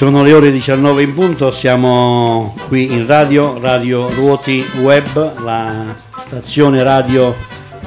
Sono 0.00 0.22
le 0.22 0.32
ore 0.32 0.50
19 0.50 1.02
in 1.02 1.12
punto, 1.12 1.50
siamo 1.50 2.54
qui 2.68 2.90
in 2.90 3.06
radio, 3.06 3.58
Radio 3.60 4.08
Ruoti 4.08 4.64
Web, 4.80 5.42
la 5.42 5.94
stazione 6.16 6.82
radio 6.82 7.36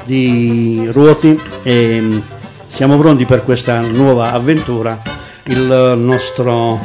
di 0.04 0.88
Ruoti 0.92 1.36
e 1.64 2.22
siamo 2.68 2.98
pronti 2.98 3.24
per 3.24 3.42
questa 3.42 3.80
nuova 3.80 4.30
avventura, 4.30 5.02
il 5.46 5.94
nostro 5.96 6.78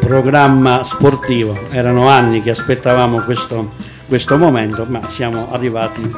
programma 0.00 0.84
sportivo. 0.84 1.58
Erano 1.70 2.08
anni 2.08 2.42
che 2.42 2.50
aspettavamo 2.50 3.22
questo, 3.22 3.70
questo 4.06 4.36
momento, 4.36 4.84
ma 4.86 5.00
siamo 5.08 5.50
arrivati 5.50 6.12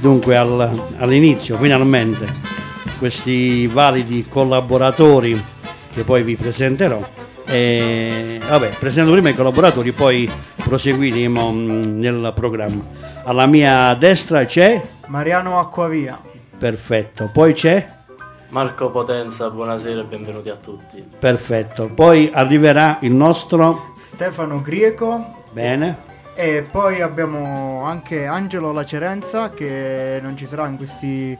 dunque 0.00 0.36
al, 0.36 0.70
all'inizio, 0.98 1.56
finalmente, 1.56 2.30
questi 2.98 3.66
validi 3.68 4.26
collaboratori 4.28 5.42
che 5.94 6.04
poi 6.04 6.22
vi 6.22 6.36
presenterò 6.36 7.20
e, 7.44 8.40
vabbè, 8.46 8.76
presento 8.78 9.12
prima 9.12 9.28
i 9.28 9.34
collaboratori, 9.34 9.92
poi 9.92 10.30
proseguiremo 10.56 11.52
mm, 11.52 11.80
nel 11.98 12.32
programma. 12.34 12.82
Alla 13.24 13.46
mia 13.46 13.94
destra 13.94 14.44
c'è 14.44 14.80
Mariano 15.06 15.58
Acquavia. 15.58 16.20
Perfetto. 16.58 17.28
Poi 17.32 17.52
c'è 17.52 17.86
Marco 18.48 18.90
Potenza, 18.90 19.48
buonasera 19.50 20.02
e 20.02 20.04
benvenuti 20.04 20.48
a 20.48 20.56
tutti. 20.56 21.02
Perfetto. 21.18 21.88
Poi 21.88 22.30
arriverà 22.32 22.98
il 23.00 23.12
nostro 23.12 23.94
Stefano 23.96 24.60
Grieco. 24.60 25.44
Bene. 25.52 26.10
E 26.34 26.66
poi 26.70 27.00
abbiamo 27.00 27.82
anche 27.84 28.26
Angelo 28.26 28.72
Lacerenza 28.72 29.50
che 29.50 30.18
non 30.22 30.36
ci 30.36 30.46
sarà 30.46 30.66
in 30.66 30.76
questi 30.76 31.36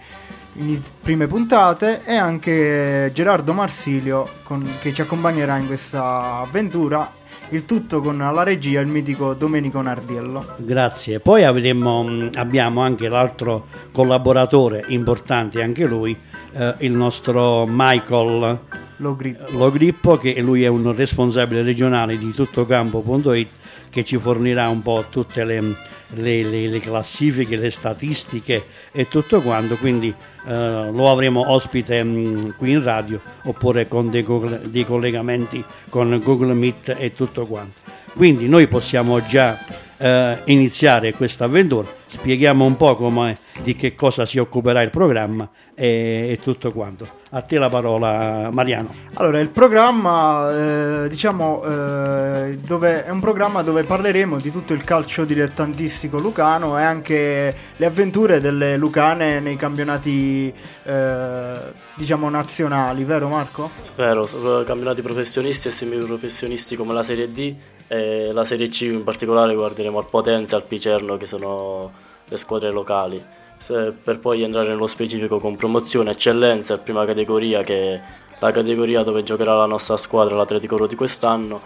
iniz- 0.54 0.92
prime 1.00 1.26
puntate 1.26 2.02
e 2.04 2.14
anche 2.14 3.10
Gerardo 3.14 3.52
Marsilio 3.52 4.28
con- 4.42 4.68
che 4.80 4.92
ci 4.92 5.00
accompagnerà 5.00 5.56
in 5.56 5.66
questa 5.66 6.38
avventura. 6.40 7.20
Il 7.50 7.66
tutto 7.66 8.00
con 8.00 8.16
la 8.16 8.42
regia 8.42 8.80
il 8.80 8.86
mitico 8.86 9.34
Domenico 9.34 9.82
Nardiello. 9.82 10.54
Grazie. 10.56 11.20
Poi 11.20 11.44
avremo, 11.44 12.02
mm, 12.02 12.28
abbiamo 12.36 12.80
anche 12.80 13.08
l'altro 13.08 13.66
collaboratore 13.92 14.84
importante, 14.88 15.62
anche 15.62 15.84
lui, 15.84 16.16
eh, 16.52 16.74
il 16.78 16.92
nostro 16.92 17.66
Michael 17.68 18.58
Logrippo. 18.96 19.44
Logrippo, 19.50 20.16
che 20.16 20.40
lui 20.40 20.62
è 20.62 20.68
un 20.68 20.94
responsabile 20.94 21.60
regionale 21.62 22.16
di 22.16 22.32
tuttocampo.it 22.32 23.48
che 23.90 24.04
ci 24.04 24.16
fornirà 24.16 24.68
un 24.70 24.80
po' 24.80 25.04
tutte 25.10 25.44
le, 25.44 25.74
le, 26.14 26.42
le, 26.42 26.68
le 26.68 26.80
classifiche, 26.80 27.56
le 27.56 27.70
statistiche 27.70 28.64
e 28.92 29.08
tutto 29.08 29.40
quanto, 29.40 29.76
quindi 29.76 30.14
eh, 30.46 30.90
lo 30.90 31.10
avremo 31.10 31.50
ospite 31.50 32.02
mh, 32.02 32.56
qui 32.56 32.70
in 32.70 32.82
radio 32.82 33.20
oppure 33.44 33.88
con 33.88 34.10
dei, 34.10 34.24
dei 34.64 34.84
collegamenti 34.84 35.64
con 35.88 36.20
Google 36.22 36.54
Meet 36.54 36.96
e 36.98 37.14
tutto 37.14 37.46
quanto. 37.46 37.80
Quindi 38.14 38.48
noi 38.48 38.66
possiamo 38.66 39.24
già 39.24 39.58
eh, 40.02 40.38
iniziare 40.46 41.12
questa 41.12 41.44
avventura, 41.44 41.86
spieghiamo 42.06 42.64
un 42.64 42.76
po' 42.76 42.96
come, 42.96 43.38
di 43.62 43.76
che 43.76 43.94
cosa 43.94 44.26
si 44.26 44.38
occuperà 44.38 44.82
il 44.82 44.90
programma 44.90 45.48
e, 45.74 46.28
e 46.30 46.38
tutto 46.42 46.72
quanto. 46.72 47.20
A 47.30 47.40
te 47.40 47.56
la 47.58 47.70
parola 47.70 48.50
Mariano. 48.50 48.92
Allora, 49.14 49.38
il 49.38 49.48
programma, 49.48 51.04
eh, 51.04 51.08
diciamo, 51.08 51.62
eh, 51.64 52.56
dove, 52.56 53.04
è 53.04 53.10
un 53.10 53.20
programma 53.20 53.62
dove 53.62 53.84
parleremo 53.84 54.38
di 54.38 54.50
tutto 54.50 54.74
il 54.74 54.82
calcio 54.84 55.24
dilettantistico 55.24 56.18
lucano 56.18 56.78
e 56.78 56.82
anche 56.82 57.54
le 57.76 57.86
avventure 57.86 58.40
delle 58.40 58.76
lucane 58.76 59.40
nei 59.40 59.56
campionati, 59.56 60.52
eh, 60.82 61.52
diciamo, 61.94 62.28
nazionali, 62.28 63.04
vero 63.04 63.28
Marco? 63.28 63.70
Spero, 63.80 64.28
campionati 64.66 65.00
professionisti 65.00 65.68
e 65.68 65.70
semiprofessionisti 65.70 66.76
come 66.76 66.92
la 66.92 67.02
Serie 67.02 67.30
D 67.30 67.54
e 67.92 68.32
la 68.32 68.46
Serie 68.46 68.68
C 68.68 68.80
in 68.82 69.04
particolare 69.04 69.54
guarderemo 69.54 69.98
al 69.98 70.08
Potenza 70.08 70.56
e 70.56 70.60
al 70.60 70.64
Picerno 70.66 71.18
che 71.18 71.26
sono 71.26 71.92
le 72.26 72.38
squadre 72.38 72.70
locali. 72.70 73.22
Se- 73.58 73.92
per 73.92 74.18
poi 74.18 74.42
entrare 74.42 74.68
nello 74.68 74.86
specifico 74.86 75.38
con 75.38 75.56
promozione, 75.56 76.12
eccellenza 76.12 76.78
prima 76.78 77.04
categoria 77.04 77.60
che 77.60 77.94
è 77.94 78.00
la 78.38 78.50
categoria 78.50 79.02
dove 79.02 79.22
giocherà 79.22 79.54
la 79.56 79.66
nostra 79.66 79.98
squadra, 79.98 80.36
l'Atletico 80.36 80.78
Rodi 80.78 80.94
quest'anno. 80.94 81.60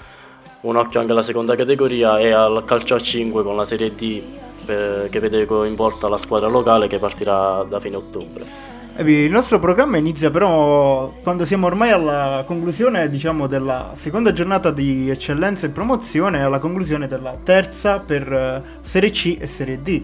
Un 0.62 0.74
occhio 0.74 0.98
anche 0.98 1.12
alla 1.12 1.22
seconda 1.22 1.54
categoria 1.54 2.18
e 2.18 2.32
al 2.32 2.64
calcio 2.64 2.96
a 2.96 3.00
5 3.00 3.44
con 3.44 3.54
la 3.54 3.64
Serie 3.64 3.94
D 3.94 4.22
eh, 4.66 5.06
che 5.08 5.20
vede 5.20 5.46
coinvolta 5.46 6.08
la 6.08 6.18
squadra 6.18 6.48
locale 6.48 6.88
che 6.88 6.98
partirà 6.98 7.62
da 7.62 7.78
fine 7.78 7.94
ottobre. 7.94 8.75
Il 8.98 9.30
nostro 9.30 9.58
programma 9.58 9.98
inizia 9.98 10.30
però 10.30 11.12
quando 11.22 11.44
siamo 11.44 11.66
ormai 11.66 11.90
alla 11.90 12.44
conclusione, 12.46 13.10
diciamo, 13.10 13.46
della 13.46 13.90
seconda 13.94 14.32
giornata 14.32 14.70
di 14.70 15.10
eccellenza 15.10 15.66
e 15.66 15.70
promozione 15.70 16.42
alla 16.42 16.58
conclusione 16.58 17.06
della 17.06 17.36
terza 17.44 17.98
per 17.98 18.32
eh, 18.32 18.62
Serie 18.82 19.10
C 19.10 19.36
e 19.38 19.46
Serie 19.46 19.82
D. 19.82 20.02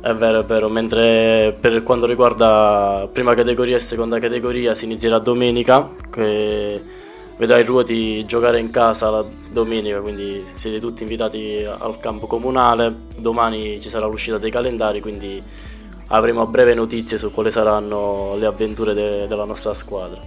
È 0.00 0.12
vero, 0.14 0.40
è 0.40 0.44
vero, 0.44 0.70
mentre 0.70 1.54
per 1.60 1.82
quanto 1.82 2.06
riguarda 2.06 3.06
prima 3.12 3.34
categoria 3.34 3.76
e 3.76 3.80
seconda 3.80 4.18
categoria 4.18 4.74
si 4.74 4.86
inizierà 4.86 5.18
domenica, 5.18 5.90
che 6.10 6.82
vedrà 7.36 7.58
i 7.58 7.64
ruoti 7.64 8.24
giocare 8.24 8.58
in 8.58 8.70
casa 8.70 9.10
la 9.10 9.24
domenica, 9.50 10.00
quindi 10.00 10.42
siete 10.54 10.80
tutti 10.80 11.02
invitati 11.02 11.62
al 11.66 12.00
campo 12.00 12.26
comunale, 12.26 12.94
domani 13.16 13.78
ci 13.80 13.90
sarà 13.90 14.06
l'uscita 14.06 14.38
dei 14.38 14.50
calendari, 14.50 15.00
quindi 15.02 15.42
avremo 16.08 16.42
a 16.42 16.46
breve 16.46 16.74
notizie 16.74 17.18
su 17.18 17.30
quali 17.30 17.50
saranno 17.50 18.34
le 18.36 18.46
avventure 18.46 18.94
de- 18.94 19.26
della 19.26 19.44
nostra 19.44 19.74
squadra. 19.74 20.20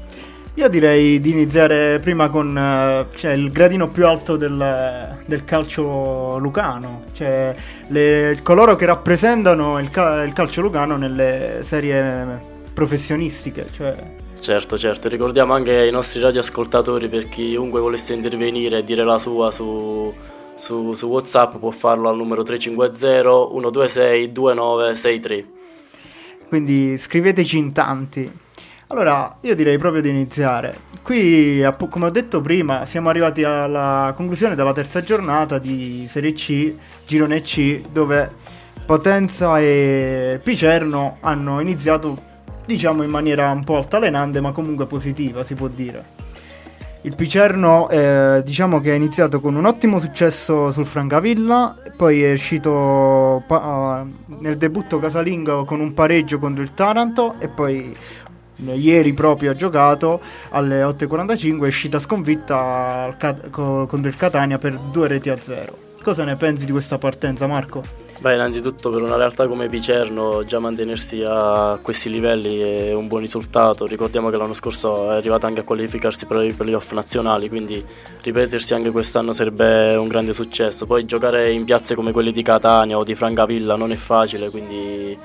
Io 0.56 0.70
direi 0.70 1.20
di 1.20 1.30
iniziare 1.30 2.00
prima 2.00 2.30
con 2.32 2.58
eh, 2.58 3.06
cioè, 3.16 3.34
il 3.34 3.52
gradino 3.52 3.90
più 3.90 4.08
alto 4.08 4.38
del, 4.38 5.18
del 5.26 5.46
calcio 5.46 6.40
lucano, 6.40 7.04
cioè 7.14 7.54
le- 7.90 8.40
coloro 8.42 8.76
che 8.76 8.88
rappresentano 8.88 9.78
il, 9.78 9.86
il 10.26 10.34
calcio 10.34 10.62
lucano 10.62 10.98
nelle 10.98 11.60
serie 11.62 12.40
professionistiche. 12.74 13.68
Cioè, 13.72 14.16
Certo, 14.40 14.78
certo, 14.78 15.10
ricordiamo 15.10 15.54
anche 15.54 15.76
ai 15.76 15.92
nostri 15.92 16.22
radioascoltatori 16.22 17.08
per 17.08 17.28
chiunque 17.28 17.80
volesse 17.80 18.14
intervenire 18.14 18.78
e 18.78 18.84
dire 18.84 19.04
la 19.04 19.18
sua 19.20 19.52
su, 19.52 20.14
su, 20.56 20.94
su 20.94 21.08
WhatsApp 21.08 21.58
può 21.58 21.72
farlo 21.72 22.08
al 22.08 22.16
numero 22.16 22.44
350 22.44 23.50
126 23.52 24.32
2963. 24.32 25.46
Quindi 26.48 26.98
scriveteci 26.98 27.58
in 27.58 27.72
tanti. 27.72 28.32
Allora, 28.88 29.38
io 29.42 29.54
direi 29.54 29.78
proprio 29.78 30.02
di 30.02 30.10
iniziare. 30.10 30.86
Qui, 31.04 31.62
come 31.90 32.06
ho 32.06 32.10
detto 32.10 32.42
prima, 32.42 32.86
siamo 32.86 33.10
arrivati 33.10 33.44
alla 33.44 34.14
conclusione 34.16 34.56
della 34.56 34.74
terza 34.74 35.02
giornata 35.02 35.60
di 35.60 36.06
Serie 36.08 36.34
C, 36.34 36.74
Girone 37.06 37.42
C, 37.42 37.82
dove 37.92 38.32
Potenza 38.86 39.60
e 39.60 40.40
Picerno 40.42 41.18
hanno 41.20 41.60
iniziato, 41.60 42.18
diciamo, 42.66 43.04
in 43.04 43.10
maniera 43.10 43.52
un 43.52 43.66
po' 43.66 43.76
altalenante, 43.76 44.40
ma 44.40 44.52
comunque 44.54 44.86
positiva, 44.86 45.44
si 45.44 45.54
può 45.54 45.68
dire. 45.68 46.17
Il 47.08 47.16
Picerno, 47.16 47.88
eh, 47.88 48.42
diciamo 48.44 48.82
che 48.82 48.92
è 48.92 48.96
iniziato 48.96 49.40
con 49.40 49.56
un 49.56 49.64
ottimo 49.64 49.98
successo 49.98 50.74
sul 50.74 50.86
Francavilla, 50.86 51.74
poi 51.96 52.22
è 52.22 52.34
uscito 52.34 53.42
pa- 53.48 54.06
nel 54.42 54.58
debutto 54.58 55.00
casalingo 55.00 55.64
con 55.64 55.80
un 55.80 55.94
pareggio 55.94 56.38
contro 56.38 56.62
il 56.64 56.74
Taranto 56.74 57.36
e 57.40 57.48
poi 57.48 57.96
eh, 58.66 58.76
ieri 58.76 59.14
proprio 59.14 59.52
ha 59.52 59.56
giocato 59.56 60.20
alle 60.50 60.84
8.45 60.84 61.64
è 61.64 61.68
uscita 61.68 61.98
sconfitta 61.98 63.16
Cat- 63.18 63.52
co- 63.52 63.86
contro 63.86 64.10
il 64.10 64.18
Catania 64.18 64.58
per 64.58 64.78
due 64.78 65.08
reti 65.08 65.30
a 65.30 65.38
zero. 65.42 65.78
Cosa 66.04 66.26
ne 66.26 66.36
pensi 66.36 66.66
di 66.66 66.74
questa 66.74 66.98
partenza 66.98 67.48
Marco? 67.48 68.07
Beh, 68.20 68.34
innanzitutto 68.34 68.90
per 68.90 69.04
una 69.04 69.16
realtà 69.16 69.48
come 69.48 69.68
Picerno 69.68 70.44
già 70.44 70.58
mantenersi 70.58 71.22
a 71.24 71.78
questi 71.80 72.10
livelli 72.10 72.58
è 72.58 72.92
un 72.92 73.08
buon 73.08 73.22
risultato. 73.22 73.86
Ricordiamo 73.86 74.32
che 74.32 74.38
l'anno 74.38 74.54
scorso 74.54 75.12
è 75.12 75.16
arrivata 75.18 75.46
anche 75.46 75.60
a 75.60 75.64
qualificarsi 75.64 76.26
per 76.26 76.44
i 76.44 76.52
playoff 76.52 76.94
nazionali, 76.94 77.48
quindi 77.48 77.86
ripetersi 78.24 78.74
anche 78.74 78.90
quest'anno 78.90 79.34
sarebbe 79.34 79.96
un 79.96 80.08
grande 80.08 80.34
successo. 80.34 80.88
Poi 80.88 81.06
giocare 81.06 81.52
in 81.52 81.64
piazze 81.64 81.94
come 81.94 82.12
quelle 82.12 82.32
di 82.32 82.42
Catania 82.42 82.98
o 82.98 83.04
di 83.04 83.14
Francavilla 83.14 83.76
non 83.76 83.92
è 83.92 83.96
facile, 83.96 84.50
quindi 84.50 85.16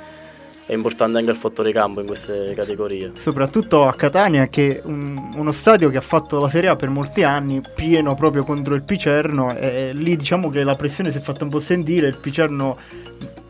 è 0.67 0.73
importante 0.73 1.19
anche 1.19 1.31
il 1.31 1.37
fattore 1.37 1.73
campo 1.73 2.01
in 2.01 2.07
queste 2.07 2.53
categorie. 2.55 3.13
Soprattutto 3.15 3.87
a 3.87 3.95
Catania 3.95 4.49
che 4.49 4.79
è 4.79 4.81
un- 4.85 5.33
uno 5.35 5.51
stadio 5.51 5.91
che 5.91 5.97
ha 5.97 6.03
fatto 6.03 6.41
la 6.41 6.49
Serie 6.49 6.71
A 6.71 6.77
per 6.77 6.89
molti 6.89 7.23
anni, 7.23 7.61
pieno 7.75 8.15
proprio 8.15 8.45
contro 8.45 8.75
il 8.75 8.83
Picerno 8.83 9.55
e 9.57 9.93
lì 9.93 10.17
diciamo 10.17 10.49
che 10.49 10.63
la 10.65 10.77
pressione 10.77 11.11
si 11.11 11.19
è 11.19 11.21
fatta 11.21 11.45
un 11.45 11.51
po' 11.51 11.61
sentire, 11.61 12.07
il 12.07 12.17
Picerno 12.17 12.79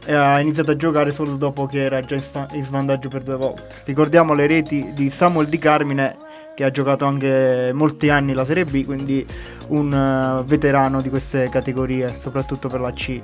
eh, 0.05 0.15
ha 0.15 0.41
iniziato 0.41 0.73
a 0.73 0.77
giocare 0.77 1.13
solo 1.13 1.37
dopo 1.37 1.67
che 1.67 1.83
era 1.83 2.01
già 2.01 2.17
in, 2.53 2.65
svantaggio 2.65 3.09
per 3.09 3.23
due 3.23 3.37
volte. 3.37 3.67
Ricordiamo 3.85 4.35
le 4.35 4.47
reti 4.47 4.93
di 4.95 5.11
Samuel 5.11 5.49
Di 5.49 5.59
Carmine 5.59 6.17
che 6.55 6.65
ha 6.65 6.71
giocato 6.71 7.05
anche 7.05 7.71
molti 7.73 8.11
anni 8.11 8.33
la 8.33 8.45
Serie 8.45 8.65
B, 8.65 8.85
quindi 8.85 9.25
un 9.69 9.93
eh, 9.93 10.43
veterano 10.45 11.01
di 11.01 11.09
queste 11.09 11.49
categorie, 11.49 12.15
soprattutto 12.19 12.69
per 12.69 12.81
la 12.81 12.93
C. 12.93 13.21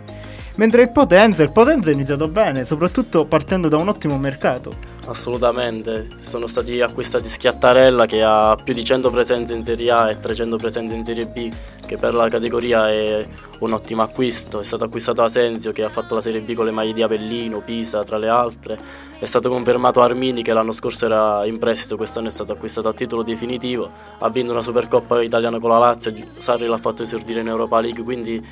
Mentre 0.59 0.83
il 0.83 0.91
Potenza, 0.91 1.45
il 1.45 1.53
Potenza 1.53 1.89
è 1.89 1.93
iniziato 1.93 2.27
bene, 2.27 2.65
soprattutto 2.65 3.25
partendo 3.27 3.69
da 3.69 3.77
un 3.77 3.87
ottimo 3.87 4.19
mercato. 4.19 4.73
Assolutamente, 5.07 6.09
sono 6.19 6.49
stati 6.49 6.81
acquistati 6.81 7.29
Schiattarella 7.29 8.07
che 8.07 8.25
ha 8.25 8.57
più 8.61 8.75
di 8.75 8.83
100 8.83 9.09
presenze 9.09 9.55
in 9.55 9.63
Serie 9.63 9.93
A 9.93 10.11
e 10.11 10.19
300 10.19 10.57
presenze 10.57 10.97
in 10.97 11.05
Serie 11.05 11.29
B, 11.29 11.49
che 11.87 11.97
per 11.97 12.13
la 12.13 12.29
categoria 12.29 12.91
è 12.91 13.25
un 13.61 13.73
ottimo 13.73 14.03
acquisto. 14.03 14.59
È 14.59 14.65
stato 14.65 14.83
acquistato 14.83 15.23
Asensio 15.23 15.71
che 15.71 15.85
ha 15.85 15.89
fatto 15.89 16.17
la 16.17 16.21
Serie 16.21 16.41
B 16.41 16.53
con 16.55 16.65
le 16.65 16.73
maglie 16.73 16.93
di 16.93 17.03
Avellino, 17.03 17.61
Pisa 17.61 18.03
tra 18.03 18.19
le 18.19 18.29
altre. 18.29 18.77
È 19.17 19.25
stato 19.27 19.49
confermato 19.49 20.03
Armini 20.03 20.43
che 20.43 20.53
l'anno 20.53 20.73
scorso 20.73 21.05
era 21.05 21.47
in 21.47 21.61
prestito, 21.61 21.97
quest'anno 21.97 22.27
è 22.27 22.33
stato 22.33 22.51
acquistato 22.51 22.89
a 22.89 22.93
titolo 22.93 23.23
definitivo. 23.23 23.89
Ha 24.19 24.29
vinto 24.29 24.51
una 24.51 24.63
Supercoppa 24.63 25.23
italiana 25.23 25.61
con 25.61 25.71
la 25.71 25.79
Lazio, 25.79 26.13
Sarri 26.37 26.67
l'ha 26.67 26.79
fatto 26.79 27.05
esordire 27.05 27.43
in 27.43 27.47
Europa 27.47 27.81
League, 27.81 28.03
quindi 28.03 28.45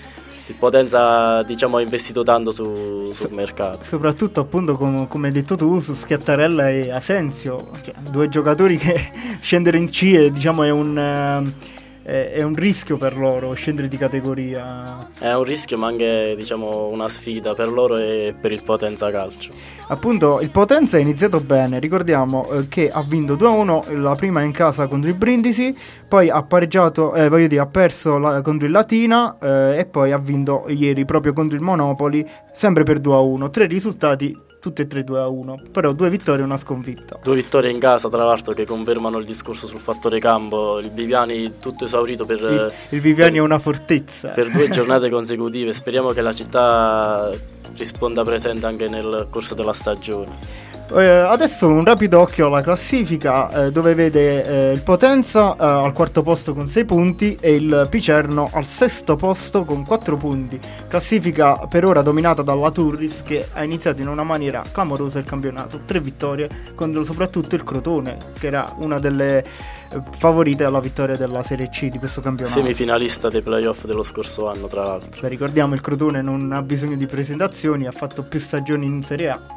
il 0.46 0.54
Potenza 0.58 1.43
diciamo, 1.43 1.78
ha 1.78 1.82
investito 1.82 2.22
tanto 2.22 2.50
su, 2.50 3.10
sul 3.12 3.32
mercato. 3.32 3.82
Soprattutto 3.82 4.40
appunto 4.40 4.76
com- 4.76 5.06
come 5.08 5.28
hai 5.28 5.32
detto 5.32 5.56
tu 5.56 5.81
su 5.81 5.94
Schiattarella 5.94 6.69
e 6.70 6.90
Asensio, 6.90 7.69
cioè, 7.82 7.94
due 8.10 8.28
giocatori 8.28 8.76
che 8.76 9.10
scendere 9.40 9.78
in 9.78 9.88
C 9.88 10.28
diciamo, 10.28 10.62
è 10.62 10.70
un... 10.70 11.52
Uh 11.62 11.75
è, 12.06 12.43
un 12.43 12.55
rischio 12.55 12.97
per 12.97 13.17
loro 13.17 13.53
scendere 13.55 13.88
di 13.88 13.97
categoria. 13.97 15.08
È 15.19 15.32
un 15.32 15.43
rischio 15.43 15.76
ma 15.76 15.88
anche 15.88 16.35
diciamo, 16.37 16.87
una 16.87 17.08
sfida 17.08 17.55
per 17.55 17.69
loro 17.69 17.97
e 17.97 18.32
per 18.41 18.53
il 18.53 18.62
Potenza 18.62 19.11
Calcio. 19.11 19.53
Appunto 19.88 20.41
il 20.41 20.50
Potenza 20.50 20.99
è 20.99 21.00
iniziato 21.00 21.41
bene, 21.41 21.81
ricordiamo 21.81 22.49
eh, 22.50 22.69
che 22.69 22.91
ha 22.91 23.03
vinto 23.03 23.35
2-1 23.35 24.00
la 24.00 24.14
prima 24.14 24.43
in 24.43 24.53
casa 24.53 24.87
contro 24.87 25.11
il 25.11 25.17
Brindisi, 25.17 25.76
poi 26.08 26.31
ha 26.31 26.43
pareggiato, 26.44 27.14
eh, 27.14 27.29
voglio 27.29 27.49
dire, 27.49 27.61
ha 27.61 27.67
perso 27.67 28.19
la, 28.19 28.41
contro 28.41 28.67
il 28.67 28.73
Latina 28.73 29.37
eh, 29.41 29.79
e 29.79 29.87
poi 29.87 30.12
ha 30.12 30.19
vinto 30.19 30.67
ieri 30.69 31.05
proprio 31.05 31.32
contro 31.32 31.56
il 31.56 31.62
Monopoli, 31.62 32.25
sempre 32.53 32.85
per 32.85 33.00
2-1. 33.00 33.50
Tre 33.50 33.67
risultati 33.67 34.37
tutte 34.66 34.82
e 34.82 34.86
tre 34.88 35.04
2 35.04 35.20
a 35.20 35.28
1, 35.28 35.60
però 35.70 35.92
due 35.92 36.10
vittorie 36.10 36.40
e 36.40 36.44
una 36.44 36.56
sconfitta. 36.56 37.20
Due 37.22 37.36
vittorie 37.36 37.70
in 37.70 37.78
casa, 37.78 38.08
tra 38.08 38.24
l'altro, 38.24 38.52
che 38.52 38.66
confermano 38.66 39.18
il 39.18 39.24
discorso 39.24 39.68
sul 39.68 39.78
fattore 39.78 40.18
campo. 40.18 40.80
Il 40.80 40.90
Viviani 40.90 41.60
tutto 41.60 41.84
esaurito 41.84 42.24
per... 42.24 42.40
Il, 42.40 42.72
il 42.88 43.00
Viviani 43.00 43.32
per, 43.32 43.40
è 43.40 43.44
una 43.44 43.60
fortezza. 43.60 44.30
Per 44.30 44.50
due 44.50 44.68
giornate 44.70 45.08
consecutive. 45.08 45.72
Speriamo 45.72 46.08
che 46.08 46.20
la 46.20 46.32
città 46.32 47.30
risponda 47.76 48.24
presente 48.24 48.66
anche 48.66 48.88
nel 48.88 49.28
corso 49.30 49.54
della 49.54 49.72
stagione. 49.72 50.74
Eh, 50.88 51.04
adesso 51.04 51.66
un 51.66 51.84
rapido 51.84 52.20
occhio 52.20 52.46
alla 52.46 52.62
classifica 52.62 53.66
eh, 53.66 53.72
dove 53.72 53.94
vede 53.94 54.70
eh, 54.70 54.72
il 54.72 54.82
Potenza 54.82 55.54
eh, 55.54 55.56
al 55.58 55.92
quarto 55.92 56.22
posto 56.22 56.54
con 56.54 56.68
6 56.68 56.84
punti 56.84 57.36
e 57.40 57.54
il 57.54 57.88
Picerno 57.90 58.48
al 58.52 58.64
sesto 58.64 59.16
posto 59.16 59.64
con 59.64 59.84
4 59.84 60.16
punti. 60.16 60.60
Classifica 60.86 61.66
per 61.66 61.84
ora 61.84 62.02
dominata 62.02 62.42
dalla 62.42 62.70
Turris 62.70 63.22
che 63.24 63.48
ha 63.52 63.64
iniziato 63.64 64.00
in 64.00 64.06
una 64.06 64.22
maniera 64.22 64.62
clamorosa 64.70 65.18
il 65.18 65.24
campionato. 65.24 65.80
3 65.84 66.00
vittorie 66.00 66.48
contro 66.76 67.02
soprattutto 67.02 67.56
il 67.56 67.64
Crotone 67.64 68.18
che 68.38 68.46
era 68.46 68.72
una 68.78 69.00
delle 69.00 69.38
eh, 69.40 70.00
favorite 70.16 70.62
alla 70.62 70.80
vittoria 70.80 71.16
della 71.16 71.42
Serie 71.42 71.68
C 71.68 71.88
di 71.88 71.98
questo 71.98 72.20
campionato. 72.20 72.58
Semifinalista 72.58 73.28
dei 73.28 73.42
playoff 73.42 73.86
dello 73.86 74.04
scorso 74.04 74.48
anno 74.48 74.68
tra 74.68 74.84
l'altro. 74.84 75.20
Beh, 75.20 75.28
ricordiamo 75.28 75.74
il 75.74 75.80
Crotone 75.80 76.22
non 76.22 76.52
ha 76.52 76.62
bisogno 76.62 76.94
di 76.94 77.06
presentazioni, 77.06 77.88
ha 77.88 77.92
fatto 77.92 78.22
più 78.22 78.38
stagioni 78.38 78.86
in 78.86 79.02
Serie 79.02 79.30
A 79.30 79.56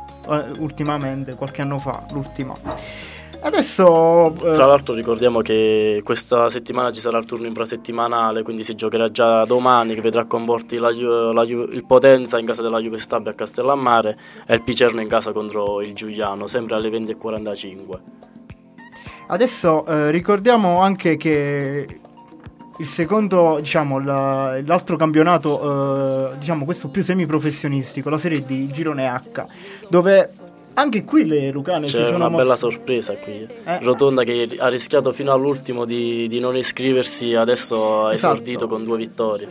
ultimamente, 0.59 1.35
qualche 1.35 1.61
anno 1.61 1.79
fa, 1.79 2.05
l'ultima. 2.11 2.55
Adesso. 3.41 4.33
Eh... 4.33 4.53
Tra 4.53 4.65
l'altro, 4.65 4.93
ricordiamo 4.93 5.41
che 5.41 6.01
questa 6.03 6.49
settimana 6.49 6.91
ci 6.91 6.99
sarà 6.99 7.17
il 7.17 7.25
turno 7.25 7.47
infrasettimanale, 7.47 8.43
quindi 8.43 8.63
si 8.63 8.75
giocherà 8.75 9.09
già 9.11 9.45
domani. 9.45 9.95
Che 9.95 10.01
vedrà 10.01 10.25
convorti 10.25 10.77
la, 10.77 10.91
la, 10.91 11.43
il 11.43 11.83
Potenza 11.87 12.37
in 12.37 12.45
casa 12.45 12.61
della 12.61 12.79
Juve 12.79 12.99
Stabia 12.99 13.31
a 13.31 13.35
Castellammare 13.35 14.17
e 14.45 14.55
il 14.55 14.61
Picerno 14.63 15.01
in 15.01 15.07
casa 15.07 15.31
contro 15.31 15.81
il 15.81 15.93
Giuliano, 15.93 16.47
sempre 16.47 16.75
alle 16.75 16.89
20.45. 16.89 17.99
Adesso 19.27 19.85
eh, 19.85 20.11
ricordiamo 20.11 20.81
anche 20.81 21.15
che 21.15 21.99
il 22.79 22.87
secondo, 22.87 23.57
diciamo, 23.59 23.99
la, 23.99 24.59
l'altro 24.63 24.95
campionato, 24.95 26.31
eh, 26.31 26.37
diciamo 26.37 26.65
questo 26.65 26.87
più 26.87 27.03
semiprofessionistico, 27.03 28.09
la 28.09 28.17
serie 28.17 28.45
di 28.45 28.67
Girone 28.67 29.05
H, 29.07 29.45
dove 29.89 30.31
anche 30.73 31.03
qui 31.03 31.25
le 31.25 31.51
Lucane 31.51 31.87
C'è 31.87 31.97
si 31.97 32.05
sono 32.05 32.27
una 32.27 32.37
bella 32.37 32.55
sorpresa 32.55 33.15
qui. 33.15 33.45
Eh? 33.65 33.79
Rotonda 33.81 34.23
che 34.23 34.55
ha 34.57 34.69
rischiato 34.69 35.11
fino 35.11 35.33
all'ultimo 35.33 35.83
di, 35.83 36.27
di 36.29 36.39
non 36.39 36.55
iscriversi, 36.55 37.35
adesso 37.35 38.05
ha 38.05 38.13
esatto. 38.13 38.35
esordito 38.35 38.67
con 38.67 38.85
due 38.85 38.97
vittorie. 38.97 39.47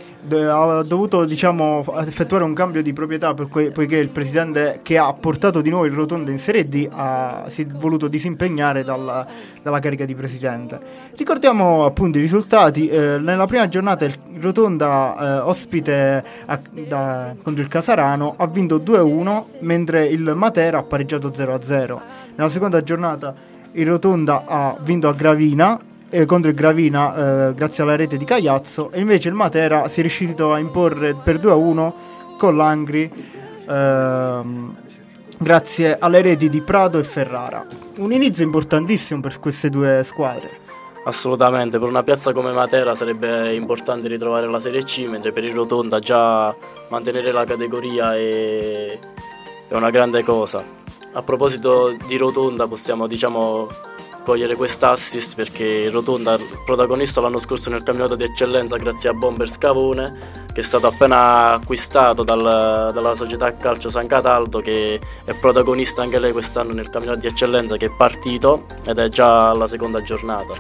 ha 0.48 0.82
dovuto 0.82 1.26
diciamo, 1.26 1.84
effettuare 2.06 2.44
un 2.44 2.54
cambio 2.54 2.82
di 2.82 2.92
proprietà 2.94 3.34
que- 3.34 3.70
poiché 3.72 3.96
il 3.96 4.08
presidente 4.08 4.80
che 4.82 4.96
ha 4.96 5.12
portato 5.12 5.60
di 5.60 5.68
nuovo 5.68 5.84
il 5.84 5.92
Rotonda 5.92 6.30
in 6.30 6.38
Serie 6.38 6.64
D 6.64 6.88
ha, 6.90 7.44
si 7.48 7.62
è 7.62 7.66
voluto 7.66 8.08
disimpegnare 8.08 8.82
dalla, 8.82 9.26
dalla, 9.62 9.80
carica 9.80 10.06
di 10.06 10.14
presidente. 10.14 10.80
Ricordiamo 11.14 11.84
appunto 11.84 12.16
i 12.18 12.22
risultati. 12.22 12.88
Eh, 12.88 13.18
nella 13.18 13.46
prima 13.46 13.68
giornata 13.68 14.06
il 14.06 14.16
Rotonda 14.40 15.16
eh, 15.18 15.38
ospite 15.40 16.24
a, 16.46 16.58
da, 16.86 17.34
contro 17.42 17.62
il 17.62 17.68
Casarano 17.68 18.34
ha 18.38 18.46
vinto 18.46 18.78
2-1 18.78 19.44
mentre 19.60 20.06
il 20.06 20.32
Matera 20.34 20.78
ha 20.78 20.82
pareggiato 20.82 21.07
pareggiato 21.08 21.30
0-0. 21.30 22.00
Nella 22.34 22.50
seconda 22.50 22.82
giornata 22.82 23.34
il 23.72 23.86
Rotonda 23.86 24.44
ha 24.46 24.76
vinto 24.80 25.08
a 25.08 25.12
Gravina 25.12 25.80
eh, 26.10 26.26
contro 26.26 26.50
il 26.50 26.56
Gravina 26.56 27.48
eh, 27.48 27.54
grazie 27.54 27.82
alla 27.82 27.96
rete 27.96 28.16
di 28.16 28.24
Cagliazzo 28.24 28.90
e 28.92 29.00
invece 29.00 29.28
il 29.28 29.34
Matera 29.34 29.88
si 29.88 30.00
è 30.00 30.02
riuscito 30.02 30.52
a 30.52 30.58
imporre 30.58 31.14
per 31.14 31.38
2-1 31.38 31.92
con 32.36 32.56
l'Angri 32.56 33.10
ehm, 33.68 34.76
grazie 35.38 35.96
alle 35.98 36.22
reti 36.22 36.48
di 36.48 36.60
Prado 36.60 36.98
e 36.98 37.04
Ferrara. 37.04 37.66
Un 37.96 38.12
inizio 38.12 38.44
importantissimo 38.44 39.20
per 39.20 39.38
queste 39.40 39.70
due 39.70 40.02
squadre. 40.04 40.66
Assolutamente, 41.04 41.78
per 41.78 41.88
una 41.88 42.02
piazza 42.02 42.32
come 42.32 42.52
Matera 42.52 42.94
sarebbe 42.94 43.54
importante 43.54 44.08
ritrovare 44.08 44.46
la 44.46 44.60
Serie 44.60 44.84
C, 44.84 45.06
mentre 45.08 45.32
per 45.32 45.42
il 45.42 45.54
Rotonda 45.54 46.00
già 46.00 46.54
mantenere 46.88 47.32
la 47.32 47.44
categoria 47.44 48.14
è, 48.14 48.98
è 49.68 49.74
una 49.74 49.90
grande 49.90 50.22
cosa. 50.22 50.87
A 51.12 51.22
proposito 51.22 51.96
di 52.06 52.16
Rotonda 52.16 52.66
possiamo 52.68 53.06
diciamo 53.06 53.66
cogliere 54.24 54.56
quest'assist 54.56 55.34
perché 55.34 55.88
Rotonda 55.88 56.38
protagonista 56.66 57.22
l'anno 57.22 57.38
scorso 57.38 57.70
nel 57.70 57.82
campionato 57.82 58.14
di 58.14 58.24
eccellenza 58.24 58.76
grazie 58.76 59.08
a 59.08 59.14
Bomber 59.14 59.48
Scavone 59.48 60.46
che 60.52 60.60
è 60.60 60.62
stato 60.62 60.86
appena 60.86 61.52
acquistato 61.52 62.22
dal, 62.24 62.90
dalla 62.92 63.14
società 63.14 63.56
calcio 63.56 63.88
San 63.88 64.06
Cataldo 64.06 64.58
che 64.60 65.00
è 65.24 65.34
protagonista 65.34 66.02
anche 66.02 66.18
lei 66.18 66.32
quest'anno 66.32 66.74
nel 66.74 66.90
campionato 66.90 67.20
di 67.20 67.26
eccellenza 67.28 67.78
che 67.78 67.86
è 67.86 67.90
partito 67.90 68.66
ed 68.84 68.98
è 68.98 69.08
già 69.08 69.48
alla 69.48 69.66
seconda 69.66 70.02
giornata. 70.02 70.54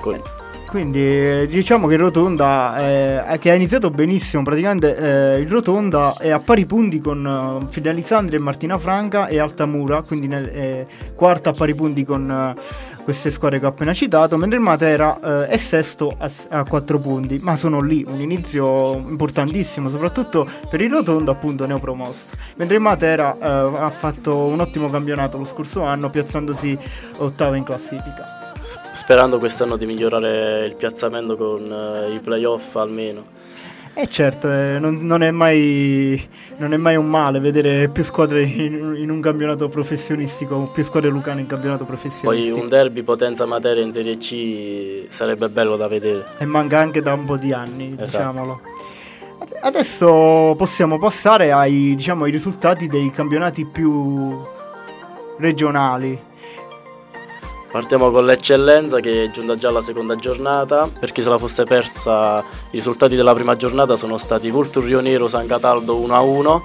Quindi. 0.00 0.41
Quindi 0.72 1.46
diciamo 1.48 1.86
che 1.86 1.96
Rotonda, 1.96 3.30
eh, 3.30 3.38
che 3.38 3.50
ha 3.50 3.54
iniziato 3.54 3.90
benissimo, 3.90 4.42
praticamente 4.42 5.34
eh, 5.34 5.38
il 5.38 5.46
Rotonda 5.46 6.16
è 6.16 6.30
a 6.30 6.40
pari 6.40 6.64
punti 6.64 6.98
con 6.98 7.66
Fide 7.68 7.90
Alessandri 7.90 8.36
e 8.36 8.38
Martina 8.38 8.78
Franca 8.78 9.26
e 9.26 9.38
Altamura, 9.38 10.00
quindi 10.00 10.28
nel, 10.28 10.48
eh, 10.48 10.86
quarta 11.14 11.50
a 11.50 11.52
pari 11.52 11.74
punti 11.74 12.06
con 12.06 12.56
uh, 12.56 13.02
queste 13.04 13.30
squadre 13.30 13.60
che 13.60 13.66
ho 13.66 13.68
appena 13.68 13.92
citato, 13.92 14.38
mentre 14.38 14.56
il 14.56 14.64
Matera 14.64 15.18
uh, 15.22 15.26
è 15.42 15.58
sesto 15.58 16.10
a, 16.16 16.30
a 16.48 16.64
4 16.64 17.00
punti, 17.00 17.38
ma 17.42 17.54
sono 17.56 17.82
lì, 17.82 18.02
un 18.08 18.22
inizio 18.22 18.94
importantissimo, 18.94 19.90
soprattutto 19.90 20.48
per 20.70 20.80
il 20.80 20.90
Rotonda 20.90 21.32
appunto 21.32 21.66
neopromosso, 21.66 22.30
mentre 22.56 22.76
il 22.76 22.82
Matera 22.82 23.36
ha 23.38 23.90
fatto 23.90 24.46
un 24.46 24.60
ottimo 24.60 24.88
campionato 24.88 25.36
lo 25.36 25.44
scorso 25.44 25.82
anno 25.82 26.08
piazzandosi 26.08 26.78
ottavo 27.18 27.56
in 27.56 27.62
classifica 27.64 28.41
sperando 28.62 29.38
quest'anno 29.38 29.76
di 29.76 29.86
migliorare 29.86 30.64
il 30.66 30.74
piazzamento 30.76 31.36
con 31.36 31.62
uh, 31.70 32.12
i 32.12 32.20
playoff 32.20 32.76
almeno. 32.76 33.40
Eh 33.94 34.06
certo, 34.06 34.50
eh, 34.50 34.78
non, 34.78 35.04
non, 35.04 35.22
è 35.22 35.30
mai, 35.30 36.26
non, 36.56 36.72
è 36.72 36.78
mai, 36.78 36.96
un 36.96 37.10
male 37.10 37.40
vedere 37.40 37.90
più 37.90 38.02
squadre 38.02 38.42
in, 38.42 38.94
in, 38.96 39.10
un 39.10 39.20
campionato 39.20 39.68
professionistico, 39.68 40.70
più 40.72 40.82
squadre 40.82 41.10
lucane 41.10 41.42
in 41.42 41.46
campionato 41.46 41.84
professionistico. 41.84 42.54
Poi 42.54 42.62
un 42.62 42.70
derby 42.70 43.02
Potenza 43.02 43.44
Materia 43.44 43.82
in 43.82 43.92
Serie 43.92 44.16
C 44.16 45.04
sarebbe 45.08 45.50
bello 45.50 45.76
da 45.76 45.88
vedere. 45.88 46.24
E 46.38 46.46
manca 46.46 46.78
anche 46.78 47.02
da 47.02 47.12
un 47.12 47.26
po' 47.26 47.36
di 47.36 47.52
anni, 47.52 47.88
esatto. 47.92 48.04
diciamolo. 48.04 48.60
Adesso 49.60 50.54
possiamo 50.56 50.98
passare 50.98 51.52
ai, 51.52 51.94
diciamo, 51.94 52.24
ai 52.24 52.30
risultati 52.30 52.88
dei 52.88 53.10
campionati 53.10 53.66
più 53.66 54.42
regionali. 55.38 56.30
Partiamo 57.72 58.10
con 58.10 58.26
l'eccellenza 58.26 59.00
che 59.00 59.24
è 59.24 59.30
giunta 59.30 59.56
già 59.56 59.70
alla 59.70 59.80
seconda 59.80 60.14
giornata. 60.14 60.86
Per 61.00 61.10
chi 61.10 61.22
se 61.22 61.30
la 61.30 61.38
fosse 61.38 61.64
persa, 61.64 62.40
i 62.40 62.44
risultati 62.72 63.16
della 63.16 63.32
prima 63.32 63.56
giornata 63.56 63.96
sono 63.96 64.18
stati 64.18 64.50
Vulturio 64.50 65.00
Nero 65.00 65.26
San 65.26 65.46
Cataldo 65.46 65.98
1-1, 65.98 66.60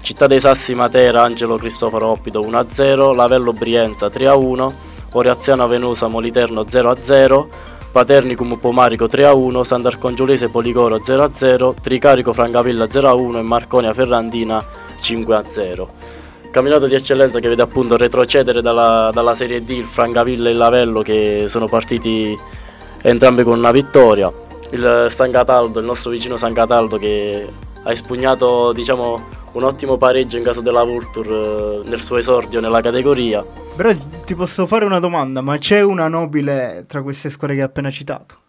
Città 0.00 0.26
dei 0.26 0.40
Sassi 0.40 0.74
Matera 0.74 1.22
Angelo 1.24 1.56
Cristoforo 1.56 2.06
Oppido 2.06 2.40
1-0, 2.40 3.14
Lavello 3.14 3.52
Brienza 3.52 4.06
3-1, 4.06 4.72
Oreaziano 5.12 5.66
Venosa 5.66 6.08
Moliterno 6.08 6.62
0-0, 6.62 7.46
Paternicum 7.92 8.56
Pomarico 8.56 9.04
3-1, 9.04 9.60
Sant'Arcongiolese 9.60 10.48
Poligoro 10.48 10.96
0-0, 10.96 11.74
Tricarico 11.82 12.32
Francavilla 12.32 12.86
0-1 12.86 13.36
e 13.36 13.42
Marconia 13.42 13.92
Ferrandina 13.92 14.64
5-0. 14.98 16.15
Campionato 16.56 16.86
di 16.86 16.94
eccellenza 16.94 17.38
che 17.38 17.48
vede 17.48 17.60
appunto 17.60 17.98
retrocedere 17.98 18.62
dalla, 18.62 19.10
dalla 19.12 19.34
Serie 19.34 19.62
D 19.62 19.68
il 19.68 19.84
Francavilla 19.84 20.48
e 20.48 20.52
il 20.52 20.56
Lavello 20.56 21.02
che 21.02 21.44
sono 21.48 21.66
partiti 21.66 22.34
entrambi 23.02 23.42
con 23.42 23.58
una 23.58 23.72
vittoria. 23.72 24.32
Il 24.70 25.04
San 25.10 25.30
Cataldo, 25.30 25.80
il 25.80 25.84
nostro 25.84 26.10
vicino 26.10 26.38
San 26.38 26.54
Cataldo 26.54 26.96
che 26.96 27.46
ha 27.82 27.92
espugnato 27.92 28.72
diciamo, 28.72 29.22
un 29.52 29.64
ottimo 29.64 29.98
pareggio 29.98 30.38
in 30.38 30.44
caso 30.44 30.62
della 30.62 30.82
Vulture 30.82 31.28
eh, 31.28 31.82
nel 31.90 32.00
suo 32.00 32.16
esordio 32.16 32.58
nella 32.60 32.80
categoria. 32.80 33.44
Però 33.76 33.90
ti 34.24 34.34
posso 34.34 34.66
fare 34.66 34.86
una 34.86 34.98
domanda, 34.98 35.42
ma 35.42 35.58
c'è 35.58 35.82
una 35.82 36.08
nobile 36.08 36.86
tra 36.88 37.02
queste 37.02 37.28
squadre 37.28 37.56
che 37.56 37.62
hai 37.62 37.68
appena 37.68 37.90
citato? 37.90 38.45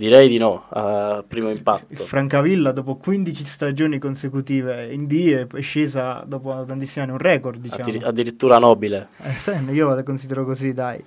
Direi 0.00 0.30
di 0.30 0.38
no, 0.38 0.64
a 0.70 1.22
primo 1.28 1.50
impatto. 1.50 1.84
Il 1.90 1.98
Francavilla 1.98 2.72
dopo 2.72 2.96
15 2.96 3.44
stagioni 3.44 3.98
consecutive 3.98 4.90
in 4.90 5.06
D 5.06 5.46
è 5.46 5.60
scesa 5.60 6.24
dopo 6.26 6.64
tantissimi 6.64 7.04
anni, 7.04 7.12
un 7.12 7.18
record 7.18 7.60
diciamo. 7.60 7.82
Addir- 7.82 8.06
addirittura 8.06 8.58
nobile. 8.58 9.08
Eh, 9.18 9.32
sì, 9.32 9.50
io 9.72 9.94
la 9.94 10.02
considero 10.02 10.46
così, 10.46 10.72
dai. 10.72 11.04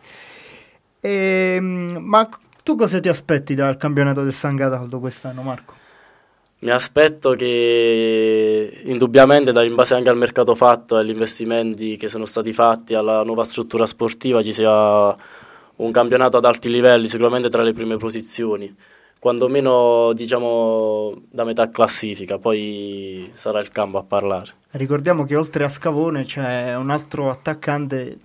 E, 0.99 1.55
ehm, 1.57 1.97
ma 2.01 2.29
tu 2.61 2.75
cosa 2.75 2.99
ti 2.99 3.09
aspetti 3.09 3.55
dal 3.55 3.77
campionato 3.77 4.21
del 4.21 4.31
San 4.31 4.55
Cataldo 4.55 4.99
quest'anno, 4.99 5.41
Marco? 5.41 5.73
Mi 6.59 6.69
aspetto 6.69 7.31
che 7.33 8.81
indubbiamente, 8.83 9.49
in 9.63 9.73
base 9.73 9.95
anche 9.95 10.09
al 10.09 10.17
mercato 10.17 10.53
fatto 10.53 10.97
e 10.97 10.99
agli 10.99 11.09
investimenti 11.09 11.97
che 11.97 12.09
sono 12.09 12.25
stati 12.25 12.53
fatti, 12.53 12.93
alla 12.93 13.23
nuova 13.23 13.43
struttura 13.43 13.87
sportiva, 13.87 14.43
ci 14.43 14.53
sia 14.53 15.15
un 15.77 15.91
campionato 15.91 16.37
ad 16.37 16.45
alti 16.45 16.69
livelli, 16.69 17.07
sicuramente 17.07 17.49
tra 17.49 17.63
le 17.63 17.73
prime 17.73 17.97
posizioni, 17.97 18.75
quantomeno 19.19 20.11
diciamo 20.13 21.13
da 21.29 21.43
metà 21.43 21.69
classifica, 21.69 22.37
poi 22.37 23.29
sarà 23.33 23.59
il 23.59 23.71
campo 23.71 23.97
a 23.97 24.03
parlare. 24.03 24.51
Ricordiamo 24.71 25.23
che 25.23 25.35
oltre 25.35 25.63
a 25.63 25.69
Scavone 25.69 26.25
c'è 26.25 26.75
un 26.75 26.89
altro 26.89 27.29
attaccante 27.29 28.17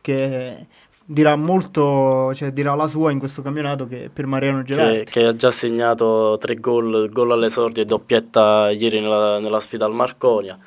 che 0.00 0.66
dirà 1.04 1.36
molto, 1.36 2.32
cioè 2.34 2.50
dirà 2.50 2.74
la 2.74 2.86
sua 2.86 3.10
in 3.10 3.18
questo 3.18 3.42
campionato 3.42 3.86
che 3.86 4.10
per 4.12 4.26
Mariano 4.26 4.62
Gerardi. 4.62 5.04
Che, 5.04 5.04
che, 5.04 5.26
ha 5.26 5.34
già 5.34 5.50
segnato 5.50 6.36
tre 6.40 6.56
gol, 6.56 7.10
gol 7.10 7.32
all'esordio 7.32 7.82
e 7.82 7.86
doppietta 7.86 8.70
ieri 8.70 9.00
nella, 9.00 9.38
nella, 9.38 9.60
sfida 9.60 9.86
al 9.86 9.92
Marconia. 9.92 10.58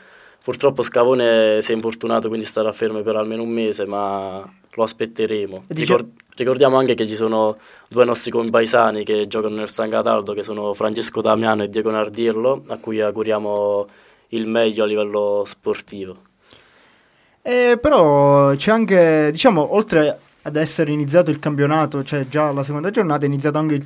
Purtroppo 0.44 0.82
Scavone 0.82 1.62
si 1.62 1.72
è 1.72 1.76
infortunato, 1.76 2.30
quindi 2.30 2.46
starà 2.46 2.72
fermo 2.72 3.02
per 3.02 3.16
almeno 3.18 3.44
un 3.44 3.50
mese, 3.50 3.86
ma 3.86 4.50
lo 4.78 4.84
aspetteremo. 4.84 5.64
Ricord- 5.70 6.12
ricordiamo 6.36 6.78
anche 6.78 6.94
che 6.94 7.08
ci 7.08 7.16
sono 7.16 7.58
due 7.90 8.06
nostri 8.06 8.30
compaesani 8.30 9.04
che 9.04 9.26
giocano 9.26 9.56
nel 9.56 9.70
San 9.70 9.90
Cataldo, 9.90 10.34
che 10.34 10.44
sono 10.44 10.74
Francesco 10.76 11.20
Damiano 11.20 11.64
e 11.64 11.70
Diego 11.70 11.90
Nardirlo, 11.90 12.64
a 12.68 12.78
cui 12.78 13.02
auguriamo 13.02 13.88
il 14.30 14.46
meglio 14.46 14.84
a 14.84 14.88
livello 14.88 15.44
sportivo. 15.46 16.26
Eh, 17.42 17.80
però 17.82 18.56
c'è 18.56 18.72
anche, 18.72 19.30
diciamo, 19.32 19.74
oltre 19.74 20.20
ad 20.44 20.56
essere 20.56 20.92
iniziato 20.92 21.32
il 21.32 21.40
campionato, 21.40 22.04
cioè 22.04 22.28
già 22.28 22.52
la 22.52 22.62
seconda 22.62 22.92
giornata, 22.92 23.24
è 23.24 23.28
iniziato 23.28 23.58
anche 23.58 23.76
il, 23.76 23.86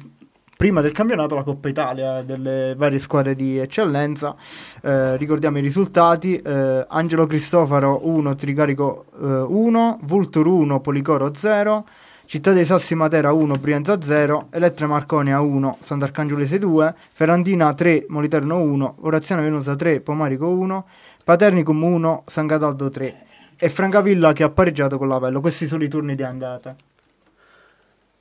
prima 0.61 0.81
del 0.81 0.91
campionato 0.91 1.33
la 1.33 1.41
Coppa 1.41 1.69
Italia 1.69 2.21
delle 2.21 2.75
varie 2.77 2.99
squadre 2.99 3.33
di 3.33 3.57
eccellenza. 3.57 4.35
Eh, 4.83 5.17
ricordiamo 5.17 5.57
i 5.57 5.61
risultati: 5.61 6.39
eh, 6.39 6.85
Angelo 6.87 7.25
Cristofaro 7.25 8.01
1, 8.03 8.35
Tricarico 8.35 9.05
1, 9.17 9.97
eh, 9.99 10.05
Vultur 10.05 10.45
1, 10.45 10.79
Policoro 10.79 11.33
0. 11.33 11.83
Città 12.25 12.51
dei 12.51 12.63
Sassi 12.63 12.93
Matera 12.93 13.33
1, 13.33 13.55
Brienza 13.55 13.99
0, 13.99 14.49
Elettra 14.51 14.85
Marconia 14.85 15.41
1, 15.41 15.77
Sant'Arcangiolese 15.79 16.59
2, 16.59 16.93
Ferrandina 17.11 17.73
3, 17.73 18.05
Moliterno 18.09 18.61
1, 18.61 18.97
Orazione 18.99 19.41
Venosa 19.41 19.75
3, 19.75 20.01
Pomarico 20.01 20.47
1, 20.47 20.85
Paternicum 21.23 21.81
1, 21.81 22.23
San 22.27 22.45
Cataldo 22.45 22.87
3 22.87 23.25
e 23.57 23.69
Francavilla 23.69 24.31
che 24.31 24.43
ha 24.43 24.51
pareggiato 24.51 24.99
con 24.99 25.07
l'Avello. 25.07 25.41
Questi 25.41 25.65
sono 25.65 25.83
i 25.83 25.89
turni 25.89 26.13
di 26.13 26.21
andata. 26.21 26.75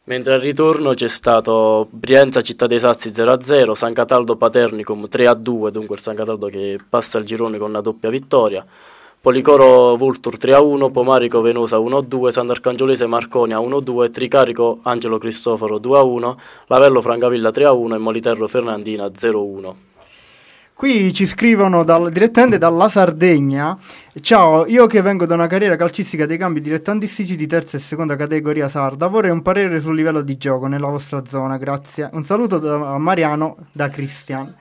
Mentre 0.04 0.32
al 0.32 0.40
ritorno 0.40 0.94
c'è 0.94 1.08
stato 1.08 1.86
Brienza 1.90 2.40
Città 2.40 2.66
dei 2.66 2.80
Sassi 2.80 3.10
0-0, 3.10 3.72
San 3.72 3.92
Cataldo 3.92 4.34
Paternicum 4.34 5.06
3-2, 5.10 5.68
dunque 5.68 5.96
il 5.96 6.00
San 6.00 6.16
Cataldo 6.16 6.46
che 6.46 6.78
passa 6.88 7.18
il 7.18 7.26
girone 7.26 7.58
con 7.58 7.68
una 7.68 7.82
doppia 7.82 8.08
vittoria. 8.08 8.64
Policoro 9.20 9.96
Vultur 9.96 10.38
3-1, 10.38 10.90
Pomarico 10.90 11.42
Venosa 11.42 11.76
1-2, 11.76 12.30
Sant'Arcangiolese 12.30 13.06
Marconia 13.06 13.58
1-2, 13.58 14.10
Tricarico 14.10 14.78
Angelo 14.84 15.18
Cristoforo 15.18 15.76
2-1, 15.76 16.34
Lavello 16.68 17.02
Francavilla 17.02 17.50
3-1 17.50 17.94
e 17.94 17.98
Moliterro 17.98 18.48
Fernandina 18.48 19.04
0-1. 19.04 19.74
Qui 20.80 21.12
ci 21.12 21.26
scrivono 21.26 21.84
dal, 21.84 22.10
direttamente 22.10 22.56
dalla 22.56 22.88
Sardegna. 22.88 23.76
Ciao, 24.22 24.64
io 24.64 24.86
che 24.86 25.02
vengo 25.02 25.26
da 25.26 25.34
una 25.34 25.46
carriera 25.46 25.76
calcistica 25.76 26.24
dei 26.24 26.38
cambi 26.38 26.62
dilettantistici 26.62 27.36
di 27.36 27.46
terza 27.46 27.76
e 27.76 27.80
seconda 27.80 28.16
categoria 28.16 28.66
sarda, 28.66 29.06
vorrei 29.08 29.30
un 29.30 29.42
parere 29.42 29.78
sul 29.78 29.94
livello 29.94 30.22
di 30.22 30.38
gioco 30.38 30.68
nella 30.68 30.88
vostra 30.88 31.22
zona, 31.26 31.58
grazie. 31.58 32.08
Un 32.14 32.24
saluto 32.24 32.58
da 32.58 32.96
Mariano, 32.96 33.56
da 33.72 33.90
Cristian. 33.90 34.56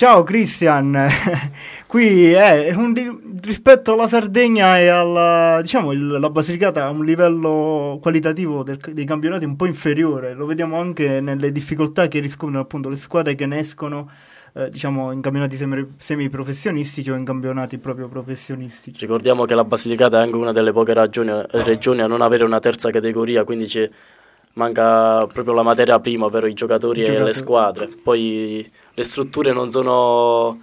Ciao 0.00 0.22
Cristian, 0.22 0.96
qui 1.86 2.32
è 2.32 2.72
un 2.72 2.94
di- 2.94 3.38
rispetto 3.42 3.92
alla 3.92 4.08
Sardegna 4.08 4.78
e 4.78 4.86
alla 4.86 5.58
diciamo 5.60 5.92
il, 5.92 6.06
la 6.18 6.30
Basilicata 6.30 6.86
ha 6.86 6.88
un 6.88 7.04
livello 7.04 7.98
qualitativo 8.00 8.62
del, 8.62 8.78
dei 8.94 9.04
campionati 9.04 9.44
un 9.44 9.56
po' 9.56 9.66
inferiore, 9.66 10.32
lo 10.32 10.46
vediamo 10.46 10.80
anche 10.80 11.20
nelle 11.20 11.52
difficoltà 11.52 12.08
che 12.08 12.18
riscontrano 12.18 12.64
appunto 12.64 12.88
le 12.88 12.96
squadre 12.96 13.34
che 13.34 13.44
ne 13.44 13.58
escono 13.58 14.10
eh, 14.54 14.70
diciamo 14.70 15.12
in 15.12 15.20
campionati 15.20 15.56
semi- 15.56 15.86
semiprofessionistici 15.98 17.10
o 17.10 17.14
in 17.14 17.26
campionati 17.26 17.76
proprio 17.76 18.08
professionistici. 18.08 18.98
Ricordiamo 19.00 19.44
che 19.44 19.54
la 19.54 19.64
Basilicata 19.64 20.18
è 20.18 20.22
anche 20.22 20.36
una 20.36 20.52
delle 20.52 20.72
poche 20.72 20.94
ragioni, 20.94 21.30
regioni 21.50 22.00
a 22.00 22.06
non 22.06 22.22
avere 22.22 22.44
una 22.44 22.58
terza 22.58 22.90
categoria, 22.90 23.44
quindi 23.44 23.66
c'è 23.66 23.90
manca 24.54 25.26
proprio 25.26 25.54
la 25.54 25.62
materia 25.62 25.98
prima, 26.00 26.26
ovvero 26.26 26.46
i 26.46 26.54
giocatori, 26.54 27.00
I 27.00 27.04
giocatori. 27.04 27.24
e 27.24 27.32
le 27.32 27.38
squadre. 27.38 27.88
Poi 28.02 28.70
le 28.94 29.02
strutture 29.04 29.52
non 29.52 29.70
sono 29.70 30.58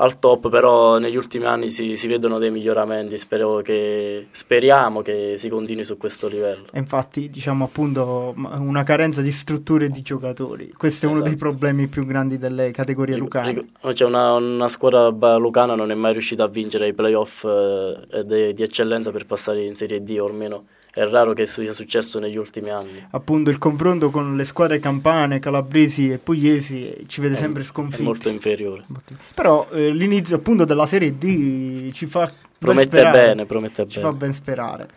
al 0.00 0.18
top, 0.18 0.48
però 0.48 0.98
negli 0.98 1.16
ultimi 1.16 1.44
anni 1.44 1.70
si, 1.70 1.96
si 1.96 2.06
vedono 2.06 2.38
dei 2.38 2.50
miglioramenti. 2.50 3.16
Che, 3.62 4.28
speriamo 4.30 5.02
che 5.02 5.34
si 5.38 5.48
continui 5.48 5.84
su 5.84 5.96
questo 5.96 6.28
livello. 6.28 6.66
infatti, 6.74 7.28
diciamo 7.30 7.64
appunto, 7.64 8.34
una 8.36 8.84
carenza 8.84 9.22
di 9.22 9.32
strutture 9.32 9.86
e 9.86 9.88
di 9.88 10.02
giocatori. 10.02 10.72
Questo 10.72 11.06
è 11.06 11.08
esatto. 11.08 11.12
uno 11.12 11.20
dei 11.22 11.34
esatto. 11.34 11.50
problemi 11.50 11.88
più 11.88 12.04
grandi 12.04 12.38
delle 12.38 12.70
categorie 12.70 13.14
Ric- 13.14 13.24
lucane. 13.24 13.52
Ric- 13.52 13.92
cioè 13.94 14.08
una, 14.08 14.34
una, 14.34 14.68
squadra 14.68 15.36
lucana 15.36 15.74
non 15.74 15.90
è 15.90 15.94
mai 15.94 16.12
riuscita 16.12 16.44
a 16.44 16.48
vincere 16.48 16.88
i 16.88 16.92
playoff 16.92 17.44
eh, 17.44 18.24
de, 18.24 18.52
di 18.52 18.62
eccellenza 18.62 19.10
per 19.10 19.26
passare 19.26 19.64
in 19.64 19.74
Serie 19.74 20.02
D, 20.02 20.16
o 20.20 20.26
almeno 20.26 20.64
è 20.98 21.06
raro 21.06 21.32
che 21.32 21.46
sia 21.46 21.72
successo 21.72 22.18
negli 22.18 22.36
ultimi 22.36 22.70
anni. 22.70 23.06
Appunto 23.10 23.50
il 23.50 23.58
confronto 23.58 24.10
con 24.10 24.36
le 24.36 24.44
squadre 24.44 24.80
campane, 24.80 25.38
calabresi 25.38 26.10
e 26.10 26.18
pugliesi 26.18 27.04
ci 27.06 27.20
vede 27.20 27.36
è, 27.36 27.38
sempre 27.38 27.62
sconfitti. 27.62 28.02
Molto 28.02 28.28
inferiore. 28.28 28.84
Però 29.32 29.68
eh, 29.70 29.90
l'inizio 29.90 30.34
appunto 30.34 30.64
della 30.64 30.86
Serie 30.86 31.16
D 31.16 31.92
ci 31.92 32.06
fa 32.06 32.28
promette 32.58 33.00
ben 33.00 33.12
bene, 33.12 33.44
promette 33.44 33.86
ci 33.86 34.00
bene. 34.00 34.10
fa 34.10 34.16
ben 34.16 34.32
sperare. 34.32 34.88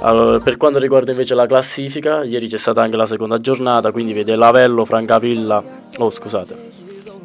Allora, 0.00 0.40
per 0.40 0.56
quanto 0.56 0.80
riguarda 0.80 1.12
invece 1.12 1.34
la 1.34 1.46
classifica, 1.46 2.24
ieri 2.24 2.48
c'è 2.48 2.56
stata 2.56 2.82
anche 2.82 2.96
la 2.96 3.06
seconda 3.06 3.38
giornata, 3.38 3.92
quindi 3.92 4.12
vede 4.14 4.34
Lavello, 4.34 4.84
Francavilla, 4.84 5.62
oh 5.98 6.10
scusate, 6.10 6.56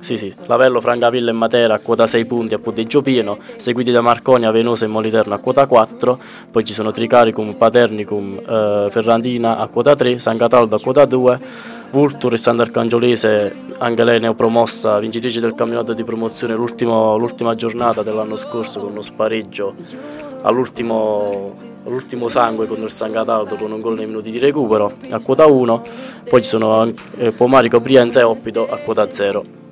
sì, 0.05 0.17
sì, 0.17 0.31
Lavello, 0.45 0.81
Francavilla 0.81 1.31
e 1.31 1.33
Matera 1.33 1.73
a 1.73 1.79
quota 1.79 2.05
6 2.05 2.25
punti 2.25 2.53
a 2.53 2.59
punteggio 2.59 3.01
pieno, 3.01 3.39
seguiti 3.57 3.89
da 3.89 4.01
Marconia, 4.01 4.51
Venosa 4.51 4.85
e 4.85 4.87
Moliterno 4.87 5.33
a 5.33 5.39
quota 5.39 5.65
4, 5.65 6.19
poi 6.51 6.63
ci 6.63 6.73
sono 6.73 6.91
Tricaricum, 6.91 7.53
Paternicum, 7.53 8.37
eh, 8.37 8.87
Ferrandina 8.91 9.57
a 9.57 9.67
quota 9.67 9.95
3, 9.95 10.19
San 10.19 10.37
Cataldo 10.37 10.75
a 10.75 10.79
quota 10.79 11.05
2, 11.05 11.39
Vultur 11.89 12.33
e 12.33 12.37
Sant'Arcangiolese, 12.37 13.55
anche 13.79 14.03
lei 14.03 14.19
neopromossa, 14.19 14.99
vincitrice 14.99 15.39
del 15.39 15.55
campionato 15.55 15.93
di 15.93 16.03
promozione 16.03 16.53
l'ultima 16.53 17.55
giornata 17.55 18.03
dell'anno 18.03 18.35
scorso 18.35 18.81
con 18.81 18.91
uno 18.91 19.01
spareggio 19.01 19.73
all'ultimo, 20.43 21.55
all'ultimo 21.83 22.27
sangue 22.27 22.67
contro 22.67 22.85
il 22.85 22.91
San 22.91 23.11
Cataldo 23.11 23.55
con 23.55 23.71
un 23.71 23.81
gol 23.81 23.95
nei 23.95 24.05
minuti 24.05 24.29
di 24.29 24.37
recupero 24.37 24.93
a 25.09 25.19
quota 25.19 25.47
1, 25.47 25.81
poi 26.29 26.43
ci 26.43 26.49
sono 26.49 26.93
eh, 27.17 27.31
Pomarico, 27.31 27.79
Brienza 27.79 28.19
e 28.19 28.23
Oppito 28.23 28.69
a 28.69 28.77
quota 28.77 29.09
0. 29.09 29.64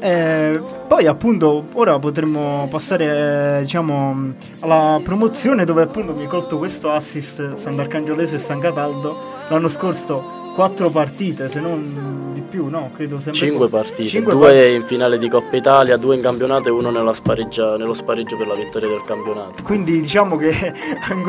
Eh, 0.00 0.60
poi 0.88 1.06
appunto 1.06 1.66
ora 1.74 1.98
potremmo 1.98 2.66
passare 2.70 3.58
diciamo 3.60 4.32
alla 4.60 4.98
promozione 5.04 5.66
dove 5.66 5.82
appunto 5.82 6.14
mi 6.14 6.22
hai 6.22 6.26
colto 6.26 6.56
questo 6.56 6.90
assist 6.90 7.54
Sant'Arcangiolese 7.54 8.36
e 8.36 8.38
San 8.38 8.60
Cataldo 8.60 9.16
l'anno 9.48 9.68
scorso. 9.68 10.38
Quattro 10.54 10.90
partite 10.90 11.48
se 11.48 11.60
non 11.60 12.32
di 12.32 12.40
più 12.40 12.66
no? 12.66 12.90
Credo 12.94 13.18
sempre 13.18 13.34
cinque 13.34 13.68
partite 13.68 14.08
cinque 14.08 14.32
due 14.32 14.48
part- 14.48 14.74
in 14.74 14.82
finale 14.82 15.16
di 15.16 15.28
Coppa 15.28 15.56
Italia 15.56 15.96
due 15.96 16.16
in 16.16 16.22
campionato 16.22 16.68
e 16.68 16.72
uno 16.72 16.90
nello 16.90 17.12
spareggio 17.12 17.76
per 17.76 18.46
la 18.46 18.54
vittoria 18.54 18.88
del 18.88 19.02
campionato. 19.06 19.62
Quindi 19.62 20.00
diciamo 20.00 20.36
che 20.36 20.72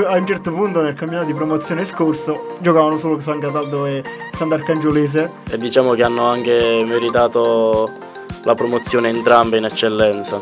a 0.05 0.15
un 0.15 0.25
certo 0.25 0.51
punto 0.51 0.81
nel 0.81 0.95
campionato 0.95 1.27
di 1.27 1.35
promozione 1.35 1.85
scorso 1.85 2.57
giocavano 2.59 2.97
solo 2.97 3.19
San 3.19 3.39
Cataldo 3.39 3.85
e 3.85 4.03
Sant'Arcangiolese 4.31 5.29
e 5.51 5.57
diciamo 5.57 5.91
che 5.93 6.03
hanno 6.03 6.25
anche 6.25 6.83
meritato 6.87 8.09
la 8.43 8.53
promozione 8.53 9.10
entrambe 9.10 9.57
in 9.57 9.65
eccellenza. 9.65 10.39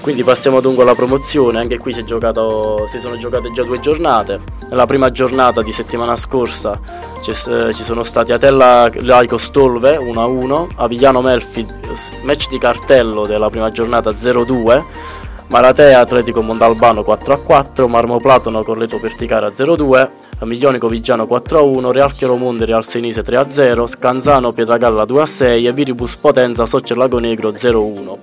Quindi 0.00 0.24
passiamo 0.24 0.60
dunque 0.60 0.82
alla 0.82 0.94
promozione, 0.94 1.58
anche 1.58 1.76
qui 1.76 1.92
si, 1.92 2.04
giocato, 2.04 2.86
si, 2.88 2.98
sono 2.98 3.18
giocate 3.18 3.52
già 3.52 3.62
due 3.62 3.80
giornate. 3.80 4.40
Nella 4.70 4.86
prima 4.86 5.10
giornata 5.10 5.60
di 5.62 5.72
settimana 5.72 6.16
scorsa 6.16 6.78
ci, 7.20 7.34
ci 7.34 7.82
sono 7.82 8.02
stati 8.02 8.32
Atella 8.32 8.90
Laico 8.94 9.36
Stolve 9.36 9.98
1-1, 9.98 10.68
Avigliano 10.76 11.20
Melfi 11.20 11.66
match 12.22 12.48
di 12.48 12.58
cartello 12.58 13.26
della 13.26 13.50
prima 13.50 13.70
giornata 13.70 14.10
0-2, 14.10 14.84
Maratea 15.48 16.00
Atletico 16.00 16.40
Mondalbano 16.40 17.02
4-4, 17.02 17.86
Marmo 17.86 18.16
Platono 18.16 18.62
Corleto 18.62 18.96
Perticara 18.96 19.48
0-2, 19.48 20.08
Miglionico 20.46 20.88
Vigiano 20.88 21.24
4-1, 21.24 21.90
Real 21.90 22.12
Chiaromonte 22.12 22.64
Real 22.64 22.84
Senise 22.84 23.22
3-0, 23.22 23.86
Scanzano 23.86 24.52
Pietragalla 24.52 25.04
2-6 25.04 25.66
e 25.66 25.72
Viribus 25.72 26.16
Potenza 26.16 26.66
Soccer 26.66 26.96
Lago 26.96 27.18
Negro 27.18 27.50
0-1. 27.50 28.18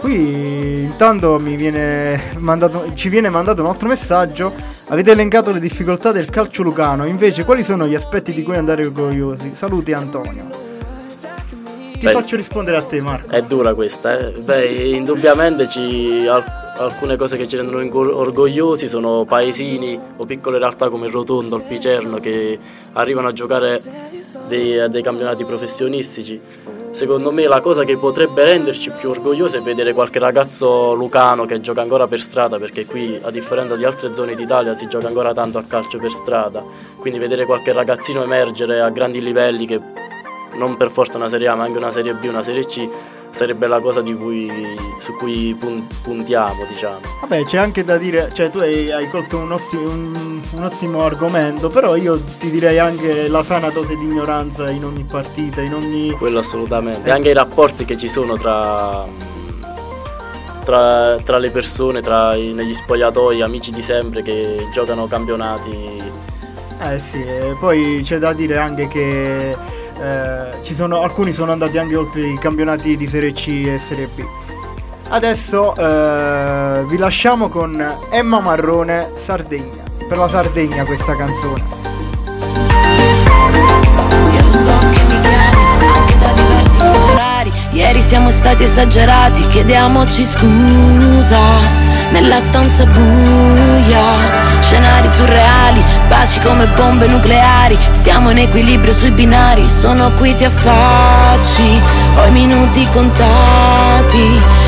Qui 0.00 0.82
intanto 0.82 1.38
viene 1.38 2.20
mandato, 2.36 2.92
ci 2.92 3.08
viene 3.08 3.30
mandato 3.30 3.62
un 3.62 3.68
altro 3.68 3.88
messaggio. 3.88 4.52
Avete 4.88 5.12
elencato 5.12 5.50
le 5.50 5.60
difficoltà 5.60 6.12
del 6.12 6.28
calcio 6.28 6.62
lucano, 6.62 7.06
invece 7.06 7.44
quali 7.44 7.64
sono 7.64 7.86
gli 7.86 7.94
aspetti 7.94 8.34
di 8.34 8.42
cui 8.42 8.56
andare 8.56 8.84
orgogliosi? 8.84 9.54
Saluti 9.54 9.92
Antonio. 9.92 10.44
Ti 11.92 12.04
Beh, 12.04 12.12
faccio 12.12 12.36
rispondere 12.36 12.76
a 12.76 12.82
te 12.82 13.00
Marco. 13.00 13.30
È 13.30 13.42
dura 13.44 13.72
questa, 13.72 14.18
eh? 14.18 14.32
Beh, 14.32 14.90
indubbiamente 14.90 15.66
ci 15.70 16.26
alcune 16.76 17.16
cose 17.16 17.36
che 17.36 17.46
ci 17.46 17.56
rendono 17.56 17.78
orgogliosi 18.16 18.88
sono 18.88 19.24
paesini 19.24 19.98
o 20.16 20.24
piccole 20.24 20.58
realtà 20.58 20.88
come 20.88 21.06
il 21.06 21.12
Rotondo, 21.12 21.56
il 21.56 21.62
Picerno 21.62 22.18
che 22.18 22.58
arrivano 22.92 23.28
a 23.28 23.32
giocare 23.32 23.80
dei, 24.48 24.88
dei 24.88 25.02
campionati 25.02 25.44
professionistici. 25.44 26.40
Secondo 26.90 27.32
me 27.32 27.46
la 27.48 27.60
cosa 27.60 27.82
che 27.82 27.96
potrebbe 27.96 28.44
renderci 28.44 28.90
più 28.90 29.10
orgogliosi 29.10 29.56
è 29.56 29.60
vedere 29.60 29.92
qualche 29.92 30.20
ragazzo 30.20 30.94
lucano 30.94 31.44
che 31.44 31.60
gioca 31.60 31.80
ancora 31.80 32.06
per 32.06 32.20
strada, 32.20 32.58
perché 32.58 32.86
qui 32.86 33.18
a 33.20 33.30
differenza 33.30 33.74
di 33.74 33.84
altre 33.84 34.14
zone 34.14 34.36
d'Italia 34.36 34.74
si 34.74 34.86
gioca 34.86 35.08
ancora 35.08 35.32
tanto 35.34 35.58
a 35.58 35.64
calcio 35.66 35.98
per 35.98 36.12
strada, 36.12 36.62
quindi 36.98 37.18
vedere 37.18 37.46
qualche 37.46 37.72
ragazzino 37.72 38.22
emergere 38.22 38.80
a 38.80 38.90
grandi 38.90 39.20
livelli 39.20 39.66
che 39.66 39.80
non 40.54 40.76
per 40.76 40.90
forza 40.92 41.16
una 41.16 41.28
Serie 41.28 41.48
A 41.48 41.56
ma 41.56 41.64
anche 41.64 41.78
una 41.78 41.90
Serie 41.90 42.14
B, 42.14 42.24
una 42.24 42.44
Serie 42.44 42.64
C 42.64 42.88
sarebbe 43.34 43.66
la 43.66 43.80
cosa 43.80 44.00
cui, 44.02 44.76
su 45.00 45.12
cui 45.14 45.58
puntiamo, 46.02 46.64
diciamo. 46.66 47.00
Vabbè, 47.20 47.44
c'è 47.44 47.58
anche 47.58 47.82
da 47.82 47.98
dire, 47.98 48.30
cioè 48.32 48.48
tu 48.48 48.58
hai, 48.58 48.90
hai 48.92 49.08
colto 49.08 49.38
un 49.38 49.50
ottimo, 49.52 49.90
un, 49.90 50.40
un 50.52 50.62
ottimo, 50.62 51.02
argomento, 51.02 51.68
però 51.68 51.96
io 51.96 52.22
ti 52.38 52.50
direi 52.50 52.78
anche 52.78 53.28
la 53.28 53.42
sana 53.42 53.70
dose 53.70 53.96
di 53.96 54.04
ignoranza 54.04 54.70
in 54.70 54.84
ogni 54.84 55.04
partita, 55.04 55.60
in 55.60 55.74
ogni... 55.74 56.12
Quello 56.12 56.38
assolutamente, 56.38 57.08
eh. 57.08 57.12
anche 57.12 57.30
i 57.30 57.34
rapporti 57.34 57.84
che 57.84 57.98
ci 57.98 58.08
sono 58.08 58.36
tra... 58.36 59.32
Tra, 60.64 61.16
tra 61.22 61.36
le 61.36 61.50
persone, 61.50 62.00
tra 62.00 62.34
i, 62.36 62.54
negli 62.54 62.72
spogliatoi, 62.72 63.42
amici 63.42 63.70
di 63.70 63.82
sempre 63.82 64.22
che 64.22 64.66
giocano 64.72 65.06
campionati. 65.06 66.00
Eh 66.80 66.98
sì, 66.98 67.22
poi 67.60 68.00
c'è 68.02 68.16
da 68.16 68.32
dire 68.32 68.56
anche 68.56 68.88
che 68.88 69.54
eh, 70.00 70.74
sono, 70.74 71.02
alcuni 71.02 71.32
sono 71.32 71.52
andati 71.52 71.78
anche 71.78 71.96
oltre 71.96 72.26
i 72.26 72.38
campionati 72.38 72.96
di 72.96 73.06
Serie 73.06 73.32
C 73.32 73.48
e 73.66 73.78
Serie 73.78 74.08
B. 74.14 74.24
Adesso 75.08 75.76
eh, 75.76 76.84
vi 76.88 76.96
lasciamo 76.96 77.48
con 77.48 77.82
Emma 78.10 78.40
Marrone, 78.40 79.12
Sardegna. 79.16 79.82
Per 80.08 80.18
la 80.18 80.28
Sardegna 80.28 80.84
questa 80.84 81.14
canzone. 81.14 81.82
Ieri 87.70 88.00
siamo 88.00 88.30
stati 88.30 88.62
esagerati, 88.62 89.48
chiediamoci 89.48 90.22
scusa. 90.22 91.83
Nella 92.14 92.38
stanza 92.38 92.86
buia, 92.86 94.60
scenari 94.60 95.08
surreali, 95.08 95.84
baci 96.06 96.38
come 96.38 96.68
bombe 96.68 97.08
nucleari. 97.08 97.76
Stiamo 97.90 98.30
in 98.30 98.38
equilibrio 98.38 98.92
sui 98.92 99.10
binari, 99.10 99.68
sono 99.68 100.12
qui 100.12 100.32
ti 100.32 100.44
affacci, 100.44 101.82
ho 102.14 102.26
i 102.26 102.30
minuti 102.30 102.88
contati. 102.90 104.40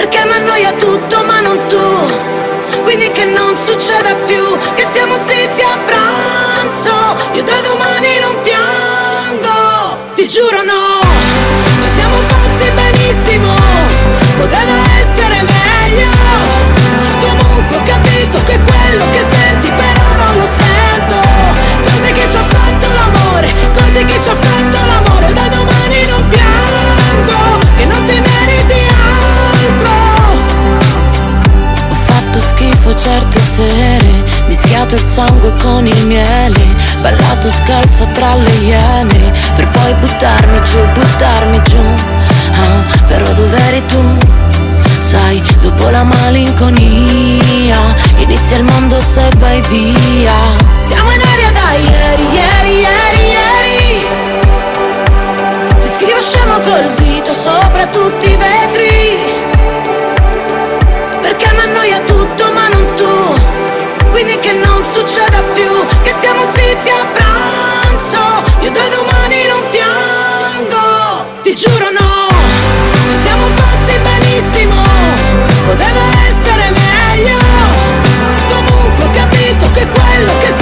perché 0.00 0.24
mi 0.24 0.32
annoia 0.32 0.72
tutto 0.72 1.22
ma 1.24 1.40
non 1.42 1.66
tu. 1.68 2.82
Quindi 2.82 3.10
che 3.10 3.24
non 3.26 3.56
succeda 3.56 4.14
più 4.26 4.44
Che 4.74 4.82
stiamo 4.84 5.14
zitti 5.26 5.60
a 5.60 5.76
pranzo 5.84 5.99
Mischiato 34.90 34.94
il 34.94 35.00
sangue 35.00 35.52
con 35.62 35.86
il 35.86 36.06
miele 36.06 36.74
Ballato 37.00 37.48
scalzo 37.50 38.08
tra 38.12 38.34
le 38.34 38.50
iene 38.50 39.30
Per 39.54 39.68
poi 39.70 39.94
buttarmi 39.94 40.60
giù, 40.62 40.84
buttarmi 40.92 41.62
giù. 41.62 41.78
Ah, 42.52 42.84
Però 43.06 43.32
dov'eri 43.32 43.84
tu? 43.86 44.18
Sai, 44.98 45.40
dopo 45.60 45.90
la 45.90 46.02
malinconia 46.02 47.78
Inizia 48.16 48.56
il 48.56 48.64
mondo 48.64 49.00
se 49.00 49.28
vai 49.36 49.60
via. 49.68 50.34
Siamo 50.76 51.10
in 51.12 51.20
aria 51.20 51.52
da 51.52 51.72
ieri, 51.72 52.26
ieri, 52.32 52.78
ieri, 52.80 53.28
ieri. 53.30 54.06
Ti 55.78 55.88
scrivo 55.88 56.20
scemo 56.20 56.58
col 56.60 56.92
dito 56.94 57.32
sopra 57.32 57.86
tutti 57.86 58.30
i 58.30 58.36
vetri 58.36 59.39
Quindi 64.10 64.38
che 64.38 64.52
non 64.52 64.84
succeda 64.92 65.42
più 65.54 65.70
Che 66.02 66.10
stiamo 66.10 66.42
zitti 66.52 66.90
a 66.90 67.06
pranzo. 67.06 68.22
Io 68.60 68.70
da 68.70 68.88
domani 68.88 69.46
non 69.46 69.62
piango 69.70 71.40
Ti 71.42 71.54
giuro 71.54 71.90
no. 71.90 72.28
Ci 73.08 73.16
siamo 73.24 73.46
fatti 73.54 73.98
benissimo 73.98 74.82
Poteva 75.66 76.00
essere 76.28 76.70
meglio. 76.70 77.38
Comunque 78.48 79.04
ho 79.04 79.10
capito 79.10 79.70
che 79.72 79.86
quello 79.86 80.38
che 80.38 80.59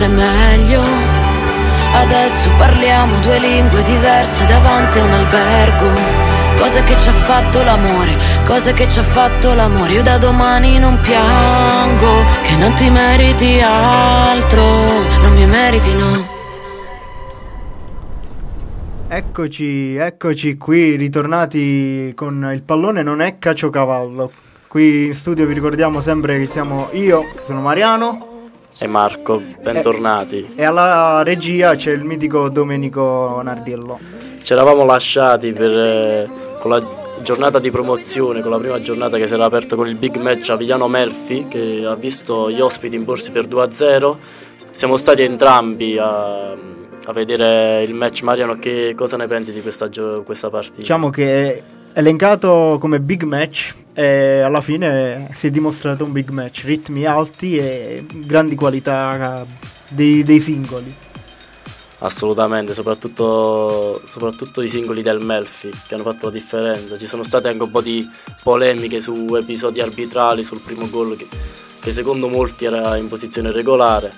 Essere 0.00 0.14
meglio 0.14 0.82
Adesso 1.92 2.50
parliamo 2.56 3.20
due 3.20 3.38
lingue 3.38 3.82
diverse 3.82 4.46
davanti 4.46 4.98
a 4.98 5.04
un 5.04 5.12
albergo 5.12 5.90
Cose 6.56 6.82
che 6.84 6.96
ci 6.96 7.10
ha 7.10 7.12
fatto 7.12 7.62
l'amore, 7.62 8.16
cose 8.46 8.72
che 8.72 8.88
ci 8.88 8.98
ha 8.98 9.02
fatto 9.02 9.52
l'amore 9.52 9.92
Io 9.92 10.02
da 10.02 10.16
domani 10.16 10.78
non 10.78 10.98
piango, 11.02 12.24
che 12.42 12.56
non 12.56 12.72
ti 12.74 12.88
meriti 12.88 13.60
altro 13.60 14.62
meriti, 15.46 15.92
no? 15.94 16.28
Eccoci, 19.08 19.96
eccoci 19.96 20.56
qui, 20.56 20.96
ritornati 20.96 22.12
con 22.14 22.50
il 22.54 22.62
pallone 22.62 23.02
non 23.02 23.20
è 23.20 23.38
caciocavallo. 23.38 24.30
Qui 24.68 25.06
in 25.06 25.14
studio 25.14 25.46
vi 25.46 25.54
ricordiamo 25.54 26.00
sempre 26.00 26.38
che 26.38 26.46
siamo 26.46 26.88
io, 26.92 27.24
sono 27.44 27.60
Mariano. 27.60 28.29
E 28.82 28.86
Marco, 28.86 29.42
bentornati. 29.60 30.52
E, 30.56 30.62
e 30.62 30.64
alla 30.64 31.22
regia 31.22 31.74
c'è 31.74 31.92
il 31.92 32.02
mitico 32.02 32.48
Domenico 32.48 33.38
Nardiello. 33.42 33.98
Ci 34.42 34.52
eravamo 34.54 34.86
lasciati 34.86 35.52
per, 35.52 35.70
eh, 35.70 36.28
con 36.60 36.70
la 36.70 36.82
giornata 37.20 37.58
di 37.58 37.70
promozione, 37.70 38.40
con 38.40 38.50
la 38.50 38.58
prima 38.58 38.80
giornata 38.80 39.18
che 39.18 39.26
si 39.26 39.34
era 39.34 39.44
aperta 39.44 39.76
con 39.76 39.86
il 39.86 39.96
big 39.96 40.16
match 40.16 40.48
Avigliano 40.48 40.88
Melfi, 40.88 41.46
che 41.46 41.84
ha 41.86 41.94
visto 41.94 42.50
gli 42.50 42.60
ospiti 42.60 42.94
imporsi 42.94 43.30
per 43.30 43.46
2-0. 43.46 44.16
Siamo 44.70 44.96
stati 44.96 45.22
entrambi 45.22 45.98
a 45.98 46.56
a 47.06 47.12
vedere 47.12 47.82
il 47.82 47.94
match 47.94 48.22
Mariano 48.22 48.58
che 48.58 48.94
cosa 48.96 49.16
ne 49.16 49.26
pensi 49.26 49.52
di 49.52 49.62
questa, 49.62 49.88
questa 50.24 50.50
partita? 50.50 50.78
Diciamo 50.78 51.10
che 51.10 51.62
elencato 51.94 52.78
come 52.80 53.00
big 53.00 53.22
match 53.22 53.74
e 53.92 54.40
alla 54.40 54.60
fine 54.60 55.28
si 55.32 55.48
è 55.48 55.50
dimostrato 55.50 56.04
un 56.04 56.12
big 56.12 56.30
match, 56.30 56.62
ritmi 56.64 57.04
alti 57.04 57.56
e 57.56 58.06
grandi 58.08 58.54
qualità 58.54 59.46
dei, 59.88 60.22
dei 60.22 60.40
singoli. 60.40 60.94
Assolutamente, 62.02 62.72
soprattutto, 62.72 64.00
soprattutto, 64.06 64.62
i 64.62 64.68
singoli 64.68 65.02
del 65.02 65.22
Melfi 65.22 65.70
che 65.86 65.94
hanno 65.94 66.04
fatto 66.04 66.26
la 66.26 66.32
differenza. 66.32 66.96
Ci 66.96 67.06
sono 67.06 67.22
state 67.22 67.48
anche 67.48 67.64
un 67.64 67.70
po' 67.70 67.82
di 67.82 68.08
polemiche 68.42 69.00
su 69.00 69.36
episodi 69.36 69.80
arbitrali 69.80 70.42
sul 70.42 70.62
primo 70.62 70.88
gol 70.88 71.16
che, 71.16 71.28
che 71.78 71.92
secondo 71.92 72.28
molti 72.28 72.64
era 72.64 72.96
in 72.96 73.06
posizione 73.08 73.52
regolare 73.52 74.10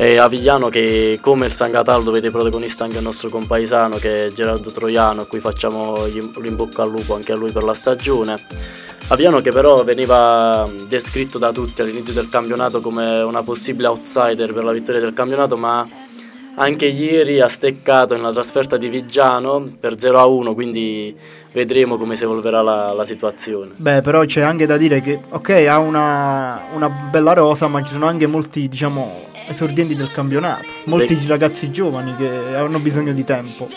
e 0.00 0.16
Avigliano 0.16 0.68
che 0.68 1.18
come 1.20 1.46
il 1.46 1.52
San 1.52 1.72
Cataldo 1.72 2.12
vede 2.12 2.30
protagonista 2.30 2.84
anche 2.84 2.98
il 2.98 3.02
nostro 3.02 3.28
compaesano 3.30 3.96
che 3.96 4.26
è 4.26 4.32
Gerardo 4.32 4.70
Troiano 4.70 5.22
a 5.22 5.26
cui 5.26 5.40
facciamo 5.40 6.06
in 6.06 6.54
bocca 6.54 6.82
al 6.82 6.90
lupo 6.90 7.16
anche 7.16 7.32
a 7.32 7.36
lui 7.36 7.50
per 7.50 7.64
la 7.64 7.74
stagione. 7.74 8.36
Avigliano 9.08 9.40
che 9.40 9.50
però 9.50 9.82
veniva 9.82 10.70
descritto 10.86 11.38
da 11.38 11.50
tutti 11.50 11.80
all'inizio 11.82 12.12
del 12.12 12.28
campionato 12.28 12.80
come 12.80 13.22
una 13.22 13.42
possibile 13.42 13.88
outsider 13.88 14.52
per 14.52 14.62
la 14.62 14.70
vittoria 14.70 15.00
del 15.00 15.14
campionato 15.14 15.56
ma 15.56 15.84
anche 16.54 16.86
ieri 16.86 17.40
ha 17.40 17.48
steccato 17.48 18.14
nella 18.14 18.32
trasferta 18.32 18.76
di 18.76 18.88
Vigiano 18.88 19.68
per 19.80 19.94
0-1 19.94 20.54
quindi 20.54 21.16
vedremo 21.52 21.96
come 21.96 22.14
si 22.14 22.22
evolverà 22.22 22.62
la, 22.62 22.92
la, 22.92 23.04
situazione. 23.04 23.72
Beh 23.74 24.02
però 24.02 24.24
c'è 24.24 24.42
anche 24.42 24.66
da 24.66 24.76
dire 24.76 25.00
che 25.00 25.18
ok 25.32 25.48
ha 25.68 25.78
una, 25.78 26.66
una 26.74 26.88
bella 27.10 27.32
rosa 27.32 27.66
ma 27.66 27.82
ci 27.82 27.92
sono 27.92 28.06
anche 28.06 28.28
molti 28.28 28.68
diciamo 28.68 29.26
esordienti 29.48 29.94
del 29.94 30.10
campionato, 30.10 30.68
molti 30.86 31.14
Pec- 31.14 31.28
ragazzi 31.28 31.70
giovani 31.70 32.14
che 32.16 32.54
hanno 32.54 32.78
bisogno 32.78 33.12
di 33.12 33.24
tempo. 33.24 33.68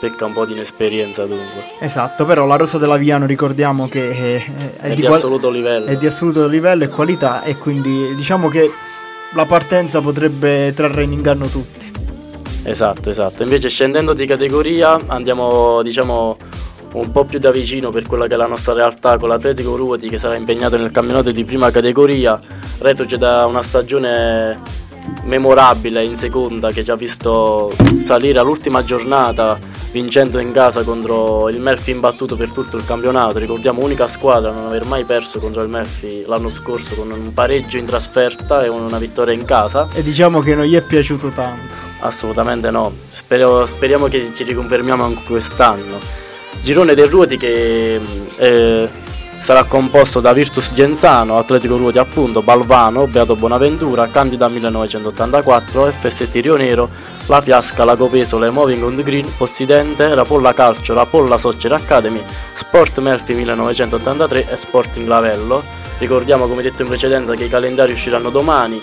Pecca 0.00 0.24
un 0.24 0.32
po' 0.32 0.46
di 0.46 0.52
inesperienza 0.52 1.26
dunque. 1.26 1.64
Esatto, 1.78 2.24
però 2.24 2.46
la 2.46 2.56
Rosa 2.56 2.78
dell'Aviano 2.78 3.26
ricordiamo 3.26 3.88
che 3.88 4.10
è, 4.10 4.44
è, 4.44 4.76
è 4.80 4.88
di, 4.94 5.02
di, 5.02 5.06
assoluto 5.06 5.50
livello. 5.50 5.86
È 5.86 5.96
di 5.96 6.06
assoluto 6.06 6.46
livello 6.48 6.84
e 6.84 6.88
qualità 6.88 7.42
e 7.42 7.56
quindi 7.56 8.14
diciamo 8.14 8.48
che 8.48 8.70
la 9.34 9.44
partenza 9.44 10.00
potrebbe 10.00 10.72
trarre 10.74 11.02
in 11.02 11.12
inganno 11.12 11.46
tutti. 11.46 11.90
Esatto, 12.62 13.10
esatto. 13.10 13.42
Invece 13.42 13.68
scendendo 13.68 14.12
di 14.12 14.26
categoria 14.26 14.98
andiamo 15.06 15.82
diciamo 15.82 16.36
un 16.92 17.12
po' 17.12 17.24
più 17.24 17.38
da 17.38 17.50
vicino 17.50 17.90
per 17.90 18.06
quella 18.06 18.26
che 18.26 18.34
è 18.34 18.36
la 18.36 18.46
nostra 18.46 18.72
realtà 18.72 19.16
con 19.16 19.28
l'Atletico 19.28 19.76
Ruoti 19.76 20.08
che 20.08 20.18
sarà 20.18 20.34
impegnato 20.34 20.76
nel 20.76 20.90
campionato 20.90 21.30
di 21.30 21.44
prima 21.44 21.70
categoria, 21.70 22.40
retroce 22.78 23.16
da 23.16 23.46
una 23.46 23.62
stagione 23.62 24.58
memorabile 25.24 26.04
in 26.04 26.14
seconda 26.14 26.70
che 26.70 26.84
ci 26.84 26.90
ha 26.90 26.96
visto 26.96 27.72
salire 27.98 28.38
all'ultima 28.38 28.82
giornata 28.82 29.58
vincendo 29.92 30.38
in 30.38 30.52
casa 30.52 30.82
contro 30.82 31.48
il 31.48 31.60
Melfi 31.60 31.90
imbattuto 31.90 32.36
per 32.36 32.50
tutto 32.50 32.76
il 32.76 32.84
campionato. 32.84 33.38
Ricordiamo 33.38 33.82
unica 33.82 34.06
squadra 34.06 34.50
a 34.50 34.54
non 34.54 34.66
aver 34.66 34.84
mai 34.84 35.04
perso 35.04 35.38
contro 35.40 35.62
il 35.62 35.68
Melfi 35.68 36.24
l'anno 36.26 36.48
scorso 36.48 36.94
con 36.94 37.10
un 37.10 37.32
pareggio 37.34 37.76
in 37.76 37.86
trasferta 37.86 38.62
e 38.62 38.68
una 38.68 38.98
vittoria 38.98 39.34
in 39.34 39.44
casa. 39.44 39.88
E 39.92 40.02
diciamo 40.02 40.40
che 40.40 40.54
non 40.54 40.64
gli 40.64 40.76
è 40.76 40.82
piaciuto 40.82 41.28
tanto. 41.28 41.88
Assolutamente 42.00 42.70
no. 42.70 42.92
Spero, 43.10 43.66
speriamo 43.66 44.06
che 44.06 44.30
ci 44.34 44.44
riconfermiamo 44.44 45.04
anche 45.04 45.22
quest'anno. 45.26 45.98
Girone 46.62 46.94
del 46.94 47.08
Ruoti 47.08 47.36
che 47.36 48.00
eh, 48.36 48.88
Sarà 49.40 49.64
composto 49.64 50.20
da 50.20 50.34
Virtus 50.34 50.70
Genzano, 50.74 51.38
Atletico 51.38 51.78
Ruoti 51.78 51.96
appunto, 51.96 52.42
Balvano, 52.42 53.06
Beato 53.06 53.34
Bonaventura, 53.36 54.06
Candida 54.08 54.48
1984, 54.48 55.90
FST 55.90 56.34
Rio 56.34 56.56
Nero, 56.56 56.90
La 57.24 57.40
Fiasca, 57.40 57.84
Lago 57.84 58.08
Pesole, 58.08 58.50
Moving 58.50 58.84
on 58.84 58.96
the 58.96 59.02
Green, 59.02 59.26
Possidente, 59.34 60.14
Rapolla 60.14 60.52
Calcio, 60.52 60.92
Rapolla 60.92 61.38
Soccer 61.38 61.72
Academy, 61.72 62.22
Sport 62.52 62.98
Melfi 62.98 63.32
1983 63.32 64.50
e 64.50 64.56
Sporting 64.56 65.08
Lavello. 65.08 65.64
Ricordiamo 65.96 66.46
come 66.46 66.60
detto 66.60 66.82
in 66.82 66.88
precedenza 66.88 67.34
che 67.34 67.44
i 67.44 67.48
calendari 67.48 67.92
usciranno 67.92 68.28
domani 68.28 68.80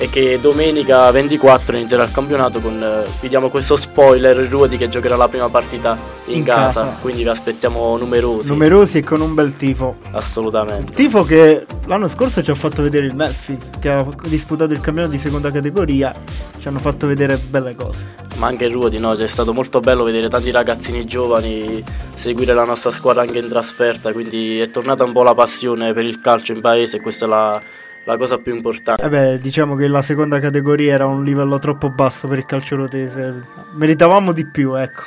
e 0.00 0.08
che 0.08 0.40
domenica 0.40 1.10
24 1.10 1.76
inizierà 1.76 2.04
il 2.04 2.10
campionato 2.10 2.58
con 2.60 2.82
eh, 2.82 3.06
vi 3.20 3.28
diamo 3.28 3.50
questo 3.50 3.76
spoiler 3.76 4.34
Ruoti 4.48 4.78
che 4.78 4.88
giocherà 4.88 5.14
la 5.14 5.28
prima 5.28 5.50
partita 5.50 5.94
in, 6.24 6.36
in 6.38 6.42
casa, 6.42 6.84
casa, 6.84 6.96
quindi 7.02 7.22
vi 7.22 7.28
aspettiamo 7.28 7.98
numerosi. 7.98 8.48
Numerosi 8.48 8.98
e 8.98 9.02
con 9.02 9.20
un 9.20 9.34
bel 9.34 9.56
tifo. 9.56 9.96
Assolutamente. 10.12 10.94
Tifo 10.94 11.22
che 11.24 11.66
l'anno 11.84 12.08
scorso 12.08 12.42
ci 12.42 12.50
ha 12.50 12.54
fatto 12.54 12.80
vedere 12.80 13.04
il 13.04 13.14
Melfi 13.14 13.58
che 13.78 13.90
ha 13.90 14.06
disputato 14.26 14.72
il 14.72 14.80
campionato 14.80 15.12
di 15.12 15.20
seconda 15.20 15.50
categoria 15.50 16.14
ci 16.58 16.66
hanno 16.66 16.78
fatto 16.78 17.06
vedere 17.06 17.36
belle 17.36 17.74
cose. 17.74 18.06
Ma 18.36 18.46
anche 18.46 18.64
il 18.64 18.72
Ruoti 18.72 18.98
no? 18.98 19.14
Cioè, 19.14 19.24
è 19.24 19.28
stato 19.28 19.52
molto 19.52 19.80
bello 19.80 20.02
vedere 20.02 20.30
tanti 20.30 20.50
ragazzini 20.50 21.04
giovani 21.04 21.84
seguire 22.14 22.54
la 22.54 22.64
nostra 22.64 22.90
squadra 22.90 23.20
anche 23.20 23.38
in 23.38 23.48
trasferta 23.48 24.12
quindi 24.14 24.60
è 24.60 24.70
tornata 24.70 25.04
un 25.04 25.12
po' 25.12 25.22
la 25.22 25.34
passione 25.34 25.92
per 25.92 26.06
il 26.06 26.22
calcio 26.22 26.52
in 26.52 26.62
paese 26.62 26.96
e 26.96 27.00
questa 27.02 27.26
è 27.26 27.28
la 27.28 27.62
la 28.04 28.16
cosa 28.16 28.38
più 28.38 28.54
importante. 28.54 29.02
Vabbè, 29.02 29.38
diciamo 29.38 29.74
che 29.74 29.86
la 29.86 30.02
seconda 30.02 30.40
categoria 30.40 30.94
era 30.94 31.06
un 31.06 31.24
livello 31.24 31.58
troppo 31.58 31.90
basso 31.90 32.28
per 32.28 32.38
il 32.38 32.46
calcio 32.46 32.76
rotese. 32.76 33.44
Meritavamo 33.74 34.32
di 34.32 34.46
più, 34.46 34.74
ecco. 34.74 35.04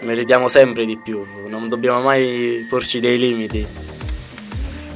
Meritiamo 0.00 0.48
sempre 0.48 0.86
di 0.86 0.98
più, 1.02 1.22
non 1.48 1.68
dobbiamo 1.68 2.00
mai 2.00 2.64
porci 2.68 3.00
dei 3.00 3.18
limiti. 3.18 3.66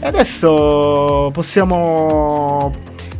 E 0.01 0.07
adesso 0.07 1.31
possiamo 1.33 2.73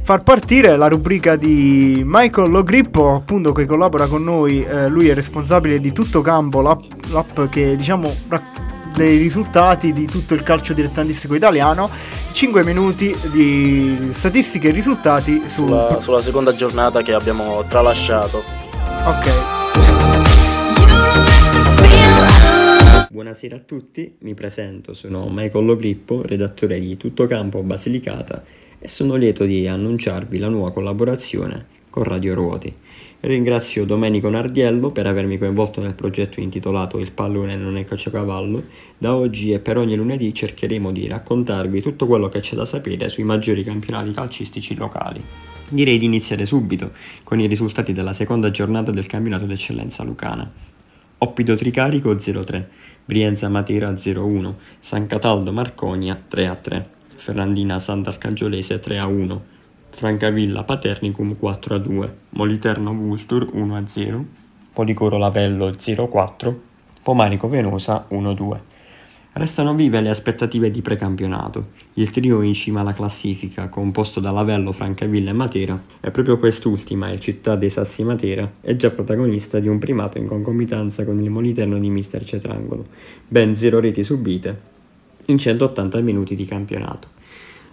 far 0.03 0.23
partire 0.23 0.77
la 0.77 0.89
rubrica 0.89 1.37
di 1.37 2.03
Michael 2.05 2.51
Logrippo, 2.51 3.17
appunto 3.17 3.53
che 3.53 3.67
collabora 3.67 4.07
con 4.07 4.23
noi. 4.23 4.63
Eh, 4.63 4.89
lui 4.89 5.09
è 5.09 5.15
responsabile 5.15 5.81
di 5.81 5.93
tutto 5.93 6.23
campo, 6.23 6.63
l'app, 6.63 6.83
l'app 7.11 7.41
che 7.51 7.77
diciamo 7.77 8.11
racconta 8.29 8.68
dei 8.99 9.17
risultati 9.17 9.93
di 9.93 10.07
tutto 10.07 10.35
il 10.35 10.43
calcio 10.43 10.75
dilettantistico 10.75 11.37
italiano. 11.37 11.89
5 12.33 12.65
minuti 12.65 13.17
di 13.31 14.11
statistiche 14.11 14.69
e 14.69 14.73
risultati 14.73 15.43
su... 15.47 15.67
sulla, 15.67 16.01
sulla 16.01 16.21
seconda 16.21 16.53
giornata 16.53 17.01
che 17.03 17.15
abbiamo 17.15 17.65
tralasciato. 17.69 18.43
Ok. 19.05 19.57
Buonasera 23.09 23.55
a 23.55 23.61
tutti, 23.61 24.17
mi 24.19 24.35
presento, 24.35 24.95
sono 24.95 25.29
Michael 25.31 25.65
Logrippo, 25.65 26.23
redattore 26.25 26.81
di 26.81 26.97
Tutto 26.97 27.27
Campo 27.27 27.63
Basilicata 27.63 28.43
e 28.81 28.89
sono 28.89 29.15
lieto 29.15 29.45
di 29.45 29.69
annunciarvi 29.69 30.39
la 30.39 30.49
nuova 30.49 30.73
collaborazione 30.73 31.67
con 31.89 32.03
Radio 32.03 32.35
Ruoti. 32.35 32.75
Ringrazio 33.21 33.85
Domenico 33.85 34.29
Nardiello 34.29 34.93
per 34.93 35.09
avermi 35.09 35.39
coinvolto 35.39 35.81
nel 35.81 35.95
progetto 35.95 36.39
intitolato 36.39 37.01
Il 37.01 37.11
pallone 37.11 37.57
non 37.57 37.77
è 37.77 37.85
cacciacavallo. 37.85 38.63
Da 38.97 39.17
oggi 39.17 39.51
e 39.51 39.59
per 39.59 39.77
ogni 39.77 39.97
lunedì 39.97 40.33
cercheremo 40.33 40.93
di 40.93 41.09
raccontarvi 41.09 41.83
tutto 41.83 42.07
quello 42.07 42.29
che 42.29 42.39
c'è 42.39 42.55
da 42.55 42.65
sapere 42.65 43.09
sui 43.09 43.25
maggiori 43.25 43.65
campionati 43.65 44.13
calcistici 44.13 44.77
locali. 44.77 45.21
Direi 45.69 45.99
di 45.99 46.05
iniziare 46.05 46.47
subito 46.47 46.93
con 47.25 47.41
i 47.41 47.49
risultati 47.49 47.93
della 47.93 48.13
seconda 48.13 48.53
giornata 48.53 48.93
del 48.93 49.07
campionato 49.07 49.47
d'eccellenza 49.47 50.05
lucana. 50.05 50.49
Oppido 51.19 51.57
Tricarico 51.57 52.15
0-3, 52.15 52.65
Brienza 53.05 53.49
Matera 53.49 53.91
0-1, 53.91 54.55
San 54.79 55.09
Cataldo 55.09 55.53
Marconia 55.53 56.23
3-3, 56.31 56.85
Ferrandina 57.17 57.81
Sant'Arcangiolese 57.81 58.81
3-1, 58.81 59.39
Francavilla 59.99 60.63
Paternicum 60.63 61.37
4 61.37 61.75
a 61.75 61.79
2, 61.79 62.17
Moliterno 62.29 62.95
Vultur 62.95 63.49
1 63.53 63.77
a 63.77 63.83
0, 63.85 64.25
Policoro 64.73 65.19
Lavello 65.19 65.73
0 65.77 66.07
4, 66.07 66.61
Pomarico 67.03 67.49
Venosa 67.49 68.05
1 68.07 68.33
2. 68.33 68.61
Restano 69.33 69.75
vive 69.75 70.01
le 70.01 70.11
aspettative 70.11 70.71
di 70.71 70.83
precampionato. 70.83 71.71
Il 71.95 72.11
trio 72.11 72.43
in 72.43 72.55
cima 72.55 72.83
alla 72.83 72.93
classifica, 72.93 73.69
composto 73.69 74.21
da 74.21 74.31
Lavello, 74.31 74.71
Francavilla 74.71 75.31
e 75.31 75.35
Matera, 75.35 75.83
e 75.99 76.13
proprio 76.13 76.39
quest'ultima, 76.39 77.11
il 77.11 77.19
Città 77.19 77.57
dei 77.57 77.69
Sassi 77.69 78.05
Matera, 78.05 78.49
è 78.61 78.77
già 78.77 78.91
protagonista 78.91 79.59
di 79.59 79.67
un 79.67 79.81
primato 79.81 80.19
in 80.19 80.29
concomitanza 80.29 81.05
con 81.05 81.19
il 81.19 81.29
Moliterno 81.29 81.77
di 81.77 81.91
Mister 81.91 82.23
Cetrangolo, 82.23 82.87
ben 83.27 83.57
zero 83.57 83.81
reti 83.81 84.05
subite 84.05 84.61
in 85.25 85.39
180 85.39 86.01
minuti 86.03 86.37
di 86.37 86.45
campionato. 86.45 87.18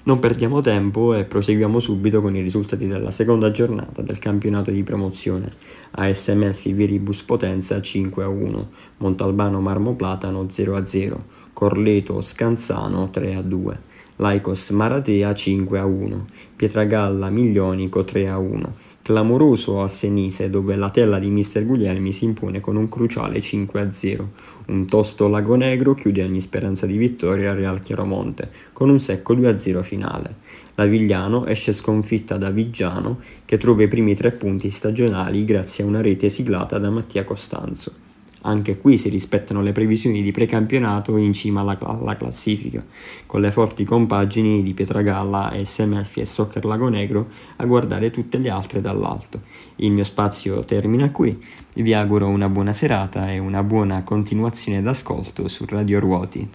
Non 0.08 0.20
perdiamo 0.20 0.62
tempo 0.62 1.16
e 1.16 1.24
proseguiamo 1.24 1.80
subito 1.80 2.22
con 2.22 2.36
i 2.36 2.42
risultati 2.44 2.86
della 2.86 3.10
seconda 3.10 3.50
giornata 3.50 4.04
del 4.04 4.20
campionato 4.20 4.70
di 4.70 4.84
promozione. 4.84 5.52
ASML 5.90 6.54
Viribus 6.54 7.24
Potenza 7.24 7.82
5 7.82 8.24
a 8.24 8.28
1, 8.28 8.70
Montalbano 8.98 9.62
Marmo 9.62 9.96
Platano 9.96 10.48
0 10.48 10.76
a 10.76 10.86
0, 10.86 11.24
Corleto 11.54 12.22
Scanzano 12.22 13.10
3 13.10 13.34
a 13.34 13.42
2, 13.42 13.80
Laicos 14.18 14.70
Maratea 14.70 15.34
5 15.34 15.80
a 15.80 15.86
1, 15.86 16.26
Pietragalla 16.56 17.32
Miglionico 17.32 18.06
3 18.06 18.30
a 18.30 18.38
1, 18.38 18.74
Clamoroso 19.06 19.84
a 19.84 19.88
Senise 19.88 20.50
dove 20.50 20.76
la 20.76 20.90
tella 20.90 21.20
di 21.20 21.30
Mister 21.30 21.64
Guglielmi 21.64 22.12
si 22.12 22.26
impone 22.26 22.60
con 22.60 22.76
un 22.76 22.90
cruciale 22.90 23.40
5 23.40 23.80
a 23.80 23.94
0. 23.94 24.32
Un 24.70 24.88
tosto 24.88 25.28
Lago 25.28 25.56
Negro 25.56 25.94
chiude 25.94 26.24
ogni 26.24 26.42
speranza 26.42 26.88
di 26.88 26.98
vittoria 26.98 27.52
al 27.52 27.58
Real 27.58 27.82
Chiaromonte 27.82 28.50
con 28.74 28.90
un 28.90 29.00
secco 29.00 29.36
2 29.36 29.48
a 29.48 29.60
0 29.60 29.84
finale. 29.84 30.36
La 30.74 30.86
Vigliano 30.86 31.46
esce 31.46 31.72
sconfitta 31.72 32.38
da 32.38 32.50
Viggiano 32.50 33.20
che 33.46 33.58
trova 33.58 33.84
i 33.84 33.88
primi 33.88 34.16
tre 34.16 34.32
punti 34.32 34.72
stagionali 34.72 35.46
grazie 35.46 35.84
a 35.84 35.88
una 35.88 36.02
rete 36.02 36.28
siglata 36.28 36.80
da 36.80 36.90
Mattia 36.90 37.24
Costanzo. 37.26 38.05
Anche 38.48 38.78
qui 38.78 39.00
si 39.00 39.10
rispettano 39.10 39.64
le 39.64 39.72
previsioni 39.72 40.22
di 40.22 40.32
precampionato 40.32 41.18
in 41.18 41.34
cima 41.34 41.62
alla, 41.62 41.76
alla 41.80 42.16
classifica, 42.16 42.84
con 43.26 43.42
le 43.42 43.52
forti 43.52 43.84
compagini 43.84 44.62
di 44.62 44.74
Pietragalla, 44.74 45.52
SMF 45.64 46.18
e 46.18 46.26
Soccer 46.26 46.64
Lago 46.64 46.88
Negro 46.90 47.28
a 47.56 47.66
guardare 47.66 48.12
tutte 48.12 48.38
le 48.38 48.52
altre 48.52 48.82
dall'alto. 48.82 49.42
Il 49.78 49.92
mio 49.92 50.04
spazio 50.04 50.64
termina 50.64 51.10
qui, 51.10 51.44
vi 51.76 51.94
auguro 51.94 52.28
una 52.28 52.48
buona 52.48 52.72
serata 52.72 53.32
e 53.32 53.40
una 53.40 53.64
buona 53.64 54.04
continuazione 54.04 54.82
d'ascolto 54.82 55.48
su 55.48 55.66
Radio 55.68 56.00
Ruoti. 56.00 56.50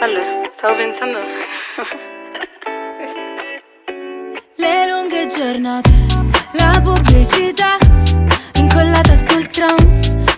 Allora, 0.00 0.50
stavo 0.56 0.76
pensando... 0.76 1.18
Le 4.56 4.88
lunghe 4.88 5.26
giornate, 5.26 5.90
la 6.52 6.80
pubblicità 6.82 7.76
incollata 8.58 9.14
sul 9.14 9.48
tram, 9.48 9.76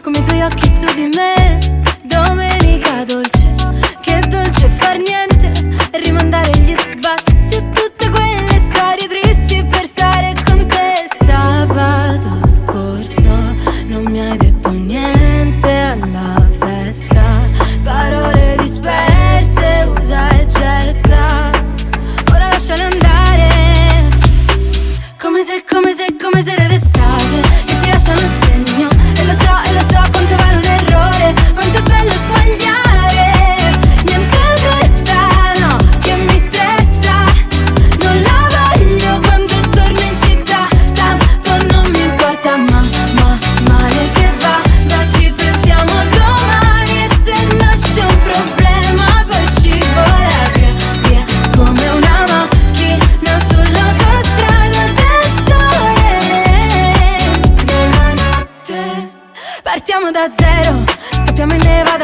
come 0.03 0.19
i 0.19 0.23
tuoi 0.23 0.43
occhi 0.43 0.69
su 0.69 0.87
di 0.95 1.09
me. 1.15 1.83
Domenica 2.03 3.05
dolce, 3.05 3.55
che 4.01 4.21
dolce 4.29 4.69
far 4.69 4.99
niente 4.99 5.53
e 5.91 5.99
rimandare 5.99 6.51
gli 6.59 6.75
sbatti 6.77 7.74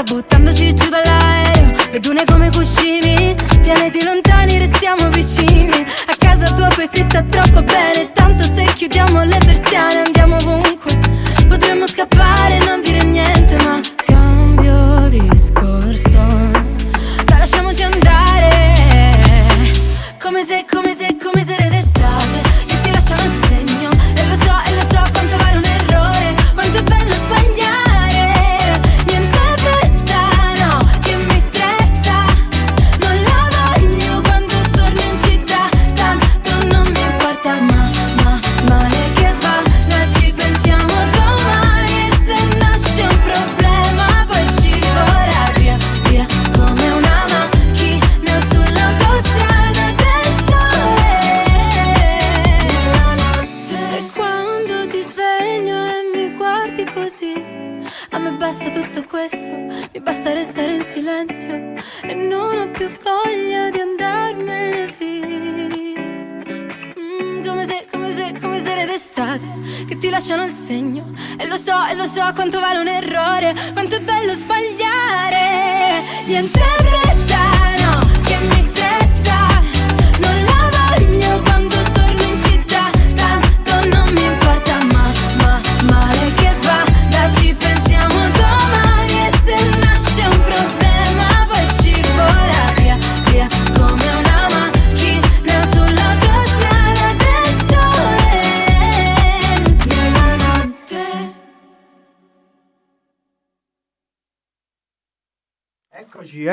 nevada 0.01 0.03
buttandoci 0.03 0.75
giù 0.75 0.89
dall'aereo 0.89 1.75
Le 1.93 2.01
dune 2.01 2.25
come 2.25 2.51
cuscini 2.51 3.35
Pianeti 3.63 4.03
lontani 4.03 4.59
restiamo 4.59 5.09
vicini. 5.11 5.71
A 5.71 6.15
casa 6.19 6.53
tua 6.55 6.69
poi 6.69 6.89
si 6.93 7.03
sta 7.03 7.23
troppo 7.23 7.63
bene 7.63 8.11
Tanto 8.13 8.43
se 8.45 8.65
chiudiamo 8.65 9.25
le 9.25 9.39
persiane 9.45 10.03
andiamo 10.07 10.37
ovunque. 10.37 10.99
Potremmo 11.49 11.87
scappare 11.87 12.40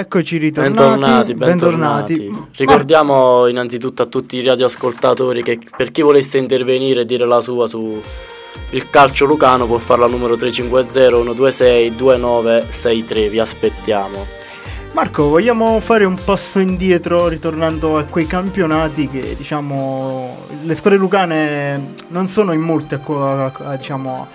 Eccoci, 0.10 0.38
ritornati. 0.38 1.34
Bentornati, 1.34 1.34
bentornati. 1.34 2.48
Ricordiamo 2.56 3.46
innanzitutto 3.48 4.04
a 4.04 4.06
tutti 4.06 4.38
i 4.38 4.46
radioascoltatori 4.46 5.43
che 5.43 5.60
per 5.76 5.91
chi 5.91 6.02
volesse 6.02 6.38
intervenire 6.38 7.02
e 7.02 7.06
dire 7.06 7.26
la 7.26 7.41
sua 7.41 7.67
su 7.67 8.02
il 8.70 8.89
calcio 8.89 9.26
lucano 9.26 9.65
può 9.67 9.78
farlo 9.80 10.06
al 10.06 10.12
numero 10.12 10.38
350 10.38 11.10
126 11.10 11.96
2963. 11.98 13.28
Vi 13.30 13.38
aspettiamo. 13.39 14.26
Marco, 14.93 15.28
vogliamo 15.28 15.78
fare 15.82 16.06
un 16.06 16.17
passo 16.24 16.60
indietro 16.60 17.28
ritornando 17.28 17.98
a 17.98 18.06
quei 18.06 18.26
campionati 18.28 19.08
che 19.08 19.36
diciamo 19.38 20.38
le 20.63 20.74
squadre 20.74 20.98
lucane 20.98 21.91
non 22.08 22.28
sono 22.28 22.54
in 22.54 22.62
molte 22.62 22.96
a, 22.96 23.02
a- 23.46 23.52
a- 23.54 23.76
diciamo, 23.76 24.26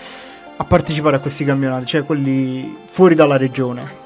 a 0.54 0.64
partecipare 0.64 1.16
a 1.16 1.18
questi 1.20 1.46
campionati, 1.46 1.86
cioè 1.86 2.04
quelli 2.04 2.76
fuori 2.90 3.14
dalla 3.14 3.38
regione. 3.38 4.00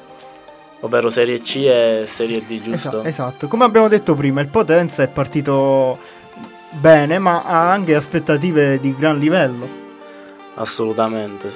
Ovvero 0.87 1.11
Serie 1.11 1.41
C 1.41 1.57
e 1.67 2.05
Serie 2.07 2.45
D, 2.45 2.61
giusto? 2.61 3.01
Esa- 3.01 3.09
esatto, 3.09 3.49
come 3.49 3.65
abbiamo 3.65 3.89
detto 3.89 4.15
prima, 4.15 4.41
il 4.41 4.47
Potenza 4.47 5.03
è 5.03 5.09
partito 5.09 5.99
bene, 6.71 7.19
ma 7.19 7.43
ha 7.45 7.73
anche 7.73 7.97
aspettative 7.97 8.79
di 8.79 8.95
gran 8.97 9.19
livello. 9.19 9.69
Assolutamente. 10.55 11.51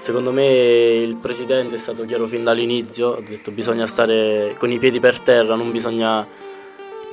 Secondo 0.00 0.32
me 0.32 0.44
il 0.44 1.14
presidente 1.14 1.76
è 1.76 1.78
stato 1.78 2.04
chiaro 2.04 2.26
fin 2.26 2.42
dall'inizio, 2.42 3.16
ha 3.16 3.20
detto 3.20 3.52
bisogna 3.52 3.86
stare 3.86 4.56
con 4.58 4.72
i 4.72 4.78
piedi 4.78 4.98
per 4.98 5.20
terra, 5.20 5.54
non 5.54 5.70
bisogna 5.70 6.26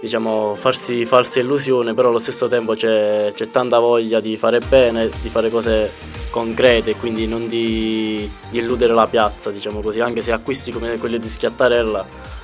diciamo, 0.01 0.55
farsi 0.55 1.05
false 1.05 1.39
illusioni, 1.39 1.93
però 1.93 2.09
allo 2.09 2.19
stesso 2.19 2.47
tempo 2.47 2.73
c'è, 2.73 3.31
c'è 3.33 3.49
tanta 3.51 3.79
voglia 3.79 4.19
di 4.19 4.35
fare 4.35 4.59
bene, 4.59 5.09
di 5.21 5.29
fare 5.29 5.49
cose 5.49 5.91
concrete, 6.31 6.95
quindi 6.95 7.27
non 7.27 7.47
di, 7.47 8.29
di 8.49 8.57
illudere 8.57 8.93
la 8.93 9.07
piazza, 9.07 9.51
diciamo 9.51 9.79
così, 9.79 9.99
anche 10.01 10.21
se 10.21 10.31
acquisti 10.31 10.71
come 10.71 10.97
quelli 10.97 11.19
di 11.19 11.29
Schiattarella 11.29 12.39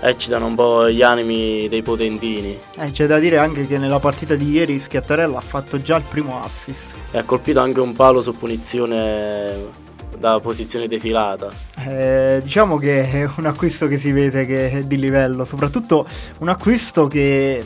eccitano 0.00 0.46
un 0.46 0.54
po' 0.54 0.88
gli 0.90 1.02
animi 1.02 1.66
dei 1.68 1.82
potentini. 1.82 2.56
Eh, 2.76 2.90
c'è 2.90 3.06
da 3.06 3.18
dire 3.18 3.38
anche 3.38 3.66
che 3.66 3.78
nella 3.78 3.98
partita 3.98 4.34
di 4.34 4.50
ieri 4.50 4.78
Schiattarella 4.78 5.38
ha 5.38 5.42
fatto 5.42 5.80
già 5.80 5.96
il 5.96 6.04
primo 6.08 6.42
assist. 6.42 6.94
E 7.10 7.18
ha 7.18 7.24
colpito 7.24 7.60
anche 7.60 7.80
un 7.80 7.94
palo 7.94 8.20
su 8.20 8.36
punizione 8.36 9.86
da 10.18 10.40
posizione 10.40 10.86
defilata. 10.86 11.50
Eh, 11.86 12.40
diciamo 12.42 12.76
che 12.76 13.10
è 13.10 13.30
un 13.36 13.46
acquisto 13.46 13.86
che 13.86 13.96
si 13.96 14.12
vede 14.12 14.46
che 14.46 14.70
è 14.70 14.82
di 14.82 14.98
livello, 14.98 15.44
soprattutto 15.44 16.06
un 16.38 16.48
acquisto 16.48 17.06
che 17.06 17.64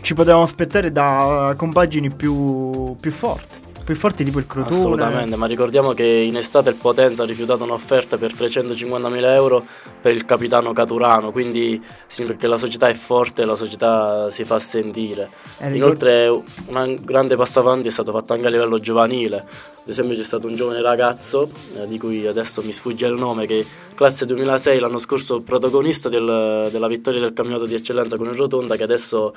ci 0.00 0.14
potevamo 0.14 0.42
aspettare 0.42 0.92
da 0.92 1.54
compagini 1.56 2.10
più, 2.10 2.94
più 3.00 3.10
forti 3.10 3.63
più 3.84 3.94
forti 3.94 4.24
tipo 4.24 4.38
il 4.38 4.46
Crotone. 4.46 4.76
Assolutamente, 4.76 5.36
ma 5.36 5.46
ricordiamo 5.46 5.92
che 5.92 6.04
in 6.04 6.36
estate 6.36 6.70
il 6.70 6.76
Potenza 6.76 7.22
ha 7.22 7.26
rifiutato 7.26 7.64
un'offerta 7.64 8.16
per 8.16 8.32
350.000 8.32 9.34
euro 9.34 9.64
per 10.00 10.14
il 10.14 10.24
capitano 10.24 10.72
Caturano, 10.72 11.30
quindi 11.30 11.80
significa 12.06 12.40
che 12.40 12.46
la 12.46 12.56
società 12.56 12.88
è 12.88 12.94
forte 12.94 13.42
e 13.42 13.44
la 13.44 13.54
società 13.54 14.30
si 14.30 14.44
fa 14.44 14.58
sentire. 14.58 15.30
Eh, 15.58 15.74
Inoltre 15.74 16.28
un 16.28 16.98
grande 17.02 17.36
passo 17.36 17.60
avanti 17.60 17.88
è 17.88 17.90
stato 17.90 18.10
fatto 18.10 18.32
anche 18.32 18.46
a 18.46 18.50
livello 18.50 18.80
giovanile, 18.80 19.36
ad 19.36 19.88
esempio 19.88 20.16
c'è 20.16 20.22
stato 20.22 20.46
un 20.46 20.54
giovane 20.54 20.80
ragazzo, 20.80 21.50
eh, 21.76 21.86
di 21.86 21.98
cui 21.98 22.26
adesso 22.26 22.62
mi 22.62 22.72
sfugge 22.72 23.06
il 23.06 23.14
nome, 23.14 23.46
che 23.46 23.64
classe 23.94 24.24
2006 24.24 24.78
l'anno 24.80 24.98
scorso 24.98 25.42
protagonista 25.42 26.08
del, 26.08 26.68
della 26.70 26.86
vittoria 26.86 27.20
del 27.20 27.34
campionato 27.34 27.66
di 27.66 27.74
eccellenza 27.74 28.16
con 28.16 28.28
il 28.28 28.34
Rotonda, 28.34 28.76
che 28.76 28.82
adesso 28.82 29.34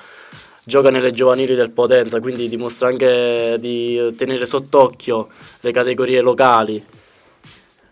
gioca 0.67 0.89
nelle 0.89 1.13
giovanili 1.13 1.55
del 1.55 1.71
Potenza, 1.71 2.19
quindi 2.19 2.49
dimostra 2.49 2.89
anche 2.89 3.55
di 3.57 4.13
tenere 4.17 4.45
sott'occhio 4.45 5.29
le 5.61 5.71
categorie 5.71 6.19
locali. 6.19 6.83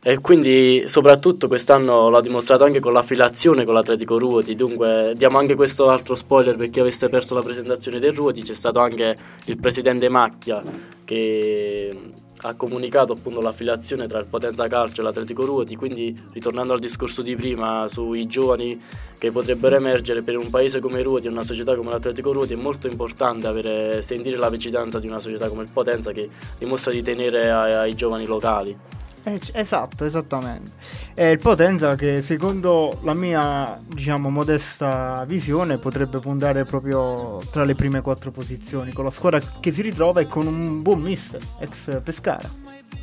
E 0.04 0.20
quindi 0.20 0.84
soprattutto 0.88 1.48
quest'anno 1.48 2.10
l'ha 2.10 2.20
dimostrato 2.20 2.66
anche 2.66 2.82
con 2.82 2.92
l'affiliazione 2.92 3.64
con 3.64 3.74
l'Atletico 3.74 4.20
Ruoti, 4.20 4.56
dunque 4.56 5.14
diamo 5.16 5.38
anche 5.40 5.56
questo 5.56 5.90
altro 5.90 6.16
spoiler 6.16 6.58
per 6.58 6.70
chi 6.70 6.82
avesse 6.82 7.08
perso 7.08 7.34
la 7.34 7.42
presentazione 7.42 7.98
del 7.98 8.14
Ruoti, 8.14 8.44
c'è 8.44 8.54
stato 8.54 8.80
anche 8.80 9.16
il 9.46 9.58
presidente 9.58 10.10
Macchia 10.10 10.62
che 11.06 11.98
ha 12.46 12.54
comunicato 12.54 13.14
appunto 13.14 13.42
l'affiliazione 13.42 14.08
tra 14.08 14.20
il 14.20 14.26
Potenza 14.26 14.68
Calcio 14.68 15.02
e 15.02 15.04
l'Atletico 15.04 15.46
Ruoti, 15.46 15.76
quindi 15.76 16.16
ritornando 16.34 16.74
al 16.74 16.80
discorso 16.80 17.24
di 17.24 17.36
prima 17.36 17.88
sui 17.88 18.28
giovani 18.28 18.80
che 19.18 19.32
potrebbero 19.32 19.76
emergere 19.76 20.22
per 20.22 20.38
un 20.38 20.50
paese 20.52 20.80
come 20.80 21.02
Ruoti, 21.02 21.28
una 21.28 21.44
società 21.44 21.76
come 21.76 21.90
l'Atletico 21.90 22.32
Ruoti, 22.32 22.54
è 22.54 22.58
molto 22.58 22.88
importante 22.88 23.48
avere, 23.48 24.02
sentire 24.04 24.38
la 24.38 24.50
vicinanza 24.50 25.00
di 25.00 25.08
una 25.08 25.20
società 25.20 25.50
come 25.50 25.64
il 25.64 25.72
Potenza 25.72 26.12
che 26.12 26.30
dimostra 26.60 26.92
di 26.92 27.02
tenere 27.02 27.50
ai, 27.50 27.74
ai 27.74 27.96
giovani 27.96 28.26
locali. 28.26 28.95
Eh, 29.28 29.42
esatto, 29.54 30.06
esattamente. 30.06 30.72
È 31.16 31.24
il 31.24 31.40
Potenza 31.40 31.96
che 31.96 32.22
secondo 32.22 33.00
la 33.02 33.16
mia, 33.16 33.82
diciamo, 33.84 34.30
modesta 34.30 35.26
visione 35.26 35.80
potrebbe 35.80 36.20
puntare 36.20 36.64
proprio 36.64 37.42
tra 37.50 37.64
le 37.64 37.74
prime 37.74 38.02
quattro 38.02 38.30
posizioni, 38.30 38.94
con 38.94 39.04
la 39.04 39.10
squadra 39.10 39.42
che 39.60 39.74
si 39.74 39.82
ritrova 39.82 40.22
e 40.22 40.28
con 40.28 40.46
un 40.46 40.84
buon 40.84 41.02
mister, 41.02 41.42
ex 41.60 42.02
Pescara. 42.04 42.48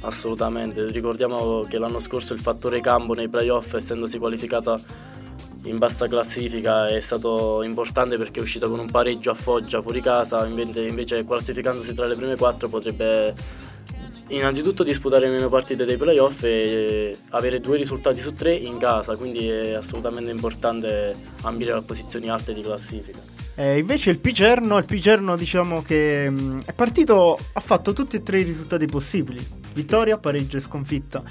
Assolutamente, 0.02 0.86
ricordiamo 0.86 1.62
che 1.62 1.78
l'anno 1.78 1.98
scorso 1.98 2.34
il 2.34 2.40
fattore 2.40 2.80
campo 2.80 3.14
nei 3.14 3.28
playoff, 3.28 3.74
essendosi 3.74 4.18
qualificata 4.18 4.80
in 5.64 5.78
bassa 5.78 6.08
classifica 6.08 6.88
è 6.88 7.00
stato 7.00 7.62
importante 7.62 8.16
perché 8.16 8.40
è 8.40 8.42
uscita 8.42 8.68
con 8.68 8.80
un 8.80 8.90
pareggio 8.90 9.30
a 9.30 9.34
Foggia 9.34 9.82
fuori 9.82 10.00
casa, 10.00 10.46
invece, 10.46 10.86
invece 10.86 11.24
classificandosi 11.24 11.94
tra 11.94 12.06
le 12.06 12.16
prime 12.16 12.36
quattro 12.36 12.68
potrebbe 12.68 13.34
innanzitutto 14.32 14.82
disputare 14.82 15.28
meno 15.28 15.48
partite 15.48 15.84
dei 15.84 15.96
playoff 15.96 16.42
e 16.42 17.16
avere 17.30 17.60
due 17.60 17.76
risultati 17.76 18.20
su 18.20 18.32
tre 18.32 18.52
in 18.54 18.78
casa, 18.78 19.16
quindi 19.16 19.48
è 19.48 19.72
assolutamente 19.72 20.30
importante 20.30 21.14
ambire 21.42 21.72
a 21.72 21.82
posizioni 21.82 22.28
alte 22.28 22.52
di 22.52 22.62
classifica. 22.62 23.20
Eh, 23.54 23.78
invece 23.78 24.10
il 24.10 24.20
Picerno, 24.20 24.78
il 24.78 24.86
Picerno 24.86 25.36
diciamo 25.36 25.82
che 25.82 26.28
mh, 26.28 26.40
mm, 26.40 26.60
è 26.66 26.72
partito, 26.72 27.38
ha 27.52 27.60
fatto 27.60 27.92
tutti 27.92 28.16
e 28.16 28.22
tre 28.22 28.40
i 28.40 28.44
risultati 28.44 28.86
possibili, 28.86 29.46
vittoria, 29.74 30.18
pareggio 30.18 30.56
e 30.56 30.60
sconfitta 30.60 31.22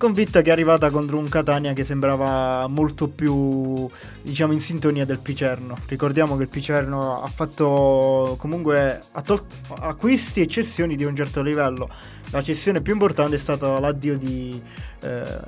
Sconfitta 0.00 0.40
che 0.40 0.48
è 0.48 0.52
arrivata 0.52 0.88
contro 0.88 1.18
un 1.18 1.28
Catania 1.28 1.74
che 1.74 1.84
sembrava 1.84 2.66
molto 2.68 3.08
più, 3.08 3.86
diciamo, 4.22 4.54
in 4.54 4.60
sintonia 4.60 5.04
del 5.04 5.20
Picerno. 5.20 5.76
Ricordiamo 5.88 6.38
che 6.38 6.44
il 6.44 6.48
Picerno 6.48 7.22
ha 7.22 7.26
fatto 7.26 8.34
comunque 8.38 8.98
ha 9.12 9.20
tolto 9.20 9.56
acquisti 9.78 10.40
e 10.40 10.46
cessioni 10.46 10.96
di 10.96 11.04
un 11.04 11.14
certo 11.14 11.42
livello. 11.42 11.90
La 12.30 12.40
cessione 12.40 12.80
più 12.80 12.94
importante 12.94 13.34
è 13.34 13.38
stata 13.38 13.78
l'addio 13.78 14.16
di 14.16 14.58
eh, 15.02 15.38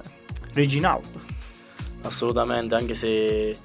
Reginaldo. 0.52 1.18
Assolutamente, 2.02 2.74
anche 2.74 2.92
se 2.92 3.56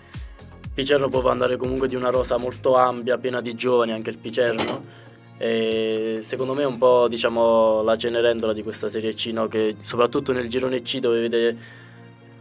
Picerno 0.73 1.09
può 1.09 1.29
andare 1.29 1.57
comunque 1.57 1.89
di 1.89 1.95
una 1.95 2.11
rosa 2.11 2.37
molto 2.37 2.77
ampia, 2.77 3.17
piena 3.17 3.41
di 3.41 3.53
giovani, 3.55 3.91
anche 3.91 4.11
il 4.11 4.17
Picerno 4.17 5.05
e 5.37 6.19
secondo 6.21 6.53
me 6.53 6.63
è 6.63 6.65
un 6.65 6.77
po' 6.77 7.07
diciamo, 7.07 7.83
la 7.83 7.95
cenerentola 7.95 8.53
di 8.53 8.63
questa 8.63 8.89
Serie 8.89 9.13
C, 9.13 9.27
no? 9.27 9.47
che 9.47 9.75
soprattutto 9.81 10.31
nel 10.31 10.49
girone 10.49 10.81
C 10.81 10.99
dove 10.99 11.19
vede 11.21 11.57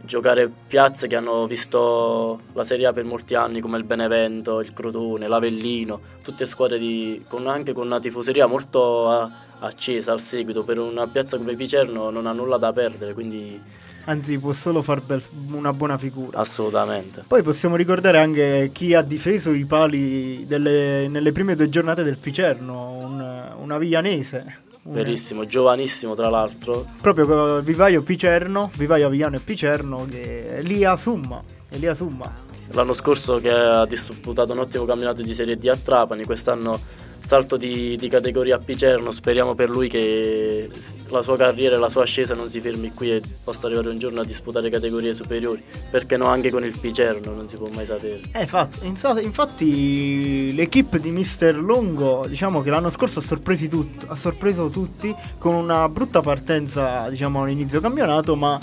giocare 0.01 0.49
piazze 0.67 1.07
che 1.07 1.15
hanno 1.15 1.45
visto 1.45 2.39
la 2.53 2.63
Serie 2.63 2.87
A 2.87 2.93
per 2.93 3.03
molti 3.03 3.35
anni 3.35 3.59
come 3.59 3.77
il 3.77 3.83
Benevento, 3.83 4.59
il 4.61 4.73
Crotone, 4.73 5.27
l'Avellino, 5.27 5.99
tutte 6.23 6.45
squadre 6.45 6.79
di, 6.79 7.23
con, 7.27 7.45
anche 7.47 7.73
con 7.73 7.85
una 7.85 7.99
tifoseria 7.99 8.47
molto 8.47 9.09
a, 9.09 9.29
accesa 9.59 10.11
al 10.11 10.21
seguito, 10.21 10.63
per 10.63 10.79
una 10.79 11.07
piazza 11.07 11.37
come 11.37 11.55
Picerno 11.55 12.09
non 12.09 12.25
ha 12.25 12.31
nulla 12.31 12.57
da 12.57 12.73
perdere, 12.73 13.13
quindi 13.13 13.61
anzi 14.07 14.37
può 14.39 14.51
solo 14.51 14.81
far 14.81 15.01
bel, 15.01 15.21
una 15.51 15.71
buona 15.73 15.97
figura. 15.97 16.39
Assolutamente. 16.39 17.23
Poi 17.27 17.43
possiamo 17.43 17.75
ricordare 17.75 18.17
anche 18.17 18.69
chi 18.73 18.93
ha 18.93 19.01
difeso 19.01 19.51
i 19.51 19.65
pali 19.65 20.45
delle, 20.47 21.07
nelle 21.07 21.31
prime 21.31 21.55
due 21.55 21.69
giornate 21.69 22.03
del 22.03 22.17
Picerno, 22.17 22.97
un, 22.97 23.55
una 23.59 23.77
Viglianese. 23.77 24.65
Verissimo, 24.83 25.45
giovanissimo 25.45 26.15
tra 26.15 26.29
l'altro. 26.29 26.85
Proprio 27.01 27.61
Vivaio 27.61 28.01
Picerno, 28.03 28.71
Vivaio 28.77 29.07
Avigliano 29.07 29.35
e 29.35 29.39
Picerno, 29.39 30.05
che 30.09 30.45
è 30.45 30.53
Elia 30.59 30.95
Summa. 30.95 31.43
Elia 31.69 31.93
Summa. 31.93 32.33
L'anno 32.71 32.93
scorso 32.93 33.39
che 33.39 33.49
ha 33.49 33.85
disputato 33.85 34.53
un 34.53 34.59
ottimo 34.59 34.85
campionato 34.85 35.21
di 35.21 35.33
Serie 35.33 35.57
D 35.57 35.67
a 35.67 35.75
Trapani, 35.75 36.23
quest'anno 36.23 36.79
salto 37.27 37.57
di, 37.57 37.97
di, 37.97 38.07
categoria 38.07 38.55
a 38.55 38.57
Picerno, 38.57 39.11
speriamo 39.11 39.53
per 39.53 39.69
lui 39.69 39.89
che 39.89 40.69
la 41.09 41.21
sua 41.21 41.35
carriera 41.35 41.75
e 41.75 41.77
la 41.77 41.89
sua 41.89 42.03
ascesa 42.03 42.33
non 42.35 42.47
si 42.47 42.61
fermi 42.61 42.93
qui 42.93 43.11
e 43.11 43.21
possa 43.43 43.65
arrivare 43.65 43.89
un 43.89 43.97
giorno 43.97 44.21
a 44.21 44.23
disputare 44.23 44.69
categorie 44.69 45.13
superiori, 45.13 45.61
perché 45.91 46.15
no 46.15 46.27
anche 46.27 46.49
con 46.49 46.63
il 46.63 46.77
Picerno, 46.79 47.33
non 47.33 47.49
si 47.49 47.57
può 47.57 47.67
mai 47.67 47.85
sapere. 47.85 48.21
Eh, 48.31 48.39
infatti, 48.39 49.25
infatti 49.25 50.55
l'equipe 50.55 51.01
di 51.01 51.11
Mister 51.11 51.57
Longo 51.57 52.25
diciamo 52.29 52.61
che 52.61 52.69
l'anno 52.69 52.89
scorso 52.89 53.19
ha, 53.19 53.23
tut- 53.67 54.05
ha 54.07 54.15
sorpreso 54.15 54.69
tutti 54.69 55.13
con 55.37 55.53
una 55.53 55.89
brutta 55.89 56.21
partenza 56.21 57.09
diciamo, 57.09 57.43
all'inizio 57.43 57.81
campionato, 57.81 58.37
ma 58.37 58.57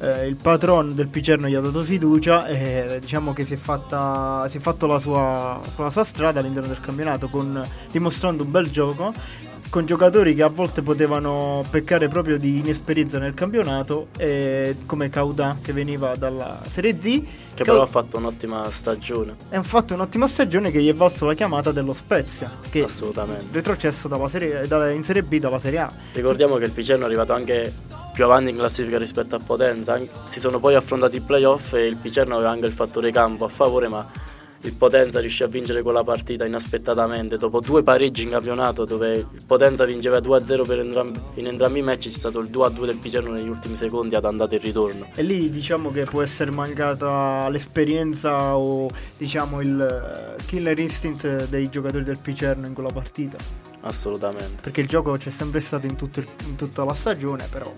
eh, 0.00 0.26
il 0.26 0.36
patron 0.36 0.94
del 0.94 1.08
Picerno 1.08 1.48
gli 1.48 1.54
ha 1.54 1.60
dato 1.60 1.82
fiducia 1.82 2.46
e 2.46 2.98
diciamo 3.00 3.32
che 3.32 3.44
si 3.44 3.54
è, 3.54 3.56
fatta, 3.56 4.46
si 4.48 4.58
è 4.58 4.60
fatto 4.60 4.86
la 4.86 4.98
sua, 4.98 5.60
la 5.76 5.90
sua 5.90 6.04
strada 6.04 6.40
all'interno 6.40 6.68
del 6.68 6.80
campionato 6.80 7.28
con, 7.28 7.66
dimostrando 7.90 8.44
un 8.44 8.50
bel 8.50 8.70
gioco 8.70 9.12
con 9.70 9.84
giocatori 9.84 10.34
che 10.34 10.42
a 10.42 10.48
volte 10.48 10.82
potevano 10.82 11.64
peccare 11.70 12.08
proprio 12.08 12.38
di 12.38 12.58
inesperienza 12.58 13.18
nel 13.18 13.34
campionato 13.34 14.08
come 14.86 15.10
Cauda 15.10 15.58
che 15.62 15.72
veniva 15.72 16.16
dalla 16.16 16.60
Serie 16.68 16.96
D 16.96 17.02
che 17.02 17.64
Caud- 17.64 17.70
però 17.70 17.82
ha 17.82 17.86
fatto 17.86 18.16
un'ottima 18.16 18.70
stagione 18.70 19.36
e 19.50 19.56
ha 19.56 19.62
fatto 19.62 19.94
un'ottima 19.94 20.26
stagione 20.26 20.70
che 20.70 20.80
gli 20.80 20.88
è 20.88 20.94
valso 20.94 21.26
la 21.26 21.34
chiamata 21.34 21.72
dello 21.72 21.92
Spezia 21.92 22.50
che 22.70 22.82
assolutamente 22.82 23.46
retrocesso 23.52 24.08
dalla 24.08 24.28
serie, 24.28 24.66
dalla, 24.66 24.90
in 24.90 25.04
Serie 25.04 25.22
B 25.22 25.38
dalla 25.38 25.58
Serie 25.58 25.78
A 25.78 25.92
ricordiamo 26.12 26.56
che 26.56 26.64
il 26.64 26.72
Picerno 26.72 27.04
è 27.04 27.06
arrivato 27.06 27.32
anche 27.32 27.72
più 28.18 28.24
avanti 28.24 28.50
in 28.50 28.56
classifica 28.56 28.98
rispetto 28.98 29.36
a 29.36 29.38
Potenza. 29.38 29.96
Si 30.24 30.40
sono 30.40 30.58
poi 30.58 30.74
affrontati 30.74 31.18
i 31.18 31.20
playoff 31.20 31.74
e 31.74 31.86
il 31.86 31.94
Picerno 31.94 32.34
aveva 32.34 32.50
anche 32.50 32.66
il 32.66 32.72
fattore 32.72 33.12
campo 33.12 33.44
a 33.44 33.48
favore, 33.48 33.88
ma 33.88 34.10
il 34.62 34.74
Potenza 34.74 35.20
riuscì 35.20 35.42
a 35.44 35.46
vincere 35.46 35.82
quella 35.82 36.02
partita 36.02 36.44
inaspettatamente. 36.44 37.36
Dopo 37.36 37.60
due 37.60 37.82
pareggi 37.82 38.24
in 38.24 38.30
campionato, 38.30 38.84
dove 38.84 39.12
il 39.12 39.44
Potenza 39.46 39.84
vinceva 39.84 40.18
2-0 40.18 40.78
entrambi, 40.78 41.20
in 41.34 41.46
entrambi 41.46 41.78
i 41.78 41.82
match, 41.82 42.08
c'è 42.08 42.10
stato 42.10 42.40
il 42.40 42.50
2-2 42.50 42.86
del 42.86 42.96
Picerno 42.96 43.32
negli 43.32 43.48
ultimi 43.48 43.76
secondi 43.76 44.14
ad 44.14 44.24
andata 44.24 44.54
e 44.54 44.58
ritorno. 44.58 45.08
E 45.14 45.22
lì 45.22 45.48
diciamo 45.50 45.90
che 45.90 46.04
può 46.04 46.22
essere 46.22 46.50
mancata 46.50 47.48
l'esperienza 47.50 48.56
o 48.56 48.90
diciamo 49.16 49.60
il 49.60 50.36
killer 50.46 50.78
instinct 50.78 51.48
dei 51.48 51.68
giocatori 51.68 52.04
del 52.04 52.18
Picerno 52.20 52.66
in 52.66 52.74
quella 52.74 52.90
partita. 52.90 53.36
Assolutamente. 53.82 54.62
Perché 54.62 54.80
il 54.80 54.88
gioco 54.88 55.12
c'è 55.12 55.30
sempre 55.30 55.60
stato 55.60 55.86
in, 55.86 55.96
il, 55.98 56.28
in 56.46 56.56
tutta 56.56 56.84
la 56.84 56.94
stagione, 56.94 57.46
però. 57.48 57.72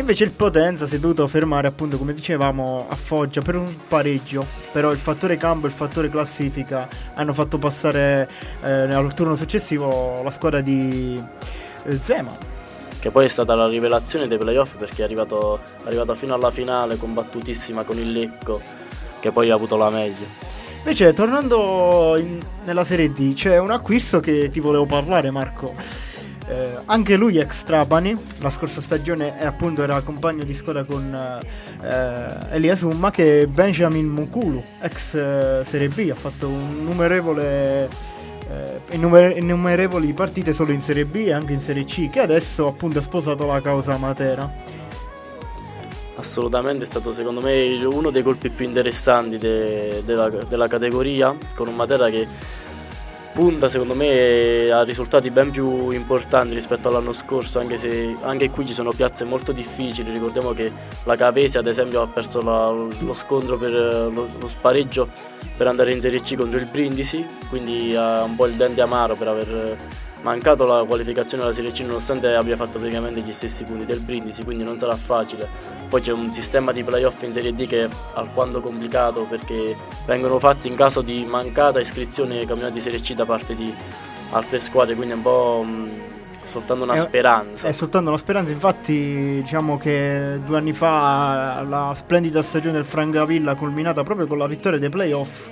Invece 0.00 0.24
il 0.24 0.30
Potenza 0.30 0.86
si 0.86 0.96
è 0.96 0.98
dovuto 0.98 1.28
fermare, 1.28 1.68
appunto, 1.68 1.98
come 1.98 2.14
dicevamo, 2.14 2.86
a 2.88 2.96
Foggia 2.96 3.42
per 3.42 3.56
un 3.56 3.70
pareggio. 3.86 4.46
Però 4.72 4.90
il 4.92 4.98
fattore 4.98 5.36
campo 5.36 5.66
e 5.66 5.68
il 5.68 5.74
fattore 5.74 6.08
classifica 6.08 6.88
hanno 7.14 7.34
fatto 7.34 7.58
passare 7.58 8.26
eh, 8.62 8.70
al 8.70 9.12
turno 9.12 9.36
successivo 9.36 10.22
la 10.22 10.30
squadra 10.30 10.62
di 10.62 11.22
eh, 11.84 11.98
Zeman. 12.02 12.36
che 12.98 13.10
poi 13.10 13.26
è 13.26 13.28
stata 13.28 13.54
la 13.54 13.68
rivelazione 13.68 14.26
dei 14.26 14.38
playoff 14.38 14.76
perché 14.76 15.02
è 15.02 15.04
arrivato, 15.04 15.60
è 15.84 15.86
arrivato 15.86 16.14
fino 16.14 16.32
alla 16.32 16.50
finale 16.50 16.96
combattutissima 16.96 17.84
con 17.84 17.98
il 17.98 18.10
Lecco 18.10 18.62
che 19.20 19.30
poi 19.32 19.50
ha 19.50 19.54
avuto 19.54 19.76
la 19.76 19.90
meglio. 19.90 20.48
Invece, 20.78 21.12
tornando 21.12 22.16
in, 22.16 22.40
nella 22.64 22.84
Serie 22.84 23.12
D, 23.12 23.34
c'è 23.34 23.58
un 23.58 23.70
acquisto 23.70 24.18
che 24.18 24.48
ti 24.50 24.60
volevo 24.60 24.86
parlare, 24.86 25.30
Marco. 25.30 25.74
Eh, 26.50 26.78
anche 26.86 27.14
lui 27.14 27.38
ex 27.38 27.62
Trapani, 27.62 28.12
la 28.38 28.50
scorsa 28.50 28.80
stagione 28.80 29.40
e 29.40 29.46
appunto 29.46 29.84
era 29.84 30.00
compagno 30.00 30.42
di 30.42 30.52
squadra 30.52 30.82
con 30.82 31.40
eh, 31.80 32.56
Elia 32.56 32.74
Summa 32.74 33.12
che 33.12 33.46
Benjamin 33.46 34.08
Mukulu, 34.08 34.60
ex 34.80 35.14
eh, 35.14 35.62
Serie 35.64 35.88
B, 35.88 36.08
ha 36.10 36.16
fatto 36.16 36.48
un 36.48 36.82
numerevole 36.82 37.88
eh, 38.48 38.80
innumer- 38.94 39.36
innumerevoli 39.36 40.12
partite 40.12 40.52
solo 40.52 40.72
in 40.72 40.80
Serie 40.80 41.04
B 41.04 41.22
e 41.26 41.32
anche 41.32 41.52
in 41.52 41.60
Serie 41.60 41.84
C, 41.84 42.10
che 42.10 42.18
adesso 42.18 42.66
appunto 42.66 42.98
ha 42.98 43.02
sposato 43.02 43.46
la 43.46 43.60
causa 43.60 43.96
Matera. 43.96 44.52
Assolutamente 46.16 46.82
è 46.82 46.86
stato 46.86 47.12
secondo 47.12 47.40
me 47.40 47.84
uno 47.84 48.10
dei 48.10 48.24
colpi 48.24 48.50
più 48.50 48.66
interessanti 48.66 49.38
de- 49.38 50.02
della, 50.04 50.28
della 50.28 50.66
categoria, 50.66 51.32
con 51.54 51.68
un 51.68 51.76
Matera 51.76 52.10
che 52.10 52.26
punta 53.40 53.68
secondo 53.68 53.94
me 53.94 54.70
a 54.70 54.82
risultati 54.82 55.30
ben 55.30 55.50
più 55.50 55.92
importanti 55.92 56.52
rispetto 56.52 56.88
all'anno 56.88 57.14
scorso 57.14 57.58
anche 57.58 57.78
se 57.78 58.14
anche 58.20 58.50
qui 58.50 58.66
ci 58.66 58.74
sono 58.74 58.92
piazze 58.92 59.24
molto 59.24 59.52
difficili. 59.52 60.12
Ricordiamo 60.12 60.52
che 60.52 60.70
la 61.04 61.16
Cavese 61.16 61.56
ad 61.56 61.66
esempio 61.66 62.02
ha 62.02 62.06
perso 62.06 62.42
la, 62.42 62.70
lo 62.70 63.14
scontro 63.14 63.56
per 63.56 63.70
lo, 63.70 64.28
lo, 64.38 64.46
spareggio 64.46 65.08
per 65.56 65.66
andare 65.68 65.94
in 65.94 66.02
Serie 66.02 66.20
C 66.20 66.36
contro 66.36 66.58
il 66.58 66.68
Brindisi 66.70 67.26
quindi 67.48 67.96
ha 67.96 68.24
un 68.24 68.36
po' 68.36 68.44
il 68.44 68.56
dente 68.56 68.82
amaro 68.82 69.14
per 69.14 69.28
aver 69.28 69.78
mancato 70.22 70.64
la 70.64 70.84
qualificazione 70.84 71.42
alla 71.42 71.52
Serie 71.52 71.72
C 71.72 71.80
nonostante 71.80 72.34
abbia 72.34 72.56
fatto 72.56 72.78
praticamente 72.78 73.20
gli 73.20 73.32
stessi 73.32 73.64
punti 73.64 73.86
del 73.86 74.00
Brindisi 74.00 74.44
quindi 74.44 74.64
non 74.64 74.78
sarà 74.78 74.94
facile 74.96 75.48
poi 75.90 76.00
c'è 76.00 76.12
un 76.12 76.32
sistema 76.32 76.70
di 76.72 76.84
playoff 76.84 77.20
in 77.22 77.32
Serie 77.32 77.52
D 77.52 77.66
che 77.66 77.84
è 77.84 77.88
alquanto 78.14 78.60
complicato 78.60 79.24
perché 79.24 79.76
vengono 80.06 80.38
fatti 80.38 80.68
in 80.68 80.76
caso 80.76 81.02
di 81.02 81.24
mancata 81.28 81.80
iscrizione 81.80 82.38
ai 82.38 82.46
campionati 82.46 82.74
di 82.74 82.80
Serie 82.80 83.00
C 83.00 83.12
da 83.14 83.24
parte 83.24 83.56
di 83.56 83.74
altre 84.30 84.58
squadre, 84.58 84.94
quindi 84.94 85.14
è 85.14 85.16
un 85.16 85.22
po' 85.22 85.64
mh, 85.66 85.90
soltanto 86.44 86.84
una 86.84 86.94
è, 86.94 87.00
speranza. 87.00 87.68
È 87.68 87.72
soltanto 87.72 88.08
una 88.08 88.18
speranza, 88.18 88.52
infatti 88.52 89.40
diciamo 89.42 89.78
che 89.78 90.40
due 90.44 90.58
anni 90.58 90.72
fa 90.72 91.64
la 91.68 91.92
splendida 91.96 92.42
stagione 92.42 92.74
del 92.74 92.84
Francavilla 92.84 93.54
culminata 93.54 94.02
proprio 94.02 94.26
con 94.26 94.38
la 94.38 94.46
vittoria 94.46 94.78
dei 94.78 94.88
playoff 94.90 95.48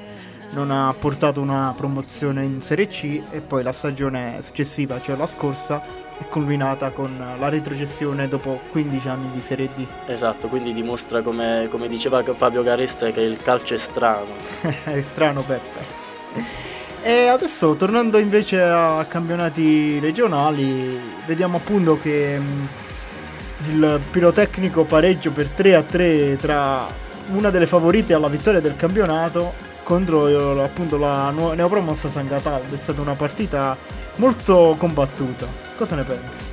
non 0.50 0.70
ha 0.70 0.94
portato 0.98 1.40
una 1.40 1.74
promozione 1.76 2.44
in 2.44 2.60
Serie 2.60 2.88
C 2.88 3.22
e 3.30 3.40
poi 3.40 3.62
la 3.62 3.72
stagione 3.72 4.38
successiva, 4.42 5.00
cioè 5.00 5.16
la 5.16 5.26
scorsa, 5.26 5.82
è 6.18 6.24
culminata 6.28 6.90
con 6.90 7.16
la 7.38 7.48
retrocessione 7.48 8.28
dopo 8.28 8.60
15 8.70 9.08
anni 9.08 9.30
di 9.32 9.40
Serie 9.40 9.70
D. 9.72 9.86
Esatto, 10.06 10.48
quindi 10.48 10.72
dimostra 10.72 11.22
come, 11.22 11.68
come 11.70 11.86
diceva 11.86 12.22
Fabio 12.34 12.62
Caressa 12.62 13.10
che 13.10 13.20
il 13.20 13.36
calcio 13.42 13.74
è 13.74 13.78
strano. 13.78 14.32
è 14.84 15.00
strano 15.02 15.42
Peppe. 15.42 16.06
E 17.02 17.26
adesso 17.28 17.74
tornando 17.74 18.18
invece 18.18 18.60
a 18.60 19.04
campionati 19.08 19.98
regionali, 20.00 20.98
vediamo 21.26 21.58
appunto 21.58 21.98
che 22.00 22.38
mh, 22.38 22.68
il 23.68 24.00
pirotecnico 24.10 24.84
pareggio 24.84 25.30
per 25.30 25.48
3 25.48 25.74
a 25.76 25.82
3 25.82 26.36
tra 26.36 26.86
una 27.30 27.50
delle 27.50 27.66
favorite 27.66 28.14
alla 28.14 28.28
vittoria 28.28 28.60
del 28.60 28.74
campionato 28.76 29.66
contro 29.88 30.62
appunto 30.62 30.98
la 30.98 31.30
neopromossa 31.30 32.10
San 32.10 32.28
Cataldo. 32.28 32.74
È 32.74 32.76
stata 32.76 33.00
una 33.00 33.14
partita 33.14 33.74
molto 34.16 34.76
combattuta. 34.78 35.46
Cosa 35.78 35.94
ne 35.94 36.02
pensi? 36.04 36.44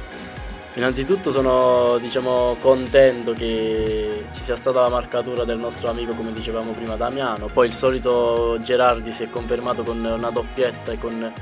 Innanzitutto 0.75 1.31
sono 1.31 1.97
diciamo, 1.97 2.55
contento 2.61 3.33
che 3.33 4.27
ci 4.31 4.41
sia 4.41 4.55
stata 4.55 4.79
la 4.79 4.87
marcatura 4.87 5.43
del 5.43 5.57
nostro 5.57 5.89
amico, 5.89 6.13
come 6.13 6.31
dicevamo 6.31 6.71
prima, 6.71 6.95
Damiano. 6.95 7.47
Poi 7.47 7.67
il 7.67 7.73
solito 7.73 8.57
Gerardi 8.61 9.11
si 9.11 9.23
è 9.23 9.29
confermato 9.29 9.83
con 9.83 10.01
una 10.01 10.29
doppietta 10.29 10.93
e 10.93 10.97
con 10.97 11.33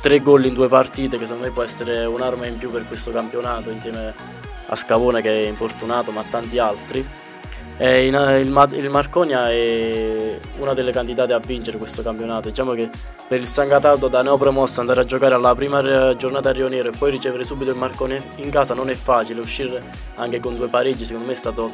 tre 0.00 0.20
gol 0.20 0.44
in 0.44 0.54
due 0.54 0.68
partite, 0.68 1.18
che 1.18 1.24
secondo 1.24 1.46
me 1.46 1.52
può 1.52 1.64
essere 1.64 2.04
un'arma 2.04 2.46
in 2.46 2.56
più 2.56 2.70
per 2.70 2.86
questo 2.86 3.10
campionato, 3.10 3.68
insieme 3.70 4.14
a 4.66 4.76
Scavone 4.76 5.20
che 5.20 5.44
è 5.44 5.48
infortunato, 5.48 6.12
ma 6.12 6.22
tanti 6.22 6.58
altri. 6.58 7.04
Eh, 7.82 8.06
in, 8.06 8.14
il, 8.14 8.78
il, 8.78 8.90
Marconia 8.90 9.50
è 9.50 10.38
una 10.58 10.72
delle 10.72 10.92
candidate 10.92 11.32
a 11.32 11.40
vincere 11.40 11.78
questo 11.78 12.00
campionato. 12.00 12.48
Diciamo 12.48 12.74
che 12.74 12.88
per 13.26 13.40
il 13.40 13.46
San 13.48 13.66
Cataldo 13.66 14.06
da 14.06 14.22
neopromosso 14.22 14.78
andare 14.78 15.00
a 15.00 15.04
giocare 15.04 15.34
alla 15.34 15.52
prima 15.56 16.14
giornata 16.14 16.50
a 16.50 16.52
Rio 16.52 16.68
Nero 16.68 16.90
e 16.90 16.96
poi 16.96 17.10
ricevere 17.10 17.42
subito 17.42 17.72
il 17.72 17.76
Marconia 17.76 18.22
in 18.36 18.50
casa 18.50 18.74
non 18.74 18.88
è 18.88 18.94
facile. 18.94 19.40
Uscire 19.40 19.82
anche 20.14 20.38
con 20.38 20.56
due 20.56 20.68
pareggi 20.68 21.04
secondo 21.04 21.26
me 21.26 21.32
è 21.32 21.34
stato 21.34 21.72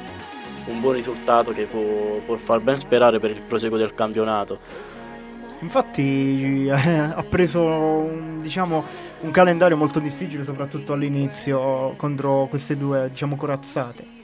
un 0.65 0.81
buon 0.81 0.95
risultato 0.95 1.53
che 1.53 1.65
può, 1.65 1.83
può 2.25 2.37
far 2.37 2.61
ben 2.61 2.79
sperare 2.79 3.21
per 3.21 3.29
il 3.29 3.43
proseguo 3.43 3.77
del 3.77 3.95
campionato. 3.95 4.61
Infatti 5.59 6.71
ha 6.73 7.23
preso 7.29 7.63
un, 7.63 8.39
diciamo, 8.41 8.83
un 9.21 9.31
calendario 9.31 9.77
molto 9.77 9.99
difficile 9.99 10.43
soprattutto 10.43 10.95
all'inizio 10.95 11.93
contro 11.99 12.47
queste 12.49 12.79
due 12.79 13.09
diciamo, 13.11 13.37
corazzate. 13.37 14.18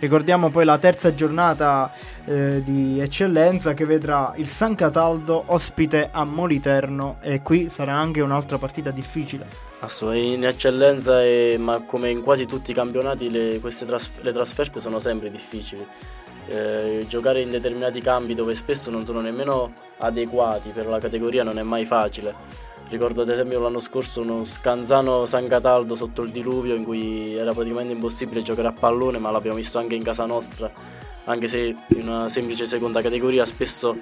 Ricordiamo 0.00 0.48
poi 0.48 0.64
la 0.64 0.78
terza 0.78 1.14
giornata 1.14 1.92
eh, 2.24 2.62
di 2.62 2.98
eccellenza 3.00 3.74
che 3.74 3.84
vedrà 3.84 4.32
il 4.36 4.48
San 4.48 4.74
Cataldo 4.74 5.44
ospite 5.48 6.08
a 6.10 6.24
Moliterno 6.24 7.18
e 7.20 7.42
qui 7.42 7.68
sarà 7.68 7.92
anche 7.92 8.22
un'altra 8.22 8.56
partita 8.56 8.90
difficile. 8.90 9.46
Assolutamente, 9.80 10.36
in 10.36 10.44
eccellenza 10.46 11.22
e, 11.22 11.56
ma 11.58 11.82
come 11.84 12.10
in 12.10 12.22
quasi 12.22 12.46
tutti 12.46 12.70
i 12.70 12.74
campionati 12.74 13.30
le, 13.30 13.60
queste 13.60 13.84
trasf- 13.84 14.22
le 14.22 14.32
trasferte 14.32 14.80
sono 14.80 14.98
sempre 15.00 15.30
difficili. 15.30 15.86
Eh, 16.48 17.04
giocare 17.06 17.42
in 17.42 17.50
determinati 17.50 18.00
campi 18.00 18.34
dove 18.34 18.54
spesso 18.54 18.90
non 18.90 19.04
sono 19.04 19.20
nemmeno 19.20 19.70
adeguati 19.98 20.70
per 20.70 20.86
la 20.86 20.98
categoria 20.98 21.44
non 21.44 21.58
è 21.58 21.62
mai 21.62 21.84
facile 21.84 22.69
Ricordo 22.90 23.22
ad 23.22 23.28
esempio 23.28 23.60
l'anno 23.60 23.78
scorso 23.78 24.20
uno 24.20 24.44
Scanzano 24.44 25.24
San 25.24 25.46
Cataldo 25.46 25.94
sotto 25.94 26.22
il 26.22 26.32
diluvio 26.32 26.74
in 26.74 26.82
cui 26.82 27.36
era 27.36 27.52
praticamente 27.52 27.92
impossibile 27.92 28.42
giocare 28.42 28.66
a 28.66 28.72
pallone, 28.72 29.18
ma 29.18 29.30
l'abbiamo 29.30 29.56
visto 29.56 29.78
anche 29.78 29.94
in 29.94 30.02
casa 30.02 30.26
nostra, 30.26 30.68
anche 31.26 31.46
se 31.46 31.72
in 31.86 32.08
una 32.08 32.28
semplice 32.28 32.66
seconda 32.66 33.00
categoria 33.00 33.44
spesso 33.44 33.96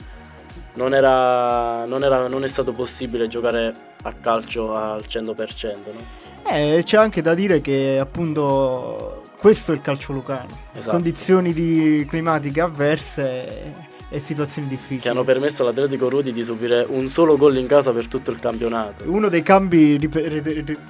non, 0.76 0.95
era, 0.95 1.84
non, 1.84 2.03
era, 2.03 2.28
non 2.28 2.45
è 2.45 2.47
stato 2.49 2.72
possibile 2.72 3.28
giocare 3.28 3.74
a 4.05 4.12
calcio 4.14 4.74
al 4.74 5.05
100%. 5.07 5.76
No? 5.93 6.51
Eh, 6.51 6.80
c'è 6.82 6.97
anche 6.97 7.20
da 7.20 7.34
dire 7.34 7.61
che 7.61 7.99
appunto 8.01 9.22
questo 9.36 9.72
è 9.72 9.74
il 9.74 9.82
calcio 9.82 10.14
lucano. 10.14 10.57
Esatto. 10.72 10.93
Condizioni 10.93 11.53
di 11.53 12.07
climatiche 12.09 12.62
avverse 12.62 13.88
e 14.11 14.18
situazioni 14.18 14.68
difficili. 14.68 15.00
Che 15.00 15.09
hanno 15.09 15.24
permesso 15.24 15.62
all'Atletico 15.62 16.09
Rudi 16.09 16.32
di 16.32 16.42
subire 16.42 16.86
un 16.88 17.09
solo 17.09 17.36
gol 17.36 17.56
in 17.56 17.66
casa 17.66 17.92
per 17.92 18.09
tutto 18.09 18.30
il 18.30 18.40
campionato. 18.40 19.04
Uno 19.06 19.28
dei 19.28 19.42
cambi 19.42 19.98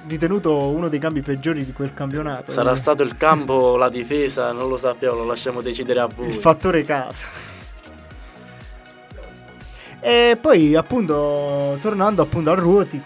ritenuto 0.07 0.55
uno 0.69 0.87
dei 0.87 0.99
cambi 0.99 1.21
peggiori 1.21 1.65
di 1.65 1.73
quel 1.73 1.93
campionato. 1.93 2.51
Sarà 2.51 2.63
quindi. 2.63 2.79
stato 2.79 3.03
il 3.03 3.17
campo, 3.17 3.75
la 3.77 3.89
difesa, 3.89 4.51
non 4.51 4.69
lo 4.69 4.77
sappiamo, 4.77 5.17
lo 5.17 5.25
lasciamo 5.25 5.61
decidere 5.61 5.99
a 5.99 6.07
voi. 6.07 6.27
Il 6.27 6.35
fattore 6.35 6.83
casa. 6.83 7.25
E 10.01 10.37
poi 10.39 10.75
appunto 10.75 11.77
tornando 11.81 12.21
appunto 12.21 12.51
al 12.51 12.57
Ruoti 12.57 13.01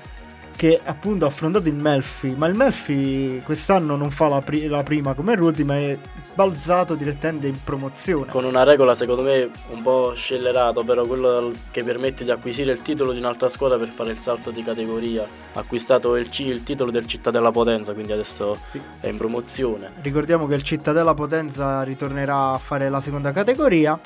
che 0.55 0.80
appunto 0.82 1.26
ha 1.26 1.28
affrontato 1.28 1.68
il 1.68 1.74
Melfi, 1.74 2.36
ma 2.38 2.47
il 2.47 2.53
Melfi 2.53 3.41
quest'anno 3.43 3.95
non 3.95 4.11
fa 4.11 4.28
la, 4.28 4.41
pri- 4.41 4.68
la 4.68 4.84
prima 4.84 5.14
come 5.14 5.36
Ruoti, 5.36 5.64
ma 5.64 5.78
è 5.78 5.97
balzato 6.34 6.96
direttamente 6.96 7.48
in 7.48 7.64
promozione. 7.64 8.32
Con 8.32 8.44
una 8.44 8.64
regola 8.64 8.96
secondo 8.96 9.24
me 9.24 9.50
un 9.70 9.82
po' 9.82 10.14
scellerata, 10.14 10.80
ovvero 10.80 11.06
quello 11.06 11.52
che 11.72 11.84
permette 11.84 12.24
di 12.24 12.32
acquisire 12.32 12.72
il 12.72 12.82
titolo 12.82 13.12
di 13.12 13.20
un'altra 13.20 13.48
squadra 13.50 13.78
per 13.78 13.90
fare 13.90 14.12
il 14.12 14.18
salto 14.18 14.52
di 14.52 14.64
categoria. 14.64 15.24
Ha 15.54 15.60
acquistato 15.60 16.16
il, 16.16 16.30
C, 16.30 16.40
il 16.40 16.64
titolo 16.64 16.92
del 16.92 17.06
Cittadella 17.06 17.52
Potenza, 17.52 17.94
quindi 17.94 18.12
adesso 18.12 18.58
è 19.00 19.08
in 19.08 19.18
promozione. 19.18 19.92
Ricordiamo 20.02 20.48
che 20.48 20.56
il 20.56 20.64
Cittadella 20.64 21.14
Potenza 21.14 21.84
ritornerà 21.84 22.54
a 22.54 22.58
fare 22.58 22.90
la 22.90 23.02
seconda 23.02 23.32
categoria 23.32 24.00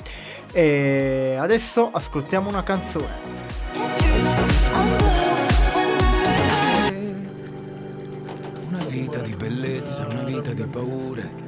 e 0.52 1.36
adesso 1.38 1.90
ascoltiamo 1.92 2.48
una 2.48 2.62
canzone. 2.62 3.36
Una 8.68 8.84
vita 8.86 9.18
di 9.20 9.34
bellezza, 9.34 10.06
una 10.10 10.22
vita 10.22 10.52
di 10.52 10.66
paure 10.66 11.47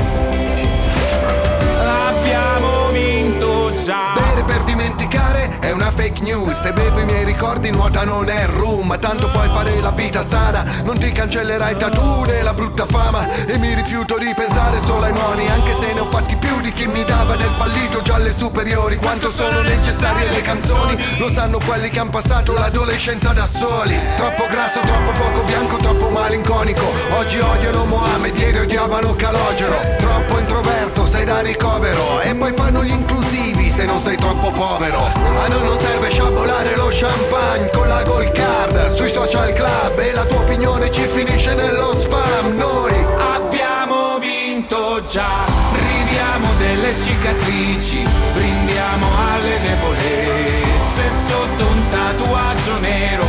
abbiamo 1.87 2.89
vinto 2.91 3.73
già. 3.83 4.13
Bere 4.15 4.43
per 4.43 4.63
dimenticare 4.63 5.40
è 5.61 5.71
una 5.71 5.91
fake 5.91 6.21
news. 6.21 6.59
Se 6.59 6.73
bevo 6.73 6.99
i 6.99 7.05
miei 7.05 7.23
ricordi, 7.23 7.69
nuota 7.69 8.03
non 8.03 8.29
è 8.29 8.45
rum. 8.47 8.87
Ma 8.87 8.97
tanto 8.97 9.29
puoi 9.29 9.47
fare 9.49 9.79
la 9.79 9.91
vita 9.91 10.25
sana. 10.27 10.65
Non 10.83 10.97
ti 10.97 11.11
cancellerai 11.11 11.77
tatu 11.77 12.23
né 12.23 12.41
la 12.41 12.53
brutta 12.53 12.85
fama. 12.85 13.45
E 13.45 13.57
mi 13.57 13.73
rifiuto 13.73 14.17
di 14.17 14.33
pensare 14.35 14.79
solo 14.79 15.05
ai 15.05 15.13
moni. 15.13 15.47
Anche 15.47 15.73
se 15.79 15.93
ne 15.93 15.99
ho 15.99 16.09
fatti 16.09 16.35
più 16.35 16.59
di 16.61 16.73
chi 16.73 16.87
mi 16.87 17.03
dava 17.05 17.35
del 17.35 17.51
fallito 17.57 18.01
già 18.01 18.15
alle 18.15 18.35
superiori. 18.35 18.97
Quanto 18.97 19.31
sono 19.31 19.61
necessarie 19.61 20.29
le 20.29 20.41
canzoni. 20.41 20.97
Lo 21.17 21.31
sanno 21.31 21.59
quelli 21.63 21.89
che 21.89 21.99
hanno 21.99 22.09
passato 22.09 22.53
l'adolescenza 22.53 23.31
da 23.31 23.45
soli. 23.45 23.97
Troppo 24.17 24.47
grasso, 24.47 24.79
troppo 24.79 25.11
poco 25.11 25.43
bianco, 25.43 25.77
troppo 25.77 26.09
malinconico. 26.09 26.85
Oggi 27.17 27.39
odiano 27.39 27.85
Mohamed, 27.85 28.35
ieri 28.35 28.59
odiavano 28.59 29.15
Calogero. 29.15 29.79
Troppo 29.97 30.39
introverso, 30.39 31.05
sei 31.05 31.23
da 31.23 31.39
ricovero. 31.41 32.19
E 32.21 32.33
poi 32.33 32.51
fanno 32.53 32.83
gli 32.83 32.91
inclusivi 32.91 33.69
se 33.69 33.85
non 33.85 34.01
sei 34.03 34.17
troppo 34.17 34.51
povero. 34.51 35.30
A 35.41 35.47
noi 35.47 35.63
non 35.63 35.79
serve 35.79 36.11
sciabolare 36.11 36.75
lo 36.75 36.89
champagne 36.91 37.71
con 37.71 37.87
la 37.87 38.03
gold 38.03 38.31
card 38.31 38.93
sui 38.93 39.09
social 39.09 39.51
club. 39.53 39.97
E 39.97 40.13
la 40.13 40.23
tua 40.25 40.39
opinione 40.39 40.91
ci 40.91 41.01
finisce 41.01 41.55
nello 41.55 41.99
spam. 41.99 42.55
Noi 42.57 42.93
abbiamo 43.17 44.19
vinto 44.19 45.01
già. 45.09 45.45
Ridiamo 45.73 46.53
delle 46.59 46.95
cicatrici, 46.95 48.03
brindiamo 48.33 49.07
alle 49.33 49.59
debolezze 49.61 51.03
sotto 51.27 51.65
un 51.65 51.87
tatuaggio 51.89 52.79
nero, 52.79 53.25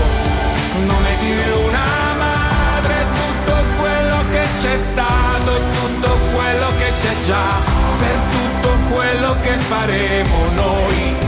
nome 0.84 1.16
di 1.18 1.32
una 1.64 2.14
madre, 2.18 3.06
tutto 3.14 3.54
quello 3.80 4.16
che 4.30 4.44
c'è 4.60 4.76
stato, 4.76 5.60
tutto 5.80 6.18
quello 6.34 6.66
che 6.76 6.92
c'è 6.92 7.14
già, 7.24 7.60
per 7.96 8.16
tutto 8.30 8.94
quello 8.94 9.36
che 9.40 9.56
faremo 9.58 10.50
noi. 10.54 11.21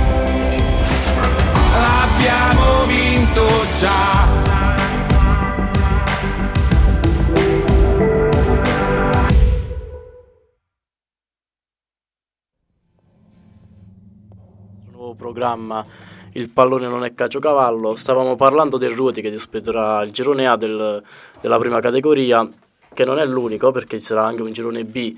Abbiamo 2.17 2.87
vinto 2.87 3.43
già. 3.79 4.43
nuovo 14.91 15.15
programma 15.15 15.85
Il 16.37 16.51
pallone 16.51 16.89
non 16.89 17.05
è 17.05 17.15
caciocavallo. 17.15 17.95
Stavamo 17.95 18.35
parlando 18.35 18.77
del 18.77 18.91
Ruoti 18.91 19.21
che 19.21 19.31
disputerà 19.31 20.03
il 20.03 20.11
girone 20.11 20.49
A 20.49 20.57
del- 20.57 21.01
della 21.41 21.59
prima 21.59 21.79
categoria, 21.79 22.49
che 22.93 23.05
non 23.05 23.21
è 23.21 23.25
l'unico 23.25 23.71
perché 23.71 24.01
ci 24.01 24.07
sarà 24.07 24.25
anche 24.25 24.43
un 24.43 24.53
girone 24.53 24.85
B 24.85 25.17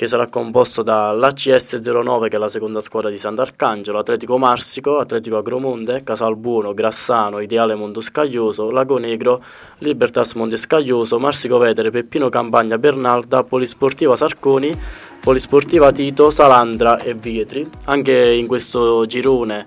che 0.00 0.06
sarà 0.06 0.28
composto 0.28 0.82
dall'ACS 0.82 1.78
09 1.82 2.30
che 2.30 2.36
è 2.36 2.38
la 2.38 2.48
seconda 2.48 2.80
squadra 2.80 3.10
di 3.10 3.18
Sant'Arcangelo, 3.18 3.98
Atletico 3.98 4.38
Marsico, 4.38 4.96
Atletico 4.96 5.36
Agromonte, 5.36 6.02
Casalbuono, 6.02 6.72
Grassano, 6.72 7.38
Ideale 7.38 7.74
Mondoscaglioso, 7.74 8.70
Lago 8.70 8.96
Negro, 8.96 9.44
Libertas 9.80 10.32
Montescaglioso, 10.32 11.18
Marsico 11.18 11.58
Vetere, 11.58 11.90
Peppino 11.90 12.30
Campagna 12.30 12.78
Bernalda, 12.78 13.44
Polisportiva 13.44 14.16
Sarconi, 14.16 14.74
Polisportiva 15.20 15.92
Tito, 15.92 16.30
Salandra 16.30 16.98
e 17.00 17.12
Vietri. 17.12 17.68
Anche 17.84 18.32
in 18.32 18.46
questo 18.46 19.04
girone 19.04 19.66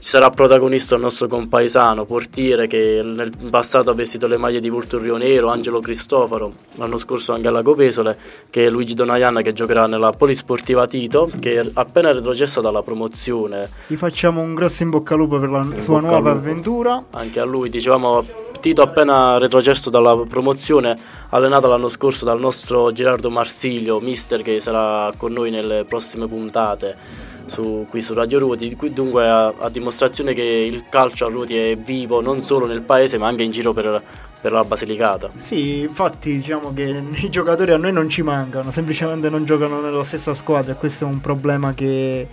sarà 0.00 0.30
protagonista 0.30 0.94
il 0.94 1.02
nostro 1.02 1.28
compaesano, 1.28 2.06
portiere 2.06 2.66
che 2.66 3.02
nel 3.04 3.30
passato 3.50 3.90
ha 3.90 3.94
vestito 3.94 4.26
le 4.26 4.38
maglie 4.38 4.58
di 4.58 4.70
Vulturio 4.70 5.18
Nero, 5.18 5.50
Angelo 5.50 5.80
Cristoforo, 5.80 6.54
l'anno 6.76 6.96
scorso 6.96 7.34
anche 7.34 7.48
alla 7.48 7.62
Copesole, 7.62 8.16
che 8.48 8.64
è 8.64 8.70
Luigi 8.70 8.94
Donaiana 8.94 9.42
che 9.42 9.52
giocherà 9.52 9.86
nella 9.86 10.12
Polisportiva 10.12 10.86
Tito, 10.86 11.30
che 11.38 11.60
è 11.60 11.70
appena 11.74 12.12
retrocessa 12.12 12.62
dalla 12.62 12.82
promozione. 12.82 13.68
Gli 13.86 13.96
facciamo 13.96 14.40
un 14.40 14.54
grosso 14.54 14.82
in 14.84 14.90
bocca 14.90 15.12
al 15.12 15.20
lupo 15.20 15.38
per 15.38 15.50
la 15.50 15.60
In 15.60 15.80
sua 15.80 16.00
nuova 16.00 16.30
avventura. 16.30 17.04
Anche 17.10 17.38
a 17.38 17.44
lui, 17.44 17.68
dicevamo, 17.68 18.24
Tito 18.58 18.80
appena 18.80 19.36
retrocesso 19.36 19.90
dalla 19.90 20.16
promozione, 20.26 20.98
allenato 21.28 21.68
l'anno 21.68 21.88
scorso 21.88 22.24
dal 22.24 22.40
nostro 22.40 22.90
Gerardo 22.90 23.30
Marsiglio, 23.30 24.00
mister 24.00 24.40
che 24.40 24.60
sarà 24.60 25.12
con 25.14 25.32
noi 25.32 25.50
nelle 25.50 25.84
prossime 25.84 26.26
puntate 26.26 27.28
su, 27.50 27.84
qui 27.88 28.00
su 28.00 28.14
Radio 28.14 28.38
Ruoti, 28.38 28.76
qui 28.76 28.92
dunque 28.92 29.28
a, 29.28 29.52
a 29.58 29.68
dimostrazione 29.68 30.32
che 30.32 30.42
il 30.42 30.84
calcio 30.88 31.26
a 31.26 31.28
Ruoti 31.28 31.56
è 31.56 31.76
vivo 31.76 32.20
non 32.20 32.40
solo 32.42 32.66
nel 32.66 32.82
paese 32.82 33.18
ma 33.18 33.26
anche 33.26 33.42
in 33.42 33.50
giro 33.50 33.72
per, 33.72 34.02
per 34.40 34.52
la 34.52 34.62
Basilicata. 34.62 35.30
Sì, 35.36 35.80
infatti 35.80 36.36
diciamo 36.36 36.72
che 36.72 37.02
i 37.12 37.28
giocatori 37.28 37.72
a 37.72 37.76
noi 37.76 37.92
non 37.92 38.08
ci 38.08 38.22
mancano, 38.22 38.70
semplicemente 38.70 39.28
non 39.28 39.44
giocano 39.44 39.80
nella 39.80 40.04
stessa 40.04 40.32
squadra 40.32 40.72
e 40.72 40.76
questo 40.76 41.04
è 41.04 41.08
un 41.08 41.20
problema 41.20 41.74
che 41.74 42.28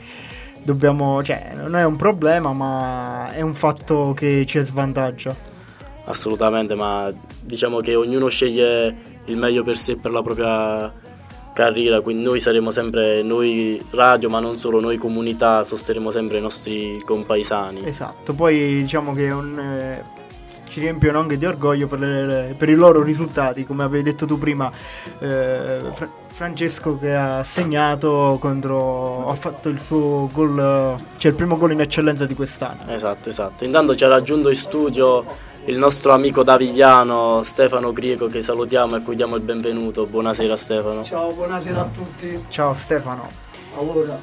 dobbiamo, 0.63 1.23
cioè 1.23 1.53
non 1.55 1.75
è 1.75 1.83
un 1.83 1.95
problema 1.95 2.53
ma 2.53 3.31
è 3.33 3.41
un 3.41 3.53
fatto 3.53 4.13
che 4.15 4.45
ci 4.45 4.59
svantaggia. 4.59 5.35
Assolutamente, 6.05 6.75
ma 6.75 7.11
diciamo 7.41 7.79
che 7.79 7.95
ognuno 7.95 8.27
sceglie 8.27 8.95
il 9.25 9.35
meglio 9.35 9.63
per 9.63 9.75
sé 9.75 9.93
e 9.93 9.97
per 9.97 10.11
la 10.11 10.21
propria 10.21 10.93
carriera, 11.57 12.01
quindi 12.01 12.21
noi 12.21 12.39
saremo 12.39 12.69
sempre, 12.69 13.23
noi 13.23 13.83
radio, 13.89 14.29
ma 14.29 14.39
non 14.39 14.57
solo, 14.57 14.79
noi 14.79 14.97
comunità, 14.97 15.63
sosterremo 15.63 16.11
sempre 16.11 16.37
i 16.37 16.41
nostri 16.41 17.01
compaesani. 17.03 17.83
Esatto, 17.83 18.33
poi 18.35 18.81
diciamo 18.83 19.11
che 19.13 19.31
un, 19.31 19.57
eh, 19.57 20.03
ci 20.69 20.79
riempiono 20.79 21.19
anche 21.19 21.39
di 21.39 21.45
orgoglio 21.47 21.87
per, 21.87 21.99
le- 21.99 22.55
per 22.55 22.69
i 22.69 22.75
loro 22.75 23.01
risultati, 23.01 23.65
come 23.65 23.83
avevi 23.83 24.03
detto 24.03 24.27
tu 24.27 24.37
prima, 24.37 24.71
eh, 25.17 25.79
Fra- 25.93 26.25
Francesco 26.31 26.99
che 26.99 27.15
ha 27.15 27.43
segnato 27.43 28.37
contro, 28.39 29.27
ha 29.27 29.33
fatto 29.33 29.69
il 29.69 29.79
suo 29.79 30.29
gol, 30.31 30.95
cioè 31.17 31.31
il 31.31 31.35
primo 31.35 31.57
gol 31.57 31.71
in 31.71 31.81
eccellenza 31.81 32.27
di 32.27 32.35
quest'anno. 32.35 32.91
Esatto, 32.91 33.29
esatto. 33.29 33.65
Intanto 33.65 33.95
ci 33.95 34.03
ha 34.03 34.07
raggiunto 34.07 34.49
in 34.49 34.55
studio 34.55 35.25
il 35.67 35.77
nostro 35.77 36.13
amico 36.13 36.43
davigliano 36.43 37.43
Stefano 37.43 37.93
Griego 37.93 38.27
che 38.27 38.41
salutiamo 38.41 38.97
e 38.97 39.01
cui 39.01 39.15
diamo 39.15 39.35
il 39.35 39.41
benvenuto. 39.41 40.05
Buonasera 40.05 40.55
Stefano. 40.55 41.03
Ciao, 41.03 41.31
buonasera 41.31 41.81
a 41.81 41.85
tutti. 41.85 42.45
Ciao 42.49 42.73
Stefano. 42.73 43.29
Allora, 43.77 44.19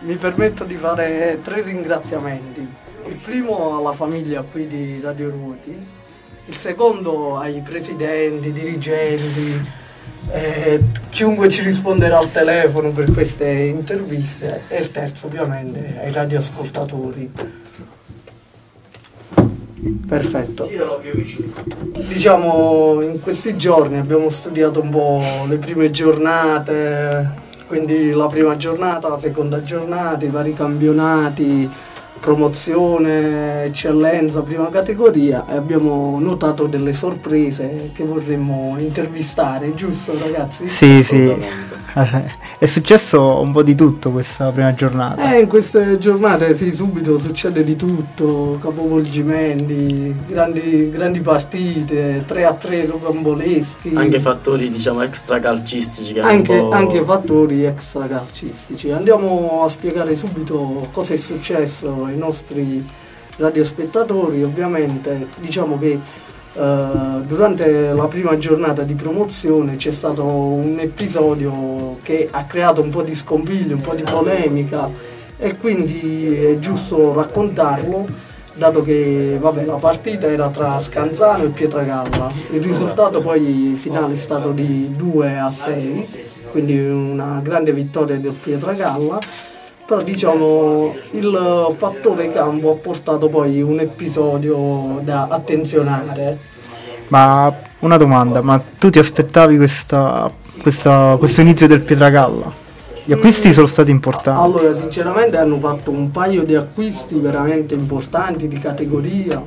mi 0.00 0.16
permetto 0.16 0.64
di 0.64 0.76
fare 0.76 1.40
tre 1.42 1.62
ringraziamenti. 1.62 2.66
Il 3.06 3.16
primo 3.16 3.78
alla 3.78 3.92
famiglia 3.92 4.42
qui 4.42 4.66
di 4.66 5.00
Radio 5.00 5.30
Ruoti 5.30 6.04
il 6.48 6.54
secondo 6.54 7.38
ai 7.38 7.60
presidenti, 7.60 8.52
dirigenti, 8.52 9.60
eh, 10.30 10.80
chiunque 11.10 11.48
ci 11.48 11.62
risponderà 11.62 12.18
al 12.18 12.30
telefono 12.30 12.92
per 12.92 13.10
queste 13.12 13.50
interviste 13.50 14.62
e 14.68 14.76
il 14.76 14.92
terzo 14.92 15.26
ovviamente 15.26 15.98
ai 16.00 16.12
radioascoltatori. 16.12 17.32
Perfetto. 20.06 20.68
Diciamo 22.06 23.00
in 23.02 23.20
questi 23.20 23.56
giorni 23.56 23.98
abbiamo 23.98 24.28
studiato 24.28 24.80
un 24.80 24.90
po' 24.90 25.22
le 25.48 25.56
prime 25.56 25.90
giornate, 25.90 27.44
quindi 27.66 28.10
la 28.10 28.26
prima 28.26 28.56
giornata, 28.56 29.08
la 29.08 29.18
seconda 29.18 29.62
giornata, 29.62 30.24
i 30.24 30.28
vari 30.28 30.52
campionati, 30.52 31.68
promozione, 32.20 33.64
eccellenza, 33.64 34.42
prima 34.42 34.68
categoria 34.68 35.44
e 35.48 35.54
abbiamo 35.54 36.18
notato 36.18 36.66
delle 36.66 36.92
sorprese 36.92 37.90
che 37.92 38.04
vorremmo 38.04 38.76
intervistare, 38.78 39.74
giusto 39.74 40.18
ragazzi? 40.18 40.66
Sì, 40.66 41.02
sì. 41.02 41.36
È 42.58 42.64
successo 42.64 43.38
un 43.38 43.52
po' 43.52 43.62
di 43.62 43.74
tutto 43.74 44.10
questa 44.10 44.50
prima 44.50 44.72
giornata. 44.72 45.34
Eh, 45.34 45.40
in 45.40 45.46
queste 45.46 45.98
giornate 45.98 46.54
sì, 46.54 46.74
subito 46.74 47.18
succede 47.18 47.62
di 47.62 47.76
tutto, 47.76 48.58
capovolgimenti, 48.62 50.14
grandi, 50.26 50.88
grandi 50.88 51.20
partite, 51.20 52.22
3 52.24 52.44
a 52.46 52.54
3 52.54 52.86
rocamboleschi. 52.86 53.92
Anche 53.94 54.20
fattori 54.20 54.70
diciamo 54.70 55.02
extra 55.02 55.38
calcistici. 55.38 56.14
Che 56.14 56.20
anche, 56.20 56.66
anche 56.70 57.04
fattori 57.04 57.62
extra 57.64 58.06
calcistici. 58.06 58.90
Andiamo 58.90 59.62
a 59.62 59.68
spiegare 59.68 60.14
subito 60.16 60.88
cosa 60.92 61.12
è 61.12 61.16
successo 61.16 62.04
ai 62.06 62.16
nostri 62.16 62.82
radiospettatori. 63.36 64.42
Ovviamente 64.42 65.28
diciamo 65.40 65.76
che 65.76 66.00
Uh, 66.56 67.20
durante 67.26 67.92
la 67.92 68.08
prima 68.08 68.38
giornata 68.38 68.82
di 68.82 68.94
promozione 68.94 69.76
c'è 69.76 69.90
stato 69.90 70.24
un 70.24 70.78
episodio 70.80 71.98
che 72.00 72.28
ha 72.30 72.46
creato 72.46 72.80
un 72.80 72.88
po' 72.88 73.02
di 73.02 73.14
scompiglio, 73.14 73.74
un 73.74 73.82
po' 73.82 73.94
di 73.94 74.02
polemica 74.02 74.90
e 75.36 75.58
quindi 75.58 76.34
è 76.34 76.58
giusto 76.58 77.12
raccontarlo 77.12 78.06
dato 78.56 78.82
che 78.82 79.36
vabbè, 79.38 79.64
la 79.64 79.74
partita 79.74 80.26
era 80.28 80.48
tra 80.48 80.78
Scanzano 80.78 81.44
e 81.44 81.48
Pietragalla. 81.48 82.32
Il 82.50 82.62
risultato 82.62 83.20
poi 83.20 83.76
finale 83.78 84.14
è 84.14 84.16
stato 84.16 84.52
di 84.52 84.90
2 84.96 85.38
a 85.38 85.50
6, 85.50 86.08
quindi 86.50 86.78
una 86.78 87.40
grande 87.42 87.72
vittoria 87.72 88.18
del 88.18 88.32
Pietragalla 88.32 89.18
però 89.86 90.02
diciamo 90.02 90.96
il 91.12 91.74
fattore 91.76 92.28
campo 92.30 92.72
ha 92.72 92.74
portato 92.74 93.28
poi 93.28 93.62
un 93.62 93.78
episodio 93.78 95.00
da 95.02 95.28
attenzionare. 95.30 96.38
Ma 97.08 97.54
una 97.80 97.96
domanda, 97.96 98.42
ma 98.42 98.60
tu 98.78 98.90
ti 98.90 98.98
aspettavi 98.98 99.56
questa, 99.56 100.30
questa, 100.60 101.14
questo 101.18 101.40
inizio 101.40 101.68
del 101.68 101.82
Pietragalla? 101.82 102.64
Gli 103.04 103.12
acquisti 103.12 103.52
sono 103.52 103.66
stati 103.66 103.92
importanti? 103.92 104.42
Allora, 104.42 104.74
sinceramente 104.74 105.36
hanno 105.36 105.60
fatto 105.60 105.92
un 105.92 106.10
paio 106.10 106.42
di 106.42 106.56
acquisti 106.56 107.20
veramente 107.20 107.74
importanti 107.74 108.48
di 108.48 108.58
categoria 108.58 109.40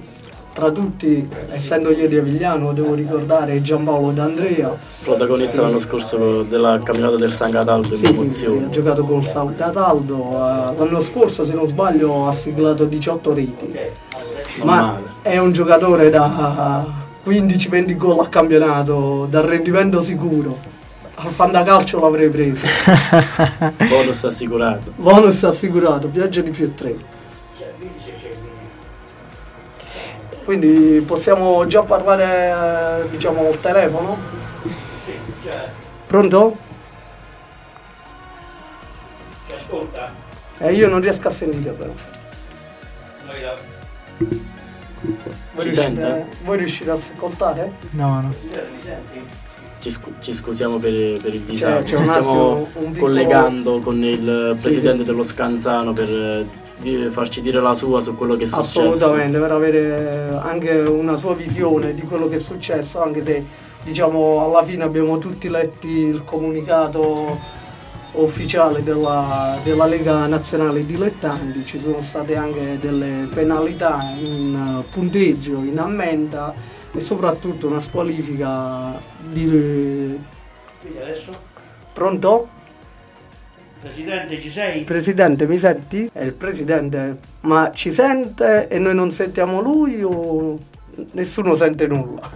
tra 0.60 0.72
tutti, 0.72 1.26
essendo 1.51 1.89
io 1.89 2.10
di 2.10 2.18
Avigliano, 2.18 2.74
devo 2.74 2.93
ricordare 2.93 3.62
Giampaolo 3.62 4.12
D'Andrea. 4.12 4.76
Protagonista 5.03 5.62
l'anno 5.62 5.80
scorso 5.80 6.43
della 6.43 6.82
camminata 6.84 7.16
del 7.16 7.32
San 7.32 7.49
Cataldo 7.49 7.95
sì, 7.95 8.07
sì, 8.07 8.30
sì, 8.30 8.45
ha 8.45 8.68
giocato 8.68 9.05
con 9.05 9.24
San 9.24 9.55
Cataldo. 9.55 10.16
Uh, 10.18 10.78
l'anno 10.78 10.99
scorso, 10.99 11.45
se 11.45 11.53
non 11.53 11.66
sbaglio, 11.66 12.28
ha 12.28 12.34
siglato 12.34 12.84
18 12.84 13.34
reti. 13.34 13.74
Ma 14.64 14.99
è 15.22 15.38
un 15.38 15.53
giocatore 15.53 16.10
da 16.10 16.86
15-20 17.26 17.95
gol 17.95 18.20
a 18.20 18.28
campionato, 18.28 19.28
dal 19.30 19.43
rendimento 19.43 20.01
sicuro. 20.01 20.57
Al 21.16 21.32
fantacalcio 21.32 22.01
l'avrei 22.01 22.28
preso. 22.28 22.66
Bonus 23.88 24.26
assicurato. 24.26 24.91
Bonus 24.97 25.41
assicurato, 25.43 26.10
viaggio 26.10 26.41
di 26.41 26.51
più 26.51 26.74
3. 26.74 27.18
Quindi 30.50 31.04
possiamo 31.06 31.64
già 31.68 31.84
parlare 31.84 33.08
diciamo 33.12 33.45
al 33.45 33.60
telefono? 33.60 34.18
Pronto? 36.08 36.58
Ascolta. 39.47 40.12
Eh, 40.58 40.74
io 40.74 40.88
non 40.88 41.02
riesco 41.02 41.28
a 41.28 41.30
sentire 41.30 41.70
però. 41.70 41.93
Voi 45.54 45.64
riuscite, 45.64 46.28
voi 46.41 46.58
riuscite, 46.58 46.89
a 46.89 46.93
ascoltare? 46.93 47.72
No, 47.91 48.20
no. 48.20 48.34
Ci, 49.80 49.89
scu- 49.91 50.19
ci 50.19 50.34
scusiamo 50.34 50.77
per, 50.77 51.21
per 51.21 51.34
il 51.34 51.39
disagio. 51.41 51.95
c'è 51.95 51.97
ci 51.97 52.03
stiamo 52.03 52.30
attimo, 52.30 52.67
piccolo- 52.91 52.99
collegando 52.99 53.80
con 53.80 54.03
il 54.03 54.53
Sì, 54.57 54.61
presidente 54.61 54.99
sì. 54.99 55.05
dello 55.05 55.23
Scanzano 55.23 55.93
per 55.93 56.45
di- 56.80 57.07
farci 57.09 57.39
dire 57.41 57.61
la 57.61 57.73
sua 57.73 58.01
su 58.01 58.15
quello 58.15 58.36
che 58.36 58.43
è 58.43 58.47
successo. 58.47 58.82
Assolutamente, 58.82 59.39
per 59.39 59.51
avere 59.53 60.38
anche 60.41 60.71
una 60.80 61.15
sua 61.15 61.34
visione 61.34 61.93
di 61.93 62.01
quello 62.01 62.27
che 62.27 62.36
è 62.36 62.39
successo, 62.39 63.01
anche 63.01 63.21
se 63.21 63.43
diciamo 63.84 64.43
alla 64.45 64.63
fine 64.63 64.84
abbiamo 64.84 65.17
tutti 65.17 65.47
letti 65.47 65.88
il 65.88 66.25
comunicato 66.25 67.38
ufficiale 68.13 68.84
della, 68.84 69.57
della 69.63 69.86
Lega 69.86 70.25
Nazionale 70.27 70.86
Dilettanti, 70.86 71.63
ci 71.63 71.80
sono 71.80 72.01
state 72.01 72.36
anche 72.36 72.77
delle 72.82 73.30
penalità 73.34 74.13
in 74.19 74.82
eh, 74.84 74.91
punteggio, 74.91 75.63
in 75.63 75.80
ammenda 75.80 76.53
e 76.92 77.00
soprattutto 77.00 77.68
una 77.68 77.80
squalifica 77.80 79.00
di... 79.30 80.20
Quindi 80.82 81.00
adesso, 81.00 81.48
Pronto? 81.94 82.48
Presidente, 83.82 84.40
ci 84.40 84.50
sei? 84.50 84.84
Presidente, 84.84 85.48
mi 85.48 85.58
senti? 85.58 86.10
È 86.12 86.22
il 86.22 86.34
presidente, 86.34 87.20
ma 87.42 87.72
ci 87.74 87.92
sente 87.92 88.68
e 88.68 88.78
noi 88.78 88.94
non 88.94 89.10
sentiamo 89.10 89.62
lui 89.62 90.02
o 90.04 90.58
nessuno 91.12 91.56
sente 91.56 91.88
nulla? 91.88 92.30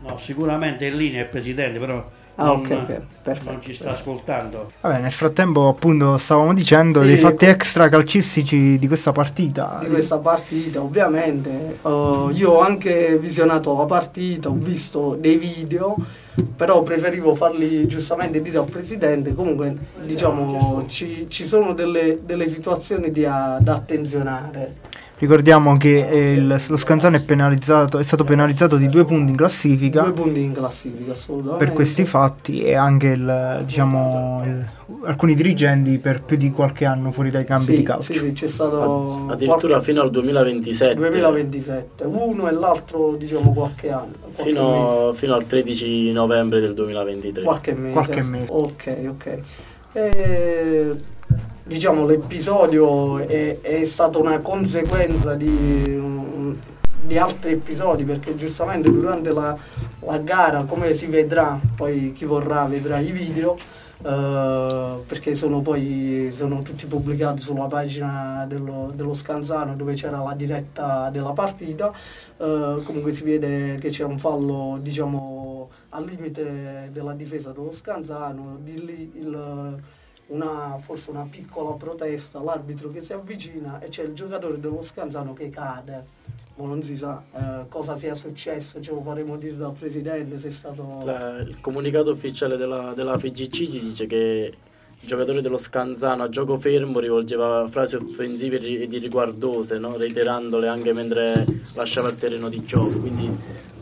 No, 0.00 0.18
sicuramente 0.18 0.86
è 0.86 0.90
in 0.90 0.96
linea 0.96 1.22
il 1.22 1.28
Presidente, 1.28 1.78
però 1.78 2.06
Ah, 2.38 2.46
non, 2.46 2.56
ok, 2.56 2.70
ok, 2.70 3.00
perfetto. 3.22 3.50
non 3.50 3.62
ci 3.62 3.74
sta 3.74 3.90
ascoltando. 3.90 4.70
Vabbè, 4.82 5.00
nel 5.00 5.12
frattempo 5.12 5.68
appunto 5.68 6.18
stavamo 6.18 6.52
dicendo 6.52 7.00
Sì, 7.00 7.06
dei 7.06 7.16
fatti 7.16 7.46
extra 7.46 7.88
calcistici 7.88 8.78
di 8.78 8.86
questa 8.86 9.12
partita. 9.12 9.78
Di 9.80 9.88
questa 9.88 10.18
partita, 10.18 10.82
ovviamente. 10.82 11.78
Uh, 11.82 12.28
io 12.34 12.52
ho 12.52 12.60
anche 12.60 13.16
visionato 13.18 13.76
la 13.76 13.86
partita, 13.86 14.50
ho 14.50 14.54
visto 14.54 15.16
dei 15.18 15.36
video, 15.38 15.96
però 16.54 16.82
preferivo 16.82 17.34
farli 17.34 17.86
giustamente 17.86 18.42
dire 18.42 18.58
al 18.58 18.68
presidente. 18.68 19.32
Comunque, 19.34 19.74
diciamo, 20.04 20.84
ci, 20.86 21.26
ci 21.30 21.44
sono 21.44 21.72
delle, 21.72 22.18
delle 22.22 22.46
situazioni 22.46 23.10
a- 23.24 23.58
da 23.60 23.74
attenzionare. 23.76 24.74
Ricordiamo 25.18 25.74
che 25.78 26.06
eh, 26.08 26.32
il- 26.34 26.46
lo 26.68 26.76
Scanzano 26.76 27.16
è, 27.16 27.22
penalizzato, 27.22 27.98
è 27.98 28.02
stato 28.02 28.22
penalizzato 28.24 28.76
di 28.76 28.86
due 28.86 29.06
punti 29.06 29.30
in 29.30 29.36
classifica 29.36 30.02
Due 30.02 30.12
punti 30.12 30.42
in 30.42 30.52
classifica, 30.52 31.12
assolutamente. 31.12 31.64
per 31.64 31.72
questi 31.74 32.04
fatti 32.04 32.62
e 32.62 32.74
anche 32.74 33.06
il, 33.08 33.62
diciamo, 33.64 34.42
il- 34.44 34.68
alcuni 35.06 35.34
dirigenti 35.34 35.96
per 35.96 36.22
più 36.22 36.36
di 36.36 36.50
qualche 36.50 36.84
anno 36.84 37.12
fuori 37.12 37.30
dai 37.30 37.44
campi 37.46 37.64
Sì, 37.64 37.76
di 37.76 37.82
calcio. 37.82 38.12
sì, 38.12 38.18
sì, 38.18 38.32
c'è 38.32 38.46
stato 38.46 39.26
Addirittura 39.30 39.68
qualche- 39.68 39.80
fino 39.90 40.02
al 40.02 40.10
2027. 40.10 40.94
2027, 40.96 42.04
uno 42.04 42.46
e 42.48 42.52
l'altro 42.52 43.16
diciamo 43.16 43.52
qualche 43.54 43.90
anno, 43.90 44.12
qualche 44.34 44.52
mese. 44.52 44.52
Fino, 44.52 45.12
fino 45.14 45.34
al 45.34 45.46
13 45.46 46.12
novembre 46.12 46.60
del 46.60 46.74
2023. 46.74 47.42
Qualche 47.42 47.72
mese. 47.72 47.92
Qualche 47.92 48.22
mese. 48.22 48.46
Ok, 48.50 48.96
ok. 49.08 49.40
E, 49.92 50.94
diciamo 51.66 52.06
l'episodio 52.06 53.18
è, 53.18 53.60
è 53.60 53.84
stata 53.84 54.18
una 54.18 54.38
conseguenza 54.38 55.34
di, 55.34 56.56
di 57.02 57.18
altri 57.18 57.52
episodi 57.52 58.04
perché 58.04 58.36
giustamente 58.36 58.88
durante 58.90 59.32
la, 59.32 59.56
la 60.00 60.18
gara, 60.18 60.62
come 60.62 60.94
si 60.94 61.06
vedrà, 61.06 61.58
poi 61.74 62.12
chi 62.12 62.24
vorrà 62.24 62.64
vedrà 62.66 63.00
i 63.00 63.10
video, 63.10 63.56
eh, 64.04 65.02
perché 65.06 65.34
sono 65.34 65.60
poi 65.60 66.28
sono 66.30 66.62
tutti 66.62 66.86
pubblicati 66.86 67.42
sulla 67.42 67.66
pagina 67.66 68.44
dello, 68.46 68.92
dello 68.94 69.12
Scanzano 69.12 69.74
dove 69.74 69.94
c'era 69.94 70.22
la 70.22 70.34
diretta 70.34 71.10
della 71.10 71.32
partita. 71.32 71.92
Eh, 72.36 72.80
comunque 72.84 73.10
si 73.10 73.24
vede 73.24 73.76
che 73.78 73.88
c'è 73.88 74.04
un 74.04 74.18
fallo, 74.20 74.78
diciamo, 74.80 75.68
al 75.90 76.04
limite 76.04 76.90
della 76.92 77.12
difesa 77.12 77.50
dello 77.50 77.72
Scanzano, 77.72 78.58
di 78.62 78.84
lì 78.84 79.12
il- 79.16 79.82
una, 80.28 80.76
forse 80.78 81.10
una 81.10 81.26
piccola 81.30 81.74
protesta, 81.74 82.40
l'arbitro 82.42 82.90
che 82.90 83.00
si 83.00 83.12
avvicina 83.12 83.80
e 83.80 83.88
c'è 83.88 84.02
il 84.02 84.12
giocatore 84.12 84.58
dello 84.58 84.80
Scanzano 84.80 85.32
che 85.32 85.48
cade. 85.48 86.04
Ma 86.56 86.66
non 86.66 86.82
si 86.82 86.96
sa 86.96 87.22
eh, 87.34 87.68
cosa 87.68 87.96
sia 87.96 88.14
successo, 88.14 88.80
ce 88.80 88.90
lo 88.90 89.02
faremo 89.02 89.36
dire 89.36 89.56
dal 89.56 89.74
presidente 89.74 90.38
se 90.38 90.48
è 90.48 90.50
stato... 90.50 91.02
La- 91.04 91.38
il 91.38 91.60
comunicato 91.60 92.10
ufficiale 92.10 92.56
della, 92.56 92.94
della 92.94 93.18
FGC 93.18 93.50
ci 93.50 93.78
dice 93.80 94.06
che 94.06 94.54
giocatore 95.00 95.42
dello 95.42 95.58
Scanzano 95.58 96.22
a 96.22 96.28
gioco 96.28 96.58
fermo 96.58 96.98
rivolgeva 96.98 97.66
frasi 97.68 97.96
offensive 97.96 98.58
e 98.58 98.88
di 98.88 98.98
riguardose, 98.98 99.78
no? 99.78 99.96
reiterandole 99.96 100.66
anche 100.66 100.92
mentre 100.94 101.44
lasciava 101.74 102.08
il 102.08 102.18
terreno 102.18 102.48
di 102.48 102.64
gioco. 102.64 103.00
Quindi 103.00 103.36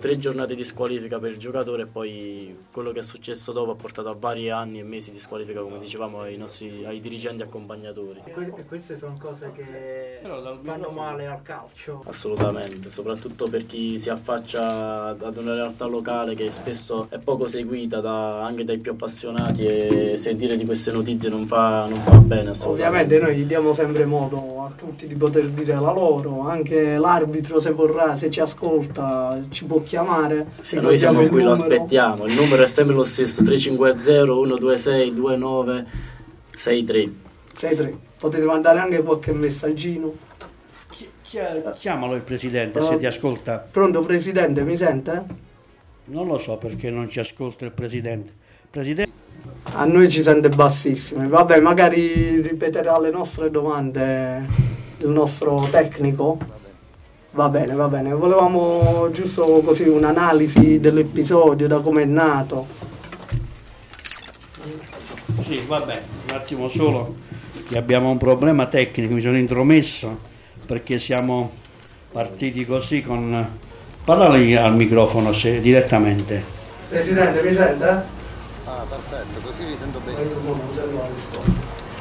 tre 0.04 0.18
giornate 0.18 0.54
di 0.54 0.64
squalifica 0.64 1.18
per 1.18 1.30
il 1.30 1.38
giocatore 1.38 1.84
e 1.84 1.86
poi 1.86 2.54
quello 2.70 2.92
che 2.92 2.98
è 2.98 3.02
successo 3.02 3.52
dopo 3.52 3.70
ha 3.70 3.74
portato 3.74 4.10
a 4.10 4.14
vari 4.14 4.50
anni 4.50 4.80
e 4.80 4.82
mesi 4.82 5.10
di 5.10 5.18
squalifica, 5.18 5.62
come 5.62 5.78
dicevamo, 5.78 6.20
ai, 6.20 6.36
nostri, 6.36 6.84
ai 6.84 7.00
dirigenti 7.00 7.42
accompagnatori. 7.42 8.20
E, 8.22 8.30
que- 8.32 8.52
e 8.54 8.66
queste 8.66 8.98
sono 8.98 9.16
cose 9.18 9.50
che 9.52 10.20
fanno 10.60 10.90
male 10.90 11.26
al 11.26 11.40
calcio. 11.40 12.02
Assolutamente, 12.04 12.90
soprattutto 12.90 13.48
per 13.48 13.64
chi 13.64 13.98
si 13.98 14.10
affaccia 14.10 15.06
ad 15.06 15.36
una 15.38 15.54
realtà 15.54 15.86
locale 15.86 16.34
che 16.34 16.50
spesso 16.50 17.06
è 17.08 17.16
poco 17.18 17.46
seguita 17.46 18.00
da, 18.00 18.44
anche 18.44 18.64
dai 18.64 18.76
più 18.76 18.90
appassionati 18.90 19.64
e 19.64 20.18
sentire 20.18 20.58
di 20.58 20.66
queste 20.66 20.92
notizie 20.92 21.30
non 21.30 21.46
fa, 21.46 21.86
non 21.86 22.02
fa 22.02 22.18
bene 22.18 22.52
Ovviamente 22.64 23.18
noi 23.18 23.36
gli 23.36 23.44
diamo 23.44 23.72
sempre 23.72 24.04
modo 24.04 24.64
a 24.64 24.70
tutti 24.76 25.06
di 25.06 25.14
poter 25.14 25.48
dire 25.48 25.80
la 25.80 25.92
loro, 25.92 26.40
anche 26.42 26.98
l'arbitro 26.98 27.58
se 27.58 27.70
vorrà, 27.70 28.14
se 28.14 28.28
ci 28.28 28.40
ascolta, 28.40 29.40
ci 29.48 29.64
può 29.64 29.78
chiamare 29.78 29.92
chiamare. 29.94 30.46
Sì, 30.60 30.80
noi 30.80 30.98
siamo 30.98 31.26
qui, 31.26 31.42
lo 31.42 31.52
aspettiamo. 31.52 32.26
Il 32.26 32.34
numero 32.34 32.62
è 32.62 32.66
sempre 32.66 32.94
lo 32.94 33.04
stesso: 33.04 33.42
350 33.42 34.24
126 34.24 35.14
2963. 35.14 37.12
63. 37.52 37.98
Potete 38.18 38.44
mandare 38.44 38.80
anche 38.80 39.02
qualche 39.02 39.32
messaggino. 39.32 40.12
Chiamalo 41.74 42.14
il 42.14 42.22
presidente 42.22 42.78
uh, 42.78 42.84
se 42.84 42.98
ti 42.98 43.06
ascolta. 43.06 43.66
Pronto 43.68 44.02
presidente, 44.02 44.62
mi 44.62 44.76
sente? 44.76 45.24
Non 46.06 46.28
lo 46.28 46.38
so 46.38 46.56
perché 46.58 46.90
non 46.90 47.08
ci 47.08 47.18
ascolta 47.18 47.64
il 47.64 47.72
presidente. 47.72 48.32
Presidente 48.70 49.22
a 49.72 49.84
noi 49.84 50.08
ci 50.08 50.22
sente 50.22 50.48
bassissimo. 50.48 51.28
Vabbè, 51.28 51.60
magari 51.60 52.40
ripeterà 52.40 52.98
le 53.00 53.10
nostre 53.10 53.50
domande 53.50 54.46
il 54.98 55.08
nostro 55.08 55.66
tecnico. 55.70 56.38
Va 57.34 57.48
bene, 57.48 57.74
va 57.74 57.88
bene. 57.88 58.12
Volevamo 58.12 59.08
giusto 59.10 59.60
così 59.64 59.88
un'analisi 59.88 60.78
dell'episodio, 60.78 61.66
da 61.66 61.80
come 61.80 62.02
è 62.02 62.04
nato. 62.04 62.64
Sì, 65.44 65.60
vabbè, 65.66 66.02
un 66.30 66.36
attimo 66.36 66.68
solo, 66.68 67.16
che 67.68 67.76
abbiamo 67.76 68.08
un 68.10 68.18
problema 68.18 68.66
tecnico, 68.66 69.14
mi 69.14 69.20
sono 69.20 69.36
intromesso 69.36 70.16
perché 70.66 71.00
siamo 71.00 71.50
partiti 72.12 72.64
così 72.64 73.02
con... 73.02 73.62
Parlare 74.04 74.56
al 74.58 74.76
microfono 74.76 75.32
se, 75.32 75.60
direttamente. 75.60 76.44
Presidente, 76.88 77.42
mi 77.42 77.52
sente? 77.52 77.84
Ah, 78.64 78.84
perfetto, 78.88 79.40
così 79.42 79.64
vi 79.64 79.76
sento 79.80 79.98
bene. 80.04 80.18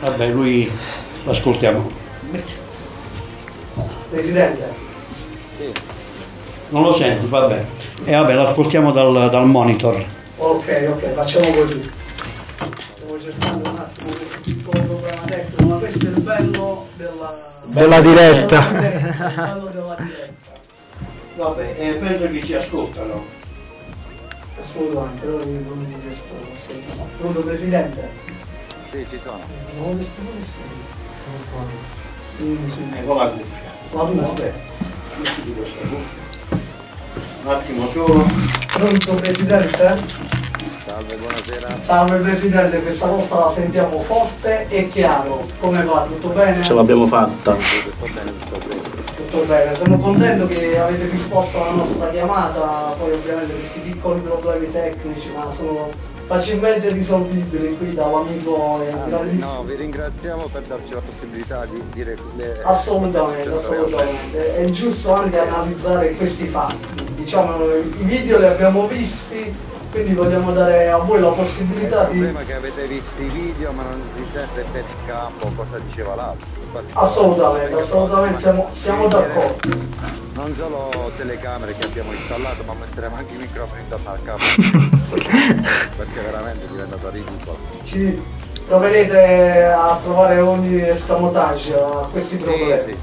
Vabbè, 0.02 0.30
lui 0.30 0.70
l'ascoltiamo. 1.24 1.90
Presidente. 4.10 4.93
Non 6.70 6.84
lo 6.84 6.94
senti, 6.94 7.28
vabbè. 7.28 7.66
E 8.06 8.12
eh, 8.12 8.16
vabbè, 8.16 8.34
l'ascoltiamo 8.34 8.92
dal, 8.92 9.30
dal 9.30 9.46
monitor. 9.46 9.96
Ok, 10.38 10.90
ok, 10.90 11.14
facciamo 11.14 11.52
così. 11.52 11.82
Stiamo 11.84 13.20
cercando 13.20 13.70
un 13.70 13.78
attimo 13.78 14.10
questo 14.10 14.42
piccolo 14.44 14.82
problema 14.82 15.22
tecnico, 15.22 15.66
ma 15.66 15.76
questo 15.78 16.06
è 16.06 16.10
il 16.10 16.20
bello 16.22 16.88
della, 16.98 17.62
della 17.68 18.02
diretta. 18.02 18.68
il 18.70 19.34
bello 19.36 19.68
della 19.68 19.96
diretta. 20.00 20.52
Vabbè, 21.36 21.76
eh, 21.78 21.94
penso 21.94 22.30
che 22.30 22.44
ci 22.44 22.54
ascoltano. 22.56 23.24
Assolutamente, 24.62 25.26
loro 25.26 25.44
non 25.46 25.78
mi 25.78 25.96
riesco 26.02 27.02
a 27.02 27.06
Pronto 27.18 27.42
Presidente? 27.42 28.10
Sì, 28.90 29.06
ci 29.10 29.20
sono. 29.22 29.40
Non 29.78 29.96
riesco 29.96 30.12
a 30.20 30.24
nessuno. 30.36 31.02
Eh, 32.40 33.06
con 33.06 33.18
la 33.18 33.28
cuffia. 33.28 33.72
La 33.92 34.04
tua? 34.06 34.22
Vabbè, 34.22 34.54
Un 37.44 37.52
attimo 37.52 37.88
solo. 37.88 38.26
Pronto 38.74 39.14
Presidente? 39.14 40.00
Salve, 40.86 41.16
buonasera. 41.18 41.68
Salve 41.84 42.18
Presidente, 42.18 42.82
questa 42.82 43.06
volta 43.06 43.36
la 43.36 43.52
sentiamo 43.54 44.02
forte 44.02 44.68
e 44.70 44.88
chiaro. 44.88 45.46
Come 45.60 45.84
va? 45.84 46.08
Tutto 46.08 46.30
bene? 46.30 46.64
Ce 46.64 46.74
l'abbiamo 46.74 47.06
fatta. 47.06 47.54
Tutto 47.54 48.08
bene, 48.12 48.32
tutto 48.40 48.58
bene. 48.68 48.82
Tutto 49.16 49.46
bene, 49.46 49.76
sono 49.76 49.98
contento 50.00 50.48
che 50.48 50.80
avete 50.80 51.08
risposto 51.10 51.62
alla 51.64 51.74
nostra 51.74 52.10
chiamata, 52.10 52.96
poi 52.98 53.12
ovviamente 53.12 53.54
questi 53.54 53.80
piccoli 53.82 54.20
problemi 54.20 54.72
tecnici, 54.72 55.32
ma 55.36 55.52
sono 55.56 55.90
facilmente 56.26 56.90
risolvibili 56.90 57.78
qui 57.78 57.94
dall'amico 57.94 58.82
e 58.82 58.94
grandissimo. 59.08 59.54
No, 59.54 59.64
vi 59.64 59.76
ringraziamo 59.76 60.48
per 60.52 60.62
darci 60.64 60.94
la 60.94 61.02
possibilità 61.02 61.66
di 61.66 61.82
dire 61.92 62.18
le 62.36 62.62
Assolutamente, 62.64 63.50
assolutamente. 63.50 64.56
È 64.56 64.70
giusto 64.70 65.14
anche 65.14 65.40
analizzare 65.40 66.12
questi 66.12 66.48
fatti. 66.48 67.12
Diciamo, 67.16 67.66
i 67.66 68.04
video 68.04 68.40
li 68.40 68.46
abbiamo 68.46 68.88
visti, 68.88 69.54
quindi 69.92 70.14
vogliamo 70.14 70.52
dare 70.52 70.90
a 70.90 70.98
voi 70.98 71.22
la 71.22 71.30
possibilità 71.30 72.06
di. 72.06 72.18
Il 72.18 72.24
problema 72.24 72.42
è 72.42 72.46
che 72.46 72.54
avete 72.54 72.88
visto 72.88 73.22
i 73.22 73.28
video 73.28 73.72
ma 73.72 73.84
non 73.84 74.02
si 74.16 74.24
sente 74.34 74.66
per 74.72 74.82
il 74.82 75.06
campo 75.06 75.52
cosa 75.56 75.80
diceva 75.80 76.16
l'altro. 76.16 76.62
Assolutamente, 76.94 77.76
assolutamente, 77.76 78.40
siamo, 78.42 78.68
siamo 78.74 79.08
d'accordo 79.08 80.14
non 80.36 80.56
solo 80.56 80.90
telecamere 81.16 81.76
che 81.78 81.86
abbiamo 81.86 82.12
installato 82.12 82.64
ma 82.64 82.74
metteremo 82.74 83.16
anche 83.16 83.36
i 83.36 83.38
microfoni 83.38 83.82
intorno 83.82 84.10
al 84.10 84.24
capo 84.24 84.42
perché 85.16 86.22
veramente 86.22 86.66
è 86.66 86.68
diventato 86.68 87.10
ridicolo 87.10 87.58
ci 87.84 88.22
proverete 88.66 89.64
a 89.66 90.00
trovare 90.02 90.40
ogni 90.40 90.82
escamotage 90.88 91.74
a 91.74 92.08
questi 92.12 92.38
problemi. 92.38 92.92
sì, 92.92 92.98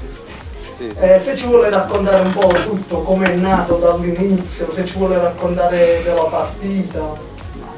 sì, 0.77 0.89
sì. 0.89 0.95
Eh, 0.99 1.19
se 1.19 1.35
ci 1.35 1.47
vuole 1.47 1.69
raccontare 1.69 2.21
un 2.21 2.33
po' 2.33 2.47
tutto 2.47 3.01
come 3.03 3.31
è 3.31 3.35
nato 3.35 3.75
dall'inizio 3.75 4.71
se 4.71 4.83
ci 4.85 4.97
vuole 4.97 5.19
raccontare 5.19 6.01
della 6.03 6.23
partita. 6.23 7.29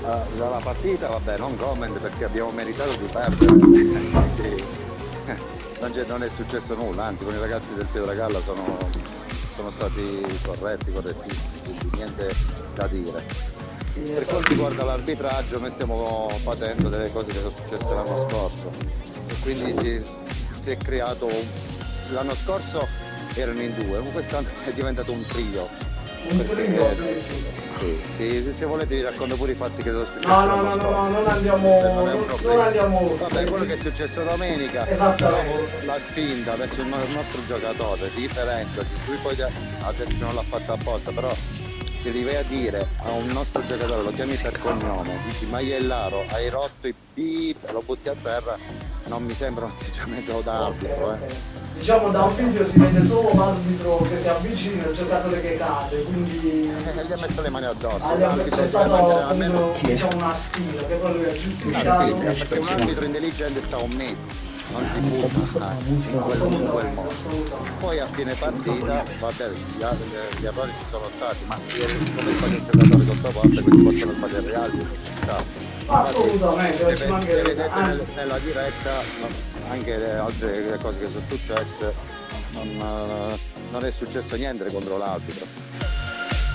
Uh, 0.03 0.37
dalla 0.37 0.59
partita 0.61 1.07
vabbè 1.07 1.37
non 1.37 1.55
comment 1.55 1.97
perché 1.97 2.25
abbiamo 2.25 2.51
meritato 2.51 2.91
di 2.99 3.05
perdere 3.09 3.53
non, 6.07 6.23
è 6.23 6.29
successo 6.35 6.75
nulla 6.75 7.05
anzi 7.05 7.23
con 7.23 7.33
i 7.33 7.39
ragazzi 7.39 7.73
del 7.73 7.85
Pietragalla 7.89 8.41
sono 8.43 8.77
sono 9.55 9.71
stati 9.71 10.21
corretti, 10.43 10.91
correttissimi, 10.91 11.61
quindi 11.63 11.89
niente 11.95 12.35
da 12.73 12.87
dire. 12.87 13.52
Per 13.93 14.25
quanto 14.25 14.49
riguarda 14.49 14.83
l'arbitraggio 14.83 15.59
noi 15.59 15.69
stiamo 15.69 16.31
patendo 16.43 16.89
delle 16.89 17.11
cose 17.11 17.31
che 17.31 17.37
sono 17.37 17.51
successe 17.55 17.93
l'anno 17.93 18.27
scorso 18.27 18.71
e 19.27 19.33
quindi 19.41 19.75
si, 19.83 20.03
si 20.63 20.69
è 20.71 20.77
creato, 20.77 21.29
l'anno 22.11 22.33
scorso 22.33 22.87
erano 23.35 23.61
in 23.61 23.73
due, 23.75 23.99
quest'anno 24.11 24.47
è 24.65 24.71
diventato 24.73 25.11
un 25.11 25.23
trio. 25.27 25.69
Un 26.29 26.43
trio? 26.43 26.95
Sì, 27.79 27.99
sì, 28.17 28.53
se 28.55 28.65
volete 28.65 28.95
vi 28.95 29.01
racconto 29.01 29.35
pure 29.35 29.51
i 29.51 29.55
fatti 29.55 29.83
che 29.83 29.89
sono 29.89 30.05
successi. 30.05 30.25
No, 30.25 30.45
no, 30.45 30.61
no, 30.61 30.75
no, 30.75 30.89
no, 30.89 31.09
non 31.09 31.27
andiamo. 31.27 31.81
Non, 31.81 32.25
non 32.41 32.59
andiamo. 32.61 33.15
Vabbè, 33.15 33.45
quello 33.45 33.65
che 33.65 33.73
è 33.73 33.77
successo 33.77 34.23
domenica. 34.23 34.87
La 35.85 35.99
spinta 36.03 36.55
verso 36.55 36.81
il 36.81 36.87
nostro 36.87 37.45
giocatore, 37.45 38.09
differenza, 38.15 38.83
lui 39.05 39.17
poi 39.21 39.41
ha 39.41 39.91
detto 39.91 40.09
che 40.09 40.15
non 40.17 40.33
l'ha 40.33 40.43
fatta 40.43 40.73
apposta, 40.73 41.11
però 41.11 41.35
se 42.03 42.09
li 42.09 42.23
vai 42.23 42.35
a 42.35 42.43
dire 42.43 42.89
a 43.05 43.11
un 43.11 43.27
nostro 43.27 43.63
giocatore, 43.63 44.03
lo 44.03 44.11
chiami 44.11 44.35
per 44.35 44.59
cognome, 44.59 45.17
dici 45.25 45.45
Maiellaro, 45.45 46.25
hai 46.31 46.49
rotto 46.49 46.87
i 46.87 46.93
bip, 47.13 47.71
lo 47.71 47.81
butti 47.85 48.09
a 48.09 48.15
terra, 48.21 48.57
non 49.05 49.23
mi 49.23 49.33
sembra 49.33 49.65
un 49.65 49.71
atteggiamento 49.71 50.41
da 50.41 50.65
arbitro. 50.65 51.05
Okay, 51.05 51.15
okay. 51.15 51.29
Eh. 51.29 51.61
Diciamo 51.75 52.09
da 52.09 52.23
un 52.23 52.35
video 52.35 52.65
si 52.65 52.77
vede 52.77 53.03
solo 53.05 53.31
l'arbitro 53.33 54.05
che 54.09 54.19
si 54.19 54.27
avvicina 54.27 54.85
il 54.85 54.93
giocatore 54.93 55.41
che 55.41 55.57
cade, 55.57 56.03
quindi. 56.03 56.69
Eh, 56.69 57.05
gli 57.05 57.11
ha 57.11 57.17
messo 57.25 57.41
le 57.41 57.49
mani 57.49 57.65
addosso. 57.65 58.03
Ah, 58.03 58.35
c'è 58.37 58.67
stata 58.67 59.27
almeno 59.29 59.73
diciamo, 59.81 60.17
una 60.17 60.35
sfida 60.35 60.85
che 60.85 60.95
poi 60.95 61.13
lui 61.13 61.25
ha 61.25 61.33
giustificato. 61.33 62.15
Perché 62.15 62.59
un 62.59 62.67
arbitro 62.67 63.05
intelligente 63.05 63.61
sta 63.61 63.77
un 63.77 63.91
metro 63.91 64.42
non 64.71 64.83
in, 64.95 66.21
quel, 66.21 66.93
modo. 66.93 67.11
Poi 67.79 67.99
a 67.99 68.07
fine 68.07 68.33
partita, 68.33 69.03
vabbè, 69.19 69.49
gli, 69.49 69.83
gli 70.39 70.45
errori 70.45 70.71
ci 70.71 70.85
sono 70.89 71.09
stati, 71.15 71.45
ma 71.45 71.55
come 71.55 72.31
sbaglia 72.31 72.55
il 72.55 72.65
giocatore 72.71 73.05
sottoposto, 73.05 73.63
quindi 73.63 73.83
possono 73.83 74.11
sbagliare 74.13 74.47
gli 74.47 74.53
altri. 74.53 74.87
Assolutamente, 75.85 76.95
se 76.95 77.07
vedete 77.07 77.69
nel, 77.75 78.03
nella 78.15 78.39
diretta, 78.39 78.91
anche 79.69 79.97
le 79.97 80.11
altre 80.11 80.77
cose 80.81 80.99
che 80.99 81.07
sono 81.07 81.25
successe, 81.27 81.93
non, 82.51 83.37
non 83.71 83.85
è 83.85 83.91
successo 83.91 84.35
niente 84.35 84.65
contro 84.71 84.97
l'arbitro. 84.97 85.45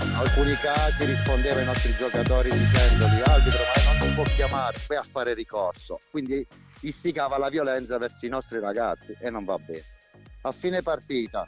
In 0.03 0.15
alcuni 0.15 0.55
casi 0.55 1.05
rispondeva 1.05 1.59
ai 1.59 1.65
nostri 1.65 1.95
giocatori 1.99 2.51
dicendogli 2.51 3.21
arbitro 3.25 3.61
ma 3.85 4.05
non 4.05 4.15
può 4.15 4.23
chiamare, 4.35 4.79
vai 4.87 4.99
a 4.99 5.05
fare 5.11 5.35
ricorso. 5.35 5.99
Quindi 6.11 6.47
istigava 6.81 7.39
la 7.39 7.49
violenza 7.49 7.99
verso 7.99 8.27
i 8.27 8.29
nostri 8.29 8.59
ragazzi 8.59 9.17
e 9.19 9.31
non 9.31 9.45
va 9.45 9.59
bene. 9.59 9.85
A 10.43 10.53
fine 10.53 10.83
partita, 10.83 11.47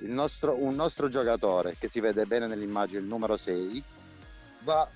nostro, 0.00 0.54
un 0.62 0.74
nostro 0.74 1.08
giocatore, 1.08 1.76
che 1.78 1.88
si 1.88 2.00
vede 2.00 2.26
bene 2.26 2.46
nell'immagine, 2.46 3.00
il 3.00 3.06
numero 3.06 3.36
6, 3.36 3.82
va, 4.60 4.88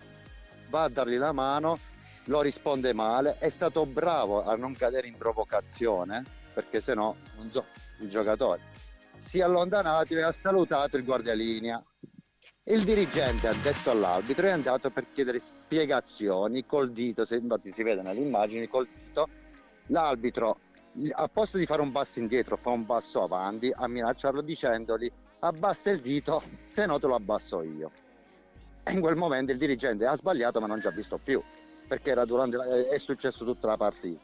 va 0.70 0.82
a 0.84 0.88
dargli 0.88 1.16
la 1.16 1.32
mano 1.32 1.78
lo 2.24 2.42
risponde 2.42 2.92
male, 2.92 3.38
è 3.38 3.48
stato 3.48 3.86
bravo 3.86 4.44
a 4.44 4.54
non 4.54 4.74
cadere 4.74 5.06
in 5.06 5.16
provocazione, 5.16 6.24
perché 6.52 6.80
se 6.80 6.92
no, 6.92 7.16
non 7.36 7.50
so, 7.50 7.64
il 8.00 8.08
giocatore 8.08 8.76
si 9.18 9.38
è 9.38 9.42
allontanato 9.42 10.14
e 10.14 10.22
ha 10.22 10.32
salutato 10.32 10.96
il 10.96 11.04
guardialinea. 11.04 11.82
Il 12.64 12.84
dirigente 12.84 13.48
ha 13.48 13.54
detto 13.54 13.90
all'arbitro 13.90 14.46
è 14.46 14.50
andato 14.50 14.90
per 14.90 15.06
chiedere 15.12 15.40
spiegazioni 15.40 16.66
col 16.66 16.92
dito, 16.92 17.24
se 17.24 17.36
infatti 17.36 17.72
si 17.72 17.82
vede 17.82 18.02
nelle 18.02 18.20
immagini 18.20 18.68
col 18.68 18.86
dito, 18.86 19.28
l'arbitro 19.88 20.60
a 21.12 21.28
posto 21.28 21.58
di 21.58 21.66
fare 21.66 21.82
un 21.82 21.92
passo 21.92 22.18
indietro 22.18 22.56
fa 22.56 22.70
un 22.70 22.84
passo 22.84 23.22
avanti 23.22 23.72
a 23.74 23.86
minacciarlo 23.86 24.40
dicendogli 24.40 25.10
abbassa 25.40 25.90
il 25.90 26.00
dito, 26.00 26.42
se 26.68 26.86
no 26.86 26.98
te 26.98 27.06
lo 27.06 27.14
abbasso 27.14 27.62
io. 27.62 27.90
E 28.82 28.92
in 28.92 29.00
quel 29.00 29.16
momento 29.16 29.52
il 29.52 29.58
dirigente 29.58 30.06
ha 30.06 30.16
sbagliato 30.16 30.60
ma 30.60 30.66
non 30.66 30.80
ci 30.80 30.86
ha 30.86 30.90
visto 30.90 31.18
più, 31.22 31.40
perché 31.86 32.10
era 32.10 32.24
durante 32.24 32.88
è 32.88 32.98
successo 32.98 33.44
tutta 33.44 33.68
la 33.68 33.76
partita. 33.76 34.20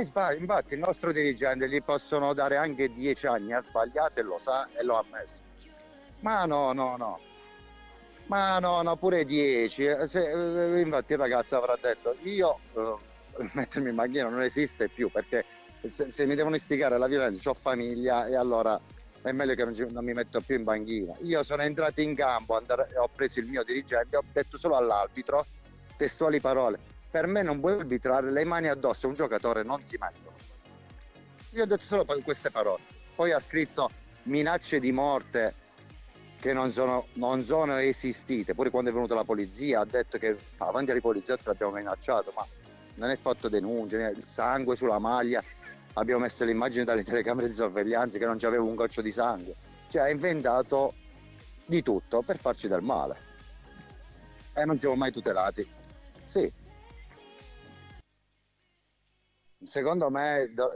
Infatti 0.00 0.74
il 0.74 0.78
nostro 0.80 1.12
dirigente 1.12 1.68
gli 1.68 1.82
possono 1.82 2.32
dare 2.32 2.56
anche 2.56 2.92
dieci 2.92 3.26
anni, 3.26 3.52
ha 3.52 3.62
sbagliato 3.62 4.20
e 4.20 4.22
lo 4.22 4.38
sa 4.42 4.68
e 4.74 4.82
lo 4.84 4.96
ha 4.96 5.04
ammesso. 5.06 5.34
Ma 6.20 6.44
no, 6.44 6.72
no, 6.72 6.96
no. 6.96 7.20
Ma 8.26 8.58
no, 8.58 8.80
no, 8.82 8.96
pure 8.96 9.24
10. 9.24 9.84
eh, 9.84 10.06
se- 10.08 10.30
eh, 10.76 10.80
infatti 10.80 11.12
il 11.12 11.18
ragazzo 11.18 11.56
avrà 11.56 11.76
detto, 11.80 12.16
io 12.22 12.58
eh, 12.76 12.96
mettermi 13.52 13.90
in 13.90 13.94
banchina 13.96 14.28
non 14.28 14.42
esiste 14.42 14.88
più 14.88 15.10
perché 15.10 15.44
se, 15.88 16.10
se 16.10 16.26
mi 16.26 16.34
devono 16.34 16.54
istigare 16.56 16.94
alla 16.94 17.08
violenza 17.08 17.50
ho 17.50 17.54
famiglia 17.54 18.26
e 18.28 18.36
allora 18.36 18.80
è 19.20 19.32
meglio 19.32 19.54
che 19.54 19.64
non, 19.64 19.74
ci- 19.74 19.86
non 19.90 20.04
mi 20.04 20.12
metto 20.14 20.40
più 20.40 20.56
in 20.56 20.64
banchina. 20.64 21.14
Io 21.22 21.42
sono 21.42 21.62
entrato 21.62 22.00
in 22.00 22.14
campo, 22.14 22.56
andare- 22.56 22.88
ho 22.96 23.08
preso 23.14 23.40
il 23.40 23.46
mio 23.46 23.62
dirigente, 23.64 24.16
ho 24.16 24.24
detto 24.32 24.56
solo 24.56 24.76
all'arbitro, 24.76 25.44
testuali 25.96 26.40
parole, 26.40 26.78
per 27.12 27.26
me 27.26 27.42
non 27.42 27.60
puoi 27.60 27.74
arbitrare 27.74 28.30
le 28.32 28.42
mani 28.44 28.68
addosso 28.68 29.04
a 29.04 29.10
un 29.10 29.14
giocatore, 29.14 29.62
non 29.62 29.84
si 29.84 29.98
mettono. 30.00 30.34
Io 31.50 31.62
ho 31.62 31.66
detto 31.66 31.84
solo 31.84 32.06
queste 32.24 32.50
parole. 32.50 32.80
Poi 33.14 33.32
ha 33.32 33.40
scritto 33.46 33.90
minacce 34.22 34.80
di 34.80 34.92
morte 34.92 35.54
che 36.40 36.54
non 36.54 36.72
sono, 36.72 37.08
non 37.14 37.44
sono 37.44 37.76
esistite. 37.76 38.54
Pure 38.54 38.70
quando 38.70 38.88
è 38.88 38.94
venuta 38.94 39.14
la 39.14 39.24
polizia 39.24 39.80
ha 39.80 39.84
detto 39.84 40.16
che 40.16 40.38
avanti 40.56 40.90
ai 40.90 41.02
poliziotti 41.02 41.42
l'abbiamo 41.44 41.72
minacciato, 41.72 42.32
ma 42.34 42.46
non 42.94 43.10
è 43.10 43.18
fatto 43.18 43.50
denunce, 43.50 43.96
il 43.98 44.24
sangue 44.24 44.74
sulla 44.74 44.98
maglia, 44.98 45.44
abbiamo 45.92 46.22
messo 46.22 46.46
le 46.46 46.52
immagini 46.52 46.84
dalle 46.84 47.04
telecamere 47.04 47.48
di 47.48 47.54
sorveglianza 47.54 48.16
che 48.16 48.24
non 48.24 48.38
c'aveva 48.38 48.62
un 48.62 48.74
goccio 48.74 49.02
di 49.02 49.12
sangue. 49.12 49.54
Cioè 49.90 50.00
ha 50.00 50.08
inventato 50.08 50.94
di 51.66 51.82
tutto 51.82 52.22
per 52.22 52.38
farci 52.38 52.68
del 52.68 52.80
male. 52.80 53.16
E 54.54 54.64
non 54.64 54.80
siamo 54.80 54.94
mai 54.94 55.12
tutelati. 55.12 55.70
Sì. 56.24 56.60
Secondo 59.64 60.10
me, 60.10 60.46
no, 60.54 60.70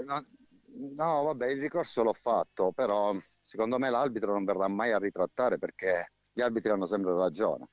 no, 0.94 1.22
vabbè, 1.24 1.46
il 1.48 1.60
ricorso 1.60 2.02
l'ho 2.02 2.12
fatto, 2.12 2.72
però 2.72 3.14
secondo 3.42 3.78
me 3.78 3.90
l'arbitro 3.90 4.32
non 4.32 4.44
verrà 4.44 4.68
mai 4.68 4.92
a 4.92 4.98
ritrattare 4.98 5.58
perché 5.58 6.12
gli 6.32 6.40
arbitri 6.40 6.70
hanno 6.70 6.86
sempre 6.86 7.14
ragione. 7.14 7.68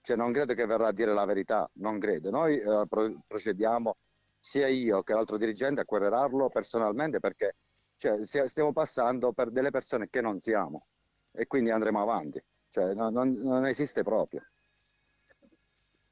Cioè, 0.00 0.16
non 0.16 0.32
credo 0.32 0.54
che 0.54 0.66
verrà 0.66 0.88
a 0.88 0.92
dire 0.92 1.12
la 1.12 1.24
verità, 1.26 1.68
non 1.74 1.98
credo. 1.98 2.30
Noi 2.30 2.58
eh, 2.58 2.86
pro- 2.88 3.22
procediamo, 3.26 3.96
sia 4.38 4.68
io 4.68 5.02
che 5.02 5.12
l'altro 5.12 5.36
dirigente, 5.36 5.80
a 5.82 5.84
querelarlo 5.84 6.48
personalmente 6.48 7.20
perché 7.20 7.56
cioè, 7.98 8.24
stiamo 8.26 8.72
passando 8.72 9.32
per 9.32 9.50
delle 9.50 9.70
persone 9.70 10.08
che 10.08 10.20
non 10.20 10.38
siamo 10.38 10.86
e 11.32 11.46
quindi 11.46 11.70
andremo 11.70 12.00
avanti. 12.00 12.42
Cioè, 12.70 12.94
non- 12.94 13.12
non- 13.12 13.30
non 13.42 13.66
esiste 13.66 14.02
proprio. 14.02 14.42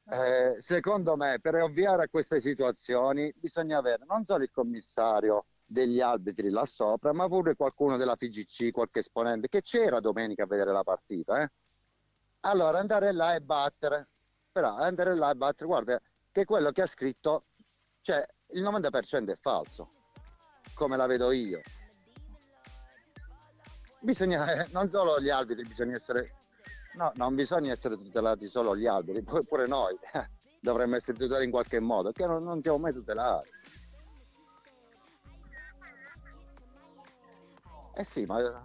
Eh, 0.08 0.56
secondo 0.60 1.16
me, 1.16 1.40
per 1.40 1.56
ovviare 1.56 2.04
a 2.04 2.08
queste 2.08 2.40
situazioni, 2.40 3.32
bisogna 3.36 3.78
avere 3.78 4.04
non 4.06 4.24
solo 4.24 4.44
il 4.44 4.50
commissario 4.52 5.46
degli 5.64 6.00
arbitri 6.00 6.48
là 6.50 6.64
sopra, 6.64 7.12
ma 7.12 7.26
pure 7.26 7.56
qualcuno 7.56 7.96
della 7.96 8.14
FIGC, 8.14 8.70
qualche 8.70 9.00
esponente 9.00 9.48
che 9.48 9.62
c'era 9.62 9.98
domenica 9.98 10.44
a 10.44 10.46
vedere 10.46 10.70
la 10.70 10.84
partita. 10.84 11.42
eh. 11.42 11.50
Allora 12.40 12.78
andare 12.78 13.10
là 13.12 13.34
e 13.34 13.40
battere, 13.40 14.08
però 14.52 14.76
andare 14.76 15.14
là 15.16 15.30
e 15.30 15.34
battere, 15.34 15.66
guarda 15.66 16.00
che 16.30 16.44
quello 16.44 16.70
che 16.70 16.82
ha 16.82 16.86
scritto, 16.86 17.46
cioè 18.02 18.24
il 18.50 18.62
90% 18.62 19.32
è 19.32 19.36
falso, 19.40 19.90
come 20.74 20.96
la 20.96 21.06
vedo 21.06 21.32
io. 21.32 21.60
Bisogna, 23.98 24.64
eh, 24.64 24.68
non 24.70 24.88
solo 24.88 25.18
gli 25.20 25.30
arbitri, 25.30 25.66
bisogna 25.66 25.96
essere 25.96 26.32
No, 26.96 27.12
non 27.16 27.34
bisogna 27.34 27.72
essere 27.72 27.96
tutelati 27.96 28.48
solo 28.48 28.74
gli 28.74 28.86
alberi, 28.86 29.22
pu- 29.22 29.44
pure 29.44 29.66
noi 29.66 29.94
dovremmo 30.60 30.96
essere 30.96 31.16
tutelati 31.18 31.44
in 31.44 31.50
qualche 31.50 31.78
modo, 31.78 32.10
che 32.10 32.26
non, 32.26 32.42
non 32.42 32.62
siamo 32.62 32.78
mai 32.78 32.92
tutelati. 32.92 33.50
Eh 37.94 38.04
sì, 38.04 38.24
ma 38.24 38.62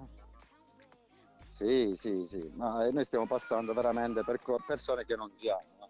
sì, 1.49 1.93
sì, 1.97 2.25
sì, 2.27 2.51
ma 2.55 2.89
noi 2.89 3.03
stiamo 3.03 3.27
passando 3.27 3.73
veramente 3.73 4.23
per 4.23 4.39
persone 4.65 5.05
che 5.05 5.15
non 5.15 5.31
siamo. 5.37 5.89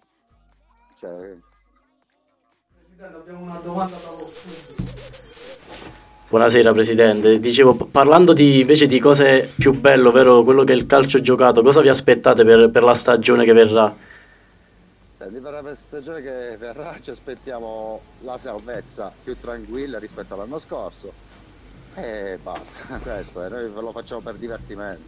Cioè, 0.98 1.38
Presidente, 2.74 3.16
abbiamo 3.16 3.42
una 3.42 3.60
domanda 3.60 3.98
dallo 3.98 4.28
studio. 4.28 6.11
Buonasera 6.32 6.72
Presidente, 6.72 7.40
dicevo 7.40 7.76
parlando 7.76 8.32
di, 8.32 8.62
invece 8.62 8.88
di 8.88 9.00
cose 9.00 9.52
più 9.54 9.78
belle, 9.78 10.08
ovvero 10.08 10.44
quello 10.44 10.64
che 10.64 10.72
è 10.72 10.76
il 10.78 10.86
calcio 10.86 11.20
giocato, 11.20 11.62
cosa 11.62 11.82
vi 11.82 11.90
aspettate 11.90 12.46
per, 12.46 12.70
per 12.70 12.84
la 12.84 12.94
stagione 12.94 13.44
che 13.44 13.52
verrà? 13.52 13.94
senti, 15.18 15.40
per 15.40 15.62
la 15.62 15.76
stagione 15.76 16.22
che 16.22 16.56
verrà 16.58 16.98
ci 17.02 17.10
aspettiamo 17.10 18.00
la 18.22 18.38
salvezza 18.38 19.12
più 19.22 19.36
tranquilla 19.42 20.00
rispetto 20.00 20.34
all'anno 20.36 20.58
scorso. 20.58 21.12
E 21.96 22.40
basta, 22.42 22.98
questo, 23.04 23.50
noi 23.50 23.68
ve 23.68 23.82
lo 23.82 23.92
facciamo 23.92 24.22
per 24.22 24.36
divertimento, 24.36 25.02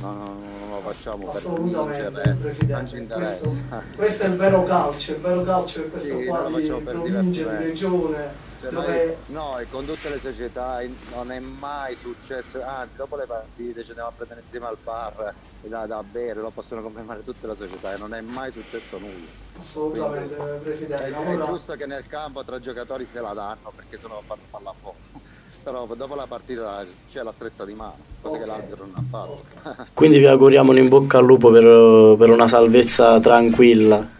non, 0.00 0.18
non- 0.18 0.42
non 0.60 0.70
lo 0.82 0.88
facciamo 0.90 1.26
per 1.26 1.36
Assolutamente, 1.36 2.22
non 2.22 2.36
ci 2.36 2.36
Presidente. 2.36 3.14
Questo, 3.14 3.54
questo 3.96 4.22
è 4.24 4.26
il 4.28 4.34
vero 4.36 4.64
calcio, 4.64 5.12
il 5.12 5.18
vero 5.20 5.42
calcio 5.42 5.84
è 5.84 5.90
questo 5.90 6.18
Sì, 6.18 6.24
qua 6.26 6.48
di 6.48 6.68
per 6.68 6.82
provincia, 6.82 7.48
di 7.48 7.64
regione, 7.64 8.48
Cioè, 8.60 8.70
dove 8.70 9.04
noi, 9.04 9.16
noi 9.26 9.68
con 9.70 9.86
tutte 9.86 10.08
le 10.10 10.18
società 10.18 10.80
non 11.14 11.32
è 11.32 11.38
mai 11.40 11.96
successo, 12.00 12.62
anzi 12.62 12.96
dopo 12.96 13.16
le 13.16 13.24
partite 13.26 13.82
ci 13.82 13.88
andiamo 13.88 14.10
a 14.10 14.12
prendere 14.14 14.42
insieme 14.44 14.66
al 14.66 14.76
bar 14.82 15.34
e 15.62 15.68
da, 15.68 15.86
da 15.86 16.02
bere, 16.02 16.40
lo 16.40 16.50
possono 16.50 16.82
confermare 16.82 17.24
tutte 17.24 17.46
le 17.46 17.56
società 17.56 17.94
e 17.94 17.98
non 17.98 18.12
è 18.14 18.20
mai 18.20 18.52
successo 18.52 18.98
nulla. 18.98 19.14
assolutamente 19.58 20.34
Quindi, 20.36 20.58
Presidente. 20.62 21.04
È, 21.04 21.10
è 21.10 21.14
Allora, 21.26 21.46
giusto 21.46 21.74
che 21.74 21.86
nel 21.86 22.06
campo 22.06 22.44
tra 22.44 22.58
giocatori 22.60 23.08
se 23.10 23.20
la 23.20 23.32
danno 23.32 23.72
perché 23.74 23.98
sono 23.98 24.22
fanno 24.26 24.42
pallavolo. 24.50 24.94
Però 25.62 25.86
dopo 25.94 26.14
la 26.14 26.26
partita 26.26 26.84
c'è 27.12 27.22
la 27.22 27.32
stretta 27.32 27.64
di 27.66 27.74
mano, 27.74 27.96
cosa 28.22 28.36
che 28.38 28.42
Ok. 28.42 28.48
l'altro 28.48 28.86
non 28.86 28.94
ha 28.94 29.02
fatto. 29.10 29.86
Quindi 29.92 30.18
vi 30.18 30.26
auguriamo 30.26 30.70
un 30.70 30.78
in 30.78 30.88
bocca 30.88 31.18
al 31.18 31.24
lupo 31.26 31.50
per, 31.50 32.16
per 32.16 32.30
una 32.30 32.48
salvezza 32.48 33.20
tranquilla. 33.20 34.18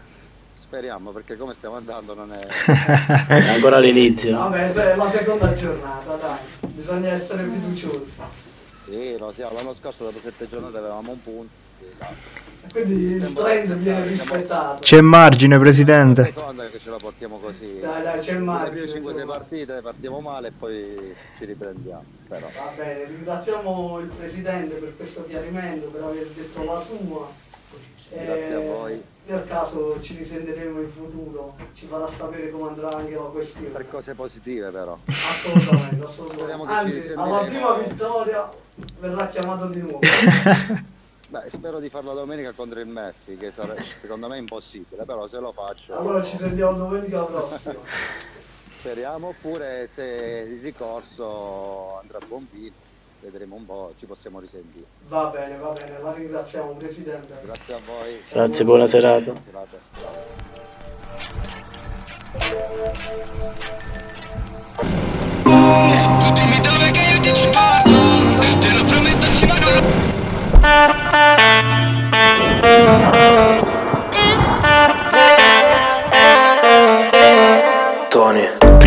Speriamo 0.61 1.09
perché 1.11 1.35
come 1.37 1.53
stiamo 1.53 1.75
andando 1.75 2.13
non 2.13 2.31
è. 2.31 2.37
È 3.27 3.49
ancora 3.49 3.79
l'inizio. 3.79 4.37
vabbè, 4.37 4.71
è 4.73 4.95
la 4.95 5.09
seconda 5.09 5.51
giornata, 5.53 6.15
dai, 6.15 6.69
bisogna 6.69 7.09
essere 7.09 7.43
fiduciosi. 7.43 8.11
Sì, 8.85 9.17
lo 9.17 9.31
siamo, 9.33 9.53
l'anno 9.55 9.73
scorso 9.73 10.05
dopo 10.05 10.19
sette 10.23 10.47
giornate 10.47 10.77
avevamo 10.77 11.11
un 11.11 11.21
punto. 11.23 11.51
esatto. 11.83 12.49
Quindi 12.71 12.93
il 13.15 13.33
trend 13.33 13.73
viene 13.75 14.07
rispettato. 14.07 14.81
C'è 14.81 15.01
margine, 15.01 15.57
Presidente. 15.59 16.33
che 16.33 16.79
ce 16.79 16.89
la 16.89 16.97
portiamo 16.97 17.37
così. 17.37 17.79
Dai, 17.79 18.03
dai, 18.03 18.19
c'è 18.19 18.33
Le 18.33 18.39
margine, 18.39 18.99
5-6 18.99 19.15
c'è 19.15 19.25
partite 19.25 19.81
partiamo 19.81 20.19
male 20.21 20.47
e 20.49 20.51
poi 20.51 21.15
ci 21.37 21.45
riprendiamo. 21.45 22.03
Però. 22.27 22.47
Va 22.47 22.71
bene, 22.75 23.05
ringraziamo 23.05 23.99
il 23.99 24.07
Presidente 24.07 24.75
per 24.75 24.95
questo 24.95 25.25
chiarimento, 25.27 25.87
per 25.87 26.03
aver 26.03 26.27
detto 26.27 26.63
la 26.63 26.79
sua. 26.79 27.29
Grazie 28.13 28.53
a 28.53 28.59
voi. 28.59 29.01
Nel 29.23 29.45
caso 29.45 30.01
ci 30.01 30.17
risentiremo 30.17 30.81
in 30.81 30.89
futuro, 30.89 31.55
ci 31.73 31.85
farà 31.85 32.07
sapere 32.07 32.49
come 32.49 32.69
andrà 32.69 32.89
anche 32.97 33.13
la 33.13 33.21
questione. 33.21 33.69
Per 33.69 33.87
cose 33.87 34.13
positive 34.13 34.69
però. 34.71 34.97
Assolutamente, 35.05 36.03
assolutamente. 36.03 36.73
Anzi, 36.73 37.13
alla 37.15 37.43
prima 37.43 37.73
vittoria 37.75 38.49
verrà 38.99 39.27
chiamato 39.27 39.67
di 39.67 39.79
nuovo. 39.79 39.99
Beh, 41.31 41.49
spero 41.49 41.79
di 41.79 41.87
farla 41.87 42.11
domenica 42.11 42.51
contro 42.51 42.81
il 42.81 42.87
Murphy, 42.87 43.37
che 43.37 43.53
sarebbe 43.55 43.85
secondo 44.01 44.27
me 44.27 44.37
impossibile, 44.37 45.05
però 45.05 45.29
se 45.29 45.39
lo 45.39 45.53
faccio 45.53 45.97
Allora 45.97 46.21
ci 46.21 46.35
sentiamo 46.35 46.73
domenica 46.73 47.21
prossima. 47.21 47.75
speriamo, 48.77 49.29
oppure 49.29 49.87
se 49.87 50.03
il 50.49 50.59
ricorso 50.59 51.99
andrà 52.01 52.17
a 52.17 52.25
buon 52.27 52.45
fine, 52.51 52.73
vedremo 53.21 53.55
un 53.55 53.65
po', 53.65 53.93
ci 53.97 54.05
possiamo 54.07 54.41
risentire. 54.41 54.83
Va 55.07 55.27
bene, 55.27 55.55
va 55.55 55.69
bene, 55.69 56.01
la 56.01 56.11
ringraziamo 56.11 56.73
Presidente. 56.73 57.39
Grazie 57.45 57.75
a 57.75 57.79
voi. 57.85 58.21
Grazie, 58.29 58.65
buona 58.65 58.85
serata. 58.85 59.33
Serata. 59.45 59.79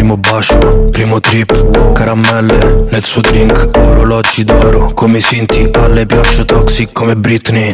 Primo 0.05 0.18
bacio, 0.18 0.89
primo 0.91 1.18
trip, 1.18 1.93
caramelle 1.93 2.85
nel 2.91 3.03
suo 3.03 3.22
drink, 3.22 3.70
orologi 3.75 4.45
d'oro 4.45 4.93
come 4.93 5.18
i 5.18 5.20
Sinti, 5.20 5.70
alle 5.72 6.05
piaccio 6.05 6.45
toxic 6.45 6.93
come 6.93 7.16
Britney. 7.16 7.72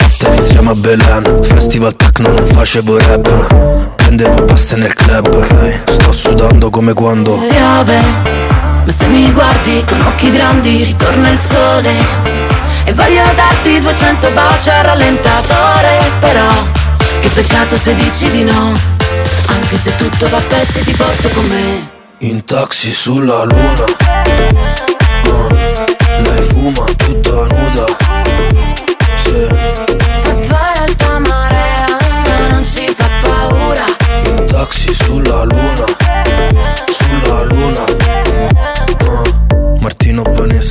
After 0.00 0.34
insieme 0.34 0.70
a 0.70 0.74
Belen, 0.74 1.42
festival 1.42 1.96
techno 1.96 2.32
non 2.32 2.44
facevo 2.44 2.98
rap, 2.98 3.94
prendevo 3.96 4.44
pasta 4.44 4.76
nel 4.76 4.92
club, 4.92 5.32
okay. 5.32 5.80
sto 5.86 6.12
sudando 6.12 6.68
come 6.68 6.92
quando 6.92 7.38
piove, 7.38 8.00
ma 8.84 8.90
se 8.92 9.06
mi 9.06 9.32
guardi 9.32 9.82
con 9.88 10.00
occhi 10.02 10.30
grandi 10.30 10.84
ritorna 10.84 11.30
il 11.30 11.38
sole 11.38 12.39
e 12.90 12.92
voglio 12.92 13.22
darti 13.36 13.78
200 13.78 14.30
baci 14.32 14.68
al 14.68 14.82
rallentatore, 14.82 16.10
però 16.18 16.50
che 17.20 17.28
peccato 17.28 17.76
se 17.76 17.94
dici 17.94 18.28
di 18.30 18.42
no, 18.42 18.76
anche 19.46 19.76
se 19.76 19.94
tutto 19.94 20.28
va 20.28 20.38
a 20.38 20.40
pezzi 20.40 20.82
ti 20.82 20.92
porto 20.92 21.28
con 21.28 21.46
me. 21.46 21.88
In 22.18 22.44
taxi 22.44 22.92
sulla 22.92 23.44
luna. 23.44 23.84
Uh, 25.24 25.48
Lei 26.24 26.42
fuma 26.48 26.84
tutta 26.96 27.30
nuda. 27.30 27.84
Sì. 29.22 29.30
E 29.30 30.48
l'alta 30.48 31.18
marea 31.20 31.86
a 31.86 32.28
me 32.28 32.48
non 32.48 32.64
ci 32.64 32.92
fa 32.92 33.08
paura. 33.22 33.84
In 34.24 34.46
taxi 34.46 34.92
sulla 34.92 35.44
luna. 35.44 35.84
Sulla 36.90 37.42
luna 37.44 37.99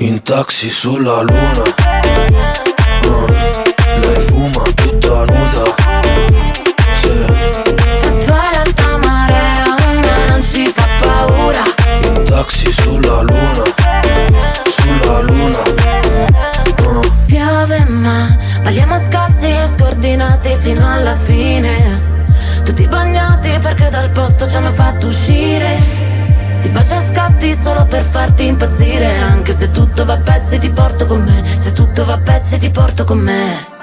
In 0.00 0.22
taxi 0.22 0.70
sulla 0.70 1.22
luna. 1.22 1.62
Uh, 3.02 3.26
Lei 4.00 4.20
fuma 4.26 4.62
tutta 4.76 5.24
nuda. 5.24 5.74
Sì. 7.00 7.08
E 7.08 8.24
poi 8.24 8.48
l'alta 8.52 8.96
marea 8.98 9.64
a 9.64 9.92
me 9.94 10.26
non 10.28 10.40
ci 10.40 10.68
fa 10.68 10.86
paura. 11.00 11.62
In 12.02 12.22
taxi 12.26 12.70
sulla 12.70 13.22
luna. 13.22 13.64
Sulla 14.70 15.20
luna. 15.22 15.62
Uh, 16.84 17.12
Piove 17.26 17.84
ma 17.88 18.36
balliamo 18.62 18.96
scalzi 18.98 19.46
e 19.48 19.66
scordinati 19.66 20.54
fino 20.60 20.88
alla 20.88 21.16
fine. 21.16 22.00
Tutti 22.64 22.86
bagnati 22.86 23.50
perché 23.60 23.88
dal 23.90 24.10
posto 24.10 24.46
ci 24.48 24.56
hanno 24.56 24.70
fatto 24.70 25.08
uscire 25.08 26.17
Ti 26.60 26.68
bacio 26.70 26.94
a 26.94 27.00
scatti 27.00 27.54
solo 27.54 27.84
per 27.84 28.02
farti 28.02 28.46
impazzire. 28.46 29.18
Anche 29.18 29.52
se 29.52 29.70
tutto 29.70 30.04
va 30.04 30.14
a 30.14 30.18
pezzi 30.18 30.58
ti 30.58 30.70
porto 30.70 31.06
con 31.06 31.22
me. 31.22 31.42
Se 31.58 31.72
tutto 31.72 32.04
va 32.04 32.14
a 32.14 32.18
pezzi 32.18 32.58
ti 32.58 32.70
porto 32.70 33.04
con 33.04 33.18
me. 33.18 33.76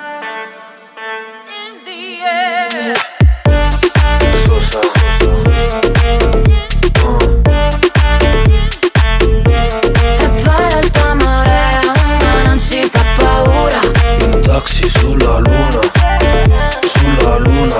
Sulla 14.99 15.39
luna 15.39 15.81
Sulla 16.81 17.37
luna 17.37 17.79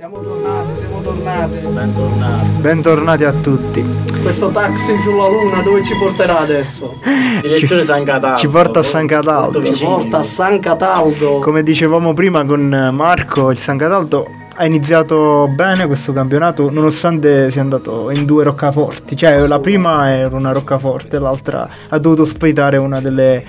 Siamo 0.00 0.18
tornati, 0.22 0.78
siamo 0.78 1.02
tornati. 1.02 1.56
Bentornati. 1.58 2.46
Bentornati 2.58 3.24
a 3.24 3.32
tutti. 3.32 3.84
Questo 4.22 4.48
taxi 4.48 4.96
sulla 4.96 5.28
luna 5.28 5.60
dove 5.60 5.82
ci 5.82 5.94
porterà 5.94 6.38
adesso? 6.38 6.94
Direzione 7.42 7.82
San 7.82 8.02
Cataldo. 8.04 8.38
Ci 8.38 8.48
porta 8.48 8.78
a 8.78 8.82
San 8.82 9.06
Cataldo. 9.06 9.62
Ci 9.62 9.84
porta 9.84 10.16
a 10.16 10.22
San 10.22 10.58
Cataldo. 10.58 11.40
Come 11.40 11.62
dicevamo 11.62 12.14
prima 12.14 12.46
con 12.46 12.88
Marco, 12.94 13.50
il 13.50 13.58
San 13.58 13.76
Cataldo 13.76 14.39
ha 14.60 14.66
iniziato 14.66 15.48
bene 15.48 15.86
questo 15.86 16.12
campionato 16.12 16.70
nonostante 16.70 17.50
sia 17.50 17.62
andato 17.62 18.10
in 18.10 18.26
due 18.26 18.44
roccaforti. 18.44 19.16
Cioè 19.16 19.46
la 19.46 19.58
prima 19.58 20.10
era 20.10 20.36
una 20.36 20.52
roccaforte, 20.52 21.18
l'altra 21.18 21.66
ha 21.88 21.98
dovuto 21.98 22.22
ospitare 22.22 22.76
una 22.76 23.00
delle 23.00 23.42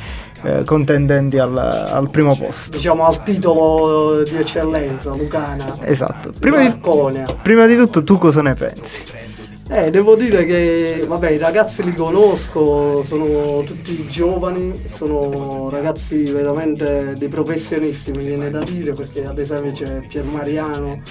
eh, 0.43 0.63
contendenti 0.63 1.37
al, 1.37 1.57
al 1.57 2.09
primo 2.09 2.37
posto. 2.37 2.77
Diciamo 2.77 3.05
al 3.05 3.21
titolo 3.23 4.23
di 4.23 4.37
eccellenza, 4.37 5.13
Lucana. 5.13 5.75
Esatto. 5.81 6.31
Prima 6.39 6.59
di, 6.59 6.79
prima 7.41 7.65
di 7.65 7.75
tutto 7.75 8.03
tu 8.03 8.17
cosa 8.17 8.41
ne 8.41 8.55
pensi? 8.55 9.03
Eh, 9.73 9.89
devo 9.89 10.17
dire 10.17 10.43
che, 10.43 11.05
vabbè, 11.07 11.29
i 11.29 11.37
ragazzi 11.37 11.81
li 11.81 11.95
conosco, 11.95 13.01
sono 13.03 13.63
tutti 13.63 14.05
giovani, 14.05 14.73
sono 14.85 15.69
ragazzi 15.69 16.23
veramente 16.23 17.13
dei 17.17 17.29
professionisti, 17.29 18.11
mi 18.11 18.25
viene 18.25 18.49
da 18.49 18.61
dire, 18.63 18.91
perché 18.91 19.23
ad 19.23 19.39
esempio 19.39 19.71
c'è 19.71 20.01
Pier 20.05 20.25
Mariano, 20.25 21.01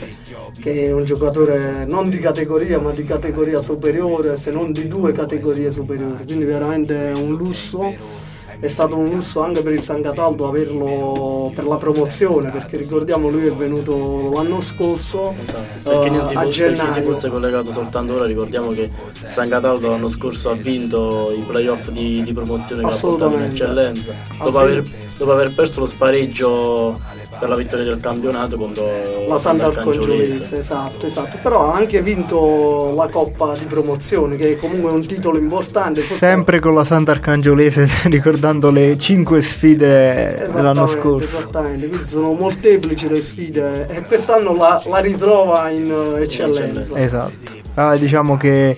che 0.60 0.84
è 0.84 0.92
un 0.92 1.04
giocatore 1.04 1.86
non 1.86 2.10
di 2.10 2.18
categoria, 2.18 2.78
ma 2.78 2.90
di 2.90 3.04
categoria 3.04 3.62
superiore, 3.62 4.36
se 4.36 4.50
non 4.50 4.72
di 4.72 4.86
due 4.88 5.12
categorie 5.12 5.70
superiori, 5.70 6.24
quindi 6.26 6.44
veramente 6.44 7.12
un 7.14 7.34
lusso. 7.34 8.29
È 8.60 8.68
stato 8.68 8.96
un 8.96 9.08
lusso 9.08 9.42
anche 9.42 9.62
per 9.62 9.72
il 9.72 9.80
San 9.80 10.02
Cataldo 10.02 10.46
averlo 10.46 11.50
per 11.54 11.66
la 11.66 11.76
promozione, 11.76 12.50
perché 12.50 12.76
ricordiamo 12.76 13.30
lui 13.30 13.46
è 13.46 13.52
venuto 13.52 14.30
l'anno 14.34 14.60
scorso 14.60 15.34
eh, 15.34 16.26
si 16.26 16.34
a 16.34 16.44
si 16.44 16.50
gennaio. 16.50 17.02
fosse 17.02 17.30
collegato 17.30 17.72
soltanto 17.72 18.14
ora, 18.14 18.26
ricordiamo 18.26 18.72
che 18.72 18.88
San 19.24 19.48
Cataldo 19.48 19.88
l'anno 19.88 20.10
scorso 20.10 20.50
ha 20.50 20.54
vinto 20.54 21.32
i 21.34 21.40
playoff 21.40 21.88
di, 21.88 22.22
di 22.22 22.32
promozione 22.34 22.86
che 22.86 22.92
ha 22.92 22.98
portato 22.98 23.36
in 23.36 23.44
eccellenza. 23.44 24.12
Dopo 24.42 24.58
aver, 24.58 24.82
dopo 25.16 25.32
aver 25.32 25.54
perso 25.54 25.80
lo 25.80 25.86
spareggio 25.86 27.00
per 27.38 27.48
la 27.48 27.56
vittoria 27.56 27.86
del 27.86 27.96
campionato 28.00 28.56
contro 28.56 28.84
la 29.26 29.38
Sant'Arcangiolese, 29.38 30.58
esatto, 30.58 31.06
esatto. 31.06 31.38
Però 31.42 31.72
ha 31.72 31.76
anche 31.76 32.02
vinto 32.02 32.92
la 32.94 33.08
Coppa 33.08 33.56
di 33.56 33.64
promozione, 33.64 34.36
che 34.36 34.52
è 34.52 34.56
comunque 34.56 34.90
un 34.90 35.06
titolo 35.06 35.38
importante. 35.38 36.00
Sempre 36.00 36.58
con 36.60 36.74
la 36.74 36.84
Sant'Arcangiolese, 36.84 37.88
ricordando 38.10 38.49
le 38.58 38.98
cinque 38.98 39.42
sfide 39.42 40.48
dell'anno 40.52 40.86
scorso. 40.86 41.36
Esattamente, 41.36 41.88
quindi 41.88 42.06
sono 42.06 42.32
molteplici 42.32 43.08
le 43.08 43.20
sfide 43.20 43.86
e 43.88 44.02
quest'anno 44.02 44.54
la, 44.56 44.82
la 44.86 44.98
ritrova 44.98 45.70
in 45.70 45.90
eh, 46.16 46.22
eccellenza. 46.22 46.96
Esatto. 46.96 47.52
Ah, 47.74 47.96
diciamo 47.96 48.36
che 48.36 48.76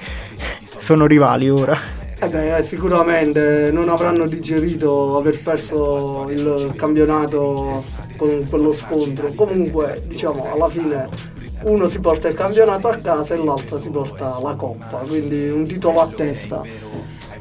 sono 0.79 1.07
rivali 1.07 1.49
ora. 1.49 1.77
Eh 2.21 2.29
beh, 2.29 2.57
eh, 2.57 2.63
sicuramente 2.63 3.71
non 3.73 3.89
avranno 3.89 4.27
digerito 4.29 5.17
aver 5.17 5.43
perso 5.43 6.29
il 6.29 6.73
campionato 6.77 7.83
con 8.17 8.45
quello 8.49 8.71
scontro. 8.71 9.33
Comunque, 9.35 9.97
diciamo, 10.07 10.53
alla 10.53 10.69
fine 10.69 11.09
uno 11.63 11.89
si 11.89 12.01
porta 12.01 12.29
il 12.29 12.35
campionato 12.35 12.89
a 12.89 12.97
casa 12.97 13.35
e 13.35 13.45
l'altro 13.45 13.77
si 13.77 13.89
porta 13.89 14.39
la 14.43 14.55
coppa, 14.55 14.99
quindi 15.07 15.49
un 15.49 15.67
titolo 15.67 16.01
a 16.01 16.09
testa. 16.15 16.61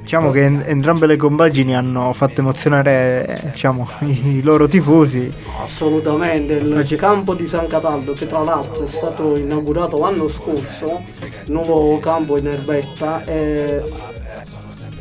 Diciamo 0.01 0.31
che 0.31 0.43
en- 0.43 0.63
entrambe 0.65 1.05
le 1.05 1.15
compagini 1.15 1.75
hanno 1.75 2.11
fatto 2.13 2.41
emozionare 2.41 3.25
eh, 3.27 3.49
diciamo, 3.51 3.87
i 4.01 4.41
loro 4.41 4.67
tifosi. 4.67 5.31
Assolutamente, 5.59 6.53
il 6.55 6.95
campo 6.97 7.33
di 7.35 7.45
San 7.47 7.67
Cataldo 7.67 8.11
che 8.13 8.25
tra 8.25 8.39
l'altro 8.39 8.83
è 8.83 8.87
stato 8.87 9.37
inaugurato 9.37 9.97
l'anno 9.97 10.27
scorso, 10.27 11.03
il 11.45 11.51
nuovo 11.51 11.99
campo 11.99 12.37
in 12.37 12.47
erbetta, 12.47 13.23
è 13.23 13.81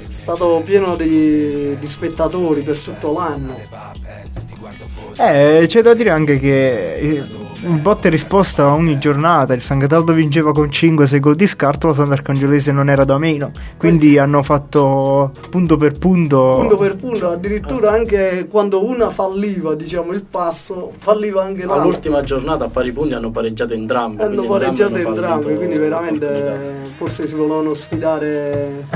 stato 0.08 0.62
pieno 0.64 0.96
di, 0.96 1.76
di 1.78 1.86
spettatori 1.86 2.62
per 2.62 2.78
tutto 2.78 3.12
l'anno. 3.12 3.58
Eh, 5.16 5.64
c'è 5.66 5.82
da 5.82 5.94
dire 5.94 6.10
anche 6.10 6.38
che 6.38 7.24
un 7.62 7.82
botta 7.82 8.08
e 8.08 8.10
risposta 8.10 8.72
ogni 8.72 8.98
giornata. 8.98 9.54
Il 9.54 9.62
San 9.62 9.78
Cataldo 9.78 10.12
vinceva 10.12 10.52
con 10.52 10.68
5-6 10.68 11.20
gol 11.20 11.34
di 11.34 11.46
scarto, 11.46 11.88
la 11.88 11.94
Sant'Arcangiolese 11.94 12.72
non 12.72 12.88
era 12.88 13.04
da 13.04 13.18
meno. 13.18 13.50
Quindi 13.76 14.18
hanno 14.18 14.42
fatto 14.42 15.30
punto 15.50 15.76
per 15.76 15.98
punto. 15.98 16.54
Punto 16.56 16.76
per 16.76 16.96
punto, 16.96 17.30
addirittura 17.30 17.90
anche 17.90 18.46
quando 18.48 18.84
una 18.84 19.10
falliva, 19.10 19.74
diciamo, 19.74 20.12
il 20.12 20.24
passo, 20.24 20.90
falliva 20.96 21.42
anche 21.42 21.64
l'altra. 21.64 21.82
All'ultima 21.82 22.22
giornata 22.22 22.64
a 22.64 22.68
pari 22.68 22.92
punti 22.92 23.14
hanno 23.14 23.30
pareggiato 23.30 23.74
entrambi. 23.74 24.22
Hanno 24.22 24.44
pareggiato 24.44 24.96
entrambi, 24.96 25.54
quindi 25.54 25.76
veramente 25.76 26.88
forse 26.96 27.26
si 27.26 27.34
volevano 27.34 27.74
sfidare 27.74 28.86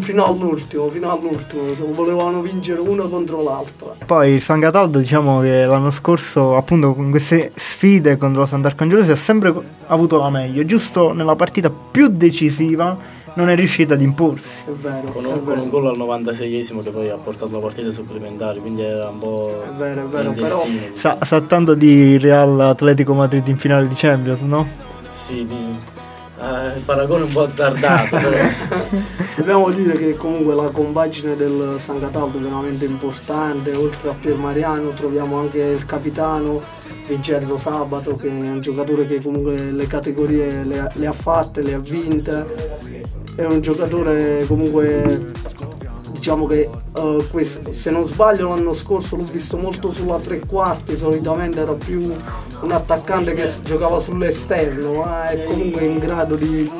fino 0.00 0.26
all'ultimo, 0.26 0.88
fino 0.88 1.10
all'ultimo, 1.10 1.74
se 1.74 1.84
volevano 1.90 2.40
vincere 2.40 2.80
uno 2.80 3.08
contro 3.08 3.42
l'altra. 3.42 3.94
Poi 4.04 4.32
il 4.32 4.42
San 4.42 4.60
Cataldo, 4.60 4.98
diciamo 4.98 5.40
che 5.40 5.64
l'anno 5.64 5.90
scorso, 5.90 6.56
appunto, 6.56 6.94
con 6.94 7.10
queste 7.10 7.52
sfide 7.54 7.92
sfide 7.94 8.16
contro 8.16 8.42
la 8.42 8.46
Sant'Arcangelosi 8.46 9.10
ha 9.10 9.16
sempre 9.16 9.52
avuto 9.86 10.18
la 10.18 10.30
meglio, 10.30 10.64
giusto 10.64 11.12
nella 11.12 11.36
partita 11.36 11.70
più 11.70 12.08
decisiva 12.08 12.96
non 13.34 13.50
è 13.50 13.56
riuscita 13.56 13.94
ad 13.94 14.00
imporsi. 14.00 14.62
È 14.64 14.70
vero, 14.70 15.08
Con 15.10 15.24
è 15.24 15.26
un, 15.26 15.32
con 15.32 15.44
vero. 15.44 15.62
un 15.62 15.68
gol 15.68 15.86
al 15.88 15.98
96esimo 15.98 16.82
che 16.82 16.90
poi 16.90 17.10
ha 17.10 17.16
portato 17.16 17.52
la 17.54 17.58
partita 17.58 17.88
ai 17.88 17.92
supplementari, 17.92 18.60
quindi 18.60 18.82
era 18.82 19.08
un 19.08 19.18
po'. 19.18 19.64
È 19.68 19.72
vero, 19.76 20.04
è 20.04 20.06
vero, 20.06 20.32
però-. 20.32 20.64
Sa, 20.92 21.18
sa 21.20 21.40
tanto 21.40 21.74
di 21.74 22.16
Real 22.18 22.60
Atletico 22.60 23.12
Madrid 23.12 23.46
in 23.48 23.58
finale 23.58 23.88
di 23.88 23.94
Champions, 23.96 24.40
no? 24.42 24.68
Sì, 25.08 25.44
di, 25.46 25.56
eh, 26.40 26.76
il 26.76 26.82
paragone 26.84 27.22
è 27.22 27.26
un 27.26 27.32
po' 27.32 27.42
azzardato, 27.42 28.16
però. 28.16 28.36
Dobbiamo 29.36 29.70
dire 29.70 29.96
che 29.96 30.16
comunque 30.16 30.54
la 30.54 30.70
compagine 30.70 31.34
del 31.34 31.74
San 31.78 31.98
Cataldo 31.98 32.38
è 32.38 32.40
veramente 32.40 32.84
importante, 32.84 33.74
oltre 33.74 34.10
a 34.10 34.14
Pier 34.14 34.36
Mariano 34.36 34.90
troviamo 34.90 35.40
anche 35.40 35.60
il 35.60 35.84
capitano 35.84 36.60
Vincenzo 37.06 37.56
Sabato 37.56 38.12
che 38.12 38.28
è 38.28 38.30
un 38.30 38.60
giocatore 38.60 39.04
che 39.04 39.20
comunque 39.20 39.56
le 39.70 39.86
categorie 39.86 40.64
le, 40.64 40.78
ha- 40.78 40.90
le 40.94 41.06
ha 41.06 41.12
fatte, 41.12 41.62
le 41.62 41.74
ha 41.74 41.78
vinte, 41.78 42.46
è 43.36 43.44
un 43.44 43.60
giocatore 43.60 44.44
comunque 44.46 45.32
diciamo 46.10 46.46
che 46.46 46.70
eh, 46.96 47.26
quest- 47.30 47.68
se 47.70 47.90
non 47.90 48.04
sbaglio 48.04 48.48
l'anno 48.48 48.72
scorso 48.72 49.16
l'ho 49.16 49.26
visto 49.30 49.58
molto 49.58 49.90
sulla 49.90 50.16
tre 50.16 50.38
quarti, 50.40 50.96
solitamente 50.96 51.60
era 51.60 51.72
più 51.72 52.10
un 52.62 52.72
attaccante 52.72 53.34
che 53.34 53.46
giocava 53.62 53.98
sull'esterno, 53.98 54.94
ma 54.94 55.26
è 55.26 55.44
comunque 55.44 55.84
in 55.84 55.98
grado 55.98 56.36
di, 56.36 56.70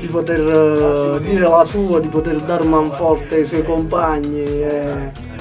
di 0.00 0.06
poter 0.08 0.40
eh, 0.40 1.20
dire 1.22 1.48
la 1.48 1.62
sua, 1.64 2.00
di 2.00 2.08
poter 2.08 2.40
dar 2.40 2.64
manforte 2.64 3.36
ai 3.36 3.44
suoi 3.46 3.62
compagni. 3.62 4.42
eh, 4.42 5.32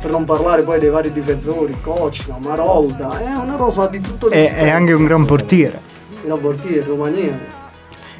per 0.00 0.10
non 0.10 0.24
parlare 0.24 0.62
poi 0.62 0.78
dei 0.78 0.90
vari 0.90 1.12
difensori, 1.12 1.76
Cocina, 1.80 2.36
Marolda, 2.38 3.18
è 3.18 3.36
una 3.36 3.56
rosa 3.56 3.86
di 3.86 4.00
tutto 4.00 4.28
È, 4.28 4.54
è 4.54 4.68
anche 4.68 4.92
un 4.92 5.04
gran 5.04 5.24
portiere. 5.24 5.80
Il 6.24 6.38
portiere 6.40 6.84
romaniano. 6.84 7.56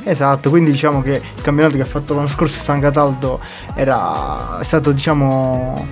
Esatto, 0.05 0.49
quindi 0.49 0.71
diciamo 0.71 1.03
che 1.03 1.21
il 1.35 1.43
campionato 1.43 1.77
che 1.77 1.83
ha 1.83 1.87
fatto 1.87 2.15
l'anno 2.15 2.29
scorso 2.29 2.63
San 2.63 2.81
Cataldo 2.81 3.41
era 3.75 4.59
è 4.59 4.65
stato 4.65 4.93
diciamo 4.93 5.87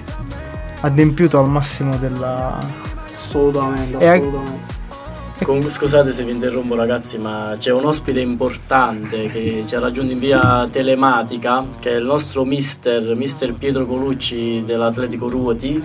adempiuto 0.80 1.39
al 1.39 1.49
massimo 1.49 1.97
della 1.97 2.59
Assolutamente, 3.12 3.99
E- 3.99 4.09
assolutamente. 4.09 4.75
Comunque, 5.45 5.70
scusate 5.70 6.12
se 6.12 6.24
vi 6.24 6.32
interrompo 6.32 6.74
ragazzi, 6.74 7.18
ma 7.18 7.55
c'è 7.57 7.70
un 7.70 7.84
ospite 7.84 8.20
importante 8.20 9.28
che 9.28 9.62
ci 9.66 9.74
ha 9.76 9.78
raggiunto 9.78 10.12
in 10.12 10.18
via 10.18 10.66
telematica, 10.70 11.64
che 11.78 11.93
è 11.93 11.97
il 11.97 12.05
nostro 12.05 12.45
mister, 12.45 13.14
mister 13.16 13.55
Pietro 13.55 13.87
Colucci 13.87 14.64
dell'Atletico 14.64 15.28
Ruoti. 15.28 15.84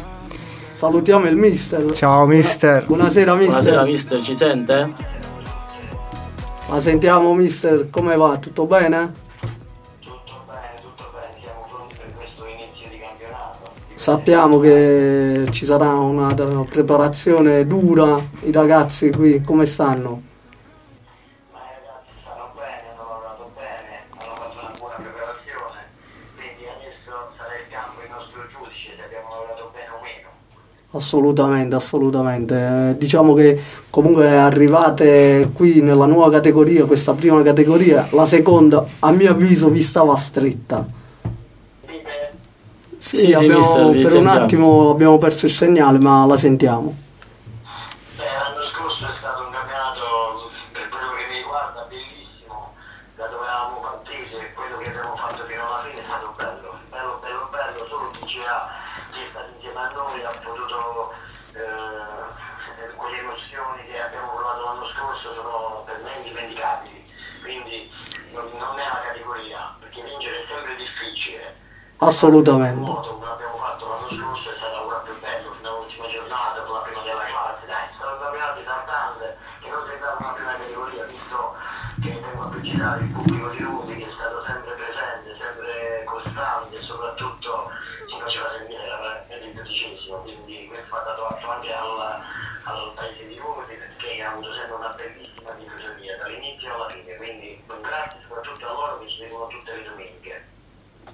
Salutiamo 0.72 1.28
il 1.28 1.36
mister. 1.36 1.92
Ciao 1.92 2.26
mister. 2.26 2.86
Buonasera 2.86 3.36
mister. 3.36 3.50
Buonasera 3.50 3.86
mister, 3.86 4.22
ci 4.22 4.34
sente? 4.34 4.94
La 6.70 6.80
sentiamo 6.80 7.34
mister, 7.36 7.90
come 7.90 8.16
va? 8.16 8.38
Tutto 8.38 8.66
bene? 8.66 9.14
Sappiamo 14.02 14.58
che 14.58 15.46
ci 15.52 15.64
sarà 15.64 15.92
una 15.92 16.34
una 16.34 16.66
preparazione 16.68 17.68
dura, 17.68 18.20
i 18.46 18.52
ragazzi 18.52 19.12
qui 19.12 19.44
come 19.44 19.68
stanno? 19.68 20.24
Assolutamente, 30.94 31.76
assolutamente. 31.76 32.56
Eh, 32.56 32.98
diciamo 32.98 33.36
che 33.36 33.62
comunque 33.92 34.36
arrivate 34.36 35.52
qui 35.54 35.82
nella 35.82 36.08
nuova 36.08 36.32
categoria, 36.32 36.86
questa 36.86 37.14
prima 37.14 37.44
categoria, 37.44 38.08
la 38.14 38.26
seconda 38.26 38.84
a 38.98 39.12
mio 39.12 39.30
avviso 39.30 39.70
vi 39.70 39.82
stava 39.84 40.16
stretta. 40.16 41.00
Sì, 43.02 43.18
Sì, 43.18 43.34
abbiamo- 43.34 43.90
per 43.90 43.96
un 43.98 44.04
sentiamo. 44.06 44.32
attimo 44.32 44.90
abbiamo 44.92 45.18
perso 45.18 45.46
il 45.48 45.52
segnale, 45.52 45.98
ma 45.98 46.24
la 46.28 46.38
sentiamo. 46.38 46.94
L'anno 48.18 48.64
scorso 48.70 49.06
è 49.10 49.16
stato 49.18 49.42
un 49.42 49.50
campionato, 49.50 50.52
per 50.72 50.88
quello 50.88 51.10
che 51.18 51.26
mi 51.34 51.38
riguarda, 51.42 51.82
bellissimo, 51.90 52.76
da 53.16 53.26
dove 53.26 53.42
avevamo 53.48 53.80
partito 53.82 54.38
e 54.38 54.54
quello 54.54 54.78
che 54.78 54.90
abbiamo 54.94 55.16
fatto 55.16 55.42
fino 55.50 55.66
alla 55.66 55.82
fine 55.82 55.98
è 55.98 56.06
stato 56.06 56.30
bello, 56.38 56.78
bello, 56.94 57.18
bello, 57.26 57.48
bello, 57.50 57.86
solo 57.90 58.12
chi 58.12 58.26
c'era, 58.30 58.70
chi 59.10 59.18
è 59.18 59.28
stato 59.34 59.50
insieme 59.58 59.80
a 59.82 59.90
noi 59.98 60.22
ha 60.22 60.34
potuto, 60.38 61.14
eh, 61.58 62.90
quelle 63.02 63.18
emozioni 63.18 63.82
che 63.90 63.98
abbiamo 63.98 64.30
provato 64.38 64.62
l'anno 64.62 64.86
scorso 64.94 65.34
sono 65.34 65.82
per 65.90 65.98
me 66.06 66.12
indimenticabili, 66.22 67.02
quindi 67.42 67.90
non, 68.38 68.46
non 68.62 68.78
è 68.78 68.86
una 68.86 69.02
categoria, 69.10 69.74
perché 69.82 70.06
vincere 70.06 70.46
è 70.46 70.46
sempre 70.54 70.78
difficile. 72.02 72.08
Assolutamente. 72.08 73.11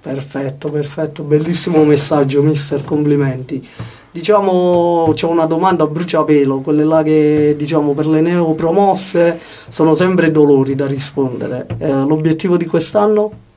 Perfetto, 0.08 0.70
perfetto, 0.70 1.22
bellissimo 1.22 1.84
messaggio, 1.84 2.42
mister, 2.42 2.82
complimenti. 2.82 3.62
Diciamo, 4.10 5.10
c'è 5.12 5.26
una 5.26 5.44
domanda 5.44 5.84
a 5.84 5.86
bruciapelo, 5.86 6.62
quelle 6.62 6.82
là 6.82 7.02
che 7.02 7.54
diciamo 7.58 7.92
per 7.92 8.06
le 8.06 8.22
neopromosse 8.22 9.38
sono 9.68 9.92
sempre 9.92 10.30
dolori 10.30 10.74
da 10.74 10.86
rispondere. 10.86 11.66
Eh, 11.76 11.90
l'obiettivo 11.90 12.56
di 12.56 12.64
quest'anno? 12.64 13.47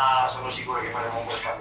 Ma 0.00 0.32
sono 0.32 0.50
sicuro 0.50 0.80
che 0.80 0.88
faremo 0.88 1.18
un 1.18 1.26
bel 1.26 1.40
campionato. 1.40 1.59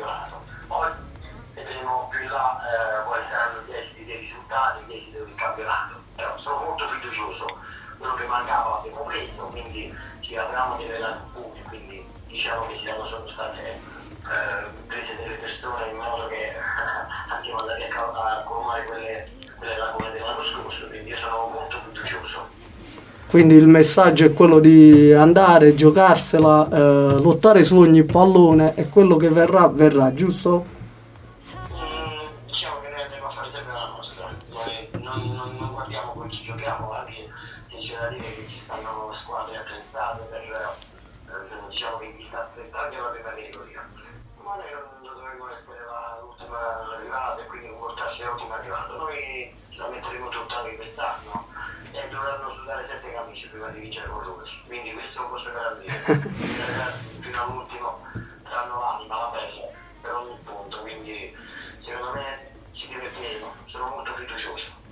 Quindi 23.29 23.53
il 23.53 23.67
messaggio 23.67 24.25
è 24.25 24.33
quello 24.33 24.59
di 24.59 25.13
andare, 25.13 25.75
giocarsela, 25.75 26.67
eh, 26.67 27.21
lottare 27.21 27.63
su 27.63 27.77
ogni 27.77 28.03
pallone 28.03 28.73
e 28.73 28.89
quello 28.89 29.17
che 29.17 29.29
verrà, 29.29 29.67
verrà, 29.67 30.11
giusto? 30.13 30.77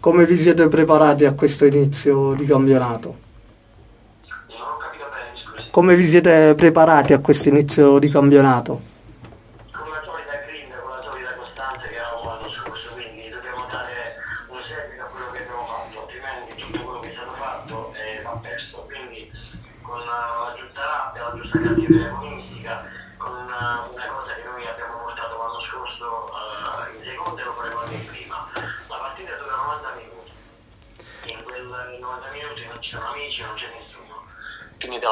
Come 0.07 0.25
vi 0.25 0.38
siete 0.38 0.69
preparati 0.69 1.25
a 1.25 1.34
questo 1.34 1.65
inizio 1.65 2.34
di 2.34 2.45
campionato? 2.45 3.17
Come 5.69 5.95
vi 5.97 6.03
siete 6.03 6.53
preparati 6.55 7.11
a 7.11 7.19
questo 7.19 7.49
inizio 7.49 7.99
di 7.99 8.07
campionato? 8.07 8.97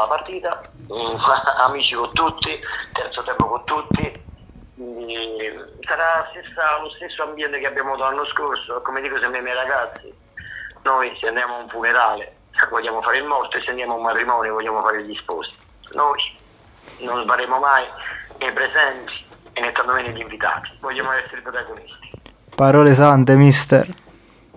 La 0.05 0.07
partita, 0.07 0.61
mm, 0.93 1.15
amici 1.65 1.95
con 1.95 2.11
tutti, 2.13 2.59
terzo 2.93 3.23
tempo 3.23 3.47
con 3.47 3.63
tutti, 3.65 4.23
quindi 4.75 5.51
sarà 5.81 6.29
stessa- 6.31 6.79
lo 6.81 6.89
stesso 6.91 7.23
ambiente 7.23 7.59
che 7.59 7.67
abbiamo 7.67 7.93
avuto 7.93 8.05
l'anno 8.05 8.25
scorso, 8.25 8.81
come 8.81 9.01
dico 9.01 9.17
sempre 9.19 9.37
ai 9.37 9.43
miei 9.43 9.55
ragazzi, 9.55 10.13
noi 10.83 11.15
se 11.19 11.27
andiamo 11.27 11.55
a 11.55 11.61
un 11.61 11.69
funerale 11.69 12.33
vogliamo 12.69 13.01
fare 13.01 13.17
il 13.17 13.25
morto 13.25 13.57
e 13.57 13.61
se 13.61 13.69
andiamo 13.69 13.95
a 13.95 13.97
un 13.97 14.03
matrimonio 14.03 14.53
vogliamo 14.53 14.81
fare 14.81 15.03
gli 15.03 15.15
sposi. 15.15 15.51
Noi 15.93 16.19
non 17.01 17.25
faremo 17.25 17.59
mai 17.59 17.83
né 18.39 18.47
i 18.47 18.53
presenti 18.53 19.25
e 19.53 19.61
né 19.61 19.71
tantomeno 19.71 20.09
gli 20.09 20.21
invitati, 20.21 20.69
vogliamo 20.79 21.11
essere 21.11 21.39
i 21.39 21.41
protagonisti. 21.41 22.11
Parole 22.55 22.93
sante, 22.93 23.35
mister. 23.35 23.87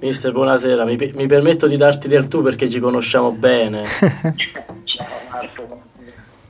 Mister, 0.00 0.30
buonasera, 0.30 0.84
mi, 0.84 0.96
mi 0.96 1.26
permetto 1.26 1.66
di 1.66 1.76
darti 1.76 2.06
del 2.06 2.28
tu 2.28 2.40
perché 2.40 2.68
ci 2.68 2.78
conosciamo 2.78 3.32
bene. 3.32 3.84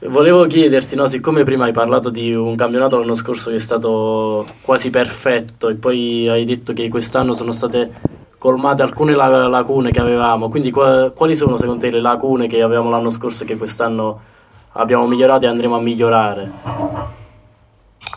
Volevo 0.00 0.46
chiederti, 0.46 0.94
no, 0.94 1.06
siccome 1.08 1.42
prima 1.42 1.64
hai 1.64 1.72
parlato 1.72 2.08
di 2.08 2.32
un 2.32 2.54
campionato 2.54 2.98
l'anno 2.98 3.14
scorso 3.14 3.50
che 3.50 3.56
è 3.56 3.60
stato 3.60 4.46
quasi 4.62 4.90
perfetto 4.90 5.68
e 5.68 5.74
poi 5.74 6.28
hai 6.28 6.44
detto 6.44 6.72
che 6.72 6.88
quest'anno 6.88 7.32
sono 7.32 7.50
state 7.50 7.92
colmate 8.38 8.82
alcune 8.82 9.14
la- 9.14 9.48
lacune 9.48 9.90
che 9.90 9.98
avevamo, 9.98 10.48
quindi 10.48 10.70
qua- 10.70 11.10
quali 11.10 11.34
sono 11.34 11.56
secondo 11.56 11.80
te 11.80 11.90
le 11.90 12.00
lacune 12.00 12.46
che 12.46 12.62
avevamo 12.62 12.90
l'anno 12.90 13.10
scorso 13.10 13.42
e 13.42 13.46
che 13.46 13.58
quest'anno 13.58 14.20
abbiamo 14.74 15.06
migliorato 15.08 15.46
e 15.46 15.48
andremo 15.48 15.74
a 15.74 15.80
migliorare? 15.80 16.50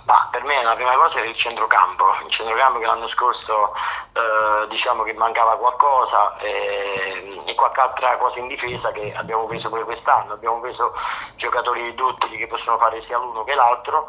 Ma 0.06 0.28
per 0.30 0.44
me 0.44 0.62
la 0.64 0.76
prima 0.76 0.94
cosa 0.94 1.24
è 1.24 1.28
il 1.28 1.36
centrocampo, 1.36 2.04
il 2.24 2.32
centrocampo 2.32 2.78
che 2.78 2.86
l'anno 2.86 3.08
scorso 3.08 3.74
eh, 4.14 4.68
diciamo 4.68 5.04
che 5.04 5.14
mancava 5.14 5.56
qualcosa 5.58 6.38
e, 6.40 7.42
e 7.46 7.56
qualche 7.56 7.80
altra 7.80 8.18
cosa 8.18 8.40
in 8.40 8.48
difesa 8.48 8.92
che 8.92 9.14
abbiamo 9.16 9.46
preso 9.46 9.70
pure 9.70 9.84
quest'anno, 9.84 10.34
abbiamo 10.34 10.60
preso 10.60 10.94
giocatori 11.36 11.94
duttili 11.96 12.38
che 12.38 12.48
possono 12.48 12.78
fare 12.78 13.02
sia 13.04 13.18
l'uno 13.18 13.44
che 13.44 13.56
l'altro 13.56 14.08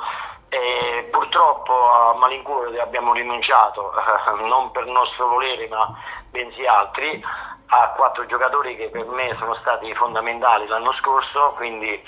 e 0.48 1.08
purtroppo 1.10 1.72
a 1.88 2.14
malincuore 2.14 2.80
abbiamo 2.80 3.12
rinunciato, 3.14 3.92
non 4.46 4.70
per 4.70 4.86
nostro 4.86 5.28
volere 5.28 5.66
ma 5.68 5.90
bensì 6.30 6.66
altri, 6.66 7.24
a 7.66 7.88
quattro 7.96 8.26
giocatori 8.26 8.76
che 8.76 8.90
per 8.90 9.06
me 9.06 9.34
sono 9.38 9.54
stati 9.54 9.94
fondamentali 9.94 10.66
l'anno 10.66 10.92
scorso, 10.92 11.54
quindi 11.56 12.02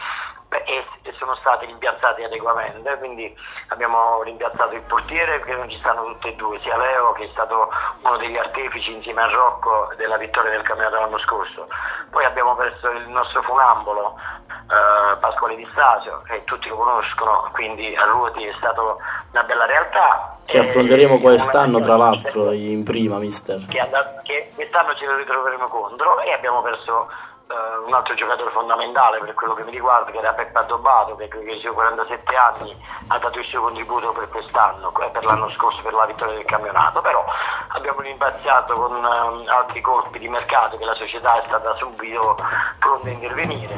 beh, 0.55 0.63
e, 0.67 0.85
e 1.03 1.13
sono 1.19 1.35
stati 1.37 1.67
rimpiazzati 1.67 2.23
adeguatamente, 2.23 2.97
quindi 2.99 3.35
abbiamo 3.69 4.23
rimpiazzato 4.23 4.75
il 4.75 4.83
portiere 4.87 5.39
perché 5.39 5.57
non 5.57 5.69
ci 5.69 5.79
stanno 5.79 6.05
tutti 6.05 6.29
e 6.29 6.37
due, 6.37 6.61
sia 6.61 6.77
Leo 6.77 7.13
che 7.13 7.25
è 7.25 7.29
stato 7.33 7.69
uno 8.03 8.17
degli 8.17 8.37
artefici 8.37 8.93
insieme 8.93 9.23
a 9.23 9.31
Rocco 9.31 9.93
della 9.97 10.17
vittoria 10.17 10.51
del 10.51 10.63
campionato 10.63 11.01
l'anno 11.01 11.19
scorso. 11.19 11.67
Poi 12.11 12.25
abbiamo 12.25 12.55
perso 12.55 12.91
il 12.91 13.09
nostro 13.09 13.43
funambolo 13.43 14.15
eh, 14.49 15.17
Pasquale 15.19 15.57
Di 15.57 15.67
Stasio, 15.73 16.23
che 16.27 16.45
tutti 16.45 16.69
lo 16.69 16.77
conoscono, 16.77 17.49
quindi 17.53 17.95
a 17.97 18.05
Ruoti 18.05 18.45
è 18.45 18.55
stata 18.59 18.81
una 18.81 19.43
bella 19.43 19.67
realtà. 19.67 20.37
Che 20.45 20.59
affronteremo 20.59 21.19
quest'anno, 21.19 21.81
tra 21.81 21.97
l'altro, 21.97 22.53
in 22.53 22.85
prima, 22.85 23.19
mister. 23.19 23.65
che, 23.67 23.81
and- 23.81 24.23
che 24.23 24.51
quest'anno 24.55 24.95
ce 24.95 25.07
lo 25.07 25.17
ritroveremo 25.17 25.67
contro 25.67 26.21
e 26.21 26.33
abbiamo 26.33 26.63
perso 26.63 27.09
eh, 27.47 27.87
un 27.87 27.93
altro 27.93 28.15
giocatore 28.15 28.51
fondamentale 28.51 29.19
per 29.19 29.35
quello 29.35 29.55
che 29.55 29.65
mi 29.65 29.71
riguarda 29.71 30.11
che 30.11 30.19
era 30.19 30.33
Peppa 30.33 30.61
Addobato 30.61 31.15
che 31.17 31.29
credo 31.29 31.45
che 31.45 31.59
sia 31.61 31.73
47 31.73 32.37
anni 32.37 32.77
ha 33.09 33.19
dato 33.19 33.39
il 33.39 33.45
suo 33.45 33.61
contributo 33.61 34.13
per 34.13 34.29
quest'anno 34.31 34.91
per 34.91 35.25
l'anno 35.25 35.51
scorso 35.51 35.83
per 35.83 35.93
la 35.93 36.07
vittoria 36.07 36.35
del 36.35 36.45
campionato. 36.45 37.01
Però 37.01 37.25
abbiamo 37.69 38.01
rimpiazzato 38.01 38.73
con 38.75 38.97
eh, 38.97 39.51
altri 39.51 39.81
colpi 39.81 40.19
di 40.19 40.29
mercato 40.29 40.77
che 40.77 40.85
la 40.85 40.95
società 40.95 41.39
è 41.39 41.45
stata 41.45 41.75
subito 41.75 42.37
pronta 42.79 43.09
a 43.09 43.13
intervenire. 43.13 43.75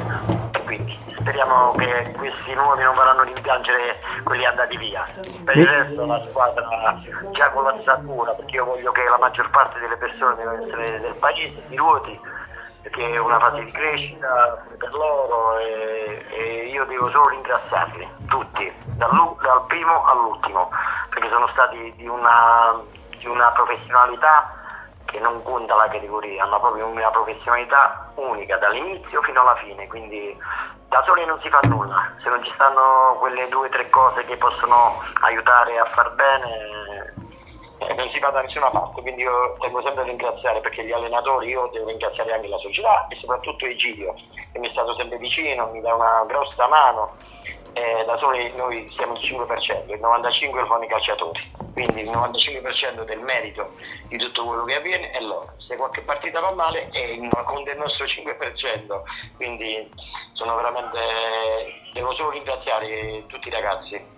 E 0.52 0.62
quindi 0.62 0.96
speriamo 1.18 1.72
che 1.72 2.14
questi 2.16 2.54
nuovi 2.54 2.82
non 2.82 2.94
faranno 2.94 3.22
rimpiangere 3.22 4.00
quelli 4.22 4.44
andati 4.44 4.76
via. 4.76 5.04
Per 5.44 5.56
il 5.56 5.66
resto 5.66 6.06
la 6.06 6.24
squadra 6.28 6.96
già 7.32 7.50
con 7.50 7.64
l'ossatura 7.64 8.32
perché 8.32 8.56
io 8.56 8.64
voglio 8.64 8.92
che 8.92 9.04
la 9.04 9.18
maggior 9.18 9.50
parte 9.50 9.80
delle 9.80 9.96
persone 9.96 10.34
del 10.36 11.16
paese, 11.18 11.62
di 11.66 11.76
Ruoti 11.76 12.44
perché 12.86 13.14
è 13.14 13.18
una 13.18 13.40
fase 13.40 13.64
di 13.64 13.70
crescita 13.72 14.64
per 14.78 14.94
loro 14.94 15.58
e, 15.58 16.24
e 16.30 16.66
io 16.68 16.84
devo 16.84 17.10
solo 17.10 17.30
ringraziarli, 17.30 18.08
tutti, 18.28 18.72
dall'u- 18.94 19.40
dal 19.42 19.64
primo 19.66 20.04
all'ultimo, 20.04 20.70
perché 21.10 21.28
sono 21.28 21.48
stati 21.48 21.92
di 21.96 22.06
una, 22.06 22.80
di 23.18 23.26
una 23.26 23.50
professionalità 23.50 24.54
che 25.04 25.18
non 25.18 25.42
conta 25.42 25.74
la 25.74 25.88
categoria, 25.88 26.46
ma 26.46 26.60
proprio 26.60 26.86
una 26.86 27.10
professionalità 27.10 28.12
unica 28.14 28.56
dall'inizio 28.56 29.20
fino 29.22 29.40
alla 29.40 29.56
fine, 29.56 29.88
quindi 29.88 30.36
da 30.88 31.02
soli 31.04 31.26
non 31.26 31.40
si 31.40 31.50
fa 31.50 31.58
nulla, 31.64 32.12
se 32.22 32.28
non 32.28 32.42
ci 32.44 32.52
stanno 32.54 33.16
quelle 33.18 33.48
due 33.48 33.66
o 33.66 33.70
tre 33.70 33.90
cose 33.90 34.24
che 34.26 34.36
possono 34.36 35.02
aiutare 35.22 35.76
a 35.76 35.86
far 35.86 36.14
bene 36.14 37.14
non 37.94 38.10
si 38.10 38.18
va 38.18 38.30
da 38.30 38.40
nessuna 38.40 38.70
parte, 38.70 39.00
quindi 39.02 39.22
io 39.22 39.56
tengo 39.60 39.82
sempre 39.82 40.02
a 40.02 40.06
ringraziare 40.06 40.60
perché 40.60 40.84
gli 40.84 40.92
allenatori, 40.92 41.48
io 41.48 41.68
devo 41.72 41.88
ringraziare 41.88 42.32
anche 42.32 42.48
la 42.48 42.58
società 42.58 43.06
e 43.08 43.16
soprattutto 43.16 43.66
Egidio 43.66 44.14
che 44.52 44.58
mi 44.58 44.68
è 44.68 44.70
stato 44.70 44.94
sempre 44.94 45.18
vicino, 45.18 45.70
mi 45.72 45.80
dà 45.80 45.94
una 45.94 46.24
grossa 46.26 46.66
mano. 46.66 47.14
Eh, 47.74 48.04
da 48.06 48.16
soli 48.16 48.50
noi 48.56 48.88
siamo 48.88 49.12
il 49.12 49.20
5%, 49.20 49.90
il 49.92 50.00
95% 50.00 50.54
lo 50.54 50.64
fanno 50.64 50.84
i 50.84 50.88
calciatori, 50.88 51.52
quindi 51.74 52.00
il 52.00 52.10
95% 52.10 53.04
del 53.04 53.20
merito 53.20 53.72
di 54.08 54.16
tutto 54.16 54.46
quello 54.46 54.64
che 54.64 54.76
avviene 54.76 55.10
è 55.10 55.20
loro. 55.20 55.52
Se 55.58 55.76
qualche 55.76 56.00
partita 56.00 56.40
va 56.40 56.52
male 56.52 56.88
è 56.88 56.98
il, 57.00 57.28
con 57.44 57.64
del 57.64 57.76
nostro 57.76 58.06
5%, 58.06 59.02
quindi 59.36 59.90
sono 60.32 60.56
veramente, 60.56 60.98
devo 61.92 62.14
solo 62.14 62.30
ringraziare 62.30 63.26
tutti 63.26 63.48
i 63.48 63.50
ragazzi. 63.50 64.15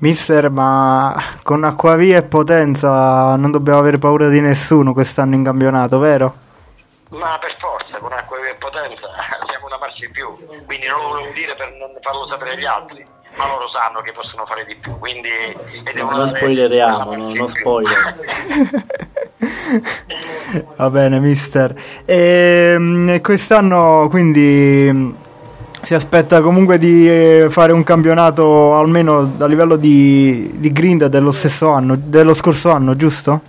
Mister, 0.00 0.48
ma 0.48 1.14
con 1.42 1.62
Acquavia 1.62 2.16
e 2.16 2.22
Potenza 2.22 3.36
non 3.36 3.50
dobbiamo 3.50 3.80
avere 3.80 3.98
paura 3.98 4.28
di 4.28 4.40
nessuno 4.40 4.94
quest'anno 4.94 5.34
in 5.34 5.44
campionato, 5.44 5.98
vero? 5.98 6.34
Ma 7.10 7.36
per 7.38 7.54
forza, 7.58 7.98
con 7.98 8.10
acqua 8.10 8.38
e 8.38 8.54
potenza 8.54 9.08
siamo 9.50 9.66
una 9.66 9.76
marcia 9.78 10.06
in 10.06 10.12
più, 10.12 10.26
quindi 10.64 10.86
non 10.86 11.02
lo 11.02 11.08
volevo 11.08 11.32
dire 11.34 11.54
per 11.54 11.76
non 11.76 11.90
farlo 12.00 12.26
sapere 12.28 12.52
agli 12.52 12.64
altri, 12.64 13.04
ma 13.36 13.46
loro 13.46 13.68
sanno 13.68 14.00
che 14.00 14.12
possono 14.12 14.46
fare 14.46 14.64
di 14.64 14.74
più, 14.76 14.98
quindi... 14.98 15.28
devono 15.92 16.16
Non 16.16 16.26
spoileriamo, 16.26 17.14
no, 17.16 17.34
non 17.34 17.48
spoiler. 17.48 18.16
Va 20.76 20.88
bene, 20.88 21.20
mister. 21.20 21.74
E 22.06 23.20
quest'anno 23.22 24.08
quindi 24.08 25.28
si 25.82 25.94
aspetta 25.94 26.40
comunque 26.40 26.78
di 26.78 27.08
eh, 27.08 27.46
fare 27.50 27.72
un 27.72 27.82
campionato 27.82 28.74
almeno 28.76 29.34
a 29.38 29.46
livello 29.46 29.76
di, 29.76 30.50
di 30.58 30.72
grinda 30.72 31.08
dello 31.08 31.32
stesso 31.32 31.70
anno, 31.70 31.96
dello 31.96 32.34
scorso 32.34 32.70
anno, 32.70 32.96
giusto? 32.96 33.40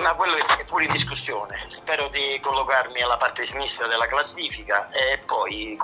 Ma 0.00 0.14
quello 0.14 0.36
è 0.36 0.64
pure 0.64 0.84
in 0.84 0.92
discussione, 0.92 1.56
spero 1.74 2.08
di 2.08 2.38
collocarmi 2.40 3.00
alla 3.02 3.16
parte 3.16 3.46
sinistra 3.46 3.86
della 3.86 4.06
classifica 4.06 4.88
e 4.90 5.18
poi 5.26 5.76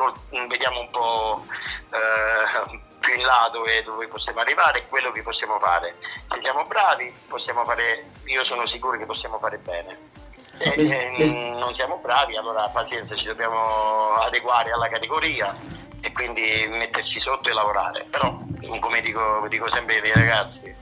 vediamo 0.48 0.80
un 0.80 0.88
po' 0.90 1.44
eh, 1.92 2.88
più 3.00 3.14
in 3.14 3.22
là 3.22 3.48
dove, 3.52 3.82
dove 3.82 4.08
possiamo 4.08 4.40
arrivare 4.40 4.78
e 4.78 4.86
quello 4.88 5.10
che 5.10 5.22
possiamo 5.22 5.58
fare. 5.58 5.94
Se 6.28 6.38
siamo 6.40 6.62
bravi 6.68 7.12
possiamo 7.28 7.64
fare, 7.64 8.04
io 8.24 8.44
sono 8.44 8.66
sicuro 8.68 8.96
che 8.96 9.06
possiamo 9.06 9.38
fare 9.38 9.58
bene. 9.58 10.09
Se 10.60 10.74
Mis- 10.76 10.92
eh, 10.92 11.08
mis- 11.16 11.36
non 11.36 11.72
siamo 11.74 11.96
bravi 12.02 12.36
allora 12.36 12.68
pazienza, 12.68 13.14
ci 13.14 13.24
dobbiamo 13.24 14.12
adeguare 14.16 14.70
alla 14.72 14.88
categoria 14.88 15.56
e 16.02 16.12
quindi 16.12 16.66
metterci 16.68 17.18
sotto 17.18 17.48
e 17.48 17.54
lavorare. 17.54 18.04
Però 18.10 18.36
come 18.78 19.00
dico, 19.00 19.46
dico 19.48 19.70
sempre 19.72 20.00
ai 20.02 20.12
ragazzi, 20.12 20.74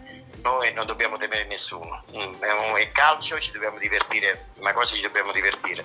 noi 0.42 0.72
non 0.72 0.84
dobbiamo 0.84 1.16
temere 1.16 1.44
nessuno. 1.44 2.02
Mm, 2.12 2.34
è 2.74 2.90
calcio, 2.90 3.38
ci 3.38 3.52
dobbiamo 3.52 3.78
divertire, 3.78 4.46
ma 4.58 4.72
cosa 4.72 4.92
ci 4.94 5.00
dobbiamo 5.00 5.30
divertire? 5.30 5.84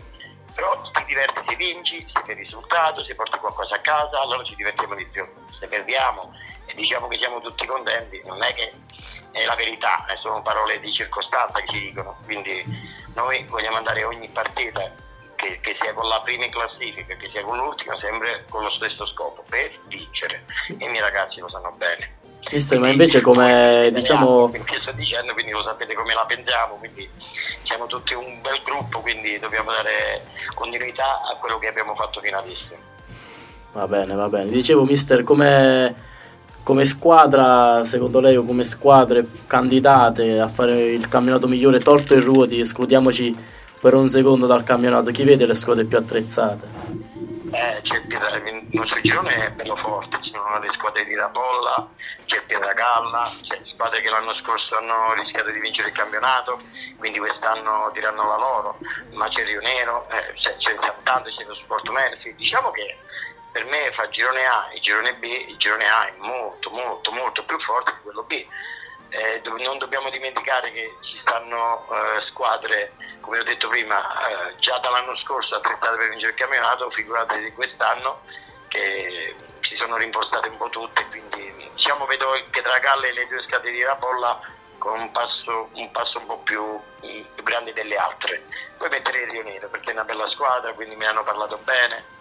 Però 0.56 0.82
ti 0.82 1.04
diverti 1.06 1.40
se 1.48 1.56
vinci, 1.56 2.08
se 2.12 2.22
fai 2.24 2.34
risultato, 2.34 3.04
se 3.04 3.14
porti 3.14 3.38
qualcosa 3.38 3.76
a 3.76 3.80
casa, 3.80 4.22
allora 4.22 4.44
ci 4.44 4.56
divertiamo 4.56 4.96
di 4.96 5.06
più. 5.06 5.24
Se 5.60 5.68
perdiamo 5.68 6.34
e 6.66 6.74
diciamo 6.74 7.08
che 7.08 7.18
siamo 7.20 7.40
tutti 7.42 7.68
contenti, 7.68 8.20
non 8.26 8.42
è 8.42 8.52
che 8.56 8.72
è 9.34 9.44
la 9.44 9.56
verità, 9.56 10.06
sono 10.22 10.42
parole 10.42 10.80
di 10.80 10.94
circostanza 10.94 11.60
che 11.60 11.68
ci 11.74 11.80
dicono. 11.90 12.16
Quindi 12.24 12.64
Noi 13.16 13.46
vogliamo 13.48 13.78
andare 13.78 14.04
ogni 14.04 14.28
partita, 14.30 14.90
che, 15.36 15.60
che 15.62 15.78
sia 15.80 15.94
con 15.94 16.08
la 16.08 16.20
prima 16.22 16.46
in 16.46 16.52
classifica, 16.52 17.16
che 17.16 17.30
sia 17.32 17.44
con 17.44 17.58
l'ultima, 17.58 17.98
sempre 18.00 18.46
con 18.50 18.64
lo 18.64 18.72
stesso 18.72 19.06
scopo, 19.08 19.44
per 19.50 19.72
vincere. 19.88 20.46
E 20.68 20.86
i 20.86 20.90
miei 20.90 21.02
ragazzi 21.02 21.40
lo 21.40 21.48
sanno 21.48 21.72
bene. 21.78 22.22
Mister, 22.52 22.80
ma 22.80 22.90
invece 22.90 23.22
come 23.22 23.90
diciamo... 23.94 24.50
Che 24.50 24.80
sto 24.80 24.92
dicendo, 24.92 25.34
quindi 25.34 25.52
lo 25.52 25.64
sapete 25.64 25.94
come 25.94 26.14
la 26.14 26.26
pensiamo, 26.26 26.76
quindi 26.76 27.10
siamo 27.64 27.86
tutti 27.86 28.14
un 28.14 28.42
bel 28.42 28.62
gruppo, 28.64 29.00
quindi 29.00 29.40
dobbiamo 29.40 29.72
dare 29.72 30.26
continuità 30.54 31.22
a 31.22 31.36
quello 31.40 31.58
che 31.60 31.68
abbiamo 31.68 31.96
fatto 31.96 32.20
fino 32.20 32.38
adesso. 32.38 32.76
Va 33.72 33.88
bene, 33.88 34.16
va 34.16 34.28
bene. 34.28 34.50
Dicevo, 34.50 34.84
mister, 34.84 35.24
come, 35.24 35.96
come 36.64 36.86
squadra, 36.86 37.84
secondo 37.84 38.20
lei, 38.20 38.38
o 38.38 38.46
come 38.46 38.64
squadre 38.64 39.26
candidate 39.48 40.40
a 40.40 40.48
fare 40.48 40.92
il 40.92 41.08
campionato 41.10 41.48
migliore, 41.48 41.80
tolto 41.80 42.16
i 42.16 42.20
ruoti, 42.20 42.60
escludiamoci 42.60 43.36
per 43.82 43.94
un 43.94 44.08
secondo 44.08 44.48
dal 44.48 44.64
campionato, 44.64 45.12
chi 45.12 45.24
vede 45.24 45.46
le 45.46 45.56
squadre 45.56 45.84
più 45.84 45.98
attrezzate? 45.98 46.66
Eh, 47.52 47.82
c'è 47.84 48.02
Pietra- 48.08 48.38
il 48.38 48.66
nostro 48.72 49.00
girone 49.02 49.46
è 49.46 49.52
bello 49.52 49.76
forte, 49.76 50.18
ci 50.22 50.32
sono 50.32 50.58
le 50.60 50.70
squadre 50.74 51.04
di 51.06 51.14
Rapolla, 51.16 51.88
c'è 52.26 52.38
il 52.38 52.44
Pietragalla, 52.48 53.30
c'è 53.44 53.60
squadre 53.66 54.02
che 54.02 54.10
l'anno 54.10 54.34
scorso 54.36 54.78
hanno 54.78 55.14
rischiato 55.22 55.52
di 55.52 55.60
vincere 55.60 55.90
il 55.90 55.94
campionato, 55.94 56.60
quindi 56.98 57.20
quest'anno 57.20 57.92
diranno 57.94 58.26
la 58.26 58.38
loro, 58.38 58.78
ma 59.12 59.28
c'è 59.28 59.44
Rio 59.44 59.60
Nero, 59.60 60.08
eh, 60.10 60.34
c'è, 60.40 60.56
c'è 60.58 60.72
il 60.72 60.80
Santanto, 60.80 61.30
c'è 61.30 61.44
lo 61.46 61.56
Sport 61.56 61.90
Melfi, 61.90 62.34
diciamo 62.36 62.72
che 62.72 62.98
per 63.54 63.66
me 63.66 63.92
fa 63.94 64.06
il 64.06 64.10
girone 64.10 64.46
A 64.46 64.70
e 64.74 64.80
girone 64.80 65.14
B, 65.14 65.24
il 65.24 65.58
girone 65.58 65.88
A 65.88 66.08
è 66.08 66.14
molto 66.18 66.72
molto 66.72 67.12
molto 67.12 67.44
più 67.46 67.60
forte 67.62 67.94
di 67.94 68.02
quello 68.02 68.24
B. 68.24 68.46
Eh, 69.10 69.42
non 69.46 69.78
dobbiamo 69.78 70.10
dimenticare 70.10 70.72
che 70.72 70.96
ci 71.02 71.20
stanno 71.22 71.86
eh, 71.86 72.26
squadre, 72.30 72.94
come 73.22 73.40
ho 73.40 73.44
detto 73.44 73.68
prima, 73.68 74.02
eh, 74.28 74.58
già 74.58 74.80
dall'anno 74.80 75.16
scorso 75.18 75.56
attrezzate 75.56 75.98
per 75.98 76.10
vincere 76.10 76.32
il 76.32 76.38
campionato, 76.38 76.90
figurate 76.90 77.40
di 77.40 77.54
quest'anno 77.54 78.22
che 78.70 79.36
si 79.62 79.76
sono 79.76 79.98
rimpostate 79.98 80.48
un 80.48 80.58
po' 80.58 80.70
tutte, 80.70 81.06
quindi 81.06 81.70
diciamo 81.76 82.08
vedo 82.08 82.36
il 82.36 82.46
Pietragalle 82.46 83.10
e 83.10 83.14
le 83.14 83.28
due 83.28 83.44
scade 83.44 83.70
di 83.70 83.84
Rapolla 83.84 84.40
con 84.80 85.00
un 85.00 85.12
passo 85.12 85.70
un, 85.74 85.92
passo 85.92 86.18
un 86.18 86.26
po' 86.26 86.40
più, 86.40 86.82
più 87.00 87.44
grande 87.44 87.72
delle 87.72 87.98
altre. 87.98 88.46
Poi 88.80 88.90
mettere 88.90 89.22
il 89.22 89.30
Rio 89.30 89.44
Nero 89.44 89.68
perché 89.68 89.92
è 89.92 89.94
una 89.94 90.06
bella 90.06 90.28
squadra, 90.30 90.74
quindi 90.74 90.96
mi 90.96 91.06
hanno 91.06 91.24
parlato 91.24 91.60
bene. 91.64 92.13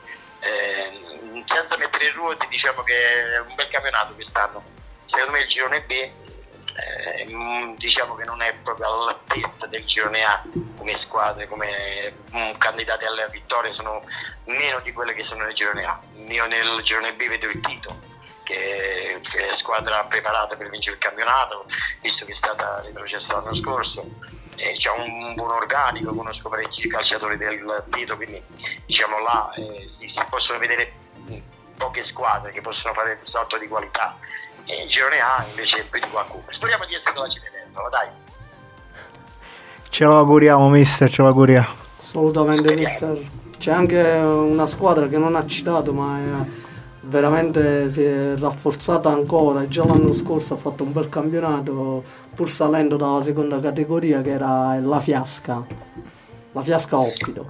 Eh, 0.42 1.44
senza 1.46 1.76
mettere 1.76 2.06
i 2.06 2.10
ruoti 2.10 2.46
diciamo 2.48 2.82
che 2.82 3.34
è 3.34 3.40
un 3.40 3.54
bel 3.54 3.68
campionato 3.68 4.14
quest'anno. 4.14 4.62
Secondo 5.06 5.32
me 5.32 5.40
il 5.40 5.48
girone 5.48 5.82
B 5.82 5.90
eh, 6.74 7.26
mm, 7.30 7.74
diciamo 7.76 8.14
che 8.14 8.24
non 8.24 8.40
è 8.40 8.54
proprio 8.62 8.86
all'altezza 8.86 9.66
del 9.66 9.84
girone 9.84 10.24
A 10.24 10.42
come 10.76 10.98
squadre, 11.02 11.46
come 11.46 12.14
mm, 12.34 12.52
candidati 12.58 13.04
alle 13.04 13.26
vittorie, 13.30 13.72
sono 13.72 14.02
meno 14.44 14.80
di 14.80 14.92
quelle 14.92 15.14
che 15.14 15.24
sono 15.24 15.44
nel 15.44 15.54
girone 15.54 15.84
A. 15.84 15.98
Io 16.28 16.46
nel 16.46 16.82
girone 16.82 17.12
B 17.12 17.28
vedo 17.28 17.46
il 17.46 17.60
Tito, 17.60 17.98
che 18.42 19.20
è 19.20 19.56
squadra 19.58 20.02
preparata 20.04 20.56
per 20.56 20.70
vincere 20.70 20.96
il 20.96 21.02
campionato, 21.02 21.66
visto 22.00 22.24
che 22.24 22.32
è 22.32 22.36
stata 22.36 22.80
retrocessa 22.80 23.34
l'anno 23.34 23.54
scorso. 23.54 24.06
E 24.56 24.76
c'è 24.78 24.90
un 24.90 25.34
buon 25.34 25.50
organico, 25.50 26.14
conosco 26.14 26.48
parecchi 26.48 26.88
calciatori 26.88 27.36
del 27.36 27.84
Tito, 27.90 28.16
quindi 28.16 28.40
diciamo 28.86 29.18
là 29.20 29.50
eh, 29.56 29.90
si 29.98 30.06
si 30.08 30.24
possono 30.28 30.58
vedere 30.58 30.92
mm, 31.30 31.38
poche 31.76 32.04
squadre 32.04 32.52
che 32.52 32.60
possono 32.60 32.92
fare 32.92 33.18
il 33.22 33.28
salto 33.28 33.58
di 33.58 33.66
qualità. 33.66 34.16
E 34.64 34.84
il 34.84 34.88
girone 34.88 35.18
A 35.20 35.44
invece 35.48 35.78
è 35.78 35.84
più 35.88 36.00
di 36.00 36.08
qualcuno. 36.08 36.44
Speriamo 36.50 36.84
di 36.86 36.94
essere 36.94 37.18
la 37.18 37.28
Cenerentola, 37.28 37.88
dai. 37.88 38.08
Ce 39.88 40.04
lo 40.04 40.18
auguriamo, 40.18 40.68
mister, 40.68 41.10
ce 41.10 41.22
lo 41.22 41.28
auguriamo. 41.28 41.68
Assolutamente, 41.98 42.74
mister. 42.74 43.18
C'è 43.58 43.72
anche 43.72 44.00
una 44.00 44.66
squadra 44.66 45.06
che 45.08 45.18
non 45.18 45.34
ha 45.34 45.44
citato, 45.44 45.92
ma 45.92 46.18
è 46.18 46.60
veramente 47.02 47.88
si 47.88 48.02
è 48.02 48.36
rafforzata 48.36 49.10
ancora. 49.10 49.66
Già 49.66 49.84
l'anno 49.84 50.12
scorso 50.12 50.54
ha 50.54 50.56
fatto 50.56 50.84
un 50.84 50.92
bel 50.92 51.08
campionato, 51.08 52.02
pur 52.42 52.50
salendo 52.50 52.96
dalla 52.96 53.20
seconda 53.20 53.60
categoria, 53.60 54.20
che 54.20 54.30
era 54.30 54.76
la 54.80 54.98
Fiasca. 54.98 55.64
La 56.50 56.60
Fiasca 56.60 56.98
Oppido. 56.98 57.46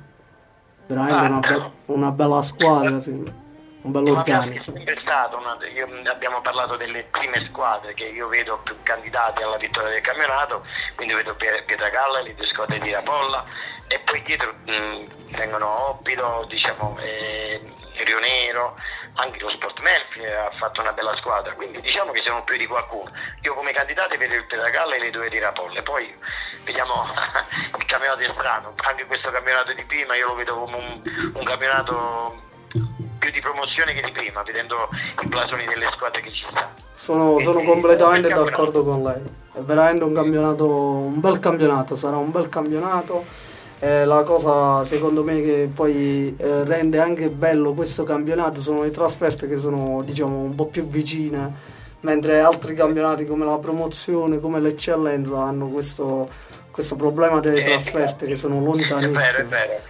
Veramente 0.87 1.25
una, 1.25 1.41
be- 1.41 1.71
una 1.87 2.11
bella 2.11 2.43
squadra, 2.43 2.99
sì. 3.01 3.11
un 3.11 3.91
bello 3.91 4.09
è 4.09 4.11
organico. 4.19 4.71
sempre 4.71 4.99
stata 5.01 5.35
una, 5.37 5.57
io- 5.75 6.11
abbiamo 6.11 6.43
parlato 6.43 6.77
delle 6.77 7.05
prime 7.05 7.41
squadre 7.41 7.95
che 7.95 8.05
io 8.05 8.29
vedo 8.29 8.61
più 8.63 8.75
candidate 8.83 9.43
alla 9.43 9.57
vittoria 9.57 9.89
del 9.89 10.03
campionato, 10.03 10.63
quindi 10.95 11.15
vedo 11.15 11.35
Pie- 11.37 11.63
Pietragalla, 11.65 12.21
le 12.21 12.35
due 12.35 12.47
squadre 12.49 12.79
di 12.79 12.91
Rapolla 12.93 13.47
e 13.89 13.99
poi 14.05 14.23
dietro 14.25 14.53
mh, 14.67 15.35
vengono 15.35 15.89
Oppido, 15.89 16.45
diciamo, 16.49 16.99
eh, 17.01 17.63
Rio 18.05 18.19
Nero, 18.19 18.77
anche 19.15 19.39
lo 19.41 19.51
Sport 19.51 19.81
Melfi 19.81 20.25
ha 20.25 20.51
fatto 20.59 20.81
una 20.81 20.93
bella 20.93 21.15
squadra, 21.17 21.55
quindi 21.55 21.81
diciamo 21.81 22.13
che 22.13 22.23
siamo 22.23 22.43
più 22.45 22.57
di 22.57 22.67
qualcuno. 22.67 23.11
Io 23.43 23.55
come 23.55 23.73
candidate 23.73 24.17
vedo 24.17 24.35
il 24.35 24.45
Pietragalla 24.47 24.95
e 24.95 24.99
le 25.01 25.11
due 25.11 25.29
di 25.29 25.39
Rapolla, 25.39 25.83
poi 25.83 26.15
vediamo 26.65 26.93
il 27.79 27.85
campionato 27.87 28.21
è 28.21 28.31
strano, 28.33 28.75
anche 28.77 29.07
questo 29.07 29.31
campionato 29.31 29.73
di 29.75 29.85
prima 29.85 30.17
io 30.17 30.29
lo 30.29 30.35
vedo 30.35 30.55
come 30.59 30.77
un, 30.77 31.33
un 31.35 31.45
campionato 31.45 32.51
più 33.19 33.31
di 33.31 33.41
promozione 33.41 33.93
che 33.93 34.01
di 34.01 34.11
prima, 34.11 34.43
vedendo 34.43 34.89
i 35.23 35.27
blasoni 35.27 35.65
delle 35.67 35.89
squadre 35.95 36.23
che 36.23 36.33
ci 36.33 36.45
stanno. 36.51 36.75
Sono, 36.93 37.39
sono 37.39 37.63
completamente 37.63 38.29
d'accordo 38.29 38.83
con 38.83 39.03
lei. 39.03 39.23
È 39.53 39.61
veramente 39.61 40.05
un 40.05 40.15
campionato, 40.15 40.69
un 40.69 41.21
bel 41.21 41.39
campionato, 41.39 41.95
sarà 41.95 42.17
un 42.17 42.31
bel 42.31 42.49
campionato. 42.49 43.25
E 43.85 44.05
la 44.05 44.23
cosa 44.23 44.85
secondo 44.85 45.25
me 45.25 45.43
che 45.43 45.69
poi 45.75 46.33
eh, 46.39 46.65
rende 46.65 47.01
anche 47.01 47.31
bello 47.31 47.73
questo 47.75 48.05
campionato 48.05 48.61
sono 48.61 48.83
le 48.85 48.91
trasferte 48.91 49.49
che 49.49 49.57
sono 49.57 50.03
diciamo 50.05 50.39
un 50.39 50.55
po' 50.55 50.67
più 50.69 50.87
vicine, 50.87 51.53
mentre 52.03 52.39
altri 52.39 52.77
campionati 52.77 53.27
come 53.27 53.45
la 53.45 53.59
promozione, 53.59 54.39
come 54.39 54.61
l'eccellenza 54.61 55.43
hanno 55.43 55.67
questo, 55.67 56.29
questo 56.71 56.95
problema 56.95 57.41
delle 57.41 57.59
Eh, 57.59 57.65
trasferte 57.65 58.27
che 58.27 58.37
sono 58.37 58.55
È 58.55 58.61
vero, 58.61 58.73
è 58.73 58.79
lontanissime. 58.79 59.45
vero. 59.49 59.81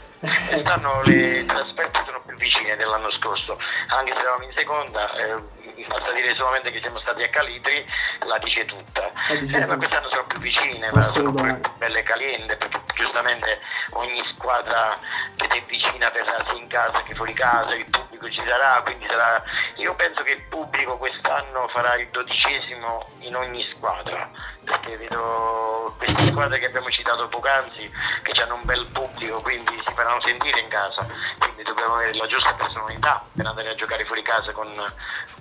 Quest'anno 0.49 1.03
le 1.05 1.45
trasferte 1.47 1.99
sono 2.07 2.21
più 2.25 2.37
vicine 2.37 2.77
dell'anno 2.77 3.11
scorso, 3.11 3.59
anche 3.89 4.13
se 4.15 4.21
eravamo 4.21 4.45
in 4.45 4.53
seconda, 4.57 5.11
eh, 5.19 5.62
basta 5.93 6.13
dire 6.13 6.35
solamente 6.35 6.71
che 6.71 6.81
siamo 6.81 6.99
stati 7.01 7.23
a 7.23 7.29
Calitri, 7.29 7.85
la 8.25 8.39
dice 8.39 8.65
tutta. 8.65 9.11
La 9.29 9.35
dice 9.35 9.59
Eh, 9.59 9.67
ma 9.67 9.77
quest'anno 9.77 10.09
sono 10.09 10.25
più 10.27 10.41
vicine, 10.41 10.91
ma 10.93 11.01
sono 11.01 11.31
più 11.31 11.61
belle 11.77 12.03
caliente, 12.03 12.57
perché 12.57 12.81
giustamente 12.95 13.61
ogni 13.93 14.23
squadra 14.31 14.97
che 15.37 15.49
ti 15.49 15.59
è 15.59 15.63
vicina 15.67 16.09
verrà 16.11 16.45
sia 16.45 16.61
in 16.61 16.67
casa 16.69 17.03
che 17.03 17.15
fuori 17.15 17.33
casa, 17.35 17.75
il 17.75 17.89
pubblico 17.91 18.31
ci 18.31 18.43
sarà, 18.47 18.81
quindi 18.83 19.07
sarà. 19.09 19.43
Io 19.77 19.95
penso 19.95 20.23
che 20.23 20.33
il 20.33 20.43
pubblico 20.49 20.97
quest'anno 20.97 21.69
farà 21.69 21.95
il 21.97 22.09
dodicesimo 22.09 23.07
in 23.21 23.37
ogni 23.37 23.63
squadra, 23.75 24.31
perché 24.65 24.97
vedo 24.97 25.95
queste 25.99 26.23
squadre 26.23 26.59
che 26.59 26.67
abbiamo 26.67 26.89
citato 26.91 27.27
poc'anzi 27.27 27.91
che 28.23 28.41
hanno 28.41 28.55
un 28.55 28.65
bel 28.65 28.87
pubblico, 28.93 29.41
quindi 29.43 29.81
si 29.85 29.93
faranno 29.95 30.21
sentire 30.23 30.61
in 30.61 30.69
casa, 30.69 31.07
quindi 31.39 31.63
dobbiamo 31.63 31.95
avere 31.95 32.15
la 32.15 32.27
giusta 32.27 32.53
personalità 32.55 33.25
per 33.35 33.47
andare 33.47 33.71
a 33.71 33.75
giocare 33.75 34.05
fuori 34.05 34.23
casa 34.23 34.53
con, 34.53 34.69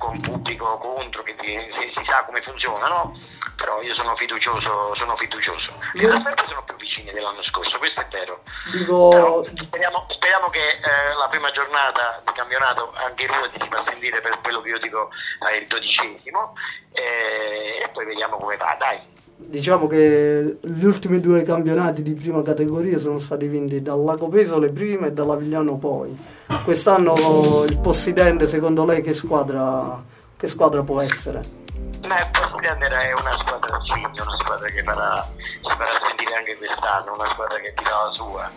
con 0.02 0.20
pubblico 0.20 0.78
contro, 0.80 1.22
che 1.22 1.36
ti- 1.36 1.60
si, 1.72 1.94
si 1.96 2.04
sa 2.06 2.26
come 2.26 2.42
funziona, 2.42 2.88
no? 2.88 3.16
Però 3.56 3.80
io 3.84 3.94
sono 3.94 4.16
fiducioso, 4.16 4.96
sono 4.96 5.16
fiducioso. 5.16 5.72
Le 5.94 6.08
trasferte 6.08 6.48
sono 6.48 6.64
più 6.64 6.76
vicine 6.78 7.12
dell'anno 7.14 7.44
scorso, 7.44 7.78
questo 7.78 8.02
è 8.02 8.08
vero. 8.10 8.42
Dico, 8.72 9.46
Speriamo, 9.66 10.08
speriamo 10.10 10.50
che 10.50 10.68
eh, 10.82 11.14
la 11.16 11.28
prima 11.30 11.52
giornata 11.52 12.20
di 12.26 12.32
campionato 12.34 12.92
anche 12.96 13.28
Ruoti 13.28 13.60
si 13.62 13.68
fa 13.70 13.84
sentire 13.86 14.20
per 14.22 14.40
quello 14.42 14.62
che 14.62 14.70
io 14.70 14.80
dico 14.80 15.10
è 15.48 15.54
il 15.54 15.68
dodicesimo 15.68 16.56
eh, 16.94 17.82
e 17.84 17.90
poi 17.90 18.06
vediamo 18.06 18.38
come 18.38 18.58
va, 18.58 18.76
dai. 18.80 19.00
Diciamo 19.48 19.88
che 19.88 20.60
gli 20.62 20.86
ultimi 20.86 21.20
due 21.20 21.44
campionati 21.44 22.02
di 22.02 22.14
prima 22.14 22.42
categoria 22.42 22.98
sono 22.98 23.20
stati 23.20 23.48
vinti 23.48 23.82
dal 23.82 24.02
Lago 24.02 24.30
Pesole 24.30 24.72
prima 24.72 25.08
e 25.08 25.12
dalla 25.12 25.36
Vigliano 25.36 25.78
poi. 25.78 26.18
Quest'anno 26.64 27.66
il 27.68 27.78
Possidente, 27.80 28.46
secondo 28.46 28.86
lei, 28.86 29.02
che 29.02 29.12
squadra, 29.12 30.02
che 30.38 30.48
squadra 30.48 30.84
può 30.84 31.02
essere? 31.02 31.44
Ma 32.02 32.18
il 32.18 32.30
Possidente 32.32 32.88
è 32.88 33.12
una 33.14 33.38
squadra 33.44 33.78
sì, 33.92 34.00
una 34.00 34.38
squadra 34.42 34.68
che 34.70 34.84
farà, 34.84 35.28
si 35.38 35.68
farà 35.68 36.00
sentire 36.08 36.34
anche 36.36 36.58
quest'anno, 36.58 37.14
una 37.14 37.30
squadra 37.34 37.60
che 37.60 37.74
dirà 37.76 38.04
la 38.06 38.12
sua. 38.14 38.52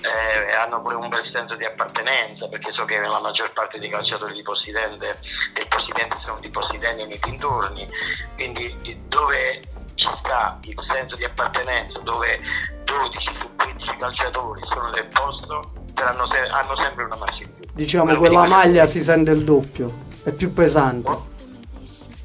Eh, 0.00 0.52
hanno 0.54 0.80
pure 0.80 0.94
un 0.94 1.08
bel 1.08 1.28
senso 1.34 1.56
di 1.56 1.64
appartenenza 1.64 2.46
perché 2.46 2.72
so 2.72 2.84
che 2.84 3.00
la 3.00 3.20
maggior 3.20 3.52
parte 3.52 3.78
dei 3.80 3.90
calciatori 3.90 4.32
di 4.32 4.42
Possidente, 4.42 5.18
del 5.54 5.68
Possidente 5.68 6.16
sono 6.24 6.38
di 6.40 6.48
Possidente 6.48 7.04
nei 7.04 7.18
dintorni, 7.20 7.86
quindi 8.36 9.04
dove 9.08 9.60
ci 10.10 10.18
sta 10.18 10.58
il 10.62 10.74
senso 10.88 11.16
di 11.16 11.24
appartenenza, 11.24 11.98
dove 12.00 12.38
12 12.84 13.18
su 13.38 13.48
15 13.56 13.96
calciatori 13.98 14.60
sono 14.72 14.90
del 14.90 15.06
posto, 15.06 15.72
se- 16.28 16.48
hanno 16.48 16.76
sempre 16.76 17.04
una 17.04 17.16
in 17.42 17.54
più. 17.54 17.64
Diciamo 17.74 18.04
Quello 18.04 18.18
quella 18.20 18.40
che 18.42 18.46
dico- 18.46 18.56
maglia 18.58 18.86
si 18.86 19.00
sente 19.02 19.30
il 19.30 19.44
doppio, 19.44 19.92
è 20.24 20.32
più 20.32 20.52
pesante. 20.52 21.36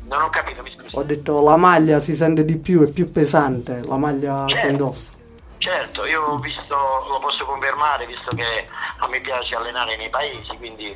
Non 0.08 0.22
ho 0.22 0.30
capito, 0.30 0.62
mi 0.64 0.72
scusi. 0.78 0.96
Ho 0.96 1.04
detto 1.04 1.42
la 1.42 1.58
maglia 1.58 2.00
si 2.00 2.14
sente 2.14 2.46
di 2.46 2.58
più, 2.58 2.82
è 2.88 2.92
più 2.92 3.12
pesante 3.12 3.82
la 3.86 3.98
maglia 3.98 4.46
che 4.46 4.54
Certo. 4.54 4.68
indossa. 4.70 5.12
Certo, 5.58 6.06
io 6.06 6.22
ho 6.24 6.38
visto, 6.40 6.76
lo 7.10 7.20
posso 7.20 7.46
confermare, 7.46 8.06
visto 8.06 8.36
che 8.36 8.68
a 8.98 9.08
me 9.08 9.22
piace 9.22 9.56
allenare 9.56 9.96
nei 9.96 10.10
paesi, 10.10 10.56
quindi 10.58 10.94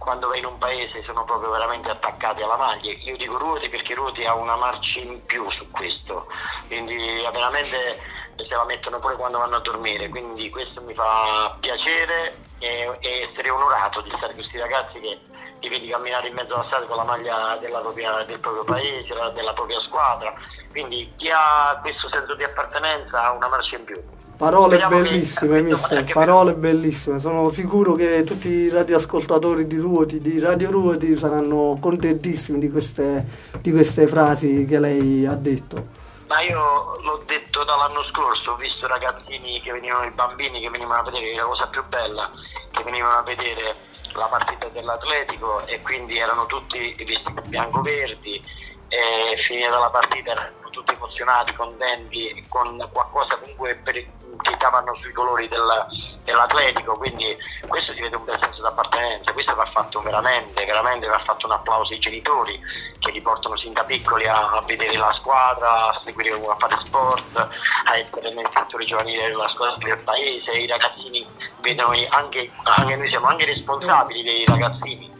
quando 0.00 0.28
vai 0.28 0.38
in 0.38 0.46
un 0.46 0.56
paese 0.56 1.02
sono 1.04 1.24
proprio 1.24 1.50
veramente 1.50 1.90
attaccati 1.90 2.42
alla 2.42 2.56
maglia. 2.56 2.90
Io 2.90 3.16
dico 3.18 3.36
Ruoti 3.36 3.68
perché 3.68 3.94
Ruoti 3.94 4.24
ha 4.24 4.34
una 4.34 4.56
marcia 4.56 4.98
in 4.98 5.22
più 5.26 5.48
su 5.50 5.68
questo, 5.70 6.26
quindi 6.66 6.96
eh, 7.22 7.30
veramente 7.30 8.00
se 8.36 8.54
la 8.54 8.64
mettono 8.64 8.98
pure 8.98 9.16
quando 9.16 9.36
vanno 9.38 9.56
a 9.56 9.60
dormire, 9.60 10.08
quindi 10.08 10.48
questo 10.48 10.80
mi 10.80 10.94
fa 10.94 11.54
piacere 11.60 12.34
e, 12.58 12.96
e 13.00 13.28
essere 13.30 13.50
onorato 13.50 14.00
di 14.00 14.08
stare 14.08 14.28
con 14.28 14.36
questi 14.36 14.58
ragazzi 14.58 14.98
che 14.98 15.18
li 15.60 15.68
vedi 15.68 15.88
camminare 15.88 16.28
in 16.28 16.34
mezzo 16.34 16.54
alla 16.54 16.64
strada 16.64 16.86
con 16.86 16.96
la 16.96 17.04
maglia 17.04 17.58
propria- 17.60 18.24
del 18.24 18.40
proprio 18.40 18.64
paese, 18.64 19.12
la- 19.12 19.28
della 19.28 19.52
propria 19.52 19.78
squadra, 19.80 20.32
quindi 20.70 21.12
chi 21.16 21.30
ha 21.30 21.78
questo 21.82 22.08
senso 22.08 22.34
di 22.34 22.44
appartenenza 22.44 23.22
ha 23.26 23.32
una 23.32 23.48
marcia 23.48 23.76
in 23.76 23.84
più. 23.84 24.02
Parole 24.40 24.78
Speriamo 24.78 25.02
che- 25.02 25.10
bellissime, 25.10 25.60
mister, 25.60 26.12
parole 26.14 26.54
bellissime. 26.54 27.18
Sono 27.18 27.50
sicuro 27.50 27.92
che 27.92 28.24
tutti 28.24 28.48
i 28.48 28.70
radioascoltatori 28.70 29.66
di 29.66 29.76
Ruoti, 29.76 30.18
di 30.18 30.40
Radio 30.40 30.70
Ruoti, 30.70 31.14
saranno 31.14 31.76
contentissimi 31.78 32.58
di 32.58 32.70
queste, 32.70 33.22
di 33.60 33.70
queste 33.70 34.06
frasi 34.06 34.64
che 34.64 34.78
lei 34.78 35.26
ha 35.26 35.34
detto. 35.34 35.88
Ma 36.28 36.40
io 36.40 36.58
l'ho 37.02 37.22
detto 37.26 37.64
dall'anno 37.64 38.02
scorso, 38.04 38.52
ho 38.52 38.56
visto 38.56 38.86
ragazzini 38.86 39.60
che 39.60 39.72
venivano, 39.72 40.06
i 40.06 40.10
bambini 40.10 40.62
che 40.62 40.70
venivano 40.70 41.00
a 41.00 41.04
vedere, 41.04 41.32
che 41.32 41.36
la 41.36 41.44
cosa 41.44 41.66
più 41.66 41.82
bella, 41.86 42.30
che 42.70 42.82
venivano 42.82 43.18
a 43.18 43.22
vedere 43.22 43.74
la 44.14 44.24
partita 44.24 44.68
dell'Atletico 44.72 45.66
e 45.66 45.82
quindi 45.82 46.16
erano 46.16 46.46
tutti 46.46 46.78
vestiti 46.96 47.42
bianco-verdi 47.46 48.42
e 48.88 49.36
finita 49.46 49.78
la 49.78 49.90
partita 49.90 50.50
tutti 50.80 50.94
emozionati, 50.94 51.54
contenti, 51.54 52.44
con 52.48 52.88
qualcosa 52.92 53.36
comunque 53.36 53.74
per- 53.76 53.94
che 54.42 54.54
stavano 54.54 54.94
sui 54.94 55.12
colori 55.12 55.46
del- 55.48 55.86
dell'Atletico, 56.24 56.96
quindi 56.96 57.36
questo 57.68 57.92
si 57.92 58.00
vede 58.00 58.16
un 58.16 58.24
bel 58.24 58.38
senso 58.40 58.62
d'appartenenza, 58.62 59.32
questo 59.32 59.54
va 59.54 59.66
fatto 59.66 60.00
veramente, 60.00 60.64
veramente 60.64 61.06
va 61.06 61.18
fatto 61.18 61.46
un 61.46 61.52
applauso 61.52 61.92
ai 61.92 61.98
genitori 61.98 62.58
che 62.98 63.10
li 63.10 63.20
portano 63.20 63.56
sin 63.58 63.72
da 63.72 63.84
piccoli 63.84 64.26
a, 64.26 64.50
a 64.50 64.62
vedere 64.62 64.96
la 64.96 65.12
squadra, 65.14 65.90
a 65.90 66.00
seguire 66.04 66.30
a 66.32 66.56
fare 66.56 66.76
sport, 66.84 67.36
a 67.36 67.96
essere 67.96 68.32
nel 68.32 68.48
settore 68.52 68.84
giovanile 68.84 69.28
della 69.28 69.48
squadra 69.48 69.76
del 69.84 69.98
paese, 70.04 70.50
i 70.52 70.66
ragazzini 70.66 71.26
vedono 71.60 71.92
anche, 72.10 72.50
anche 72.62 72.96
noi 72.96 73.08
siamo 73.08 73.26
anche 73.26 73.44
responsabili 73.44 74.22
dei 74.22 74.44
ragazzini 74.46 75.18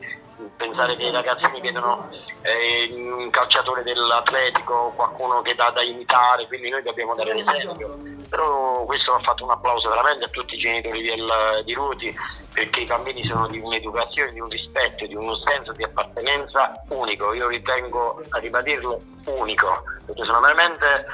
pensare 0.60 0.94
che 0.96 1.04
i 1.04 1.10
ragazzini 1.10 1.58
vedono 1.62 2.10
eh, 2.42 2.92
un 2.92 3.30
calciatore 3.30 3.82
dell'Atletico, 3.82 4.92
qualcuno 4.94 5.40
che 5.40 5.54
dà 5.54 5.70
da 5.70 5.80
imitare, 5.80 6.46
quindi 6.46 6.68
noi 6.68 6.82
dobbiamo 6.82 7.14
dare 7.14 7.32
l'esempio. 7.32 7.96
Però 8.28 8.84
questo 8.84 9.14
ha 9.14 9.20
fatto 9.20 9.44
un 9.44 9.50
applauso 9.50 9.88
veramente 9.88 10.26
a 10.26 10.28
tutti 10.28 10.56
i 10.56 10.58
genitori 10.58 11.02
del- 11.02 11.62
di 11.64 11.72
Ruti, 11.72 12.14
perché 12.52 12.80
i 12.80 12.84
bambini 12.84 13.24
sono 13.24 13.48
di 13.48 13.58
un'educazione, 13.58 14.32
di 14.32 14.40
un 14.40 14.50
rispetto, 14.50 15.06
di 15.06 15.14
un 15.14 15.34
senso 15.46 15.72
di 15.72 15.82
appartenenza 15.82 16.74
unico. 16.88 17.32
Io 17.32 17.48
ritengo, 17.48 18.22
a 18.28 18.38
ribadirlo, 18.38 19.00
unico, 19.24 19.82
perché 20.04 20.24
sono 20.24 20.40
veramente 20.40 21.06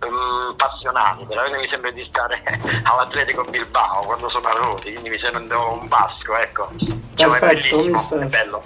ehm, 0.00 0.54
passionati, 0.56 1.24
veramente 1.26 1.58
mi 1.62 1.68
sembra 1.68 1.90
di 1.90 2.06
stare 2.08 2.42
all'Atletico 2.84 3.44
Bilbao 3.44 4.02
quando 4.04 4.28
sono 4.28 4.48
a 4.48 4.52
Ruti, 4.52 4.90
quindi 4.92 5.10
mi 5.10 5.18
sembra 5.18 5.58
un 5.60 5.88
basco, 5.88 6.36
ecco. 6.36 6.68
È 6.78 7.26
Perfetto, 7.26 7.82
mister. 7.82 8.18
è 8.20 8.26
bello. 8.26 8.62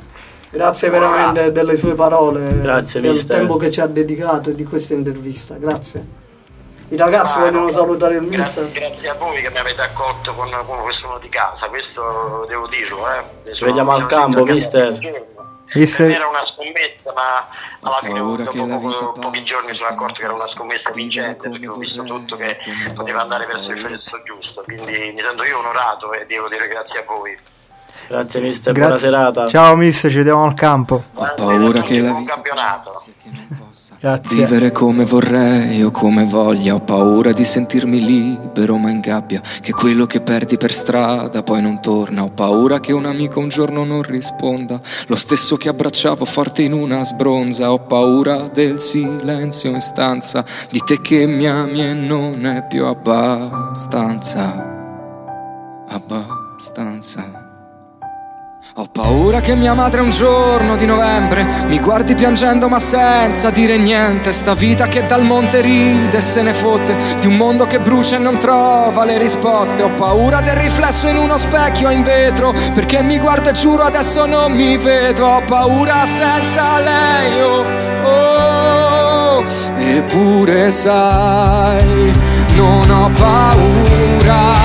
Grazie 0.51 0.91
veramente 0.91 1.51
delle 1.51 1.77
sue 1.77 1.95
parole, 1.95 2.61
Grazie, 2.61 3.01
del 3.01 3.13
mister. 3.13 3.39
tempo 3.39 3.57
che 3.57 3.71
ci 3.71 3.81
ha 3.81 3.87
dedicato 3.87 4.51
e 4.51 4.55
di 4.55 4.65
questa 4.65 4.93
intervista. 4.93 5.55
Grazie. 5.55 6.21
I 6.89 6.97
ragazzi 6.99 7.39
Ah, 7.39 7.41
vogliono 7.45 7.65
no, 7.65 7.71
salutare 7.71 8.17
il 8.17 8.23
mister. 8.23 8.71
Grazie 8.71 9.09
a 9.09 9.15
voi 9.15 9.41
che 9.41 9.49
mi 9.49 9.57
avete 9.57 9.81
accolto 9.81 10.35
con, 10.35 10.51
con 10.67 10.83
questo 10.83 11.19
di 11.23 11.31
casa, 11.31 11.67
questo 11.69 12.45
devo 12.47 12.67
dirlo. 12.67 12.99
Eh. 13.45 13.55
Ci 13.55 13.65
vediamo 13.65 13.93
al 13.93 14.05
campo, 14.05 14.45
mister. 14.45 14.99
Mister- 15.75 16.11
Era 16.11 16.29
una 16.29 16.45
scommessa, 16.47 17.13
ma 17.15 17.49
alla 17.81 17.99
fine 18.03 18.19
dopo 18.21 18.67
poco- 18.79 19.13
pochi 19.21 19.43
giorni 19.45 19.71
mi 19.71 19.77
sono 19.77 19.89
accorto 19.89 20.15
che 20.15 20.25
era 20.25 20.33
una 20.35 20.47
scommessa 20.47 20.91
vincente 20.91 21.49
perché 21.49 21.67
ho 21.69 21.77
visto 21.77 22.03
tutto 22.03 22.37
che 22.37 22.57
poteva 22.95 23.23
andare 23.23 23.47
verso 23.47 23.71
il 23.71 23.83
verso 23.83 24.23
giusto. 24.25 24.63
Quindi 24.63 25.13
mi 25.15 25.21
sento 25.21 25.45
io 25.45 25.59
onorato 25.59 26.13
e 26.13 26.27
devo 26.27 26.49
dire 26.49 26.69
grazie 26.69 27.01
a 27.01 27.05
voi. 27.07 27.39
Grazie 28.09 28.41
mister, 28.41 28.73
Gra- 28.73 28.83
buona 28.87 28.99
serata. 28.99 29.47
Ciao 29.47 29.75
mister, 29.77 30.11
ci 30.11 30.17
vediamo 30.19 30.45
al 30.45 30.55
campo. 30.55 31.03
Ho 31.15 31.33
paura 31.37 31.83
che 31.83 32.01
la 32.01 32.11
Buon 32.11 32.25
campionato. 32.25 33.05
Grazie. 34.03 34.35
Vivere 34.35 34.73
come 34.73 35.05
vorrei 35.05 35.81
o 35.85 35.93
come 35.93 36.25
voglia, 36.25 36.75
ho 36.75 36.81
paura 36.81 37.31
di 37.31 37.45
sentirmi 37.45 38.05
libero 38.05 38.77
ma 38.77 38.91
in 38.91 38.99
gabbia, 38.99 39.41
che 39.61 39.71
quello 39.71 40.07
che 40.07 40.21
perdi 40.21 40.57
per 40.57 40.73
strada 40.73 41.45
poi 41.45 41.63
non 41.63 41.81
torna, 41.81 42.25
ho 42.25 42.31
paura 42.31 42.81
che 42.81 42.91
un 42.93 43.07
amico 43.07 43.39
un 43.39 43.49
giorno 43.49 43.85
non 43.85 44.03
risponda, 44.03 44.81
lo 45.07 45.15
stesso 45.15 45.57
che 45.57 45.69
abbracciavo 45.69 46.25
forte 46.25 46.63
in 46.63 46.73
una 46.73 47.05
sbronza, 47.05 47.71
ho 47.71 47.79
paura 47.79 48.49
del 48.53 48.81
silenzio 48.81 49.71
in 49.71 49.81
stanza, 49.81 50.45
di 50.69 50.81
te 50.81 51.01
che 51.01 51.25
mi 51.25 51.47
ami 51.47 51.85
e 51.85 51.93
non 51.93 52.45
è 52.45 52.67
più 52.67 52.85
abbastanza, 52.87 54.67
abbastanza. 55.87 57.42
Ho 58.77 58.87
paura 58.91 59.43
che 59.43 59.55
mia 59.55 59.75
madre 59.75 60.01
un 60.01 60.09
giorno 60.09 60.77
di 60.77 60.87
novembre 60.87 61.47
mi 61.67 61.79
guardi 61.79 62.15
piangendo 62.15 62.69
ma 62.69 62.79
senza 62.79 63.51
dire 63.51 63.77
niente 63.77 64.33
Sta 64.33 64.55
vita 64.55 64.87
che 64.87 65.05
dal 65.05 65.25
monte 65.25 65.61
ride 65.61 66.17
e 66.17 66.21
se 66.23 66.41
ne 66.41 66.55
fotte 66.55 66.97
Di 67.21 67.27
un 67.27 67.37
mondo 67.37 67.67
che 67.67 67.81
brucia 67.81 68.17
e 68.17 68.19
non 68.19 68.39
trova 68.39 69.05
le 69.05 69.19
risposte 69.19 69.83
Ho 69.83 69.91
paura 69.91 70.41
del 70.41 70.57
riflesso 70.57 71.07
in 71.07 71.19
uno 71.19 71.37
specchio 71.37 71.91
in 71.91 72.03
vetro 72.03 72.55
Perché 72.73 73.03
mi 73.03 73.19
guardo 73.19 73.51
e 73.51 73.53
giuro 73.53 73.83
adesso 73.83 74.25
non 74.25 74.53
mi 74.53 74.79
vedo 74.79 75.27
Ho 75.27 75.43
paura 75.43 76.07
senza 76.07 76.79
lei 76.79 77.43
oh, 77.43 77.65
oh. 78.05 79.45
Eppure 79.77 80.71
sai 80.71 82.11
non 82.57 82.91
ho 82.91 83.11
Paura 83.19 84.62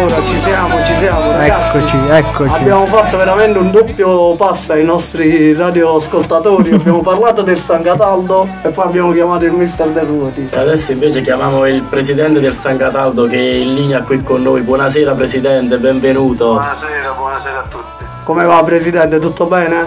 Allora 0.00 0.24
ci 0.24 0.38
siamo, 0.38 0.82
ci 0.82 0.94
siamo 0.94 1.32
ragazzi. 1.32 1.76
Eccoci, 1.76 1.98
eccoci. 2.08 2.54
Abbiamo 2.54 2.86
fatto 2.86 3.18
veramente 3.18 3.58
un 3.58 3.70
doppio 3.70 4.34
passo 4.34 4.72
ai 4.72 4.82
nostri 4.82 5.54
radioascoltatori. 5.54 6.72
abbiamo 6.72 7.02
parlato 7.02 7.42
del 7.42 7.58
San 7.58 7.82
Cataldo 7.82 8.48
e 8.62 8.70
poi 8.70 8.86
abbiamo 8.86 9.12
chiamato 9.12 9.44
il 9.44 9.52
mister 9.52 9.90
del 9.90 10.06
Ruoti. 10.06 10.48
Adesso 10.54 10.92
invece 10.92 11.20
chiamiamo 11.20 11.66
il 11.66 11.82
presidente 11.82 12.40
del 12.40 12.54
San 12.54 12.78
Cataldo 12.78 13.26
che 13.26 13.36
è 13.36 13.54
in 13.56 13.74
linea 13.74 14.00
qui 14.00 14.22
con 14.22 14.40
noi. 14.40 14.62
Buonasera 14.62 15.12
presidente, 15.12 15.76
benvenuto. 15.76 16.52
Buonasera, 16.52 17.12
buonasera 17.12 17.58
a 17.58 17.68
tutti. 17.68 18.04
Come 18.24 18.44
va 18.46 18.62
presidente? 18.64 19.18
Tutto 19.18 19.44
bene? 19.44 19.84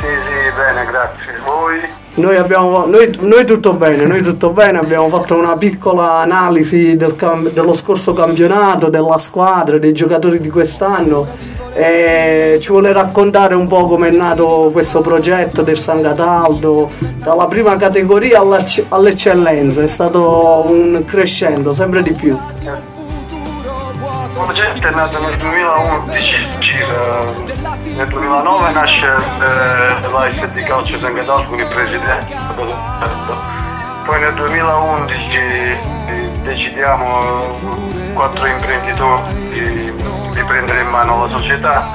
Sì, 0.00 0.06
sì, 0.06 0.50
bene, 0.56 0.84
grazie. 0.84 1.21
Noi, 2.14 2.36
abbiamo, 2.36 2.84
noi, 2.84 3.10
noi 3.20 3.46
tutto 3.46 3.72
bene, 3.72 4.04
noi 4.04 4.20
tutto 4.20 4.50
bene, 4.50 4.78
abbiamo 4.78 5.08
fatto 5.08 5.34
una 5.34 5.56
piccola 5.56 6.18
analisi 6.18 6.94
del 6.94 7.16
cam- 7.16 7.50
dello 7.50 7.72
scorso 7.72 8.12
campionato, 8.12 8.90
della 8.90 9.16
squadra, 9.16 9.78
dei 9.78 9.94
giocatori 9.94 10.38
di 10.38 10.50
quest'anno. 10.50 11.26
E 11.74 12.58
ci 12.60 12.68
vuole 12.68 12.92
raccontare 12.92 13.54
un 13.54 13.66
po' 13.66 13.86
come 13.86 14.08
è 14.08 14.10
nato 14.10 14.68
questo 14.72 15.00
progetto 15.00 15.62
del 15.62 15.78
San 15.78 16.02
Cataldo, 16.02 16.90
dalla 17.16 17.46
prima 17.46 17.76
categoria 17.76 18.42
all'eccellenza, 18.88 19.82
è 19.82 19.86
stato 19.86 20.64
un 20.66 21.02
crescendo 21.06 21.72
sempre 21.72 22.02
di 22.02 22.12
più. 22.12 22.36
Progetto 24.32 24.86
è 24.86 24.90
nato 24.90 25.18
nel 25.20 25.36
2011, 25.36 26.60
circa. 26.60 27.24
nel 27.82 28.08
2009 28.08 28.70
nasce 28.72 29.14
eh, 29.14 30.46
di 30.46 30.62
calcio 30.62 30.98
San 30.98 31.12
con 31.44 31.60
il 31.60 31.66
presidente. 31.66 32.36
Poi 34.06 34.20
nel 34.20 34.34
2011 34.34 35.36
eh, 35.36 36.30
decidiamo 36.42 37.58
quattro 38.14 38.46
imprenditori 38.46 39.22
di, 39.50 40.42
prendere 40.46 40.80
in 40.80 40.88
mano 40.88 41.26
la 41.26 41.38
società, 41.38 41.86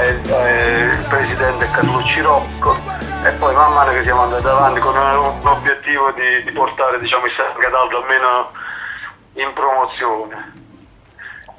il 0.00 1.06
presidente 1.06 1.66
è 1.66 1.70
Carlucci 1.70 2.20
Rocco 2.22 2.76
e 3.24 3.30
poi 3.32 3.54
man 3.54 3.72
mano 3.74 3.92
che 3.92 4.02
siamo 4.02 4.22
andati 4.22 4.46
avanti 4.46 4.80
con 4.80 4.96
un, 4.96 5.16
un 5.40 5.46
obiettivo 5.46 6.10
di, 6.12 6.50
portare 6.50 6.98
diciamo, 6.98 7.26
il 7.26 7.32
San 7.36 7.52
almeno 7.98 8.50
in 9.34 9.52
promozione 9.52 10.62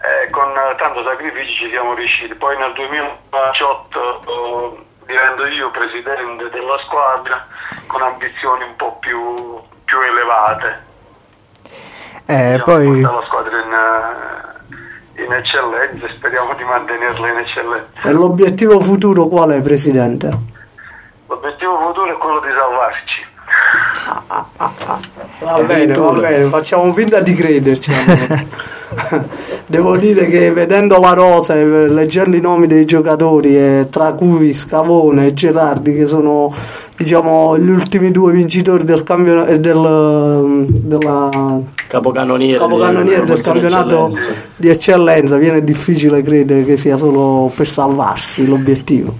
eh, 0.05 0.29
con 0.29 0.49
eh, 0.49 0.75
tanto 0.77 1.03
sacrifici 1.03 1.65
ci 1.65 1.69
siamo 1.69 1.93
riusciti. 1.93 2.33
Poi 2.35 2.57
nel 2.57 2.73
2018 2.73 4.21
eh, 4.21 4.83
divento 5.05 5.45
io 5.47 5.71
presidente 5.71 6.49
della 6.49 6.77
squadra 6.85 7.45
con 7.87 8.01
ambizioni 8.01 8.63
un 8.65 8.75
po' 8.75 8.97
più, 8.99 9.59
più 9.83 9.99
elevate. 10.01 10.83
Eh, 12.27 12.57
Diciamo, 12.57 12.63
poi 12.63 13.01
la 13.01 13.23
squadra 13.25 13.61
in, 13.61 13.73
eh, 13.73 15.23
in 15.23 15.33
eccellenza 15.33 16.05
e 16.05 16.09
speriamo 16.11 16.53
di 16.55 16.63
mantenerla 16.63 17.27
in 17.27 17.37
eccellenza. 17.37 18.01
E 18.01 18.11
l'obiettivo 18.11 18.79
futuro 18.79 19.27
qual 19.27 19.51
è, 19.51 19.61
Presidente? 19.61 20.53
L'obiettivo 21.27 21.79
futuro 21.79 22.11
è 22.11 22.17
quello 22.17 22.39
di 22.39 22.49
salvarci. 22.49 23.23
Va 25.39 25.61
bene, 25.63 25.93
va 25.93 26.11
bene, 26.11 26.43
facciamo 26.45 26.91
finta 26.93 27.19
di 27.21 27.33
crederci. 27.33 27.91
allora. 27.91 28.43
Devo 29.67 29.97
dire 29.97 30.27
che 30.27 30.51
vedendo 30.51 30.99
la 30.99 31.13
rosa 31.13 31.55
e 31.55 31.65
leggendo 31.89 32.37
i 32.37 32.39
nomi 32.41 32.67
dei 32.67 32.85
giocatori, 32.85 33.57
e 33.57 33.87
tra 33.89 34.13
cui 34.13 34.53
Scavone 34.53 35.27
e 35.27 35.33
Gerardi, 35.33 35.93
che 35.93 36.05
sono 36.05 36.53
diciamo 36.95 37.57
gli 37.57 37.69
ultimi 37.69 38.11
due 38.11 38.31
vincitori 38.31 38.83
del 38.83 39.03
campionato 39.03 39.57
del, 39.57 40.65
della 40.69 41.29
Capocannoniere, 41.87 42.59
capocannoniere 42.59 43.21
di- 43.23 43.25
del 43.33 43.41
campionato 43.41 44.07
eccellenza. 44.09 44.41
di 44.55 44.69
eccellenza, 44.69 45.35
viene 45.37 45.63
difficile 45.63 46.21
credere 46.21 46.63
che 46.63 46.77
sia 46.77 46.95
solo 46.95 47.51
per 47.55 47.67
salvarsi 47.67 48.47
l'obiettivo. 48.47 49.13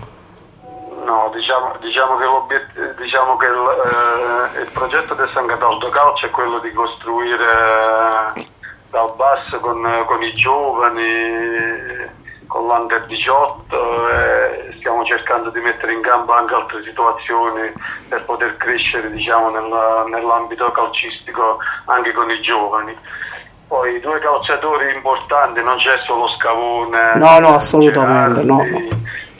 No, 1.06 1.32
diciamo, 1.36 1.74
diciamo 1.82 2.18
che, 2.18 2.24
l'obiet- 2.26 2.74
diciamo 2.97 3.38
che 3.38 3.45
il, 3.45 4.53
eh, 4.55 4.61
il 4.61 4.69
progetto 4.72 5.13
del 5.13 5.30
San 5.30 5.45
Cataldo 5.47 5.89
Calcio 5.89 6.26
è 6.26 6.30
quello 6.30 6.59
di 6.59 6.72
costruire 6.72 7.43
eh, 8.35 8.45
dal 8.89 9.13
basso 9.15 9.59
con, 9.59 10.03
con 10.05 10.23
i 10.23 10.31
giovani, 10.34 11.03
con 12.47 12.65
l'Under 12.65 13.05
18 13.05 14.09
e 14.09 14.73
stiamo 14.77 15.03
cercando 15.03 15.49
di 15.49 15.59
mettere 15.59 15.93
in 15.93 16.01
campo 16.01 16.34
anche 16.34 16.53
altre 16.53 16.84
situazioni 16.84 17.72
per 18.07 18.23
poter 18.23 18.55
crescere 18.57 19.11
diciamo, 19.11 19.49
nella- 19.49 20.05
nell'ambito 20.07 20.72
calcistico 20.72 21.59
anche 21.85 22.13
con 22.13 22.30
i 22.30 22.39
giovani. 22.41 22.95
Poi 23.67 23.99
due 23.99 24.19
calciatori 24.19 24.93
importanti, 24.93 25.61
non 25.63 25.77
c'è 25.77 25.97
solo 26.05 26.27
Scavone. 26.30 27.15
No, 27.15 27.39
no, 27.39 27.55
assolutamente, 27.55 28.43
no. 28.43 28.59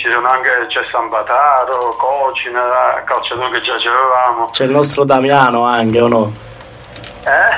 Ci 0.06 0.11
sono 0.11 0.27
anche 0.27 0.68
c'è 0.68 0.82
Sambataro, 0.91 1.95
Cocina, 1.98 2.61
calciatori 3.06 3.49
che 3.53 3.61
già 3.61 3.73
avevamo. 3.73 4.49
C'è 4.52 4.65
il 4.65 4.69
nostro 4.69 5.03
Damiano 5.03 5.65
anche, 5.65 5.99
o 5.99 6.07
no? 6.07 6.32
Eh? 7.23 7.57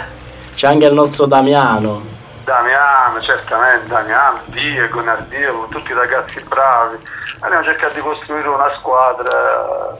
C'è 0.55 0.67
anche 0.67 0.85
il 0.85 0.93
nostro 0.93 1.25
Damiano. 1.25 2.01
Damiano, 2.45 3.19
certamente, 3.19 3.87
Damiano, 3.87 4.39
Diego, 4.45 5.01
Nardiello, 5.01 5.67
tutti 5.69 5.91
ragazzi 5.91 6.41
bravi. 6.43 6.97
Abbiamo 7.41 7.65
cercato 7.65 7.95
di 7.95 7.99
costruire 7.99 8.47
una 8.47 8.73
squadra. 8.75 9.97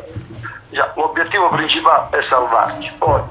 L'obiettivo 0.93 1.49
principale 1.49 2.17
è 2.17 2.25
salvarci. 2.29 2.93
Poi 2.97 3.21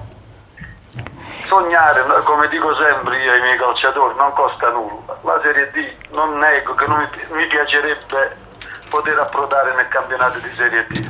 sognare, 1.46 2.04
come 2.22 2.48
dico 2.48 2.74
sempre 2.74 3.16
io 3.22 3.32
ai 3.32 3.40
miei 3.40 3.56
calciatori, 3.56 4.14
non 4.14 4.30
costa 4.34 4.68
nulla. 4.68 5.16
La 5.22 5.40
Serie 5.42 5.70
D 5.70 6.14
non 6.14 6.34
nego 6.34 6.74
che 6.74 6.86
non 6.86 6.98
mi, 6.98 7.34
mi 7.34 7.46
piacerebbe 7.46 8.44
poter 8.88 9.16
approdare 9.18 9.74
nel 9.76 9.88
campionato 9.88 10.38
di 10.38 10.48
Serie 10.56 10.86
D. 10.88 11.04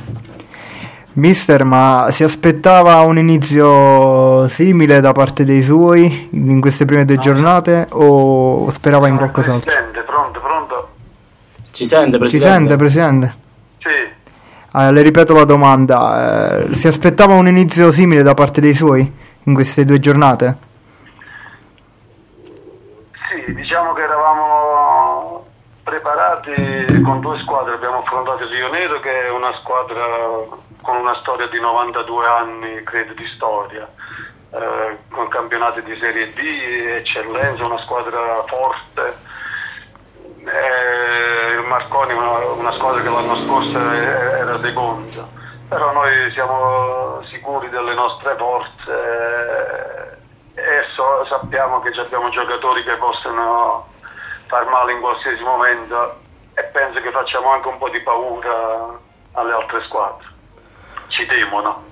Mister, 1.13 1.63
ma 1.63 2.07
si 2.11 2.23
aspettava 2.23 2.99
un 3.01 3.17
inizio 3.17 4.47
simile 4.47 4.99
da 4.99 5.13
parte 5.13 5.43
dei 5.45 5.63
suoi 5.63 6.29
in 6.31 6.61
queste 6.61 6.85
prime 6.85 7.05
due 7.05 7.17
giornate 7.17 7.87
o 7.91 8.69
sperava 8.69 9.07
in 9.07 9.17
qualcos'altro? 9.17 9.71
Presidente, 9.71 10.01
pronto, 10.01 10.39
pronto? 10.39 10.89
Ci 11.71 11.85
sente, 11.85 12.11
Si 12.11 12.17
Presidente? 12.19 12.53
sente, 12.55 12.75
Presidente? 12.75 13.35
Sì. 13.79 13.87
Ah, 14.73 14.91
le 14.91 15.01
ripeto 15.01 15.33
la 15.33 15.45
domanda. 15.45 16.65
eh, 16.67 16.75
si 16.75 16.85
aspettava 16.87 17.33
un 17.33 17.47
inizio 17.47 17.89
simile 17.91 18.21
da 18.21 18.35
parte 18.35 18.61
dei 18.61 18.75
suoi 18.75 19.11
in 19.43 19.53
queste 19.55 19.85
due 19.85 19.97
giornate? 19.97 20.57
Sì, 23.29 23.53
diciamo 23.53 23.93
che 23.93 24.03
eravamo 24.03 24.43
preparati 25.87 27.01
con 27.01 27.21
due 27.21 27.39
squadre, 27.39 27.75
abbiamo 27.75 27.99
affrontato 27.99 28.43
il 28.43 28.49
Rio 28.49 28.69
Nero 28.69 28.99
che 28.99 29.27
è 29.27 29.29
una 29.29 29.53
squadra 29.53 30.03
con 30.81 30.97
una 30.97 31.15
storia 31.15 31.47
di 31.47 31.61
92 31.61 32.25
anni, 32.25 32.83
credo, 32.83 33.13
di 33.13 33.25
storia, 33.33 33.87
eh, 34.51 34.97
con 35.09 35.29
campionati 35.29 35.81
di 35.83 35.95
Serie 35.95 36.33
D, 36.33 36.39
eccellenza, 36.97 37.65
una 37.65 37.79
squadra 37.79 38.43
forte. 38.47 39.15
Eh, 40.43 41.53
il 41.57 41.67
Marconi 41.67 42.11
una, 42.11 42.37
una 42.51 42.71
squadra 42.73 43.01
che 43.01 43.09
l'anno 43.09 43.35
scorso 43.37 43.79
era 43.79 44.59
seconda, 44.59 45.25
però 45.69 45.93
noi 45.93 46.31
siamo 46.33 47.23
sicuri 47.29 47.69
delle 47.69 47.93
nostre 47.93 48.35
forze 48.35 50.19
eh, 50.53 50.61
e 50.61 50.83
so- 50.93 51.25
sappiamo 51.27 51.79
che 51.79 51.97
abbiamo 51.97 52.29
giocatori 52.29 52.83
che 52.83 52.95
possono 52.95 53.95
far 54.47 54.67
male 54.69 54.93
in 54.93 54.99
qualsiasi 54.99 55.43
momento 55.43 56.19
e 56.53 56.63
penso 56.63 56.99
che 57.01 57.11
facciamo 57.11 57.51
anche 57.51 57.67
un 57.67 57.77
po' 57.77 57.89
di 57.89 57.99
paura 57.99 58.97
alle 59.33 59.51
altre 59.53 59.83
squadre. 59.85 60.25
Ci 61.09 61.25
temono. 61.25 61.85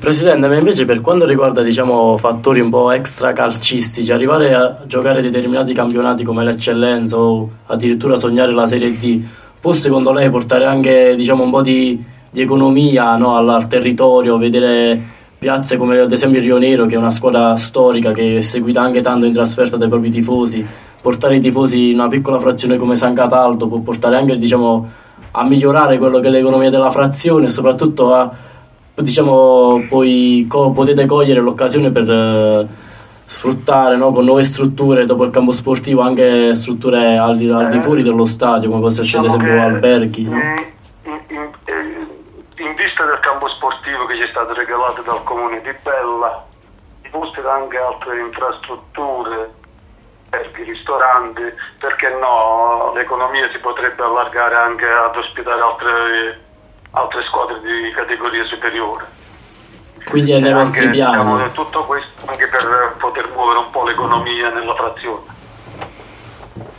Presidente, 0.00 0.48
ma 0.48 0.56
invece 0.56 0.86
per 0.86 1.02
quanto 1.02 1.26
riguarda 1.26 1.62
diciamo, 1.62 2.16
fattori 2.16 2.60
un 2.60 2.70
po' 2.70 2.90
extra 2.90 3.34
calcistici, 3.34 4.10
arrivare 4.10 4.54
a 4.54 4.78
giocare 4.86 5.20
determinati 5.20 5.74
campionati 5.74 6.24
come 6.24 6.42
l'eccellenza 6.42 7.18
o 7.18 7.48
addirittura 7.66 8.16
sognare 8.16 8.52
la 8.52 8.66
Serie 8.66 8.96
D, 8.96 9.22
può 9.60 9.72
secondo 9.72 10.10
lei 10.12 10.30
portare 10.30 10.64
anche 10.64 11.14
diciamo, 11.14 11.44
un 11.44 11.50
po' 11.50 11.60
di, 11.60 12.02
di 12.30 12.40
economia 12.40 13.14
no, 13.16 13.36
al, 13.36 13.48
al 13.50 13.68
territorio, 13.68 14.38
vedere 14.38 15.18
piazze 15.38 15.76
come 15.76 15.98
ad 15.98 16.12
esempio 16.12 16.38
il 16.38 16.44
Rio 16.44 16.58
Nero 16.58 16.86
che 16.86 16.94
è 16.94 16.98
una 16.98 17.10
squadra 17.10 17.56
storica 17.56 18.12
che 18.12 18.38
è 18.38 18.40
seguita 18.42 18.82
anche 18.82 19.00
tanto 19.00 19.24
in 19.24 19.32
trasferta 19.32 19.76
dai 19.76 19.88
propri 19.88 20.10
tifosi, 20.10 20.66
portare 21.00 21.36
i 21.36 21.40
tifosi 21.40 21.90
in 21.90 21.98
una 21.98 22.08
piccola 22.08 22.38
frazione 22.38 22.76
come 22.76 22.96
San 22.96 23.14
Cataldo 23.14 23.66
può 23.68 23.78
portare 23.80 24.16
anche 24.16 24.36
diciamo, 24.36 24.88
a 25.32 25.44
migliorare 25.44 25.98
quello 25.98 26.20
che 26.20 26.28
è 26.28 26.30
l'economia 26.30 26.70
della 26.70 26.90
frazione 26.90 27.46
e 27.46 27.48
soprattutto 27.48 28.14
a 28.14 28.30
diciamo 28.94 29.86
poi 29.88 30.46
co- 30.48 30.72
potete 30.72 31.06
cogliere 31.06 31.40
l'occasione 31.40 31.90
per 31.90 32.10
eh, 32.10 32.66
sfruttare 33.24 33.96
no, 33.96 34.10
con 34.12 34.24
nuove 34.26 34.44
strutture 34.44 35.06
dopo 35.06 35.24
il 35.24 35.30
campo 35.30 35.52
sportivo 35.52 36.02
anche 36.02 36.54
strutture 36.54 37.16
al, 37.16 37.36
di- 37.38 37.48
al 37.48 37.70
di 37.70 37.78
fuori 37.78 38.02
dello 38.02 38.26
stadio 38.26 38.68
come 38.68 38.82
possono 38.82 39.06
essere 39.06 39.18
ad 39.18 39.24
Diciamo 39.24 39.42
esempio 39.44 39.68
che, 39.68 39.74
alberghi 39.74 40.22
no? 40.24 40.36
in, 40.36 40.42
in- 41.04 41.20
in- 41.28 41.38
eh, 41.64 42.62
in 42.62 42.74
vista 42.76 43.06
del 43.06 43.20
campo 43.20 43.48
sportivo 43.48 44.04
che 44.04 44.16
ci 44.16 44.22
è 44.22 44.28
stato 44.28 44.52
regalato 44.52 45.00
dal 45.00 45.22
comune 45.24 45.62
di 45.62 45.70
Bella, 45.82 46.44
posti 47.10 47.40
anche 47.40 47.76
altre 47.78 48.20
infrastrutture, 48.20 49.50
alberghi, 50.30 50.62
ristoranti, 50.62 51.42
perché 51.78 52.08
no, 52.10 52.92
l'economia 52.94 53.48
si 53.50 53.58
potrebbe 53.58 54.02
allargare 54.02 54.54
anche 54.54 54.86
ad 54.86 55.16
ospitare 55.16 55.60
altre, 55.60 56.40
altre 56.92 57.24
squadre 57.24 57.60
di 57.60 57.90
categoria 57.94 58.44
superiore. 58.44 59.04
quindi 60.08 60.32
è 60.32 60.38
nei 60.38 60.52
vostri 60.52 60.86
anche, 60.86 60.92
piani 60.92 61.16
diciamo, 61.16 61.50
tutto 61.52 61.84
questo 61.84 62.26
anche 62.26 62.46
per 62.48 62.94
poter 62.98 63.28
muovere 63.34 63.58
un 63.58 63.70
po' 63.70 63.84
l'economia 63.84 64.50
nella 64.50 64.74
frazione. 64.74 65.22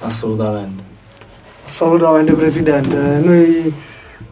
assolutamente 0.02 0.90
Assolutamente 1.64 2.34
Presidente, 2.34 2.96
noi 2.96 3.74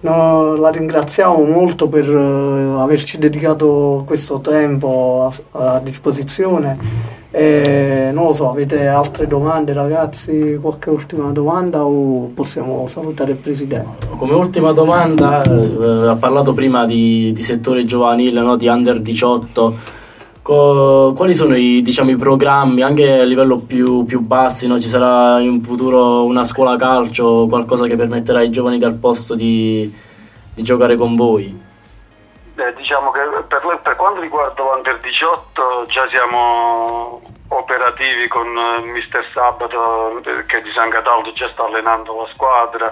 no, 0.01 0.55
la 0.55 0.69
ringraziamo 0.69 1.43
molto 1.43 1.87
per 1.87 2.09
eh, 2.09 2.79
averci 2.79 3.17
dedicato 3.17 4.03
questo 4.05 4.39
tempo 4.39 5.29
a, 5.51 5.75
a 5.75 5.79
disposizione 5.79 7.17
e 7.31 8.09
non 8.11 8.25
lo 8.25 8.33
so, 8.33 8.49
avete 8.49 8.87
altre 8.87 9.27
domande 9.27 9.71
ragazzi, 9.71 10.57
qualche 10.59 10.89
ultima 10.89 11.29
domanda 11.29 11.85
o 11.85 12.31
possiamo 12.33 12.87
salutare 12.87 13.31
il 13.31 13.37
Presidente? 13.37 14.07
Come 14.17 14.33
ultima 14.33 14.71
domanda, 14.71 15.43
eh, 15.43 16.07
ha 16.07 16.15
parlato 16.15 16.53
prima 16.53 16.87
di, 16.87 17.31
di 17.31 17.43
settore 17.43 17.85
giovanile, 17.85 18.41
no? 18.41 18.55
di 18.55 18.67
under 18.67 18.99
18. 18.99 19.97
Co- 20.49 21.13
quali 21.15 21.35
sono 21.35 21.55
i, 21.55 21.83
diciamo, 21.83 22.09
i 22.09 22.15
programmi 22.15 22.81
anche 22.81 23.19
a 23.19 23.23
livello 23.23 23.57
più, 23.59 24.03
più 24.05 24.19
bassi? 24.19 24.65
no? 24.65 24.79
Ci 24.79 24.87
sarà 24.87 25.39
in 25.41 25.61
futuro 25.61 26.23
una 26.25 26.43
scuola 26.43 26.75
calcio, 26.75 27.45
qualcosa 27.47 27.85
che 27.85 27.95
permetterà 27.95 28.39
ai 28.39 28.49
giovani 28.49 28.79
del 28.79 28.95
posto 28.95 29.35
di, 29.35 29.93
di 30.55 30.63
giocare 30.63 30.95
con 30.95 31.15
voi? 31.15 31.55
Eh, 32.55 32.73
diciamo 32.75 33.11
che 33.11 33.19
per, 33.47 33.79
per 33.83 33.95
quanto 33.95 34.21
riguarda 34.21 34.63
l'Under 34.63 34.97
18 34.99 35.85
già 35.87 36.09
siamo 36.09 37.21
operativi 37.49 38.27
con 38.27 38.47
eh, 38.47 38.87
Mister 38.87 39.23
Sabato 39.31 40.17
eh, 40.23 40.45
che 40.47 40.63
di 40.63 40.71
San 40.73 40.89
Cataldo 40.89 41.31
già 41.31 41.47
sta 41.53 41.65
allenando 41.65 42.23
la 42.23 42.29
squadra, 42.33 42.91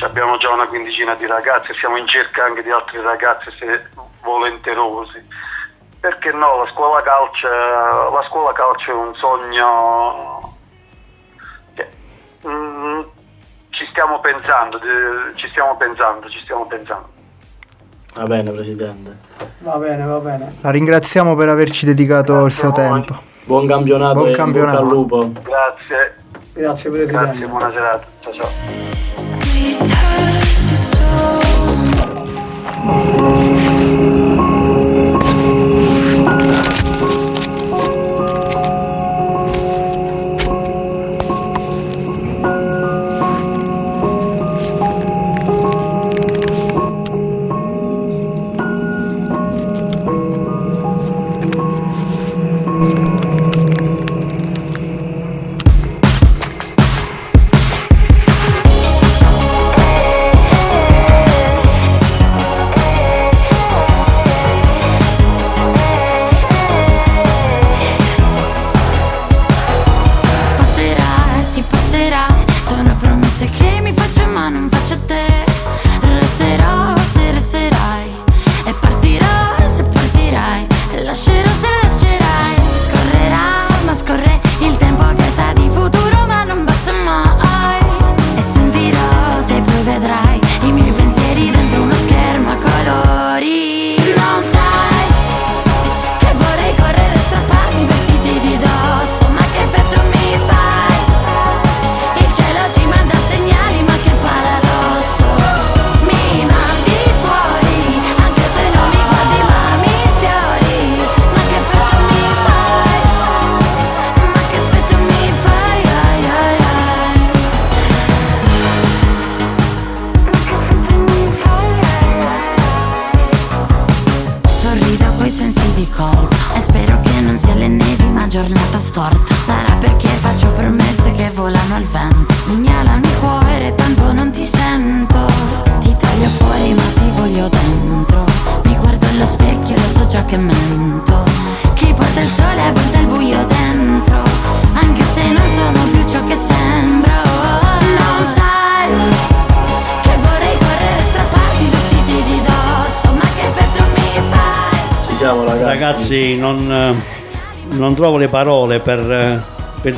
abbiamo 0.00 0.38
già 0.38 0.50
una 0.50 0.66
quindicina 0.66 1.14
di 1.14 1.28
ragazzi, 1.28 1.72
siamo 1.74 1.98
in 1.98 2.06
cerca 2.08 2.46
anche 2.46 2.64
di 2.64 2.70
altri 2.72 3.00
ragazzi 3.00 3.48
se 3.56 3.90
volenterosi. 4.24 5.54
Perché 6.06 6.30
no, 6.30 6.62
la 6.62 6.70
scuola 6.70 7.02
calcio, 7.02 7.48
la 7.48 8.24
scuola 8.28 8.52
calcio 8.52 8.92
è 8.92 8.94
un 8.94 9.12
sogno 9.16 10.54
che, 11.74 11.84
mm, 12.46 13.00
ci 13.70 13.84
stiamo 13.90 14.20
pensando, 14.20 14.78
ci 15.34 15.48
stiamo 15.48 15.76
pensando, 15.76 16.30
ci 16.30 16.40
stiamo 16.42 16.64
pensando. 16.66 17.08
Va 18.14 18.22
bene, 18.22 18.52
Presidente. 18.52 19.16
Va 19.58 19.78
bene, 19.78 20.04
va 20.04 20.18
bene. 20.20 20.54
La 20.60 20.70
ringraziamo 20.70 21.34
per 21.34 21.48
averci 21.48 21.86
dedicato 21.86 22.44
il 22.44 22.52
suo 22.52 22.70
tempo. 22.70 23.16
Buon 23.42 23.66
campionato 23.66 24.20
Buon 24.20 24.32
campionato. 24.32 24.78
al 24.78 24.86
lupo. 24.86 25.28
Grazie. 25.42 26.14
Grazie 26.52 26.90
Presidente. 26.90 27.38
Grazie, 27.38 27.46
buona 27.48 27.70
serata. 27.70 28.06
Ciao 28.20 28.32
ciao. 33.12 33.35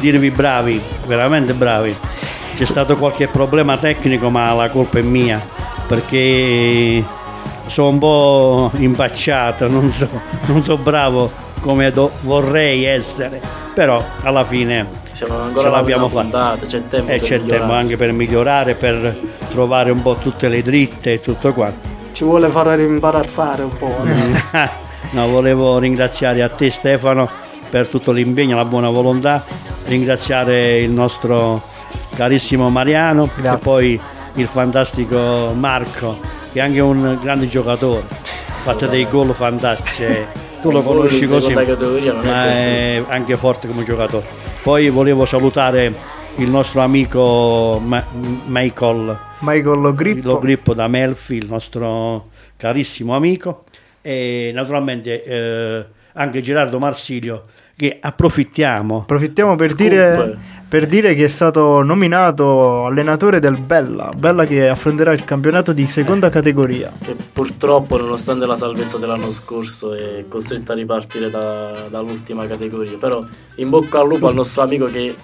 Dirvi 0.01 0.31
bravi, 0.31 0.81
veramente 1.07 1.53
bravi. 1.55 1.97
C'è 2.57 2.65
stato 2.65 2.97
qualche 2.97 3.29
problema 3.29 3.77
tecnico, 3.77 4.31
ma 4.31 4.53
la 4.53 4.69
colpa 4.69 4.99
è 4.99 5.03
mia, 5.03 5.41
perché 5.87 7.05
sono 7.66 7.89
un 7.89 7.99
po' 7.99 8.70
impacciato, 8.79 9.69
non 9.69 9.91
so, 9.91 10.09
non 10.47 10.62
so 10.62 10.77
bravo 10.77 11.31
come 11.61 11.91
do- 11.93 12.11
vorrei 12.23 12.85
essere, 12.85 13.41
però 13.75 14.03
alla 14.23 14.45
fine 14.45 14.87
Siamo 15.12 15.35
ce 15.35 15.41
ancora 15.43 15.70
l'abbiamo 15.70 16.09
una 16.12 16.31
fatta. 16.31 16.66
c'è 16.66 16.85
tempo 16.85 17.11
E 17.12 17.19
per 17.19 17.29
c'è 17.29 17.39
migliorare. 17.39 17.59
tempo 17.59 17.75
anche 17.75 17.97
per 17.97 18.12
migliorare, 18.12 18.75
per 18.75 19.16
trovare 19.51 19.91
un 19.91 20.03
po' 20.03 20.15
tutte 20.16 20.49
le 20.49 20.62
dritte 20.62 21.15
e 21.15 21.20
tutto 21.20 21.53
quanto. 21.53 21.87
Ci 22.12 22.25
vuole 22.25 22.49
fare 22.49 22.83
imbarazzare 22.83 23.62
un 23.62 23.77
po'. 23.77 23.97
eh. 24.53 24.70
no, 25.12 25.29
volevo 25.29 25.79
ringraziare 25.79 26.43
a 26.43 26.49
te 26.49 26.70
Stefano 26.70 27.29
per 27.70 27.87
tutto 27.89 28.12
l'impegno, 28.12 28.57
la 28.57 28.65
buona 28.65 28.89
volontà, 28.89 29.45
ringraziare 29.89 30.78
il 30.81 30.90
nostro 30.90 31.62
carissimo 32.15 32.69
Mariano 32.69 33.31
e 33.43 33.59
poi 33.59 33.98
il 34.35 34.47
fantastico 34.47 35.52
Marco 35.56 36.20
che 36.52 36.60
è 36.60 36.62
anche 36.62 36.81
un 36.81 37.19
grande 37.23 37.48
giocatore, 37.48 38.05
ha 38.09 38.59
fatto 38.59 38.86
dei 38.86 39.09
gol 39.09 39.35
fantastici. 39.35 40.05
eh. 40.05 40.27
Tu 40.60 40.70
lo 40.70 40.82
conosci 40.82 41.27
così, 41.27 41.52
categoria 41.52 42.20
è 42.20 42.24
ma 42.24 42.44
è 42.47 43.05
anche 43.09 43.36
forte 43.36 43.69
come 43.69 43.85
giocatore. 43.85 44.27
Poi 44.62 44.89
volevo 44.90 45.24
salutare 45.24 45.93
il 46.36 46.48
nostro 46.48 46.81
amico 46.81 47.81
Ma- 47.85 48.05
Michael 48.47 49.19
Michael 49.40 49.81
Logrippo. 49.81 50.27
Logrippo 50.27 50.74
da 50.74 50.89
Melfi, 50.89 51.35
il 51.36 51.47
nostro 51.47 52.28
carissimo 52.56 53.15
amico, 53.15 53.65
e 54.02 54.51
naturalmente 54.52 55.23
eh, 55.23 55.86
anche 56.15 56.40
Gerardo 56.40 56.78
Marsilio, 56.81 57.44
che 57.79 57.97
approfittiamo. 58.01 59.03
Approfittiamo 59.03 59.55
per 59.55 59.73
dire, 59.75 60.37
per 60.69 60.89
dire 60.89 61.15
che 61.15 61.27
è 61.27 61.29
stato 61.29 61.81
nominato 61.83 62.87
allenatore 62.87 63.39
del 63.39 63.57
Bella, 63.57 64.13
Bella 64.17 64.47
che 64.47 64.69
affronterà 64.69 65.13
il 65.13 65.25
campionato 65.25 65.73
di 65.73 65.87
seconda 65.87 66.29
categoria. 66.29 66.93
Che 67.01 67.15
purtroppo, 67.33 67.97
nonostante 67.97 68.47
la 68.47 68.57
salvezza 68.57 68.99
dell'anno 68.99 69.31
scorso, 69.31 69.95
è 69.95 70.25
costretta 70.27 70.73
a 70.73 70.75
ripartire 70.75 71.31
da- 71.31 71.87
dall'ultima 71.89 72.49
categoria. 72.49 72.99
Però 72.99 73.25
in 73.55 73.69
bocca 73.69 74.01
al 74.01 74.09
lupo 74.09 74.27
al 74.27 74.35
nostro 74.35 74.63
amico 74.63 74.87
che 74.87 75.15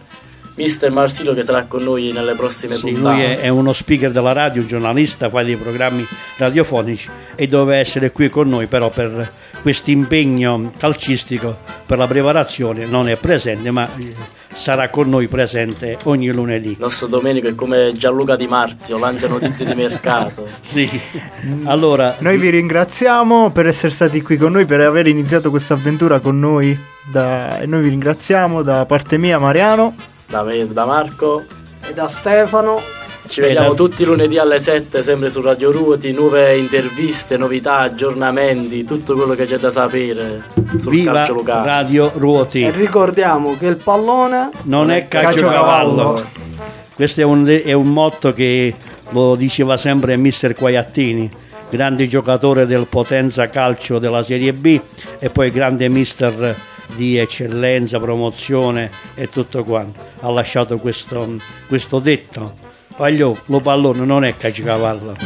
Mister 0.57 0.91
Marsilio 0.93 1.33
che 1.35 1.43
sarà 1.43 1.65
con 1.65 1.83
noi 1.83 2.13
nelle 2.13 2.35
prossime 2.35 2.77
Sì, 2.77 2.93
puntate. 2.93 3.15
lui 3.15 3.23
è, 3.23 3.39
è 3.41 3.49
uno 3.49 3.73
speaker 3.73 4.13
della 4.13 4.33
radio, 4.33 4.63
un 4.63 4.69
giornalista, 4.69 5.29
fa 5.29 5.43
dei 5.43 5.57
programmi 5.57 6.07
radiofonici 6.37 7.09
e 7.35 7.49
doveva 7.49 7.79
essere 7.79 8.13
qui 8.13 8.29
con 8.29 8.49
noi, 8.49 8.67
però 8.67 8.89
per 8.89 9.31
questo 9.63 9.91
impegno 9.91 10.73
calcistico, 10.79 11.57
per 11.87 11.99
la 11.99 12.07
preparazione, 12.07 12.87
non 12.87 13.09
è 13.09 13.17
presente, 13.17 13.71
ma 13.73 13.89
eh, 13.97 14.15
sarà 14.55 14.91
con 14.91 15.09
noi 15.09 15.27
presente 15.27 15.97
ogni 16.05 16.29
lunedì. 16.31 16.71
Il 16.73 16.77
nostro 16.79 17.09
Domenico 17.09 17.49
è 17.49 17.55
come 17.57 17.91
Gianluca 17.93 18.37
Di 18.37 18.47
Marzio, 18.47 18.97
lancia 18.99 19.27
notizie 19.27 19.67
di 19.67 19.75
mercato. 19.75 20.47
Sì. 20.61 20.89
Allora, 21.65 22.15
Noi 22.21 22.39
vi 22.39 22.51
ringraziamo 22.51 23.51
per 23.51 23.67
essere 23.67 23.93
stati 23.93 24.23
qui 24.23 24.37
con 24.37 24.53
noi, 24.53 24.67
per 24.67 24.81
aver 24.81 25.07
iniziato 25.09 25.51
questa 25.51 25.75
avventura 25.75 26.21
con 26.21 26.39
noi. 26.39 26.79
Da- 27.11 27.61
noi 27.67 27.83
vi 27.83 27.89
ringraziamo 27.89 28.63
da 28.63 28.87
parte 28.87 29.19
mia, 29.19 29.39
Mariano. 29.39 29.95
Da 30.35 30.43
me, 30.43 30.67
da 30.67 30.85
Marco. 30.85 31.45
E 31.81 31.93
da 31.93 32.09
Stefano. 32.09 32.81
Ci 33.29 33.41
vediamo 33.41 33.75
tutti 33.75 34.05
lunedì 34.05 34.37
alle 34.37 34.59
7 34.59 35.01
sempre 35.01 35.31
su 35.31 35.41
Radio 35.41 35.71
Ruoti, 35.71 36.11
nuove 36.11 36.57
interviste, 36.57 37.37
novità, 37.37 37.79
aggiornamenti, 37.79 38.85
tutto 38.85 39.15
quello 39.15 39.35
che 39.35 39.47
c'è 39.47 39.59
da 39.59 39.71
sapere 39.71 40.43
sul 40.77 40.91
viva 40.91 41.13
calcio 41.13 41.35
locale. 41.35 41.65
Radio 41.69 42.11
Ruoti. 42.17 42.65
E 42.65 42.73
ricordiamo 42.73 43.55
che 43.57 43.67
il 43.67 43.77
pallone 43.77 44.51
non 44.63 44.91
è 44.91 45.07
calciocavallo. 45.07 46.25
Questo 46.97 47.21
è 47.21 47.25
un, 47.25 47.47
è 47.47 47.73
un 47.73 47.93
motto 47.93 48.33
che 48.33 48.75
lo 49.11 49.37
diceva 49.37 49.77
sempre 49.77 50.17
mister 50.17 50.57
Quaiattini, 50.57 51.31
grande 51.71 52.09
giocatore 52.09 52.67
del 52.67 52.89
Potenza 52.89 53.49
Calcio 53.51 54.01
della 54.01 54.25
Serie 54.25 54.53
B 54.53 54.81
e 55.21 55.31
poi 55.31 55.53
grande 55.53 55.89
mister 55.89 56.73
di 56.95 57.17
eccellenza, 57.19 57.99
promozione 57.99 58.91
e 59.15 59.29
tutto 59.29 59.65
quanto. 59.65 60.01
Ha 60.21 60.31
lasciato 60.31 60.77
questo, 60.77 61.37
questo 61.67 61.99
detto. 61.99 62.57
Voglio, 62.97 63.39
lo 63.47 63.61
pallone 63.61 64.05
non 64.05 64.25
è 64.25 64.37
calciocavallo. 64.37 65.17